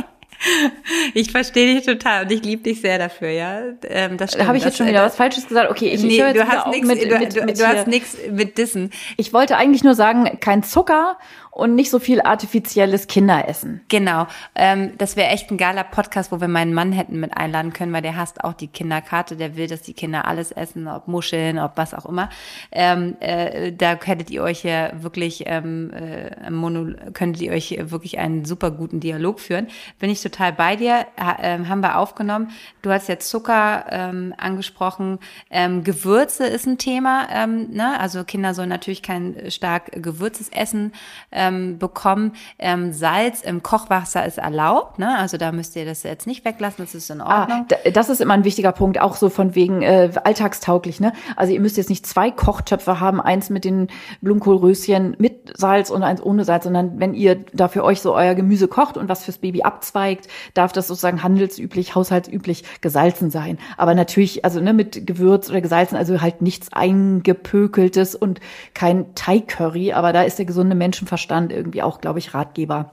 Ich 1.13 1.31
verstehe 1.31 1.75
dich 1.75 1.85
total 1.85 2.23
und 2.23 2.31
ich 2.31 2.43
liebe 2.43 2.63
dich 2.63 2.81
sehr 2.81 2.97
dafür, 2.97 3.29
ja. 3.29 3.61
Ähm, 3.83 4.17
das 4.17 4.31
stimmt. 4.31 4.47
Habe 4.47 4.57
ich 4.57 4.63
jetzt 4.63 4.77
schon 4.77 4.87
wieder 4.87 5.03
was 5.03 5.15
Falsches 5.15 5.47
gesagt? 5.47 5.69
Okay, 5.69 5.89
ich, 5.89 6.01
nee, 6.01 6.15
ich 6.15 6.21
höre 6.21 6.27
jetzt 6.29 6.37
du 6.37 6.47
hast 6.47 6.67
nichts 6.67 6.87
mit, 6.87 6.97
mit, 6.97 7.35
du, 7.35 7.43
mit 7.43 7.59
du 7.59 7.67
hast 7.67 7.87
nichts 7.87 8.17
mit 8.31 8.57
Dissen. 8.57 8.91
Ich 9.17 9.33
wollte 9.33 9.57
eigentlich 9.57 9.83
nur 9.83 9.95
sagen, 9.95 10.39
kein 10.39 10.63
Zucker 10.63 11.17
und 11.51 11.75
nicht 11.75 11.89
so 11.89 11.99
viel 11.99 12.21
artifizielles 12.21 13.07
Kinderessen. 13.07 13.81
Genau. 13.89 14.27
Ähm, 14.55 14.97
das 14.97 15.15
wäre 15.15 15.29
echt 15.29 15.51
ein 15.51 15.57
geiler 15.57 15.83
Podcast, 15.83 16.31
wo 16.31 16.39
wir 16.39 16.47
meinen 16.47 16.73
Mann 16.73 16.91
hätten 16.91 17.19
mit 17.19 17.35
einladen 17.35 17.73
können, 17.73 17.91
weil 17.91 18.01
der 18.01 18.15
hasst 18.15 18.43
auch 18.43 18.53
die 18.53 18.67
Kinderkarte. 18.67 19.35
Der 19.35 19.55
will, 19.55 19.67
dass 19.67 19.81
die 19.81 19.93
Kinder 19.93 20.25
alles 20.25 20.51
essen, 20.51 20.87
ob 20.87 21.07
Muscheln, 21.07 21.59
ob 21.59 21.73
was 21.75 21.93
auch 21.93 22.05
immer. 22.05 22.29
Ähm, 22.71 23.17
äh, 23.19 23.71
da 23.73 23.95
könntet 23.95 24.29
ihr 24.29 24.43
euch 24.43 24.63
ja 24.63 24.91
wirklich, 25.01 25.43
ähm, 25.47 25.91
äh, 25.91 26.49
Mono, 26.49 26.93
könntet 27.13 27.41
ihr 27.41 27.51
euch 27.51 27.77
wirklich 27.81 28.19
einen 28.19 28.45
super 28.45 28.71
guten 28.71 28.99
Dialog 28.99 29.39
führen. 29.39 29.67
Bin 29.99 30.09
ich 30.09 30.21
total 30.21 30.53
bei 30.53 30.75
dir. 30.75 31.07
Ha, 31.19 31.37
äh, 31.41 31.65
haben 31.65 31.81
wir 31.81 31.97
aufgenommen. 31.97 32.51
Du 32.81 32.91
hast 32.91 33.09
jetzt 33.09 33.29
Zucker 33.29 33.85
ähm, 33.89 34.33
angesprochen. 34.37 35.19
Ähm, 35.49 35.83
Gewürze 35.83 36.45
ist 36.45 36.67
ein 36.67 36.77
Thema. 36.77 37.27
Ähm, 37.31 37.71
ne? 37.71 37.99
Also 37.99 38.23
Kinder 38.23 38.53
sollen 38.53 38.69
natürlich 38.69 39.03
kein 39.03 39.49
stark 39.49 39.91
Gewürzes 39.91 40.49
essen. 40.49 40.93
Ähm, 41.31 41.38
ähm, 41.39 41.79
bekommen. 41.79 42.33
Ähm, 42.59 42.91
Salz 42.91 43.41
im 43.41 43.63
Kochwasser 43.63 44.25
ist 44.25 44.37
erlaubt, 44.37 44.99
ne? 44.99 45.17
Also 45.17 45.37
da 45.37 45.51
müsst 45.51 45.75
ihr 45.75 45.85
das 45.85 46.03
jetzt 46.03 46.27
nicht 46.27 46.43
weglassen, 46.43 46.83
das 46.83 46.93
ist 46.93 47.09
in 47.09 47.21
ah, 47.21 47.41
Ordnung. 47.41 47.65
Ah, 47.71 47.89
das 47.91 48.09
ist 48.09 48.19
immer 48.19 48.33
ein 48.33 48.43
wichtiger 48.43 48.73
Punkt, 48.73 48.99
auch 48.99 49.15
so 49.15 49.29
von 49.29 49.55
wegen 49.55 49.81
äh, 49.81 50.11
alltagstauglich, 50.23 50.99
ne? 50.99 51.13
Also 51.37 51.53
ihr 51.53 51.61
müsst 51.61 51.77
jetzt 51.77 51.89
nicht 51.89 52.05
zwei 52.05 52.29
Kochtöpfe 52.29 52.99
haben, 52.99 53.21
eins 53.21 53.49
mit 53.49 53.63
den 53.63 53.87
Blumenkohlröschen 54.21 55.15
mit 55.17 55.57
Salz 55.57 55.89
und 55.89 56.03
eins 56.03 56.21
ohne 56.21 56.43
Salz, 56.43 56.65
sondern 56.65 56.99
wenn 56.99 57.13
ihr 57.13 57.37
da 57.53 57.69
für 57.69 57.85
euch 57.85 58.01
so 58.01 58.13
euer 58.13 58.35
Gemüse 58.35 58.67
kocht 58.67 58.97
und 58.97 59.07
was 59.07 59.23
fürs 59.23 59.37
Baby 59.37 59.63
abzweigt, 59.63 60.27
darf 60.53 60.73
das 60.73 60.87
sozusagen 60.87 61.23
handelsüblich, 61.23 61.95
haushaltsüblich 61.95 62.65
gesalzen 62.81 63.31
sein. 63.31 63.57
Aber 63.77 63.95
natürlich, 63.95 64.43
also 64.43 64.59
ne, 64.59 64.73
mit 64.73 65.07
Gewürz 65.07 65.49
oder 65.49 65.61
gesalzen, 65.61 65.95
also 65.95 66.19
halt 66.19 66.41
nichts 66.41 66.73
eingepökeltes 66.73 68.15
und 68.15 68.41
kein 68.73 69.15
Thai-Curry, 69.15 69.93
aber 69.93 70.11
da 70.11 70.23
ist 70.23 70.37
der 70.37 70.45
gesunde 70.45 70.75
Menschenverstand 70.75 71.28
Deutschland 71.29 71.51
irgendwie 71.51 71.81
auch, 71.81 72.01
glaube 72.01 72.19
ich, 72.19 72.33
Ratgeber 72.33 72.91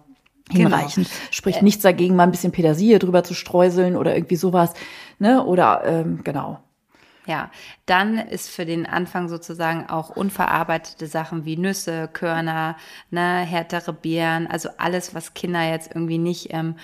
hinreichend. 0.51 1.09
Genau. 1.09 1.27
Spricht 1.31 1.61
äh, 1.61 1.65
nichts 1.65 1.83
dagegen, 1.83 2.17
mal 2.17 2.25
ein 2.25 2.31
bisschen 2.31 2.53
Petersilie 2.53 2.99
drüber 2.99 3.25
zu 3.25 3.35
streuseln 3.35 3.97
oder 3.97 4.15
irgendwie 4.15 4.37
sowas. 4.37 4.75
Ne? 5.19 5.45
Oder 5.45 5.83
ähm, 5.85 6.21
genau. 6.23 6.61
Ja, 7.27 7.51
dann 7.87 8.19
ist 8.19 8.49
für 8.49 8.65
den 8.65 8.87
Anfang 8.87 9.29
sozusagen 9.29 9.89
auch 9.89 10.11
unverarbeitete 10.11 11.09
Sachen 11.09 11.45
wie 11.45 11.57
Nüsse, 11.57 12.09
Körner, 12.13 12.77
ne, 13.11 13.41
härtere 13.41 13.93
Beeren, 13.93 14.47
also 14.47 14.69
alles, 14.79 15.13
was 15.13 15.35
Kinder 15.35 15.69
jetzt 15.69 15.91
irgendwie 15.93 16.19
nicht 16.19 16.53
ähm, 16.53 16.77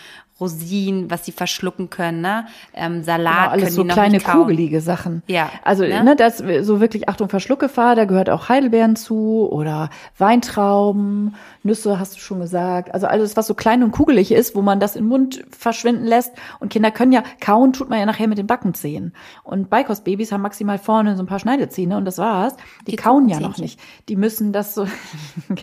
Rosinen, 0.43 1.09
was 1.11 1.25
sie 1.25 1.33
verschlucken 1.33 1.89
können, 1.89 2.21
ne? 2.21 2.47
Ähm, 2.75 3.05
Salat 3.05 3.35
genau, 3.35 3.51
alles 3.51 3.77
können 3.77 3.89
so 3.89 3.95
kleine 3.95 4.21
kugelige 4.21 4.81
Sachen. 4.81 5.23
Ja. 5.29 5.51
Also 5.63 5.85
ne? 5.85 6.03
ne, 6.03 6.17
das 6.17 6.39
so 6.39 6.81
wirklich 6.81 7.09
Achtung 7.09 7.29
Verschluckgefahr, 7.29 7.95
da 7.95 8.05
gehört 8.05 8.29
auch 8.29 8.49
Heidelbeeren 8.49 8.97
zu 8.97 9.49
oder 9.51 9.91
Weintrauben, 10.19 11.37
Nüsse 11.63 12.01
hast 12.01 12.17
du 12.17 12.19
schon 12.19 12.41
gesagt. 12.41 12.93
Also 12.93 13.07
alles 13.07 13.37
was 13.37 13.47
so 13.47 13.55
klein 13.55 13.85
und 13.85 13.93
kugelig 13.93 14.33
ist, 14.33 14.57
wo 14.57 14.63
man 14.63 14.81
das 14.81 14.97
im 14.97 15.07
Mund 15.07 15.45
verschwinden 15.57 16.05
lässt 16.05 16.33
und 16.59 16.71
Kinder 16.73 16.91
können 16.91 17.13
ja 17.13 17.23
kauen, 17.41 17.73
tut 17.73 17.89
man 17.89 18.01
ja 18.01 18.07
nachher 18.07 18.27
mit 18.27 18.39
den 18.39 18.49
Backenzähnen. 18.49 19.15
Und 19.45 19.71
Beikostbabys 19.71 20.33
haben 20.33 20.43
maximal 20.43 20.79
vorne 20.79 21.17
so 21.17 21.23
ein 21.23 21.27
paar 21.27 21.39
Schneidezähne 21.39 21.97
und 21.97 22.05
das 22.05 22.19
war's. 22.19 22.57
Die, 22.87 22.93
die 22.93 22.97
kauen 22.97 23.29
ja 23.29 23.39
noch 23.39 23.59
nicht. 23.59 23.79
Die 24.09 24.17
müssen 24.17 24.53
das 24.53 24.75
so 24.75 24.87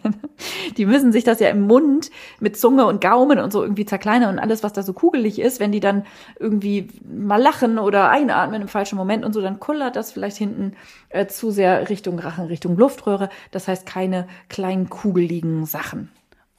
die 0.77 0.85
müssen 0.85 1.11
sich 1.11 1.23
das 1.23 1.39
ja 1.39 1.49
im 1.49 1.67
Mund 1.67 2.09
mit 2.39 2.57
Zunge 2.57 2.85
und 2.85 3.01
Gaumen 3.01 3.39
und 3.39 3.51
so 3.51 3.61
irgendwie 3.61 3.85
zerkleinern 3.85 4.35
und 4.35 4.39
alles 4.39 4.63
was 4.63 4.68
was 4.69 4.73
da 4.73 4.83
so 4.83 4.93
kugelig 4.93 5.39
ist, 5.39 5.59
wenn 5.59 5.71
die 5.71 5.79
dann 5.79 6.05
irgendwie 6.39 6.87
mal 7.03 7.41
lachen 7.41 7.79
oder 7.79 8.09
einatmen 8.09 8.61
im 8.61 8.67
falschen 8.67 8.97
Moment 8.97 9.25
und 9.25 9.33
so, 9.33 9.41
dann 9.41 9.59
kullert 9.59 9.95
das 9.95 10.11
vielleicht 10.11 10.37
hinten 10.37 10.73
äh, 11.09 11.25
zu 11.25 11.49
sehr 11.49 11.89
Richtung 11.89 12.19
Rachen, 12.19 12.45
Richtung 12.45 12.77
Luftröhre. 12.77 13.29
Das 13.51 13.67
heißt 13.67 13.85
keine 13.85 14.27
kleinen 14.47 14.89
kugeligen 14.89 15.65
Sachen. 15.65 16.09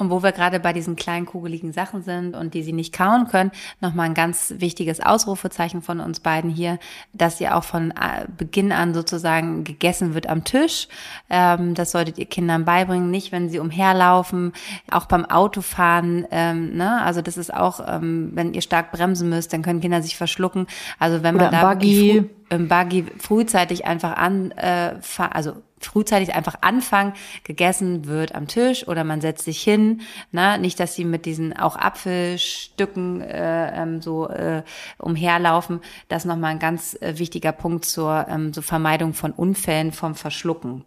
Und 0.01 0.09
wo 0.09 0.23
wir 0.23 0.33
gerade 0.33 0.61
bei 0.61 0.73
diesen 0.73 0.97
kleinen 0.97 1.27
kugeligen 1.27 1.75
Sachen 1.75 2.03
sind 2.03 2.35
und 2.35 2.55
die 2.55 2.63
sie 2.63 2.73
nicht 2.73 2.95
kauen 2.95 3.29
können, 3.29 3.51
nochmal 3.83 4.07
ein 4.07 4.15
ganz 4.15 4.55
wichtiges 4.57 5.01
Ausrufezeichen 5.01 5.83
von 5.83 6.01
uns 6.01 6.21
beiden 6.21 6.49
hier, 6.49 6.79
dass 7.13 7.39
ihr 7.39 7.55
auch 7.55 7.65
von 7.65 7.91
äh, 7.91 8.25
Beginn 8.35 8.73
an 8.73 8.95
sozusagen 8.95 9.63
gegessen 9.63 10.15
wird 10.15 10.27
am 10.27 10.43
Tisch. 10.45 10.89
Ähm, 11.29 11.75
das 11.75 11.91
solltet 11.91 12.17
ihr 12.17 12.25
Kindern 12.25 12.65
beibringen, 12.65 13.11
nicht 13.11 13.31
wenn 13.31 13.51
sie 13.51 13.59
umherlaufen, 13.59 14.55
auch 14.91 15.05
beim 15.05 15.27
Autofahren. 15.27 16.27
Ähm, 16.31 16.79
ne? 16.79 17.03
Also 17.03 17.21
das 17.21 17.37
ist 17.37 17.53
auch, 17.53 17.87
ähm, 17.87 18.31
wenn 18.33 18.55
ihr 18.55 18.63
stark 18.63 18.93
bremsen 18.93 19.29
müsst, 19.29 19.53
dann 19.53 19.61
können 19.61 19.83
Kinder 19.83 20.01
sich 20.01 20.17
verschlucken. 20.17 20.67
Also 20.99 21.23
wenn 21.23 21.37
man 21.37 21.49
Oder 21.49 21.61
da 21.61 21.75
Buggy. 21.75 22.25
im 22.49 22.69
Buggy 22.69 23.05
frühzeitig 23.19 23.85
einfach 23.85 24.17
an, 24.17 24.53
äh, 24.53 24.95
also 25.31 25.57
frühzeitig 25.81 26.35
einfach 26.35 26.57
anfangen, 26.61 27.15
gegessen 27.45 28.07
wird 28.07 28.35
am 28.35 28.47
Tisch 28.47 28.87
oder 28.87 29.05
man 29.05 29.21
setzt 29.21 29.45
sich 29.45 29.63
hin, 29.63 30.03
ne? 30.31 30.59
nicht, 30.59 30.79
dass 30.79 30.95
sie 30.95 31.05
mit 31.05 31.27
diesen 31.27 31.57
auch 31.57 31.77
Apfelstücken 31.77 33.21
äh, 33.23 33.83
ähm, 33.83 34.03
so 34.03 34.29
äh, 34.29 34.63
umherlaufen. 34.99 35.81
Das 36.09 36.23
ist 36.23 36.29
nochmal 36.29 36.53
ein 36.53 36.59
ganz 36.59 36.97
äh, 37.01 37.19
wichtiger 37.19 37.53
Punkt 37.53 37.85
zur, 37.85 38.27
ähm, 38.29 38.53
zur 38.53 38.63
Vermeidung 38.63 39.15
von 39.15 39.33
Unfällen 39.33 39.93
vom 39.93 40.15
Verschlucken. 40.15 40.85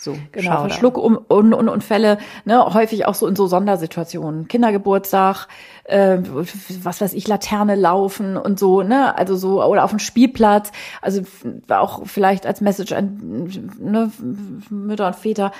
So, 0.00 0.16
genau, 0.30 0.60
Verschluck 0.60 0.96
und, 0.96 1.16
und, 1.16 1.52
und 1.52 1.68
Unfälle, 1.68 2.18
ne, 2.44 2.64
häufig 2.72 3.06
auch 3.06 3.16
so 3.16 3.26
in 3.26 3.34
so 3.34 3.48
Sondersituationen. 3.48 4.46
Kindergeburtstag, 4.46 5.48
äh, 5.82 6.18
was 6.84 7.00
weiß 7.00 7.14
ich, 7.14 7.26
Laterne 7.26 7.74
laufen 7.74 8.36
und 8.36 8.60
so, 8.60 8.82
ne, 8.84 9.18
also 9.18 9.34
so, 9.34 9.60
oder 9.60 9.82
auf 9.82 9.90
dem 9.90 9.98
Spielplatz, 9.98 10.70
also 11.02 11.22
auch 11.68 12.06
vielleicht 12.06 12.46
als 12.46 12.60
Message 12.60 12.92
an 12.92 13.50
ne, 13.80 14.12
Mütter 14.70 15.08
und 15.08 15.16
Väter, 15.16 15.50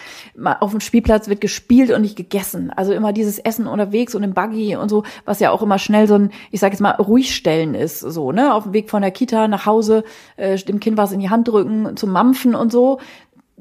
auf 0.61 0.71
dem 0.71 0.81
Spielplatz 0.81 1.27
wird 1.27 1.41
gespielt 1.41 1.91
und 1.91 2.03
nicht 2.03 2.15
gegessen. 2.17 2.71
Also 2.71 2.93
immer 2.93 3.13
dieses 3.13 3.41
Essen 3.41 3.67
unterwegs 3.67 4.15
und 4.15 4.23
im 4.23 4.35
Buggy 4.35 4.77
und 4.77 4.89
so, 4.89 5.03
was 5.25 5.41
ja 5.41 5.51
auch 5.51 5.63
immer 5.63 5.81
schnell 5.81 6.07
so 6.07 6.15
ein, 6.15 6.31
ich 6.53 6.61
sag 6.61 6.71
jetzt 6.71 6.81
mal, 6.81 6.93
ruhigstellen 6.93 7.75
ist, 7.75 7.99
so, 7.99 8.31
ne, 8.31 8.55
auf 8.55 8.63
dem 8.63 8.73
Weg 8.73 8.89
von 8.89 9.03
der 9.03 9.11
Kita 9.11 9.49
nach 9.49 9.67
Hause, 9.67 10.05
äh, 10.37 10.57
dem 10.59 10.79
Kind 10.79 10.97
was 10.97 11.11
in 11.11 11.19
die 11.19 11.29
Hand 11.29 11.49
drücken, 11.49 11.97
zum 11.97 12.11
Mampfen 12.11 12.55
und 12.55 12.71
so 12.71 13.01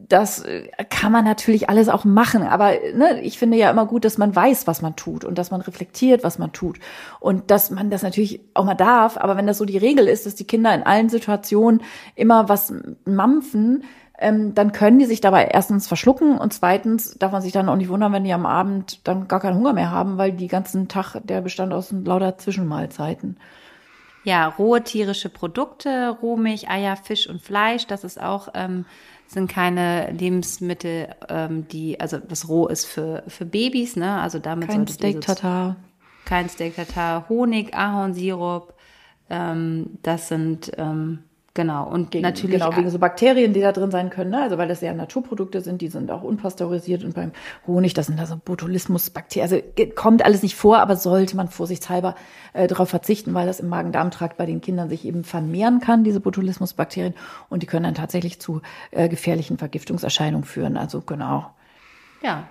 das 0.08 0.44
äh, 0.44 0.68
kann 0.90 1.12
man 1.12 1.26
natürlich 1.26 1.70
alles 1.70 1.90
auch 1.90 2.06
machen, 2.06 2.44
aber 2.44 2.72
ne, 2.94 3.22
ich 3.22 3.38
finde 3.38 3.58
ja 3.58 3.70
immer 3.70 3.86
gut, 3.86 4.06
dass 4.06 4.18
man 4.18 4.36
weiß, 4.36 4.68
was 4.68 4.82
man 4.82 4.96
tut 4.96 5.26
und 5.26 5.38
dass 5.38 5.52
man 5.52 5.62
reflektiert, 5.62 6.24
was 6.24 6.40
man 6.40 6.52
tut 6.52 6.80
und 7.20 7.52
dass 7.52 7.72
man 7.72 7.90
das 7.90 8.04
natürlich 8.04 8.42
auch 8.54 8.64
mal 8.64 8.76
darf. 8.76 9.18
Aber 9.18 9.38
wenn 9.38 9.48
das 9.48 9.58
so 9.58 9.66
die 9.66 9.78
Regel 9.78 10.08
ist, 10.08 10.26
dass 10.26 10.36
die 10.36 10.48
Kinder 10.48 10.74
in 10.74 10.84
allen 10.84 11.10
Situationen 11.10 11.82
immer 12.16 12.48
was 12.48 12.74
mampfen, 13.06 13.84
ähm, 14.20 14.56
dann 14.56 14.72
können 14.72 15.00
die 15.00 15.06
sich 15.06 15.22
dabei 15.22 15.46
erstens 15.46 15.88
verschlucken 15.88 16.38
und 16.38 16.54
zweitens 16.54 17.18
darf 17.20 17.32
man 17.32 17.42
sich 17.42 17.52
dann 17.52 17.70
auch 17.70 17.76
nicht 17.76 17.90
wundern, 17.90 18.14
wenn 18.14 18.24
die 18.24 18.34
am 18.34 18.46
Abend 18.46 19.08
dann 19.08 19.28
gar 19.28 19.40
keinen 19.40 19.58
Hunger 19.58 19.74
mehr 19.74 19.92
haben, 19.92 20.18
weil 20.18 20.32
die 20.32 20.48
ganzen 20.48 20.88
Tag 20.88 21.20
der 21.24 21.42
bestand 21.42 21.74
aus 21.74 21.92
lauter 21.92 22.38
Zwischenmahlzeiten. 22.38 23.38
Ja, 24.24 24.48
rohe 24.48 24.84
tierische 24.84 25.30
Produkte, 25.30 26.18
Rohmilch, 26.22 26.70
Eier, 26.70 26.98
Fisch 26.98 27.30
und 27.30 27.42
Fleisch, 27.42 27.88
das 27.88 28.04
ist 28.04 28.22
auch, 28.22 28.50
ähm, 28.56 28.86
sind 29.28 29.50
keine 29.52 30.12
Lebensmittel, 30.12 31.10
ähm, 31.30 31.68
die, 31.68 32.00
also 32.00 32.18
das 32.18 32.48
roh 32.48 32.68
ist 32.68 32.86
für, 32.86 33.24
für 33.28 33.46
Babys, 33.46 33.96
ne? 33.96 34.20
Also 34.20 34.40
damit 34.40 34.70
Kein 34.70 34.88
Steak 34.88 35.22
Tartar. 35.22 35.76
Kein 36.26 36.50
Steak 36.50 36.76
Tartar, 36.76 37.30
Honig, 37.30 37.74
Ahornsirup, 37.74 38.74
ähm, 39.30 39.98
das 40.02 40.30
sind 40.30 40.72
ähm, 40.78 41.24
Genau, 41.58 41.90
und 41.90 42.12
gegen, 42.12 42.22
natürlich. 42.22 42.60
Genau, 42.62 42.78
wegen 42.78 42.88
so 42.92 43.00
Bakterien, 43.00 43.52
die 43.52 43.62
da 43.62 43.72
drin 43.72 43.90
sein 43.90 44.12
können, 44.12 44.30
ne? 44.30 44.44
Also 44.44 44.60
weil 44.60 44.68
das 44.68 44.82
ja 44.82 44.94
Naturprodukte 44.94 45.62
sind, 45.62 45.82
die 45.82 45.88
sind 45.88 46.12
auch 46.12 46.22
unpasteurisiert 46.22 47.04
und 47.04 47.16
beim 47.16 47.32
Honig, 47.66 47.96
das 47.96 48.06
sind 48.06 48.20
da 48.20 48.28
so 48.28 48.36
Botulismusbakterien. 48.38 49.52
Also 49.52 49.64
kommt 49.96 50.24
alles 50.24 50.44
nicht 50.44 50.56
vor, 50.56 50.78
aber 50.78 50.96
sollte 50.98 51.36
man 51.36 51.48
vorsichtshalber 51.48 52.14
äh, 52.54 52.68
darauf 52.68 52.90
verzichten, 52.90 53.34
weil 53.34 53.48
das 53.48 53.60
im 53.60 53.70
Magen-Darm-Trakt 53.70 54.38
bei 54.38 54.46
den 54.46 54.62
Kindern 54.62 54.88
sich 54.88 55.04
eben 55.04 55.24
vermehren 55.24 55.80
kann, 55.80 56.04
diese 56.04 56.20
Botulismusbakterien, 56.20 57.16
und 57.50 57.64
die 57.64 57.66
können 57.66 57.86
dann 57.86 57.96
tatsächlich 57.96 58.40
zu 58.40 58.62
äh, 58.92 59.10
gefährlichen 59.10 59.58
Vergiftungserscheinungen 59.58 60.46
führen. 60.46 60.78
Also 60.78 61.02
genau. 61.02 61.50
Ja. 62.22 62.44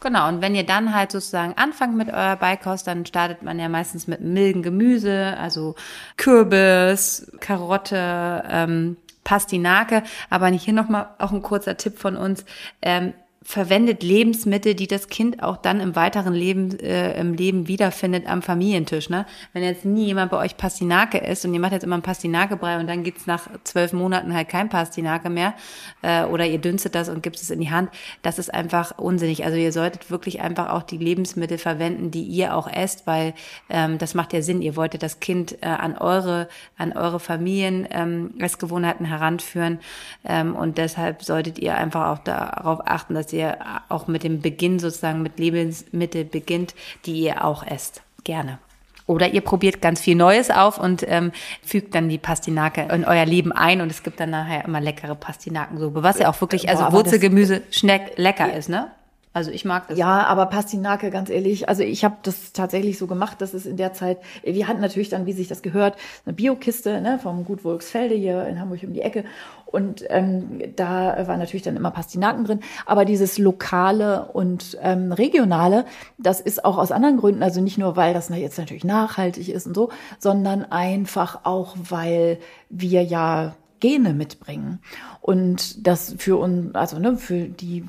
Genau, 0.00 0.28
und 0.28 0.42
wenn 0.42 0.54
ihr 0.54 0.66
dann 0.66 0.94
halt 0.94 1.12
sozusagen 1.12 1.54
anfangt 1.56 1.96
mit 1.96 2.08
eurer 2.08 2.36
Beikost, 2.36 2.86
dann 2.86 3.06
startet 3.06 3.42
man 3.42 3.58
ja 3.58 3.68
meistens 3.68 4.06
mit 4.06 4.20
milden 4.20 4.62
Gemüse, 4.62 5.34
also 5.38 5.74
Kürbis, 6.16 7.32
Karotte, 7.40 8.44
ähm, 8.48 8.96
Pastinake. 9.24 10.02
Aber 10.30 10.48
hier 10.48 10.74
nochmal 10.74 11.08
auch 11.18 11.32
ein 11.32 11.42
kurzer 11.42 11.76
Tipp 11.76 11.98
von 11.98 12.16
uns. 12.16 12.44
Ähm, 12.82 13.14
verwendet 13.44 14.02
Lebensmittel, 14.02 14.74
die 14.74 14.86
das 14.86 15.08
Kind 15.08 15.42
auch 15.42 15.58
dann 15.58 15.80
im 15.80 15.94
weiteren 15.94 16.32
Leben, 16.32 16.78
äh, 16.80 17.20
im 17.20 17.34
Leben 17.34 17.68
wiederfindet 17.68 18.26
am 18.26 18.40
Familientisch. 18.40 19.10
Ne? 19.10 19.26
Wenn 19.52 19.62
jetzt 19.62 19.84
nie 19.84 20.06
jemand 20.06 20.30
bei 20.30 20.38
euch 20.38 20.56
Pastinake 20.56 21.18
isst 21.18 21.44
und 21.44 21.52
ihr 21.52 21.60
macht 21.60 21.72
jetzt 21.72 21.84
immer 21.84 21.94
einen 21.94 22.02
Pastinakebrei 22.02 22.80
und 22.80 22.86
dann 22.86 23.04
gibt's 23.04 23.26
nach 23.26 23.46
zwölf 23.64 23.92
Monaten 23.92 24.34
halt 24.34 24.48
kein 24.48 24.70
Pastinake 24.70 25.28
mehr 25.28 25.52
äh, 26.00 26.24
oder 26.24 26.46
ihr 26.46 26.58
dünstet 26.58 26.94
das 26.94 27.10
und 27.10 27.22
gibt 27.22 27.36
es 27.36 27.50
in 27.50 27.60
die 27.60 27.70
Hand, 27.70 27.90
das 28.22 28.38
ist 28.38 28.52
einfach 28.52 28.96
unsinnig. 28.96 29.44
Also 29.44 29.58
ihr 29.58 29.72
solltet 29.72 30.10
wirklich 30.10 30.40
einfach 30.40 30.70
auch 30.70 30.82
die 30.82 30.98
Lebensmittel 30.98 31.58
verwenden, 31.58 32.10
die 32.10 32.22
ihr 32.22 32.56
auch 32.56 32.66
esst, 32.66 33.06
weil 33.06 33.34
ähm, 33.68 33.98
das 33.98 34.14
macht 34.14 34.32
ja 34.32 34.40
Sinn. 34.40 34.62
Ihr 34.62 34.74
wolltet 34.74 35.02
das 35.02 35.20
Kind 35.20 35.62
äh, 35.62 35.66
an 35.66 35.98
eure, 35.98 36.48
an 36.78 36.92
eure 36.92 37.20
Familien 37.20 37.86
ähm, 37.90 38.32
Essgewohnheiten 38.38 39.04
heranführen 39.04 39.80
ähm, 40.24 40.56
und 40.56 40.78
deshalb 40.78 41.22
solltet 41.22 41.58
ihr 41.58 41.76
einfach 41.76 42.06
auch 42.08 42.18
darauf 42.18 42.80
achten, 42.86 43.12
dass 43.12 43.33
ihr 43.34 43.58
auch 43.88 44.06
mit 44.06 44.24
dem 44.24 44.40
Beginn 44.40 44.78
sozusagen 44.78 45.22
mit 45.22 45.38
Lebensmittel 45.38 46.24
beginnt, 46.24 46.74
die 47.06 47.20
ihr 47.20 47.44
auch 47.44 47.66
esst. 47.66 48.02
Gerne. 48.24 48.58
Oder 49.06 49.28
ihr 49.34 49.42
probiert 49.42 49.82
ganz 49.82 50.00
viel 50.00 50.14
Neues 50.14 50.50
auf 50.50 50.78
und 50.78 51.04
ähm, 51.06 51.32
fügt 51.62 51.94
dann 51.94 52.08
die 52.08 52.16
Pastinake 52.16 52.88
in 52.90 53.04
euer 53.04 53.26
Leben 53.26 53.52
ein 53.52 53.82
und 53.82 53.90
es 53.90 54.02
gibt 54.02 54.18
dann 54.18 54.30
nachher 54.30 54.64
immer 54.64 54.80
leckere 54.80 55.14
Pastinakensuppe, 55.14 56.02
was 56.02 56.18
ja 56.18 56.30
auch 56.30 56.40
wirklich, 56.40 56.70
also 56.70 56.84
Boah, 56.84 56.92
Wurzelgemüse 56.92 57.62
schneck 57.70 58.16
lecker 58.16 58.54
ist, 58.54 58.70
ne? 58.70 58.90
Also 59.34 59.50
ich 59.50 59.64
mag 59.64 59.88
das. 59.88 59.98
Ja, 59.98 60.24
aber 60.26 60.46
Pastinake, 60.46 61.10
ganz 61.10 61.28
ehrlich, 61.28 61.68
also 61.68 61.82
ich 61.82 62.04
habe 62.04 62.16
das 62.22 62.52
tatsächlich 62.52 62.98
so 62.98 63.08
gemacht, 63.08 63.40
dass 63.40 63.52
es 63.52 63.66
in 63.66 63.76
der 63.76 63.92
Zeit, 63.92 64.18
wir 64.44 64.68
hatten 64.68 64.80
natürlich 64.80 65.08
dann, 65.08 65.26
wie 65.26 65.32
sich 65.32 65.48
das 65.48 65.60
gehört, 65.60 65.96
eine 66.24 66.34
Biokiste 66.34 67.00
ne, 67.00 67.18
vom 67.20 67.44
Gut 67.44 67.64
Wolfsfelde 67.64 68.14
hier 68.14 68.46
in 68.46 68.60
Hamburg 68.60 68.84
um 68.84 68.92
die 68.92 69.02
Ecke. 69.02 69.24
Und 69.74 70.04
ähm, 70.08 70.62
da 70.76 71.26
war 71.26 71.36
natürlich 71.36 71.62
dann 71.62 71.74
immer 71.74 71.90
Pastinaken 71.90 72.44
drin. 72.44 72.60
Aber 72.86 73.04
dieses 73.04 73.38
Lokale 73.38 74.26
und 74.32 74.78
ähm, 74.80 75.10
Regionale, 75.10 75.84
das 76.16 76.40
ist 76.40 76.64
auch 76.64 76.78
aus 76.78 76.92
anderen 76.92 77.16
Gründen, 77.16 77.42
also 77.42 77.60
nicht 77.60 77.76
nur, 77.76 77.96
weil 77.96 78.14
das 78.14 78.28
jetzt 78.28 78.56
natürlich 78.56 78.84
nachhaltig 78.84 79.48
ist 79.48 79.66
und 79.66 79.74
so, 79.74 79.90
sondern 80.20 80.64
einfach 80.64 81.40
auch, 81.42 81.74
weil 81.76 82.38
wir 82.70 83.02
ja 83.02 83.56
Gene 83.80 84.14
mitbringen. 84.14 84.78
Und 85.20 85.84
das 85.86 86.14
für 86.18 86.36
uns, 86.36 86.72
also 86.76 87.00
ne, 87.00 87.16
für 87.16 87.48
die 87.48 87.84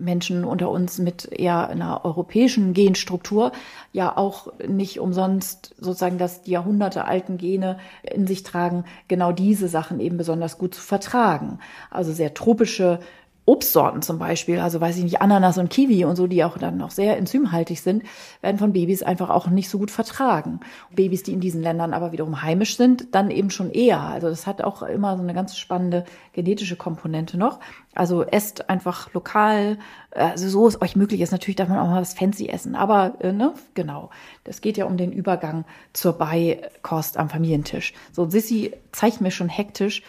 Menschen 0.00 0.44
unter 0.44 0.70
uns 0.70 0.98
mit 0.98 1.26
eher 1.30 1.68
einer 1.68 2.04
europäischen 2.04 2.72
Genstruktur 2.72 3.52
ja 3.92 4.16
auch 4.16 4.52
nicht 4.66 4.98
umsonst 4.98 5.74
sozusagen 5.78 6.18
das 6.18 6.42
die 6.42 6.52
Jahrhunderte 6.52 7.04
alten 7.04 7.38
Gene 7.38 7.78
in 8.02 8.26
sich 8.26 8.42
tragen, 8.42 8.84
genau 9.08 9.32
diese 9.32 9.68
Sachen 9.68 10.00
eben 10.00 10.16
besonders 10.16 10.58
gut 10.58 10.74
zu 10.74 10.80
vertragen. 10.80 11.58
Also 11.90 12.12
sehr 12.12 12.34
tropische 12.34 13.00
Obstsorten 13.50 14.00
zum 14.00 14.20
Beispiel, 14.20 14.60
also 14.60 14.80
weiß 14.80 14.96
ich 14.96 15.02
nicht, 15.02 15.20
Ananas 15.20 15.58
und 15.58 15.70
Kiwi 15.70 16.04
und 16.04 16.14
so, 16.14 16.28
die 16.28 16.44
auch 16.44 16.56
dann 16.56 16.76
noch 16.76 16.92
sehr 16.92 17.16
enzymhaltig 17.16 17.80
sind, 17.80 18.04
werden 18.42 18.58
von 18.58 18.72
Babys 18.72 19.02
einfach 19.02 19.28
auch 19.28 19.48
nicht 19.48 19.68
so 19.68 19.78
gut 19.78 19.90
vertragen. 19.90 20.60
Babys, 20.94 21.24
die 21.24 21.32
in 21.32 21.40
diesen 21.40 21.60
Ländern 21.60 21.92
aber 21.92 22.12
wiederum 22.12 22.42
heimisch 22.42 22.76
sind, 22.76 23.12
dann 23.12 23.32
eben 23.32 23.50
schon 23.50 23.72
eher. 23.72 24.00
Also 24.02 24.28
das 24.28 24.46
hat 24.46 24.62
auch 24.62 24.82
immer 24.82 25.16
so 25.16 25.24
eine 25.24 25.34
ganz 25.34 25.56
spannende 25.56 26.04
genetische 26.32 26.76
Komponente 26.76 27.38
noch. 27.38 27.58
Also 27.92 28.22
esst 28.22 28.70
einfach 28.70 29.12
lokal, 29.14 29.78
also 30.12 30.48
so 30.48 30.68
es 30.68 30.80
euch 30.80 30.94
möglich 30.94 31.20
ist. 31.20 31.32
Natürlich 31.32 31.56
darf 31.56 31.68
man 31.68 31.80
auch 31.80 31.88
mal 31.88 32.02
was 32.02 32.14
fancy 32.14 32.48
essen, 32.48 32.76
aber 32.76 33.14
äh, 33.18 33.32
ne, 33.32 33.52
genau. 33.74 34.10
Das 34.44 34.60
geht 34.60 34.76
ja 34.76 34.84
um 34.84 34.96
den 34.96 35.10
Übergang 35.10 35.64
zur 35.92 36.12
Beikost 36.12 37.16
am 37.16 37.28
Familientisch. 37.28 37.94
So, 38.12 38.30
Sissy 38.30 38.74
zeigt 38.92 39.20
mir 39.20 39.32
schon 39.32 39.48
hektisch 39.48 40.04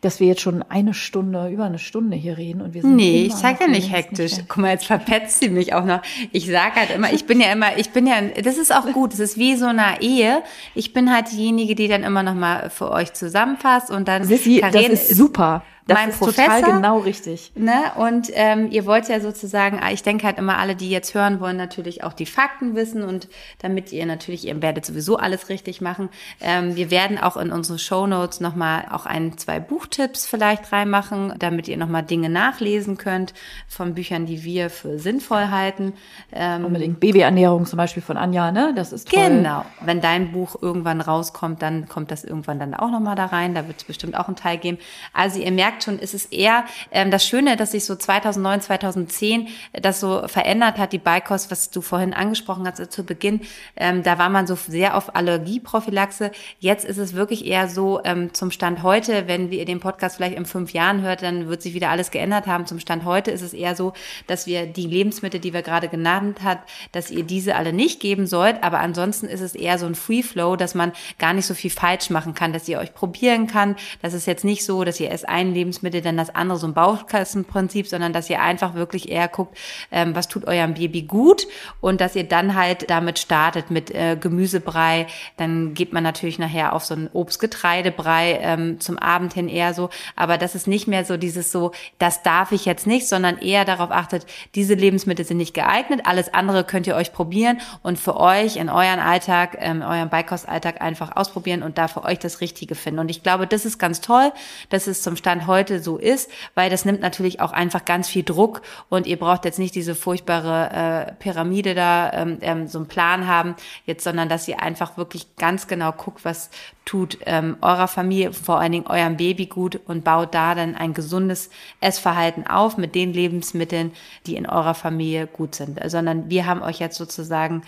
dass 0.00 0.18
wir 0.18 0.28
jetzt 0.28 0.40
schon 0.40 0.62
eine 0.62 0.94
Stunde, 0.94 1.48
über 1.48 1.64
eine 1.64 1.78
Stunde 1.78 2.16
hier 2.16 2.38
reden 2.38 2.62
und 2.62 2.72
wir 2.72 2.82
sind 2.82 2.96
Nee, 2.96 3.24
ich 3.26 3.34
sag 3.34 3.60
ja 3.60 3.66
nicht 3.66 3.92
hektisch. 3.92 4.38
Nicht 4.38 4.48
Guck 4.48 4.58
mal, 4.58 4.70
jetzt 4.70 4.86
verpetzt 4.86 5.40
sie 5.40 5.50
mich 5.50 5.74
auch 5.74 5.84
noch. 5.84 6.00
Ich 6.32 6.46
sag 6.46 6.74
halt 6.74 6.90
immer, 6.90 7.12
ich 7.12 7.26
bin 7.26 7.40
ja 7.40 7.52
immer, 7.52 7.76
ich 7.76 7.90
bin 7.90 8.06
ja, 8.06 8.20
das 8.42 8.56
ist 8.56 8.74
auch 8.74 8.90
gut, 8.92 9.12
das 9.12 9.20
ist 9.20 9.36
wie 9.36 9.56
so 9.56 9.66
eine 9.66 10.00
Ehe. 10.00 10.42
Ich 10.74 10.92
bin 10.94 11.12
halt 11.12 11.30
diejenige, 11.32 11.74
die 11.74 11.88
dann 11.88 12.02
immer 12.02 12.22
noch 12.22 12.34
mal 12.34 12.70
für 12.70 12.90
euch 12.90 13.12
zusammenfasst 13.12 13.90
und 13.90 14.08
dann 14.08 14.24
Sissi, 14.24 14.60
das 14.60 14.74
ist 14.74 15.16
super. 15.16 15.62
Das 15.86 15.98
mein 15.98 16.10
ist 16.10 16.18
Professor. 16.18 16.56
Total 16.56 16.72
genau 16.74 16.98
richtig. 16.98 17.52
Ne? 17.54 17.92
Und 17.96 18.30
ähm, 18.34 18.70
ihr 18.70 18.86
wollt 18.86 19.08
ja 19.08 19.20
sozusagen, 19.20 19.80
ah, 19.82 19.90
ich 19.90 20.02
denke 20.02 20.26
halt 20.26 20.38
immer, 20.38 20.58
alle, 20.58 20.76
die 20.76 20.90
jetzt 20.90 21.14
hören 21.14 21.40
wollen, 21.40 21.56
natürlich 21.56 22.04
auch 22.04 22.12
die 22.12 22.26
Fakten 22.26 22.74
wissen 22.74 23.02
und 23.02 23.28
damit 23.58 23.92
ihr 23.92 24.06
natürlich, 24.06 24.46
ihr 24.46 24.60
werdet 24.62 24.86
sowieso 24.86 25.16
alles 25.16 25.48
richtig 25.48 25.80
machen. 25.80 26.08
Ähm, 26.40 26.76
wir 26.76 26.90
werden 26.90 27.18
auch 27.18 27.36
in 27.36 27.50
unsere 27.50 27.78
Show 27.78 28.06
Notes 28.06 28.40
nochmal 28.40 28.86
auch 28.90 29.06
ein, 29.06 29.36
zwei 29.38 29.58
Buchtipps 29.58 30.26
vielleicht 30.26 30.70
reinmachen, 30.72 31.34
damit 31.38 31.66
ihr 31.66 31.76
nochmal 31.76 32.02
Dinge 32.02 32.28
nachlesen 32.28 32.96
könnt 32.96 33.34
von 33.66 33.94
Büchern, 33.94 34.26
die 34.26 34.44
wir 34.44 34.70
für 34.70 34.98
sinnvoll 34.98 35.48
halten. 35.50 35.94
Ähm, 36.32 36.66
Unbedingt 36.66 37.00
Babyernährung 37.00 37.66
zum 37.66 37.76
Beispiel 37.78 38.02
von 38.02 38.16
Anja, 38.16 38.52
ne? 38.52 38.72
Das 38.76 38.92
ist 38.92 39.08
toll. 39.08 39.28
Genau. 39.28 39.64
Wenn 39.80 40.00
dein 40.00 40.32
Buch 40.32 40.56
irgendwann 40.60 41.00
rauskommt, 41.00 41.62
dann 41.62 41.88
kommt 41.88 42.10
das 42.10 42.24
irgendwann 42.24 42.58
dann 42.58 42.74
auch 42.74 42.90
nochmal 42.90 43.16
da 43.16 43.26
rein. 43.26 43.54
Da 43.54 43.66
wird 43.66 43.78
es 43.78 43.84
bestimmt 43.84 44.16
auch 44.16 44.26
einen 44.26 44.36
Teil 44.36 44.58
geben. 44.58 44.78
Also 45.12 45.40
ihr 45.40 45.50
merkt, 45.52 45.69
merkt 45.70 45.84
schon, 45.84 46.00
ist 46.00 46.14
es 46.14 46.26
eher 46.26 46.64
ähm, 46.90 47.12
das 47.12 47.24
Schöne, 47.24 47.56
dass 47.56 47.70
sich 47.70 47.84
so 47.84 47.94
2009, 47.94 48.60
2010 48.62 49.48
das 49.72 50.00
so 50.00 50.26
verändert 50.26 50.78
hat, 50.78 50.92
die 50.92 50.98
Beikost, 50.98 51.50
was 51.50 51.70
du 51.70 51.80
vorhin 51.80 52.12
angesprochen 52.12 52.66
hast 52.66 52.90
zu 52.90 53.04
Beginn. 53.04 53.42
Ähm, 53.76 54.02
da 54.02 54.18
war 54.18 54.30
man 54.30 54.48
so 54.48 54.56
sehr 54.56 54.96
auf 54.96 55.14
Allergieprophylaxe. 55.14 56.32
Jetzt 56.58 56.84
ist 56.84 56.98
es 56.98 57.14
wirklich 57.14 57.46
eher 57.46 57.68
so 57.68 58.00
ähm, 58.04 58.34
zum 58.34 58.50
Stand 58.50 58.82
heute, 58.82 59.28
wenn 59.28 59.52
ihr 59.52 59.64
den 59.64 59.78
Podcast 59.78 60.16
vielleicht 60.16 60.36
in 60.36 60.44
fünf 60.44 60.72
Jahren 60.72 61.02
hört, 61.02 61.22
dann 61.22 61.48
wird 61.48 61.62
sich 61.62 61.74
wieder 61.74 61.90
alles 61.90 62.10
geändert 62.10 62.48
haben. 62.48 62.66
Zum 62.66 62.80
Stand 62.80 63.04
heute 63.04 63.30
ist 63.30 63.42
es 63.42 63.54
eher 63.54 63.76
so, 63.76 63.92
dass 64.26 64.48
wir 64.48 64.66
die 64.66 64.86
Lebensmittel, 64.86 65.38
die 65.38 65.52
wir 65.52 65.62
gerade 65.62 65.88
genannt 65.88 66.42
hat, 66.42 66.58
dass 66.90 67.12
ihr 67.12 67.22
diese 67.22 67.54
alle 67.54 67.72
nicht 67.72 68.00
geben 68.00 68.26
sollt. 68.26 68.62
Aber 68.64 68.80
ansonsten 68.80 69.26
ist 69.26 69.40
es 69.40 69.54
eher 69.54 69.78
so 69.78 69.86
ein 69.86 69.94
Free 69.94 70.24
Flow, 70.24 70.56
dass 70.56 70.74
man 70.74 70.92
gar 71.18 71.32
nicht 71.32 71.46
so 71.46 71.54
viel 71.54 71.70
falsch 71.70 72.10
machen 72.10 72.34
kann, 72.34 72.52
dass 72.52 72.68
ihr 72.68 72.80
euch 72.80 72.92
probieren 72.92 73.46
kann. 73.46 73.76
Das 74.02 74.14
ist 74.14 74.26
jetzt 74.26 74.44
nicht 74.44 74.64
so, 74.64 74.82
dass 74.82 74.98
ihr 74.98 75.10
erst 75.10 75.28
ein 75.28 75.54
Lebensmittel 75.60 76.00
dann 76.00 76.16
das 76.16 76.34
andere 76.34 76.58
so 76.58 76.66
ein 76.66 76.74
Bauchkassenprinzip, 76.74 77.86
sondern 77.86 78.12
dass 78.12 78.30
ihr 78.30 78.40
einfach 78.40 78.74
wirklich 78.74 79.10
eher 79.10 79.28
guckt, 79.28 79.58
ähm, 79.92 80.14
was 80.14 80.28
tut 80.28 80.46
eurem 80.46 80.74
Baby 80.74 81.02
gut 81.02 81.46
und 81.80 82.00
dass 82.00 82.16
ihr 82.16 82.24
dann 82.24 82.54
halt 82.54 82.88
damit 82.88 83.18
startet 83.18 83.70
mit 83.70 83.90
äh, 83.90 84.16
Gemüsebrei. 84.18 85.06
Dann 85.36 85.74
geht 85.74 85.92
man 85.92 86.02
natürlich 86.02 86.38
nachher 86.38 86.72
auf 86.72 86.84
so 86.84 86.94
einen 86.94 87.10
Obstgetreidebrei 87.12 88.38
ähm, 88.42 88.80
zum 88.80 88.98
Abend 88.98 89.34
hin 89.34 89.48
eher 89.48 89.74
so. 89.74 89.90
Aber 90.16 90.38
das 90.38 90.54
ist 90.54 90.66
nicht 90.66 90.88
mehr 90.88 91.04
so 91.04 91.16
dieses 91.16 91.52
so, 91.52 91.72
das 91.98 92.22
darf 92.22 92.52
ich 92.52 92.64
jetzt 92.64 92.86
nicht, 92.86 93.06
sondern 93.06 93.38
eher 93.38 93.64
darauf 93.64 93.90
achtet, 93.90 94.26
diese 94.54 94.74
Lebensmittel 94.74 95.24
sind 95.24 95.36
nicht 95.36 95.54
geeignet. 95.54 96.02
Alles 96.04 96.32
andere 96.32 96.64
könnt 96.64 96.86
ihr 96.86 96.96
euch 96.96 97.12
probieren 97.12 97.60
und 97.82 97.98
für 97.98 98.16
euch 98.16 98.56
in 98.56 98.70
euren 98.70 99.00
Alltag, 99.00 99.58
ähm, 99.60 99.82
euren 99.82 100.08
Beikostalltag 100.08 100.80
einfach 100.80 101.16
ausprobieren 101.16 101.62
und 101.62 101.76
da 101.76 101.88
für 101.88 102.04
euch 102.04 102.18
das 102.18 102.40
Richtige 102.40 102.74
finden. 102.74 103.00
Und 103.00 103.10
ich 103.10 103.22
glaube, 103.22 103.46
das 103.46 103.66
ist 103.66 103.78
ganz 103.78 104.00
toll. 104.00 104.32
Das 104.70 104.86
ist 104.86 105.02
zum 105.02 105.16
Stand 105.16 105.46
heute 105.50 105.80
so 105.80 105.98
ist, 105.98 106.30
weil 106.54 106.70
das 106.70 106.84
nimmt 106.84 107.00
natürlich 107.00 107.40
auch 107.40 107.52
einfach 107.52 107.84
ganz 107.84 108.08
viel 108.08 108.22
Druck 108.22 108.62
und 108.88 109.06
ihr 109.06 109.18
braucht 109.18 109.44
jetzt 109.44 109.58
nicht 109.58 109.74
diese 109.74 109.94
furchtbare 109.94 111.08
äh, 111.08 111.12
Pyramide 111.18 111.74
da, 111.74 112.12
ähm, 112.12 112.38
ähm, 112.40 112.68
so 112.68 112.78
einen 112.78 112.88
Plan 112.88 113.26
haben 113.26 113.56
jetzt, 113.84 114.04
sondern 114.04 114.28
dass 114.28 114.48
ihr 114.48 114.62
einfach 114.62 114.96
wirklich 114.96 115.36
ganz 115.36 115.66
genau 115.66 115.92
guckt, 115.92 116.24
was 116.24 116.50
tut 116.84 117.18
ähm, 117.26 117.56
eurer 117.60 117.88
Familie, 117.88 118.32
vor 118.32 118.60
allen 118.60 118.72
Dingen 118.72 118.86
eurem 118.86 119.16
Baby 119.16 119.46
gut 119.46 119.80
und 119.86 120.04
baut 120.04 120.34
da 120.34 120.54
dann 120.54 120.74
ein 120.74 120.94
gesundes 120.94 121.50
Essverhalten 121.80 122.46
auf 122.46 122.78
mit 122.78 122.94
den 122.94 123.12
Lebensmitteln, 123.12 123.92
die 124.26 124.36
in 124.36 124.46
eurer 124.46 124.74
Familie 124.74 125.26
gut 125.26 125.54
sind, 125.54 125.78
sondern 125.86 126.30
wir 126.30 126.46
haben 126.46 126.62
euch 126.62 126.78
jetzt 126.78 126.96
sozusagen 126.96 127.62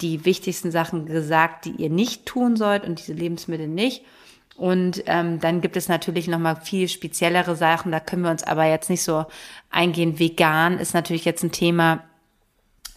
die 0.00 0.24
wichtigsten 0.24 0.70
Sachen 0.70 1.06
gesagt, 1.06 1.64
die 1.64 1.70
ihr 1.72 1.90
nicht 1.90 2.26
tun 2.26 2.56
sollt 2.56 2.84
und 2.84 2.98
diese 2.98 3.12
Lebensmittel 3.12 3.68
nicht. 3.68 4.04
Und 4.56 5.02
ähm, 5.06 5.40
dann 5.40 5.60
gibt 5.60 5.76
es 5.76 5.88
natürlich 5.88 6.28
noch 6.28 6.38
mal 6.38 6.54
viel 6.54 6.88
speziellere 6.88 7.56
Sachen. 7.56 7.90
Da 7.90 7.98
können 8.00 8.22
wir 8.22 8.30
uns 8.30 8.44
aber 8.44 8.64
jetzt 8.66 8.88
nicht 8.88 9.02
so 9.02 9.26
eingehen. 9.70 10.18
Vegan 10.18 10.78
ist 10.78 10.94
natürlich 10.94 11.24
jetzt 11.24 11.42
ein 11.42 11.50
Thema. 11.50 12.04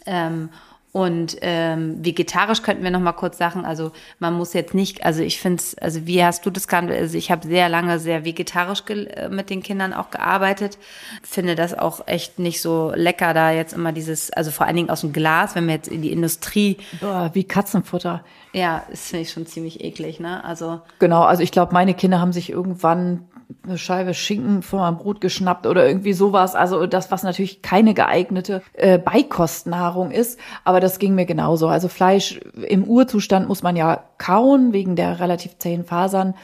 Ähm, 0.05 0.49
und 0.98 1.38
ähm, 1.41 2.03
vegetarisch 2.03 2.64
könnten 2.64 2.82
wir 2.82 2.90
noch 2.90 2.99
mal 2.99 3.11
kurz 3.11 3.38
sagen. 3.38 3.65
Also 3.65 3.91
man 4.18 4.34
muss 4.34 4.53
jetzt 4.53 4.74
nicht, 4.74 5.06
also 5.06 5.22
ich 5.22 5.40
finde 5.40 5.57
es, 5.57 5.78
also 5.78 6.07
wie 6.07 6.24
hast 6.24 6.44
du 6.44 6.49
das 6.49 6.68
gehabt? 6.68 6.90
Also 6.90 7.19
ich 7.19 7.30
habe 7.30 7.48
sehr 7.48 7.69
lange 7.69 7.99
sehr 7.99 8.26
vegetarisch 8.26 8.82
äh, 8.88 9.30
mit 9.30 9.52
den 9.52 9.61
Kindern 9.61 9.94
auch 9.94 10.10
gearbeitet. 10.10 10.80
Finde 11.22 11.53
das 11.53 11.78
auch 11.78 12.07
echt 12.07 12.40
nicht 12.40 12.64
so 12.64 12.94
lecker, 12.95 13.36
da 13.36 13.52
jetzt 13.52 13.74
immer 13.74 13.91
dieses, 13.91 14.32
also 14.32 14.49
vor 14.49 14.65
allen 14.65 14.76
Dingen 14.76 14.90
aus 14.90 15.02
dem 15.02 15.14
Glas, 15.14 15.53
wenn 15.53 15.68
wir 15.68 15.76
jetzt 15.76 15.88
in 15.88 16.02
die 16.02 16.11
Industrie. 16.11 16.78
Boah, 16.99 17.30
wie 17.34 17.44
Katzenfutter. 17.44 18.24
Ja, 18.53 18.84
das 18.90 19.10
finde 19.10 19.22
ich 19.22 19.32
schon 19.32 19.45
ziemlich 19.45 19.84
eklig, 19.84 20.19
ne? 20.19 20.44
Also. 20.44 20.82
Genau, 20.98 21.22
also 21.22 21.44
ich 21.44 21.52
glaube, 21.52 21.74
meine 21.74 21.94
Kinder 21.94 22.19
haben 22.19 22.34
sich 22.34 22.49
irgendwann 22.49 23.28
eine 23.64 23.78
Scheibe 23.78 24.14
Schinken 24.14 24.61
von 24.61 24.80
meinem 24.80 24.98
Brot 24.98 25.22
geschnappt 25.22 25.68
oder 25.68 25.88
irgendwie 25.88 26.14
sowas. 26.14 26.56
Also 26.56 26.86
das, 26.86 27.11
was 27.11 27.24
natürlich 27.24 27.61
keine 27.61 27.94
geeignete 27.94 28.61
äh, 28.74 28.98
Beikostnahrung 28.98 30.11
ist. 30.11 30.40
Aber 30.64 30.80
das 30.80 30.99
ging 30.99 31.15
mir 31.15 31.26
genauso. 31.26 31.68
Also 31.68 31.88
Fleisch 31.88 32.40
im 32.68 32.84
Urzustand 32.84 33.48
muss 33.48 33.64
man 33.64 33.76
ja 33.76 34.03
kauen, 34.18 34.74
wegen 34.74 34.95
der 34.95 35.19
relativ 35.19 35.57
zähen 35.57 35.86
Fasern. 35.86 36.36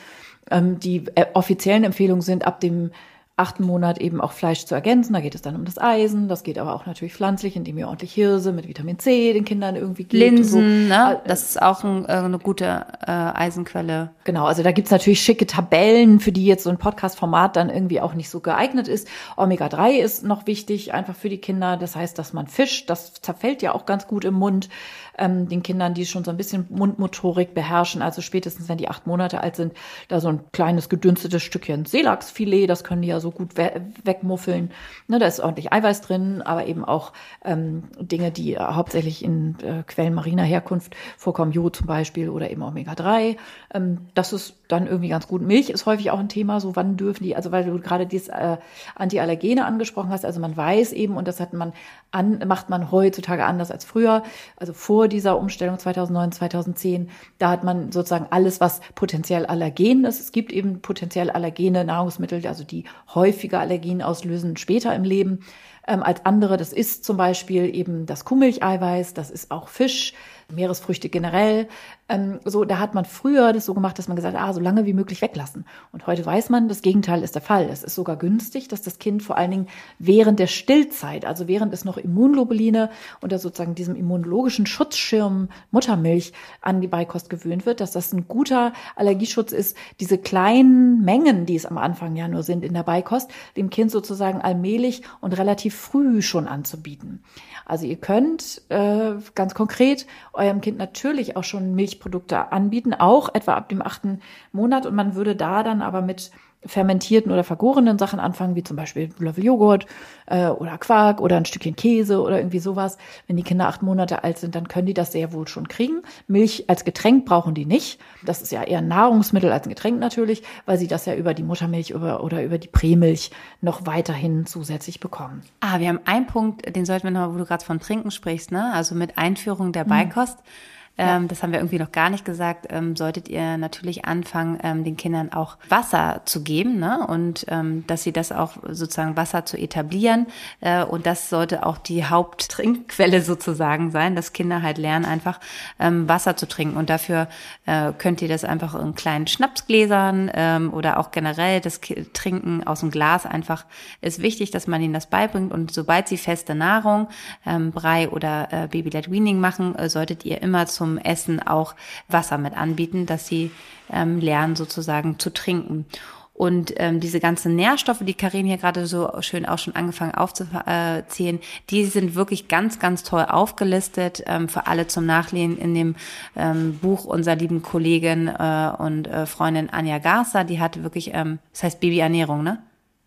Ähm, 0.52 0.80
die 0.80 1.06
äh, 1.16 1.26
offiziellen 1.34 1.84
Empfehlungen 1.84 2.22
sind 2.22 2.46
ab 2.46 2.60
dem 2.60 2.92
achten 3.36 3.64
Monat 3.64 4.00
eben 4.00 4.22
auch 4.22 4.32
Fleisch 4.32 4.66
zu 4.66 4.76
ergänzen. 4.76 5.14
Da 5.14 5.20
geht 5.20 5.34
es 5.34 5.42
dann 5.42 5.56
um 5.56 5.66
das 5.66 5.80
Eisen. 5.80 6.28
Das 6.28 6.44
geht 6.44 6.60
aber 6.60 6.76
auch 6.76 6.86
natürlich 6.86 7.16
pflanzlich, 7.16 7.56
indem 7.56 7.80
ihr 7.80 7.88
ordentlich 7.88 8.14
Hirse 8.14 8.52
mit 8.52 8.68
Vitamin 8.68 9.00
C 9.00 9.34
den 9.34 9.44
Kindern 9.44 9.76
irgendwie 9.76 10.04
gebt. 10.04 10.14
Linsen, 10.14 10.88
so. 10.88 10.94
ne? 10.94 11.20
das 11.26 11.44
ist 11.44 11.62
auch 11.62 11.84
ein, 11.84 12.06
äh, 12.06 12.10
eine 12.10 12.38
gute 12.38 12.86
äh, 13.02 13.12
Eisenquelle. 13.12 14.12
Genau, 14.24 14.46
also 14.46 14.62
da 14.62 14.72
gibt's 14.72 14.92
natürlich 14.92 15.22
schicke 15.22 15.48
Tabellen, 15.48 16.20
für 16.20 16.32
die 16.32 16.46
jetzt 16.46 16.64
so 16.64 16.70
ein 16.70 16.78
Podcast-Format 16.78 17.56
dann 17.56 17.72
irgendwie 17.72 18.02
auch 18.02 18.14
nicht 18.14 18.30
so 18.30 18.40
geeignet 18.40 18.88
ist. 18.88 19.08
Omega-3 19.36 19.94
ist 19.94 20.24
noch 20.24 20.46
wichtig, 20.46 20.94
einfach 20.94 21.16
für 21.16 21.30
die 21.30 21.40
Kinder. 21.40 21.76
Das 21.78 21.96
heißt, 21.96 22.20
dass 22.20 22.34
man 22.34 22.46
Fisch, 22.46 22.86
das 22.86 23.14
zerfällt 23.14 23.64
ja 23.64 23.74
auch 23.74 23.88
ganz 23.88 24.06
gut 24.06 24.26
im 24.26 24.36
Mund 24.36 24.70
ähm, 25.18 25.48
den 25.48 25.64
Kindern, 25.64 25.94
die 25.94 26.06
schon 26.06 26.24
so 26.24 26.32
ein 26.32 26.38
bisschen 26.38 26.66
Mundmotorik 26.70 27.54
beherrschen, 27.54 28.02
also 28.02 28.22
spätestens 28.22 28.70
wenn 28.70 28.78
die 28.78 28.90
acht 28.90 29.08
Monate 29.08 29.42
alt 29.42 29.56
sind, 29.56 29.74
da 30.08 30.20
so 30.20 30.30
ein 30.30 30.42
kleines 30.52 30.90
gedünstetes 30.90 31.44
Stückchen 31.44 31.86
Seelachsfilet, 31.86 32.68
das 32.68 32.84
können 32.84 33.02
die 33.02 33.08
ja 33.08 33.20
so 33.20 33.32
gut 33.32 33.58
we 33.58 33.72
wegmuffeln. 34.04 34.72
Ne, 35.08 35.20
da 35.20 35.28
ist 35.28 35.40
ordentlich 35.40 35.72
Eiweiß 35.72 36.02
drin, 36.02 36.42
aber 36.42 36.66
eben 36.68 36.84
auch 36.86 37.14
ähm, 37.44 37.84
Dinge, 38.00 38.32
die 38.32 38.56
äh, 38.56 38.60
hauptsächlich 38.60 39.24
in 39.24 39.56
äh, 39.62 39.84
Quellen 39.84 40.14
mariner 40.14 40.44
Herkunft 40.44 40.96
vorkommen, 41.18 41.52
Jod 41.52 41.76
zum 41.76 41.88
Beispiel 41.88 42.30
oder 42.30 42.50
eben 42.50 42.62
Omega-3. 42.62 43.38
Ähm, 43.74 44.00
das 44.14 44.34
ist 44.34 44.56
dann 44.68 44.88
irgendwie 44.88 45.10
ganz 45.10 45.28
gut. 45.28 45.42
Milch 45.42 45.70
ist 45.70 45.86
häufig 45.86 46.12
auch 46.12 46.20
ein 46.20 46.30
Thema, 46.30 46.60
so 46.60 46.76
wann 46.76 46.98
dürfen 46.98 47.24
die, 47.24 47.36
also 47.36 47.52
weil 47.52 47.66
du 47.66 47.80
gerade 47.80 48.08
dieses 48.08 48.30
äh, 48.30 48.58
Antiallergene 48.96 49.66
angesprochen 49.66 50.10
hast, 50.10 50.26
also 50.26 50.40
man 50.40 50.56
weiß 50.56 50.94
eben, 50.94 51.18
und 51.18 51.28
das 51.28 51.40
hat 51.40 51.54
man 51.54 51.74
an, 52.14 52.44
macht 52.48 52.70
man 52.70 52.92
heutzutage 52.92 53.46
anders 53.46 53.72
als 53.72 53.86
früher, 53.86 54.24
also 54.56 54.72
vor 54.74 55.08
dieser 55.08 55.38
Umstellung 55.38 55.80
2009, 55.80 56.32
2010, 56.32 57.10
da 57.40 57.50
hat 57.50 57.64
man 57.64 57.92
sozusagen 57.92 58.28
alles, 58.30 58.62
was 58.62 58.82
potenziell 58.96 59.46
Allergen 59.46 60.06
ist. 60.06 60.20
Es 60.20 60.32
gibt 60.32 60.52
eben 60.52 60.82
potenziell 60.82 61.30
allergene 61.30 61.84
Nahrungsmittel, 61.84 62.46
also 62.48 62.64
die 62.64 62.86
häufiger 63.14 63.60
Allergien 63.60 64.02
auslösen 64.02 64.58
später 64.58 64.94
im 64.96 65.04
Leben 65.04 65.40
ähm, 65.88 66.04
als 66.04 66.26
andere. 66.26 66.58
Das 66.58 66.72
ist 66.72 67.04
zum 67.04 67.18
Beispiel 67.18 67.76
eben 67.76 68.06
das 68.06 68.26
Kuhmilcheiweiß, 68.26 69.14
das 69.14 69.32
ist 69.32 69.52
auch 69.52 69.68
Fisch, 69.68 70.14
Meeresfrüchte 70.52 71.10
generell. 71.10 71.68
Ähm, 72.10 72.40
so, 72.44 72.66
da 72.66 72.80
hat 72.80 72.94
man 72.94 73.06
früher 73.06 73.54
das 73.54 73.66
so 73.66 73.74
gemacht, 73.74 73.98
dass 73.98 74.08
man 74.08 74.16
gesagt 74.16 74.36
hat, 74.36 74.44
ah, 74.44 74.54
so 74.54 74.60
lange 74.60 74.86
wie 74.86 74.94
möglich 74.94 75.22
weglassen. 75.22 75.66
Und 75.92 76.08
heute 76.08 76.26
weiß 76.26 76.50
man, 76.50 76.68
das 76.68 76.82
Gegenteil 76.82 77.24
ist 77.24 77.36
der 77.36 77.42
Fall. 77.42 77.70
Es 77.70 77.84
ist 77.84 77.96
sogar 77.96 78.18
günstig, 78.18 78.68
dass 78.68 78.82
das 78.82 79.00
Kind 79.00 79.24
vor 79.24 79.38
allen 79.38 79.52
Dingen 79.52 79.68
während 80.00 80.40
der 80.40 80.48
Stillzeit, 80.48 81.26
also 81.26 81.48
während 81.48 81.74
es 81.74 81.86
noch 81.86 81.98
Immunglobuline 81.98 82.90
unter 83.22 83.40
sozusagen 83.40 83.76
diesem 83.76 83.96
immunologischen 83.96 84.66
Schutzschirm 84.66 85.50
Muttermilch 85.72 86.34
an 86.62 86.82
die 86.82 86.88
Beikost 86.88 87.30
gewöhnt 87.30 87.66
wird, 87.66 87.80
dass 87.80 87.92
das 87.92 88.14
ein 88.14 88.28
guter 88.28 88.74
Allergieschutz 88.96 89.52
ist, 89.52 89.78
diese 90.00 90.18
kleinen 90.18 91.04
Mengen, 91.04 91.46
die 91.46 91.56
es 91.56 91.66
am 91.66 91.78
Anfang 91.78 92.16
ja 92.16 92.28
nur 92.28 92.44
sind 92.44 92.64
in 92.64 92.74
der 92.74 92.84
Beikost, 92.84 93.32
dem 93.58 93.70
Kind 93.70 93.92
sozusagen 93.92 94.42
allmählich 94.42 95.04
und 95.22 95.38
relativ 95.38 95.76
früh 95.76 96.22
schon 96.22 96.48
anzubieten. 96.48 97.24
Also 97.66 97.86
ihr 97.86 97.98
könnt 97.98 98.62
äh, 98.70 99.14
ganz 99.36 99.56
konkret 99.56 100.06
eurem 100.34 100.62
Kind 100.62 100.78
natürlich 100.78 101.36
auch 101.38 101.44
schon 101.44 101.76
Milchprodukte 101.76 102.52
anbieten, 102.52 102.94
auch 102.94 103.34
etwa 103.34 103.54
ab 103.54 103.70
dem 103.70 103.82
achten 103.82 104.20
Monat. 104.52 104.86
Und 104.86 104.96
man 104.96 105.16
würde 105.16 105.36
da 105.36 105.64
dann 105.64 105.82
aber 105.82 106.02
mit 106.02 106.32
fermentierten 106.66 107.32
oder 107.32 107.44
vergorenen 107.44 107.98
Sachen 107.98 108.20
anfangen, 108.20 108.56
wie 108.56 108.64
zum 108.64 108.78
Beispiel 108.78 109.10
Löffeljoghurt 109.20 109.86
äh, 110.28 110.48
oder 110.48 110.78
Quark 110.78 111.22
oder 111.22 111.38
ein 111.38 111.46
Stückchen 111.46 111.76
Käse 111.76 112.22
oder 112.22 112.38
irgendwie 112.38 112.60
sowas. 112.60 112.98
Wenn 113.28 113.38
die 113.38 113.44
Kinder 113.44 113.68
acht 113.68 113.82
Monate 113.82 114.24
alt 114.24 114.38
sind, 114.38 114.56
dann 114.56 114.68
können 114.68 114.88
die 114.88 114.94
das 114.94 115.12
sehr 115.12 115.34
wohl 115.34 115.48
schon 115.48 115.68
kriegen. 115.68 116.02
Milch 116.28 116.66
als 116.70 116.86
Getränk 116.86 117.26
brauchen 117.26 117.54
die 117.54 117.66
nicht. 117.66 118.00
Das 118.26 118.42
ist 118.42 118.52
ja 118.52 118.64
eher 118.64 118.80
ein 118.80 118.88
Nahrungsmittel 118.88 119.52
als 119.52 119.66
ein 119.66 119.70
Getränk 119.70 120.00
natürlich, 120.00 120.44
weil 120.66 120.78
sie 120.78 120.88
das 120.88 121.06
ja 121.06 121.16
über 121.16 121.34
die 121.34 121.44
Muttermilch 121.44 121.92
über, 121.92 122.24
oder 122.24 122.44
über 122.44 122.58
die 122.58 122.68
Prämilch 122.68 123.32
noch 123.62 123.86
weiterhin 123.86 124.46
zusätzlich 124.46 125.00
bekommen. 125.00 125.42
Ah, 125.60 125.80
wir 125.80 125.90
haben 125.90 126.00
einen 126.06 126.28
Punkt, 126.28 126.76
den 126.76 126.86
sollten 126.86 127.06
wir 127.06 127.12
noch, 127.12 127.34
wo 127.34 127.38
du 127.38 127.46
gerade 127.46 127.64
von 127.64 127.80
Trinken 127.80 128.12
sprichst, 128.12 128.52
ne? 128.52 128.72
Also 128.74 128.96
mit 128.96 129.18
Einführung 129.18 129.72
der 129.72 129.86
mhm. 129.86 129.90
Beikost. 129.90 130.38
Mhm 130.40 130.74
ähm, 130.98 131.28
das 131.28 131.42
haben 131.42 131.52
wir 131.52 131.60
irgendwie 131.60 131.80
noch 131.80 131.92
gar 131.92 132.10
nicht 132.10 132.24
gesagt. 132.24 132.68
Ähm, 132.70 132.96
solltet 132.96 133.28
ihr 133.28 133.58
natürlich 133.58 134.06
anfangen, 134.06 134.60
ähm, 134.64 134.84
den 134.84 134.96
Kindern 134.96 135.34
auch 135.34 135.58
Wasser 135.70 136.22
zu 136.26 136.44
geben 136.44 136.80
ne? 136.80 137.06
und 137.08 137.46
ähm, 137.50 137.86
dass 137.88 138.04
sie 138.04 138.12
das 138.12 138.32
auch 138.32 138.58
sozusagen 138.70 139.18
Wasser 139.18 139.46
zu 139.46 139.58
etablieren. 139.58 140.28
Äh, 140.62 140.84
und 140.84 141.06
das 141.06 141.30
sollte 141.30 141.66
auch 141.66 141.80
die 141.80 142.06
Haupttrinkquelle 142.06 143.22
sozusagen 143.24 143.90
sein, 143.90 144.16
dass 144.16 144.34
Kinder 144.34 144.62
halt 144.62 144.78
lernen, 144.78 145.06
einfach 145.06 145.40
ähm, 145.80 146.08
Wasser 146.08 146.38
zu 146.38 146.48
trinken. 146.48 146.78
Und 146.78 146.90
dafür 146.90 147.28
äh, 147.66 147.92
könnt 147.98 148.22
ihr 148.22 148.28
das 148.30 148.44
einfach 148.44 148.76
in 148.76 148.94
kleinen 148.96 149.28
Schnapsgläsern 149.28 150.30
oder 150.74 151.00
auch 151.00 151.12
generell 151.12 151.62
das 151.62 151.80
Trinken 152.14 152.66
aus 152.66 152.82
dem 152.82 152.92
Glas 152.92 153.26
einfach 153.26 153.66
ist 154.02 154.22
wichtig, 154.22 154.52
dass 154.52 154.68
man 154.68 154.82
ihnen 154.82 154.94
das 154.94 155.08
beibringt. 155.08 155.52
Und 155.52 155.72
sobald 155.72 156.08
sie 156.08 156.18
feste 156.18 156.56
Nahrung, 156.56 157.08
Brei 157.44 158.10
oder 158.10 158.48
äh, 158.52 158.68
Baby-led 158.68 159.10
Weaning 159.12 159.40
machen, 159.40 159.76
äh, 159.76 159.90
solltet 159.90 160.26
ihr 160.26 160.42
immer 160.42 160.66
zum 160.66 160.83
zum 160.84 160.98
Essen 160.98 161.42
auch 161.42 161.76
Wasser 162.10 162.38
mit 162.38 162.58
anbieten, 162.58 163.06
dass 163.06 163.26
sie 163.26 163.52
ähm, 163.90 164.20
lernen 164.20 164.58
sozusagen 164.58 165.18
zu 165.18 165.32
trinken. 165.32 165.86
Und 166.34 166.74
ähm, 166.78 167.00
diese 167.00 167.20
ganzen 167.20 167.56
Nährstoffe, 167.56 168.00
die 168.02 168.16
Karin 168.16 168.48
hier 168.48 168.58
gerade 168.58 168.88
so 168.88 169.10
schön 169.22 169.46
auch 169.46 169.60
schon 169.60 169.76
angefangen 169.76 170.16
aufzuzählen, 170.16 171.40
die 171.70 171.86
sind 171.86 172.16
wirklich 172.16 172.48
ganz, 172.48 172.80
ganz 172.80 173.04
toll 173.04 173.26
aufgelistet 173.30 174.24
ähm, 174.26 174.50
für 174.50 174.66
alle 174.66 174.88
zum 174.88 175.06
Nachlesen 175.06 175.58
in 175.58 175.76
dem 175.76 175.96
ähm, 176.36 176.80
Buch 176.80 177.06
unserer 177.06 177.36
lieben 177.36 177.62
Kollegin 177.62 178.28
äh, 178.28 178.72
und 178.78 179.08
äh, 179.08 179.26
Freundin 179.28 179.70
Anja 179.70 180.00
Garza. 180.00 180.44
Die 180.44 180.60
hat 180.60 180.82
wirklich, 180.82 181.12
ähm, 181.14 181.38
das 181.52 181.64
heißt 181.64 181.80
Babyernährung, 181.80 182.44
ne? 182.44 182.64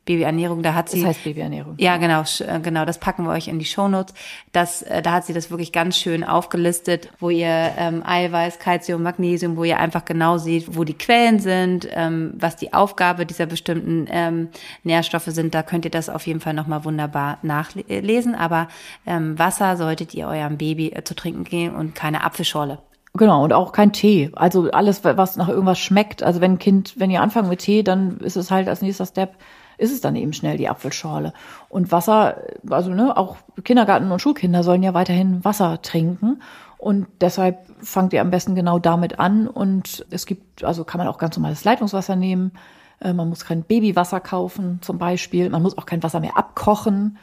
Babyernährung, 0.06 0.62
da 0.62 0.72
hat 0.74 0.88
sie. 0.88 1.00
Das 1.00 1.08
heißt 1.08 1.24
Babyernährung. 1.24 1.74
Ja, 1.78 1.96
genau, 1.98 2.22
äh, 2.22 2.60
genau, 2.60 2.84
das 2.84 2.98
packen 2.98 3.24
wir 3.24 3.32
euch 3.32 3.48
in 3.48 3.58
die 3.58 3.64
Shownotes. 3.64 4.14
Das, 4.52 4.82
äh, 4.82 5.02
da 5.02 5.12
hat 5.12 5.26
sie 5.26 5.34
das 5.34 5.50
wirklich 5.50 5.72
ganz 5.72 5.98
schön 5.98 6.22
aufgelistet, 6.24 7.10
wo 7.18 7.28
ihr 7.28 7.72
ähm, 7.76 8.02
Eiweiß, 8.06 8.60
Calcium, 8.60 9.02
Magnesium, 9.02 9.56
wo 9.56 9.64
ihr 9.64 9.78
einfach 9.78 10.04
genau 10.04 10.38
seht, 10.38 10.76
wo 10.76 10.84
die 10.84 10.94
Quellen 10.94 11.40
sind, 11.40 11.88
ähm, 11.92 12.32
was 12.38 12.54
die 12.56 12.72
Aufgabe 12.72 13.26
dieser 13.26 13.46
bestimmten 13.46 14.06
ähm, 14.08 14.48
Nährstoffe 14.84 15.26
sind. 15.26 15.54
Da 15.54 15.64
könnt 15.64 15.84
ihr 15.84 15.90
das 15.90 16.08
auf 16.08 16.26
jeden 16.26 16.40
Fall 16.40 16.54
nochmal 16.54 16.84
wunderbar 16.84 17.38
nachlesen. 17.42 18.36
Aber 18.36 18.68
ähm, 19.06 19.36
Wasser 19.38 19.76
solltet 19.76 20.14
ihr 20.14 20.28
eurem 20.28 20.56
Baby 20.56 20.92
äh, 20.92 21.02
zu 21.02 21.16
trinken 21.16 21.42
gehen 21.42 21.74
und 21.74 21.96
keine 21.96 22.22
Apfelschorle. 22.22 22.78
Genau, 23.14 23.42
und 23.42 23.52
auch 23.52 23.72
kein 23.72 23.92
Tee. 23.92 24.30
Also 24.36 24.70
alles, 24.70 25.02
was 25.02 25.36
nach 25.36 25.48
irgendwas 25.48 25.78
schmeckt. 25.78 26.22
Also 26.22 26.40
wenn 26.40 26.52
ein 26.52 26.58
Kind, 26.58 26.94
wenn 26.96 27.10
ihr 27.10 27.22
anfangt 27.22 27.48
mit 27.48 27.60
Tee, 27.60 27.82
dann 27.82 28.18
ist 28.18 28.36
es 28.36 28.50
halt 28.50 28.68
als 28.68 28.82
nächster 28.82 29.06
Step 29.06 29.34
ist 29.78 29.92
es 29.92 30.00
dann 30.00 30.16
eben 30.16 30.32
schnell 30.32 30.56
die 30.56 30.68
Apfelschorle. 30.68 31.32
Und 31.68 31.92
Wasser, 31.92 32.42
also 32.70 32.90
ne, 32.90 33.16
auch 33.16 33.36
Kindergarten- 33.64 34.10
und 34.10 34.20
Schulkinder 34.20 34.62
sollen 34.62 34.82
ja 34.82 34.94
weiterhin 34.94 35.44
Wasser 35.44 35.80
trinken. 35.82 36.42
Und 36.78 37.06
deshalb 37.20 37.66
fangt 37.80 38.12
ihr 38.12 38.20
am 38.20 38.30
besten 38.30 38.54
genau 38.54 38.78
damit 38.78 39.18
an. 39.18 39.48
Und 39.48 40.06
es 40.10 40.26
gibt, 40.26 40.64
also 40.64 40.84
kann 40.84 40.98
man 40.98 41.08
auch 41.08 41.18
ganz 41.18 41.36
normales 41.36 41.64
Leitungswasser 41.64 42.16
nehmen. 42.16 42.52
Äh, 43.00 43.12
man 43.12 43.28
muss 43.28 43.44
kein 43.44 43.62
Babywasser 43.62 44.20
kaufen, 44.20 44.78
zum 44.82 44.98
Beispiel. 44.98 45.50
Man 45.50 45.62
muss 45.62 45.76
auch 45.78 45.86
kein 45.86 46.02
Wasser 46.02 46.20
mehr 46.20 46.36
abkochen 46.36 47.18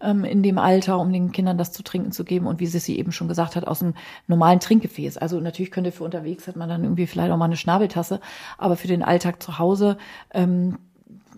ähm, 0.00 0.24
in 0.24 0.42
dem 0.42 0.58
Alter, 0.58 0.98
um 0.98 1.12
den 1.12 1.32
Kindern 1.32 1.58
das 1.58 1.72
zu 1.72 1.82
trinken 1.82 2.12
zu 2.12 2.24
geben. 2.24 2.46
Und 2.46 2.60
wie 2.60 2.66
Sissi 2.66 2.94
eben 2.94 3.12
schon 3.12 3.28
gesagt 3.28 3.56
hat, 3.56 3.66
aus 3.66 3.82
einem 3.82 3.94
normalen 4.26 4.60
Trinkgefäß. 4.60 5.18
Also 5.18 5.40
natürlich 5.40 5.70
könnte 5.70 5.92
für 5.92 6.04
unterwegs 6.04 6.46
hat 6.46 6.56
man 6.56 6.68
dann 6.68 6.84
irgendwie 6.84 7.06
vielleicht 7.06 7.32
auch 7.32 7.36
mal 7.36 7.46
eine 7.46 7.56
Schnabeltasse. 7.56 8.20
Aber 8.56 8.76
für 8.76 8.88
den 8.88 9.02
Alltag 9.02 9.42
zu 9.42 9.58
Hause 9.58 9.98
ähm, 10.32 10.78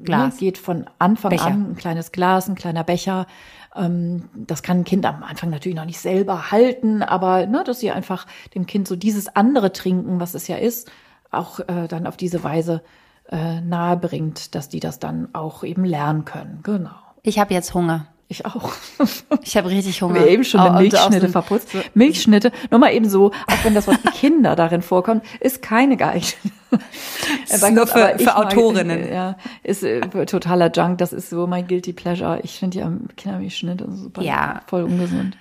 Glas. 0.04 0.34
Ne, 0.34 0.40
geht 0.40 0.58
von 0.58 0.86
Anfang 0.98 1.30
Becher. 1.30 1.46
an 1.46 1.72
ein 1.72 1.76
kleines 1.76 2.12
Glas, 2.12 2.48
ein 2.48 2.54
kleiner 2.54 2.84
Becher. 2.84 3.26
Ähm, 3.74 4.28
das 4.34 4.62
kann 4.62 4.80
ein 4.80 4.84
Kind 4.84 5.06
am 5.06 5.22
Anfang 5.22 5.50
natürlich 5.50 5.76
noch 5.76 5.84
nicht 5.84 6.00
selber 6.00 6.50
halten, 6.50 7.02
aber 7.02 7.46
ne, 7.46 7.62
dass 7.64 7.80
sie 7.80 7.90
einfach 7.90 8.26
dem 8.54 8.66
Kind 8.66 8.88
so 8.88 8.96
dieses 8.96 9.28
andere 9.34 9.72
Trinken, 9.72 10.20
was 10.20 10.34
es 10.34 10.48
ja 10.48 10.56
ist, 10.56 10.90
auch 11.30 11.60
äh, 11.60 11.86
dann 11.88 12.06
auf 12.06 12.16
diese 12.16 12.42
Weise 12.42 12.82
äh, 13.30 13.60
nahe 13.60 13.96
bringt, 13.96 14.54
dass 14.54 14.68
die 14.68 14.80
das 14.80 14.98
dann 14.98 15.28
auch 15.32 15.62
eben 15.62 15.84
lernen 15.84 16.24
können. 16.24 16.60
Genau. 16.62 16.90
Ich 17.22 17.38
habe 17.38 17.54
jetzt 17.54 17.74
Hunger. 17.74 18.06
Ich 18.28 18.46
auch. 18.46 18.72
Ich 19.42 19.56
habe 19.56 19.70
richtig 19.70 20.02
Hunger. 20.02 20.16
Wir 20.16 20.28
eben 20.28 20.44
schon 20.44 20.60
eine 20.60 20.78
Milchschnitte 20.78 21.26
so 21.26 21.32
verputzt. 21.32 21.68
Milchschnitte, 21.94 22.52
nur 22.70 22.78
mal 22.78 22.92
eben 22.92 23.08
so, 23.08 23.28
auch 23.28 23.64
wenn 23.64 23.74
das 23.74 23.86
Wort 23.86 24.00
Kinder 24.14 24.54
darin 24.54 24.82
vorkommt, 24.82 25.24
ist 25.40 25.62
keine 25.62 25.96
geeignete. 25.96 26.36
nur 27.72 27.86
für, 27.86 28.18
für 28.18 28.36
Autorinnen. 28.36 29.00
Mag, 29.00 29.10
ja, 29.10 29.36
ist 29.62 29.82
äh, 29.82 30.00
totaler 30.26 30.70
Junk. 30.70 30.98
Das 30.98 31.12
ist 31.12 31.30
so 31.30 31.46
mein 31.46 31.66
Guilty 31.66 31.92
Pleasure. 31.92 32.40
Ich 32.42 32.58
finde 32.58 32.78
ja 32.78 32.92
Kindermilchschnitte 33.16 33.90
super, 33.90 34.22
ja. 34.22 34.62
voll 34.66 34.84
ungesund. 34.84 35.36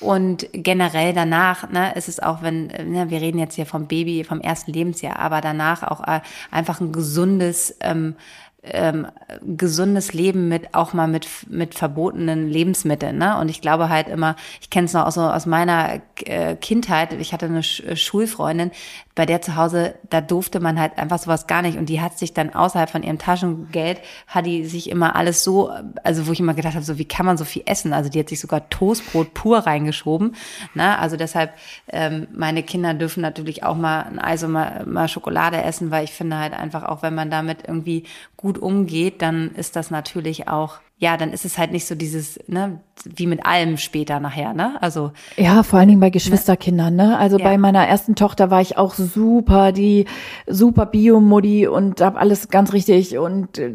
Und 0.00 0.48
generell 0.52 1.12
danach, 1.12 1.70
ne, 1.70 1.94
ist 1.94 2.08
es 2.08 2.18
auch, 2.18 2.42
wenn, 2.42 2.66
ne, 2.66 3.08
wir 3.08 3.20
reden 3.20 3.38
jetzt 3.38 3.54
hier 3.54 3.66
vom 3.66 3.86
Baby, 3.86 4.24
vom 4.24 4.40
ersten 4.40 4.72
Lebensjahr, 4.72 5.18
aber 5.18 5.40
danach 5.40 5.84
auch 5.84 6.00
äh, 6.06 6.20
einfach 6.50 6.80
ein 6.80 6.92
gesundes 6.92 7.76
ähm, 7.80 8.16
ähm, 8.64 9.08
gesundes 9.44 10.12
Leben 10.12 10.48
mit 10.48 10.72
auch 10.72 10.92
mal 10.92 11.08
mit 11.08 11.26
mit 11.48 11.74
verbotenen 11.74 12.48
Lebensmitteln 12.48 13.18
ne 13.18 13.36
und 13.38 13.48
ich 13.48 13.60
glaube 13.60 13.88
halt 13.88 14.06
immer 14.06 14.36
ich 14.60 14.70
kenne 14.70 14.84
es 14.84 14.92
noch 14.92 15.04
aus, 15.04 15.18
aus 15.18 15.46
meiner 15.46 16.00
äh, 16.24 16.54
Kindheit 16.54 17.12
ich 17.14 17.32
hatte 17.32 17.46
eine 17.46 17.64
Sch 17.64 17.82
Schulfreundin 17.96 18.70
bei 19.14 19.26
der 19.26 19.42
zu 19.42 19.56
Hause 19.56 19.94
da 20.08 20.20
durfte 20.20 20.60
man 20.60 20.80
halt 20.80 20.98
einfach 20.98 21.18
sowas 21.18 21.46
gar 21.46 21.62
nicht. 21.62 21.76
Und 21.76 21.86
die 21.86 22.00
hat 22.00 22.18
sich 22.18 22.32
dann 22.32 22.54
außerhalb 22.54 22.88
von 22.88 23.02
ihrem 23.02 23.18
Taschengeld 23.18 24.00
hat 24.26 24.46
die 24.46 24.64
sich 24.64 24.88
immer 24.88 25.16
alles 25.16 25.44
so 25.44 25.70
also 26.02 26.26
wo 26.26 26.32
ich 26.32 26.40
immer 26.40 26.54
gedacht 26.54 26.74
habe 26.74 26.84
so 26.84 26.98
wie 26.98 27.04
kann 27.04 27.26
man 27.26 27.36
so 27.36 27.44
viel 27.44 27.62
essen? 27.66 27.92
Also 27.92 28.10
die 28.10 28.18
hat 28.18 28.28
sich 28.28 28.40
sogar 28.40 28.68
Toastbrot 28.70 29.34
pur 29.34 29.58
reingeschoben 29.58 30.34
ne? 30.74 30.98
Also 30.98 31.16
deshalb 31.16 31.52
ähm, 31.88 32.26
meine 32.32 32.62
Kinder 32.62 32.94
dürfen 32.94 33.20
natürlich 33.20 33.64
auch 33.64 33.76
mal 33.76 34.02
ein 34.02 34.18
Eis 34.18 34.42
und 34.44 34.52
mal, 34.52 34.86
mal 34.86 35.08
Schokolade 35.08 35.62
essen 35.62 35.90
weil 35.90 36.04
ich 36.04 36.12
finde 36.12 36.38
halt 36.38 36.54
einfach 36.54 36.84
auch 36.84 37.02
wenn 37.02 37.14
man 37.14 37.30
damit 37.30 37.66
irgendwie 37.66 38.04
gut 38.36 38.58
umgeht, 38.58 39.22
dann 39.22 39.52
ist 39.54 39.76
das 39.76 39.90
natürlich 39.90 40.48
auch 40.48 40.80
ja, 41.02 41.16
dann 41.16 41.32
ist 41.32 41.44
es 41.44 41.58
halt 41.58 41.72
nicht 41.72 41.84
so 41.84 41.96
dieses, 41.96 42.38
ne, 42.46 42.78
wie 43.04 43.26
mit 43.26 43.44
allem 43.44 43.76
später 43.76 44.20
nachher, 44.20 44.54
ne? 44.54 44.80
Also. 44.80 45.10
Ja, 45.36 45.64
vor 45.64 45.80
allen 45.80 45.88
Dingen 45.88 46.00
bei 46.00 46.10
Geschwisterkindern, 46.10 46.94
ne? 46.94 47.18
Also 47.18 47.38
ja. 47.38 47.44
bei 47.44 47.58
meiner 47.58 47.84
ersten 47.84 48.14
Tochter 48.14 48.52
war 48.52 48.60
ich 48.60 48.78
auch 48.78 48.94
super, 48.94 49.72
die 49.72 50.04
super 50.46 50.86
Biomodi 50.86 51.66
und 51.66 52.00
hab 52.00 52.16
alles 52.16 52.50
ganz 52.50 52.72
richtig 52.72 53.18
und 53.18 53.58
äh, 53.58 53.72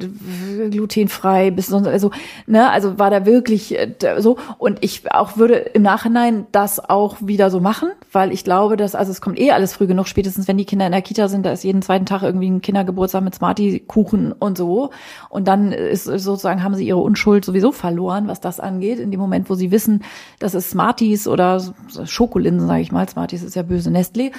glutenfrei 0.69 1.51
bis 1.51 1.67
sonst, 1.67 1.87
also, 1.87 2.11
ne? 2.45 2.69
Also 2.69 2.97
war 2.97 3.09
da 3.09 3.25
wirklich 3.25 3.77
äh, 3.77 3.91
so. 4.19 4.37
Und 4.57 4.77
ich 4.79 5.11
auch 5.11 5.35
würde 5.35 5.55
im 5.55 5.81
Nachhinein 5.81 6.47
das 6.53 6.79
auch 6.79 7.17
wieder 7.19 7.49
so 7.49 7.59
machen, 7.59 7.89
weil 8.13 8.31
ich 8.31 8.45
glaube, 8.45 8.77
dass, 8.77 8.95
also 8.95 9.11
es 9.11 9.19
kommt 9.19 9.37
eh 9.37 9.51
alles 9.51 9.73
früh 9.73 9.87
genug, 9.87 10.07
spätestens 10.07 10.47
wenn 10.47 10.57
die 10.57 10.63
Kinder 10.63 10.85
in 10.85 10.93
der 10.93 11.01
Kita 11.01 11.27
sind, 11.27 11.45
da 11.45 11.51
ist 11.51 11.65
jeden 11.65 11.81
zweiten 11.81 12.05
Tag 12.05 12.23
irgendwie 12.23 12.49
ein 12.49 12.61
Kindergeburtstag 12.61 13.21
mit 13.21 13.35
Smarty-Kuchen 13.35 14.31
und 14.31 14.57
so. 14.57 14.91
Und 15.27 15.49
dann 15.49 15.73
ist 15.73 16.05
sozusagen, 16.05 16.63
haben 16.63 16.75
sie 16.75 16.87
ihre 16.87 16.99
Unschuld 17.17 17.43
sowieso 17.43 17.71
verloren, 17.71 18.27
was 18.27 18.41
das 18.41 18.59
angeht. 18.59 18.99
In 18.99 19.09
dem 19.09 19.19
Moment, 19.19 19.49
wo 19.49 19.55
sie 19.55 19.71
wissen, 19.71 20.03
dass 20.37 20.53
es 20.53 20.69
Smarties 20.69 21.27
oder 21.27 21.61
Schokolinsen, 22.05 22.67
sage 22.67 22.81
ich 22.81 22.91
mal, 22.91 23.09
Smarties 23.09 23.41
ist 23.41 23.55
ja 23.55 23.63
böse 23.63 23.89
Nestlé, 23.89 24.31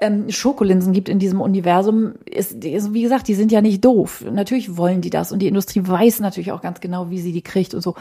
ähm, 0.00 0.28
Schokolinsen 0.28 0.92
gibt 0.92 1.08
in 1.08 1.18
diesem 1.18 1.40
Universum, 1.40 2.14
ist, 2.26 2.64
ist, 2.64 2.92
wie 2.92 3.02
gesagt, 3.02 3.28
die 3.28 3.34
sind 3.34 3.52
ja 3.52 3.62
nicht 3.62 3.84
doof. 3.84 4.24
Natürlich 4.30 4.76
wollen 4.76 5.00
die 5.00 5.10
das 5.10 5.30
und 5.30 5.38
die 5.38 5.46
Industrie 5.46 5.82
weiß 5.84 6.20
natürlich 6.20 6.52
auch 6.52 6.60
ganz 6.60 6.80
genau, 6.80 7.10
wie 7.10 7.20
sie 7.20 7.32
die 7.32 7.42
kriegt 7.42 7.72
und 7.74 7.80
so. 7.80 7.94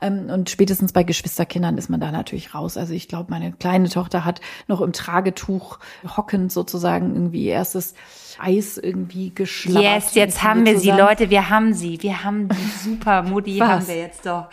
Ähm, 0.00 0.30
und 0.30 0.50
spätestens 0.50 0.92
bei 0.92 1.02
Geschwisterkindern 1.02 1.76
ist 1.78 1.90
man 1.90 2.00
da 2.00 2.10
natürlich 2.10 2.54
raus. 2.54 2.76
Also 2.76 2.94
ich 2.94 3.08
glaube, 3.08 3.30
meine 3.30 3.52
kleine 3.52 3.88
Tochter 3.88 4.24
hat 4.24 4.40
noch 4.66 4.80
im 4.80 4.92
Tragetuch 4.92 5.78
hockend 6.16 6.52
sozusagen 6.52 7.14
irgendwie 7.14 7.46
erstes 7.46 7.94
Eis 8.38 8.78
irgendwie 8.78 9.34
geschlagen. 9.34 9.82
Yes, 9.82 10.14
jetzt 10.14 10.42
haben 10.42 10.64
wir 10.64 10.76
zusammen. 10.76 10.98
sie, 10.98 11.02
Leute, 11.02 11.30
wir 11.30 11.50
haben 11.50 11.74
sie. 11.74 12.02
Wir 12.02 12.24
haben 12.24 12.48
die 12.48 12.56
super 12.84 13.22
Mutti 13.22 13.58
haben 13.58 13.86
wir 13.86 13.96
jetzt 13.96 14.24
doch. 14.24 14.46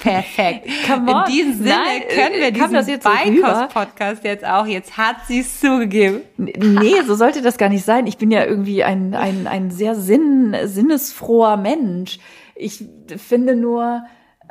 Perfekt. 0.00 0.68
Come 0.86 1.12
on. 1.12 1.24
In 1.26 1.32
diesem 1.32 1.52
Sinne 1.58 1.70
Nein, 1.70 2.02
können 2.08 2.40
wir 2.40 2.50
diesen 2.50 2.72
das 2.72 2.88
jetzt 2.88 3.04
Beikost-Podcast 3.04 4.24
jetzt 4.24 4.44
auch. 4.44 4.66
Jetzt 4.66 4.96
hat 4.96 5.16
sie 5.26 5.40
es 5.40 5.60
zugegeben. 5.60 6.20
Nee, 6.36 7.02
so 7.06 7.14
sollte 7.14 7.42
das 7.42 7.58
gar 7.58 7.68
nicht 7.68 7.84
sein. 7.84 8.06
Ich 8.06 8.18
bin 8.18 8.30
ja 8.30 8.44
irgendwie 8.44 8.84
ein, 8.84 9.14
ein, 9.14 9.46
ein 9.46 9.70
sehr 9.70 9.94
sinn, 9.94 10.56
sinnesfroher 10.64 11.56
Mensch. 11.56 12.18
Ich 12.54 12.84
finde 13.16 13.54
nur, 13.54 14.02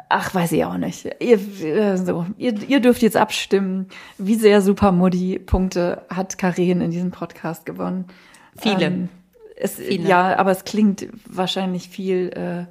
ach, 0.10 0.34
weiß 0.34 0.52
ich 0.54 0.66
auch 0.66 0.78
nicht. 0.78 1.06
Ihr, 1.20 1.40
äh, 1.64 1.98
so, 1.98 2.26
ihr, 2.38 2.54
ihr 2.68 2.80
dürft 2.80 3.02
jetzt 3.02 3.18
abstimmen, 3.18 3.88
wie 4.18 4.36
sehr 4.36 4.62
Supermodi-Punkte 4.62 6.04
hat 6.10 6.38
Karin 6.38 6.82
in 6.82 6.92
diesem 6.92 7.12
Podcast 7.12 7.66
gewonnen. 7.66 8.06
Viele. 8.58 8.86
Ähm, 8.86 9.10
es, 9.56 9.76
Viele. 9.76 10.08
Ja, 10.08 10.38
aber 10.38 10.52
es 10.52 10.66
klingt 10.66 11.08
wahrscheinlich 11.26 11.90
viel, 11.90 12.68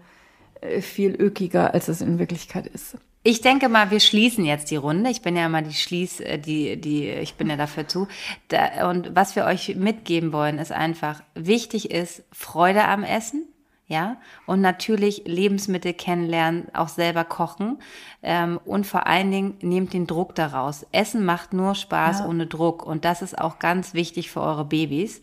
äh, 0.62 0.80
viel 0.80 1.14
ökiger, 1.14 1.74
als 1.74 1.88
es 1.88 2.00
in 2.00 2.18
Wirklichkeit 2.18 2.66
ist. 2.66 2.96
Ich 3.24 3.40
denke 3.40 3.68
mal, 3.68 3.90
wir 3.90 3.98
schließen 3.98 4.44
jetzt 4.44 4.70
die 4.70 4.76
Runde. 4.76 5.10
Ich 5.10 5.20
bin 5.20 5.36
ja 5.36 5.48
mal 5.48 5.64
die 5.64 5.74
Schließ, 5.74 6.20
äh, 6.20 6.38
die, 6.38 6.80
die, 6.80 7.08
ich 7.08 7.34
bin 7.34 7.50
ja 7.50 7.56
dafür 7.56 7.88
zu. 7.88 8.06
Da, 8.48 8.88
und 8.88 9.16
was 9.16 9.34
wir 9.34 9.46
euch 9.46 9.74
mitgeben 9.74 10.32
wollen, 10.32 10.58
ist 10.58 10.70
einfach, 10.70 11.22
wichtig 11.34 11.90
ist 11.90 12.22
Freude 12.30 12.84
am 12.84 13.02
Essen 13.02 13.45
ja, 13.88 14.16
und 14.46 14.60
natürlich 14.60 15.22
Lebensmittel 15.26 15.92
kennenlernen, 15.92 16.66
auch 16.74 16.88
selber 16.88 17.22
kochen 17.24 17.78
ähm, 18.22 18.58
und 18.64 18.84
vor 18.84 19.06
allen 19.06 19.30
Dingen 19.30 19.54
nehmt 19.60 19.92
den 19.92 20.08
Druck 20.08 20.34
daraus. 20.34 20.84
Essen 20.90 21.24
macht 21.24 21.52
nur 21.52 21.76
Spaß 21.76 22.20
ja. 22.20 22.26
ohne 22.26 22.48
Druck 22.48 22.84
und 22.84 23.04
das 23.04 23.22
ist 23.22 23.38
auch 23.38 23.60
ganz 23.60 23.94
wichtig 23.94 24.30
für 24.30 24.40
eure 24.40 24.64
Babys. 24.64 25.20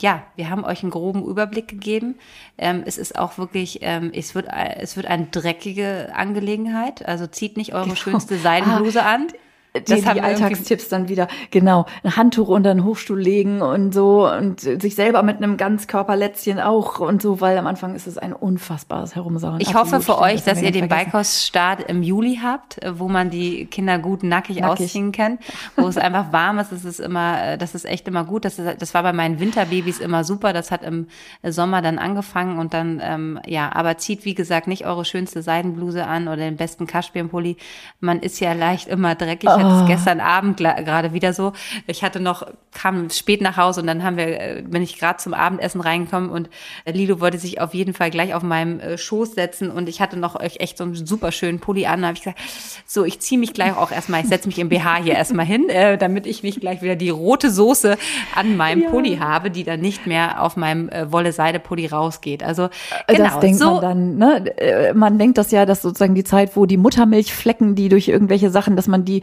Ja, 0.00 0.22
wir 0.34 0.50
haben 0.50 0.64
euch 0.64 0.82
einen 0.82 0.90
groben 0.90 1.24
Überblick 1.24 1.68
gegeben. 1.68 2.16
Ähm, 2.58 2.82
es 2.84 2.98
ist 2.98 3.16
auch 3.16 3.38
wirklich, 3.38 3.78
ähm, 3.82 4.10
es 4.14 4.34
wird, 4.34 4.48
es 4.76 4.96
wird 4.96 5.06
eine 5.06 5.26
dreckige 5.26 6.10
Angelegenheit. 6.14 7.06
Also 7.06 7.26
zieht 7.26 7.56
nicht 7.56 7.74
eure 7.74 7.84
genau. 7.84 7.96
schönste 7.96 8.38
Seidenbluse 8.38 9.04
ah, 9.04 9.14
an 9.14 9.28
die, 9.74 10.02
die 10.02 10.20
Alltagstipps 10.20 10.88
dann 10.88 11.08
wieder, 11.08 11.28
genau, 11.50 11.86
ein 12.02 12.16
Handtuch 12.16 12.48
unter 12.48 12.74
den 12.74 12.84
Hochstuhl 12.84 13.20
legen 13.20 13.62
und 13.62 13.94
so 13.94 14.28
und 14.28 14.60
sich 14.60 14.94
selber 14.94 15.22
mit 15.22 15.36
einem 15.36 15.56
Ganzkörperlätzchen 15.56 16.58
auch 16.58 16.98
und 16.98 17.22
so, 17.22 17.40
weil 17.40 17.56
am 17.56 17.66
Anfang 17.66 17.94
ist 17.94 18.06
es 18.06 18.18
ein 18.18 18.32
unfassbares 18.32 19.14
Herumsauen. 19.14 19.60
Ich 19.60 19.74
hoffe 19.74 20.00
für 20.00 20.18
euch, 20.18 20.42
dass 20.42 20.60
ihr 20.60 20.72
den 20.72 20.88
Beikoststart 20.88 21.88
im 21.88 22.02
Juli 22.02 22.40
habt, 22.42 22.80
wo 22.94 23.08
man 23.08 23.30
die 23.30 23.66
Kinder 23.66 23.98
gut 23.98 24.24
nackig, 24.24 24.60
nackig. 24.60 24.86
ausziehen 24.86 25.12
kann, 25.12 25.38
wo 25.76 25.86
es 25.86 25.96
einfach 25.96 26.32
warm 26.32 26.58
ist, 26.58 26.72
das 26.72 26.84
ist 26.84 26.98
immer, 26.98 27.56
das 27.56 27.74
ist 27.74 27.84
echt 27.84 28.08
immer 28.08 28.24
gut. 28.24 28.44
Das, 28.44 28.58
ist, 28.58 28.82
das 28.82 28.94
war 28.94 29.04
bei 29.04 29.12
meinen 29.12 29.38
Winterbabys 29.38 30.00
immer 30.00 30.24
super. 30.24 30.52
Das 30.52 30.70
hat 30.70 30.82
im 30.82 31.06
Sommer 31.44 31.80
dann 31.80 31.98
angefangen 31.98 32.58
und 32.58 32.74
dann, 32.74 33.00
ähm, 33.02 33.40
ja, 33.46 33.70
aber 33.72 33.98
zieht 33.98 34.24
wie 34.24 34.34
gesagt 34.34 34.66
nicht 34.66 34.84
eure 34.84 35.04
schönste 35.04 35.42
Seidenbluse 35.42 36.06
an 36.06 36.26
oder 36.26 36.38
den 36.38 36.56
besten 36.56 36.86
Kaschmirpulli. 36.86 37.56
Man 38.00 38.20
ist 38.20 38.40
ja 38.40 38.52
leicht 38.52 38.88
immer 38.88 39.14
dreckig. 39.14 39.48
Oh 39.48 39.59
hatte 39.60 39.76
es 39.76 39.82
oh. 39.82 39.86
gestern 39.86 40.20
Abend 40.20 40.58
gerade 40.58 41.12
wieder 41.12 41.32
so. 41.32 41.52
Ich 41.86 42.02
hatte 42.02 42.20
noch, 42.20 42.46
kam 42.72 43.10
spät 43.10 43.40
nach 43.40 43.56
Hause 43.56 43.80
und 43.80 43.86
dann 43.86 44.02
haben 44.02 44.16
wir, 44.16 44.40
äh, 44.40 44.62
bin 44.62 44.82
ich 44.82 44.98
gerade 44.98 45.18
zum 45.18 45.34
Abendessen 45.34 45.80
reingekommen 45.80 46.30
und 46.30 46.48
Lilo 46.86 47.20
wollte 47.20 47.38
sich 47.38 47.60
auf 47.60 47.74
jeden 47.74 47.94
Fall 47.94 48.10
gleich 48.10 48.34
auf 48.34 48.42
meinem 48.42 48.80
äh, 48.80 48.98
Schoß 48.98 49.34
setzen 49.34 49.70
und 49.70 49.88
ich 49.88 50.00
hatte 50.00 50.18
noch 50.18 50.40
echt 50.40 50.78
so 50.78 50.84
einen 50.84 50.94
super 50.94 51.32
schönen 51.32 51.60
Pulli 51.60 51.86
an. 51.86 52.02
Da 52.02 52.08
habe 52.08 52.16
ich 52.16 52.22
gesagt, 52.22 52.40
so, 52.86 53.04
ich 53.04 53.20
ziehe 53.20 53.38
mich 53.38 53.52
gleich 53.52 53.76
auch 53.76 53.90
erstmal, 53.90 54.22
ich 54.22 54.28
setze 54.28 54.48
mich 54.48 54.58
im 54.58 54.68
BH 54.68 55.02
hier 55.02 55.14
erstmal 55.14 55.46
hin, 55.46 55.68
äh, 55.68 55.98
damit 55.98 56.26
ich 56.26 56.42
nicht 56.42 56.60
gleich 56.60 56.82
wieder 56.82 56.96
die 56.96 57.10
rote 57.10 57.50
Soße 57.50 57.96
an 58.34 58.56
meinem 58.56 58.82
ja. 58.82 58.90
Pulli 58.90 59.16
habe, 59.16 59.50
die 59.50 59.64
dann 59.64 59.80
nicht 59.80 60.06
mehr 60.06 60.42
auf 60.42 60.56
meinem 60.56 60.88
äh, 60.88 61.10
Wolle-Seide-Pulli 61.12 61.86
rausgeht. 61.86 62.42
Also 62.42 62.68
genau, 63.06 63.24
das 63.24 63.40
denkt 63.40 63.58
so. 63.58 63.72
man 63.72 63.80
dann, 63.80 64.16
ne? 64.16 64.58
Äh, 64.58 64.94
man 64.94 65.18
denkt 65.18 65.38
das 65.38 65.50
ja, 65.50 65.66
dass 65.66 65.82
sozusagen 65.82 66.14
die 66.14 66.24
Zeit, 66.24 66.56
wo 66.56 66.66
die 66.66 66.76
Muttermilchflecken, 66.76 67.74
die 67.74 67.88
durch 67.88 68.08
irgendwelche 68.08 68.50
Sachen, 68.50 68.76
dass 68.76 68.88
man 68.88 69.04
die 69.04 69.22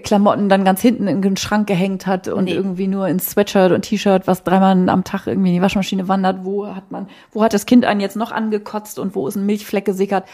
Klamotten 0.00 0.48
dann 0.48 0.64
ganz 0.64 0.80
hinten 0.80 1.06
in 1.06 1.22
den 1.22 1.36
Schrank 1.36 1.66
gehängt 1.66 2.06
hat 2.06 2.28
und 2.28 2.44
nee. 2.44 2.52
irgendwie 2.52 2.86
nur 2.86 3.08
ins 3.08 3.30
Sweatshirt 3.30 3.72
und 3.72 3.82
T-Shirt, 3.82 4.26
was 4.26 4.42
dreimal 4.42 4.88
am 4.88 5.04
Tag 5.04 5.26
irgendwie 5.26 5.50
in 5.50 5.54
die 5.54 5.62
Waschmaschine 5.62 6.08
wandert. 6.08 6.44
Wo 6.44 6.66
hat 6.66 6.90
man, 6.90 7.08
wo 7.32 7.42
hat 7.42 7.54
das 7.54 7.66
Kind 7.66 7.84
einen 7.84 8.00
jetzt 8.00 8.16
noch 8.16 8.32
angekotzt 8.32 8.98
und 8.98 9.14
wo 9.14 9.26
ist 9.28 9.36
ein 9.36 9.46
Milchfleck 9.46 9.84
gesickert? 9.84 10.24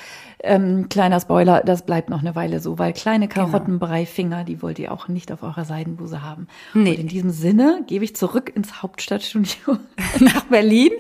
Ähm, 0.43 0.89
kleiner 0.89 1.20
Spoiler, 1.20 1.62
das 1.62 1.85
bleibt 1.85 2.09
noch 2.09 2.20
eine 2.20 2.35
Weile 2.35 2.61
so, 2.61 2.78
weil 2.78 2.95
kleine 2.95 3.28
genau. 3.28 3.47
Karottenbrei-Finger, 3.47 4.45
die 4.45 4.62
wollt 4.62 4.78
ihr 4.78 4.91
auch 4.91 5.07
nicht 5.09 5.32
auf 5.32 5.43
eurer 5.43 5.66
Seidenbuse 5.66 6.23
haben. 6.23 6.49
Nee. 6.73 6.93
Und 6.93 6.99
in 6.99 7.09
diesem 7.09 7.31
Sinne 7.31 7.85
gebe 7.87 8.05
ich 8.05 8.16
zurück 8.16 8.51
ins 8.55 8.82
Hauptstadtstudio 8.82 9.77
nach 10.20 10.45
Berlin. 10.45 10.93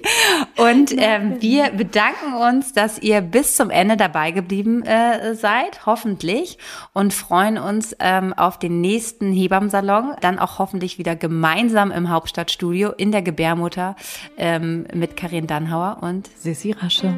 Und 0.58 0.94
ähm, 0.96 1.36
wir 1.40 1.70
bedanken 1.70 2.34
uns, 2.34 2.74
dass 2.74 2.98
ihr 2.98 3.22
bis 3.22 3.56
zum 3.56 3.70
Ende 3.70 3.96
dabei 3.96 4.30
geblieben 4.30 4.82
äh, 4.82 5.34
seid, 5.34 5.86
hoffentlich, 5.86 6.58
und 6.92 7.14
freuen 7.14 7.56
uns 7.56 7.96
ähm, 7.98 8.34
auf 8.34 8.49
auf 8.50 8.58
den 8.58 8.80
nächsten 8.80 9.32
Hebammsalon, 9.32 10.16
dann 10.22 10.40
auch 10.40 10.58
hoffentlich 10.58 10.98
wieder 10.98 11.14
gemeinsam 11.14 11.92
im 11.92 12.10
Hauptstadtstudio 12.10 12.90
in 12.90 13.12
der 13.12 13.22
Gebärmutter 13.22 13.94
ähm, 14.36 14.86
mit 14.92 15.16
Karin 15.16 15.46
Dannhauer 15.46 15.98
und 16.00 16.28
Sissi 16.36 16.72
Rasche. 16.72 17.14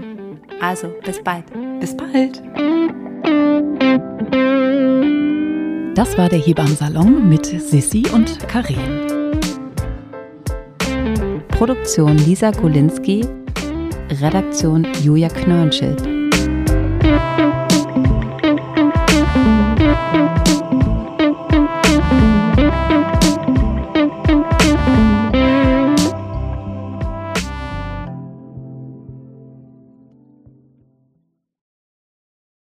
Also, 0.60 0.92
bis 1.02 1.24
bald. 1.24 1.46
Bis 1.80 1.96
bald. 1.96 2.42
Das 5.96 6.18
war 6.18 6.28
der 6.28 6.38
Hebammsalon 6.38 7.26
mit 7.26 7.46
Sissi 7.46 8.04
und 8.12 8.46
Karin. 8.46 9.06
Produktion 11.48 12.18
Lisa 12.18 12.52
Kolinski, 12.52 13.26
Redaktion 14.20 14.86
Julia 15.02 15.28
Knörnschild. 15.28 16.02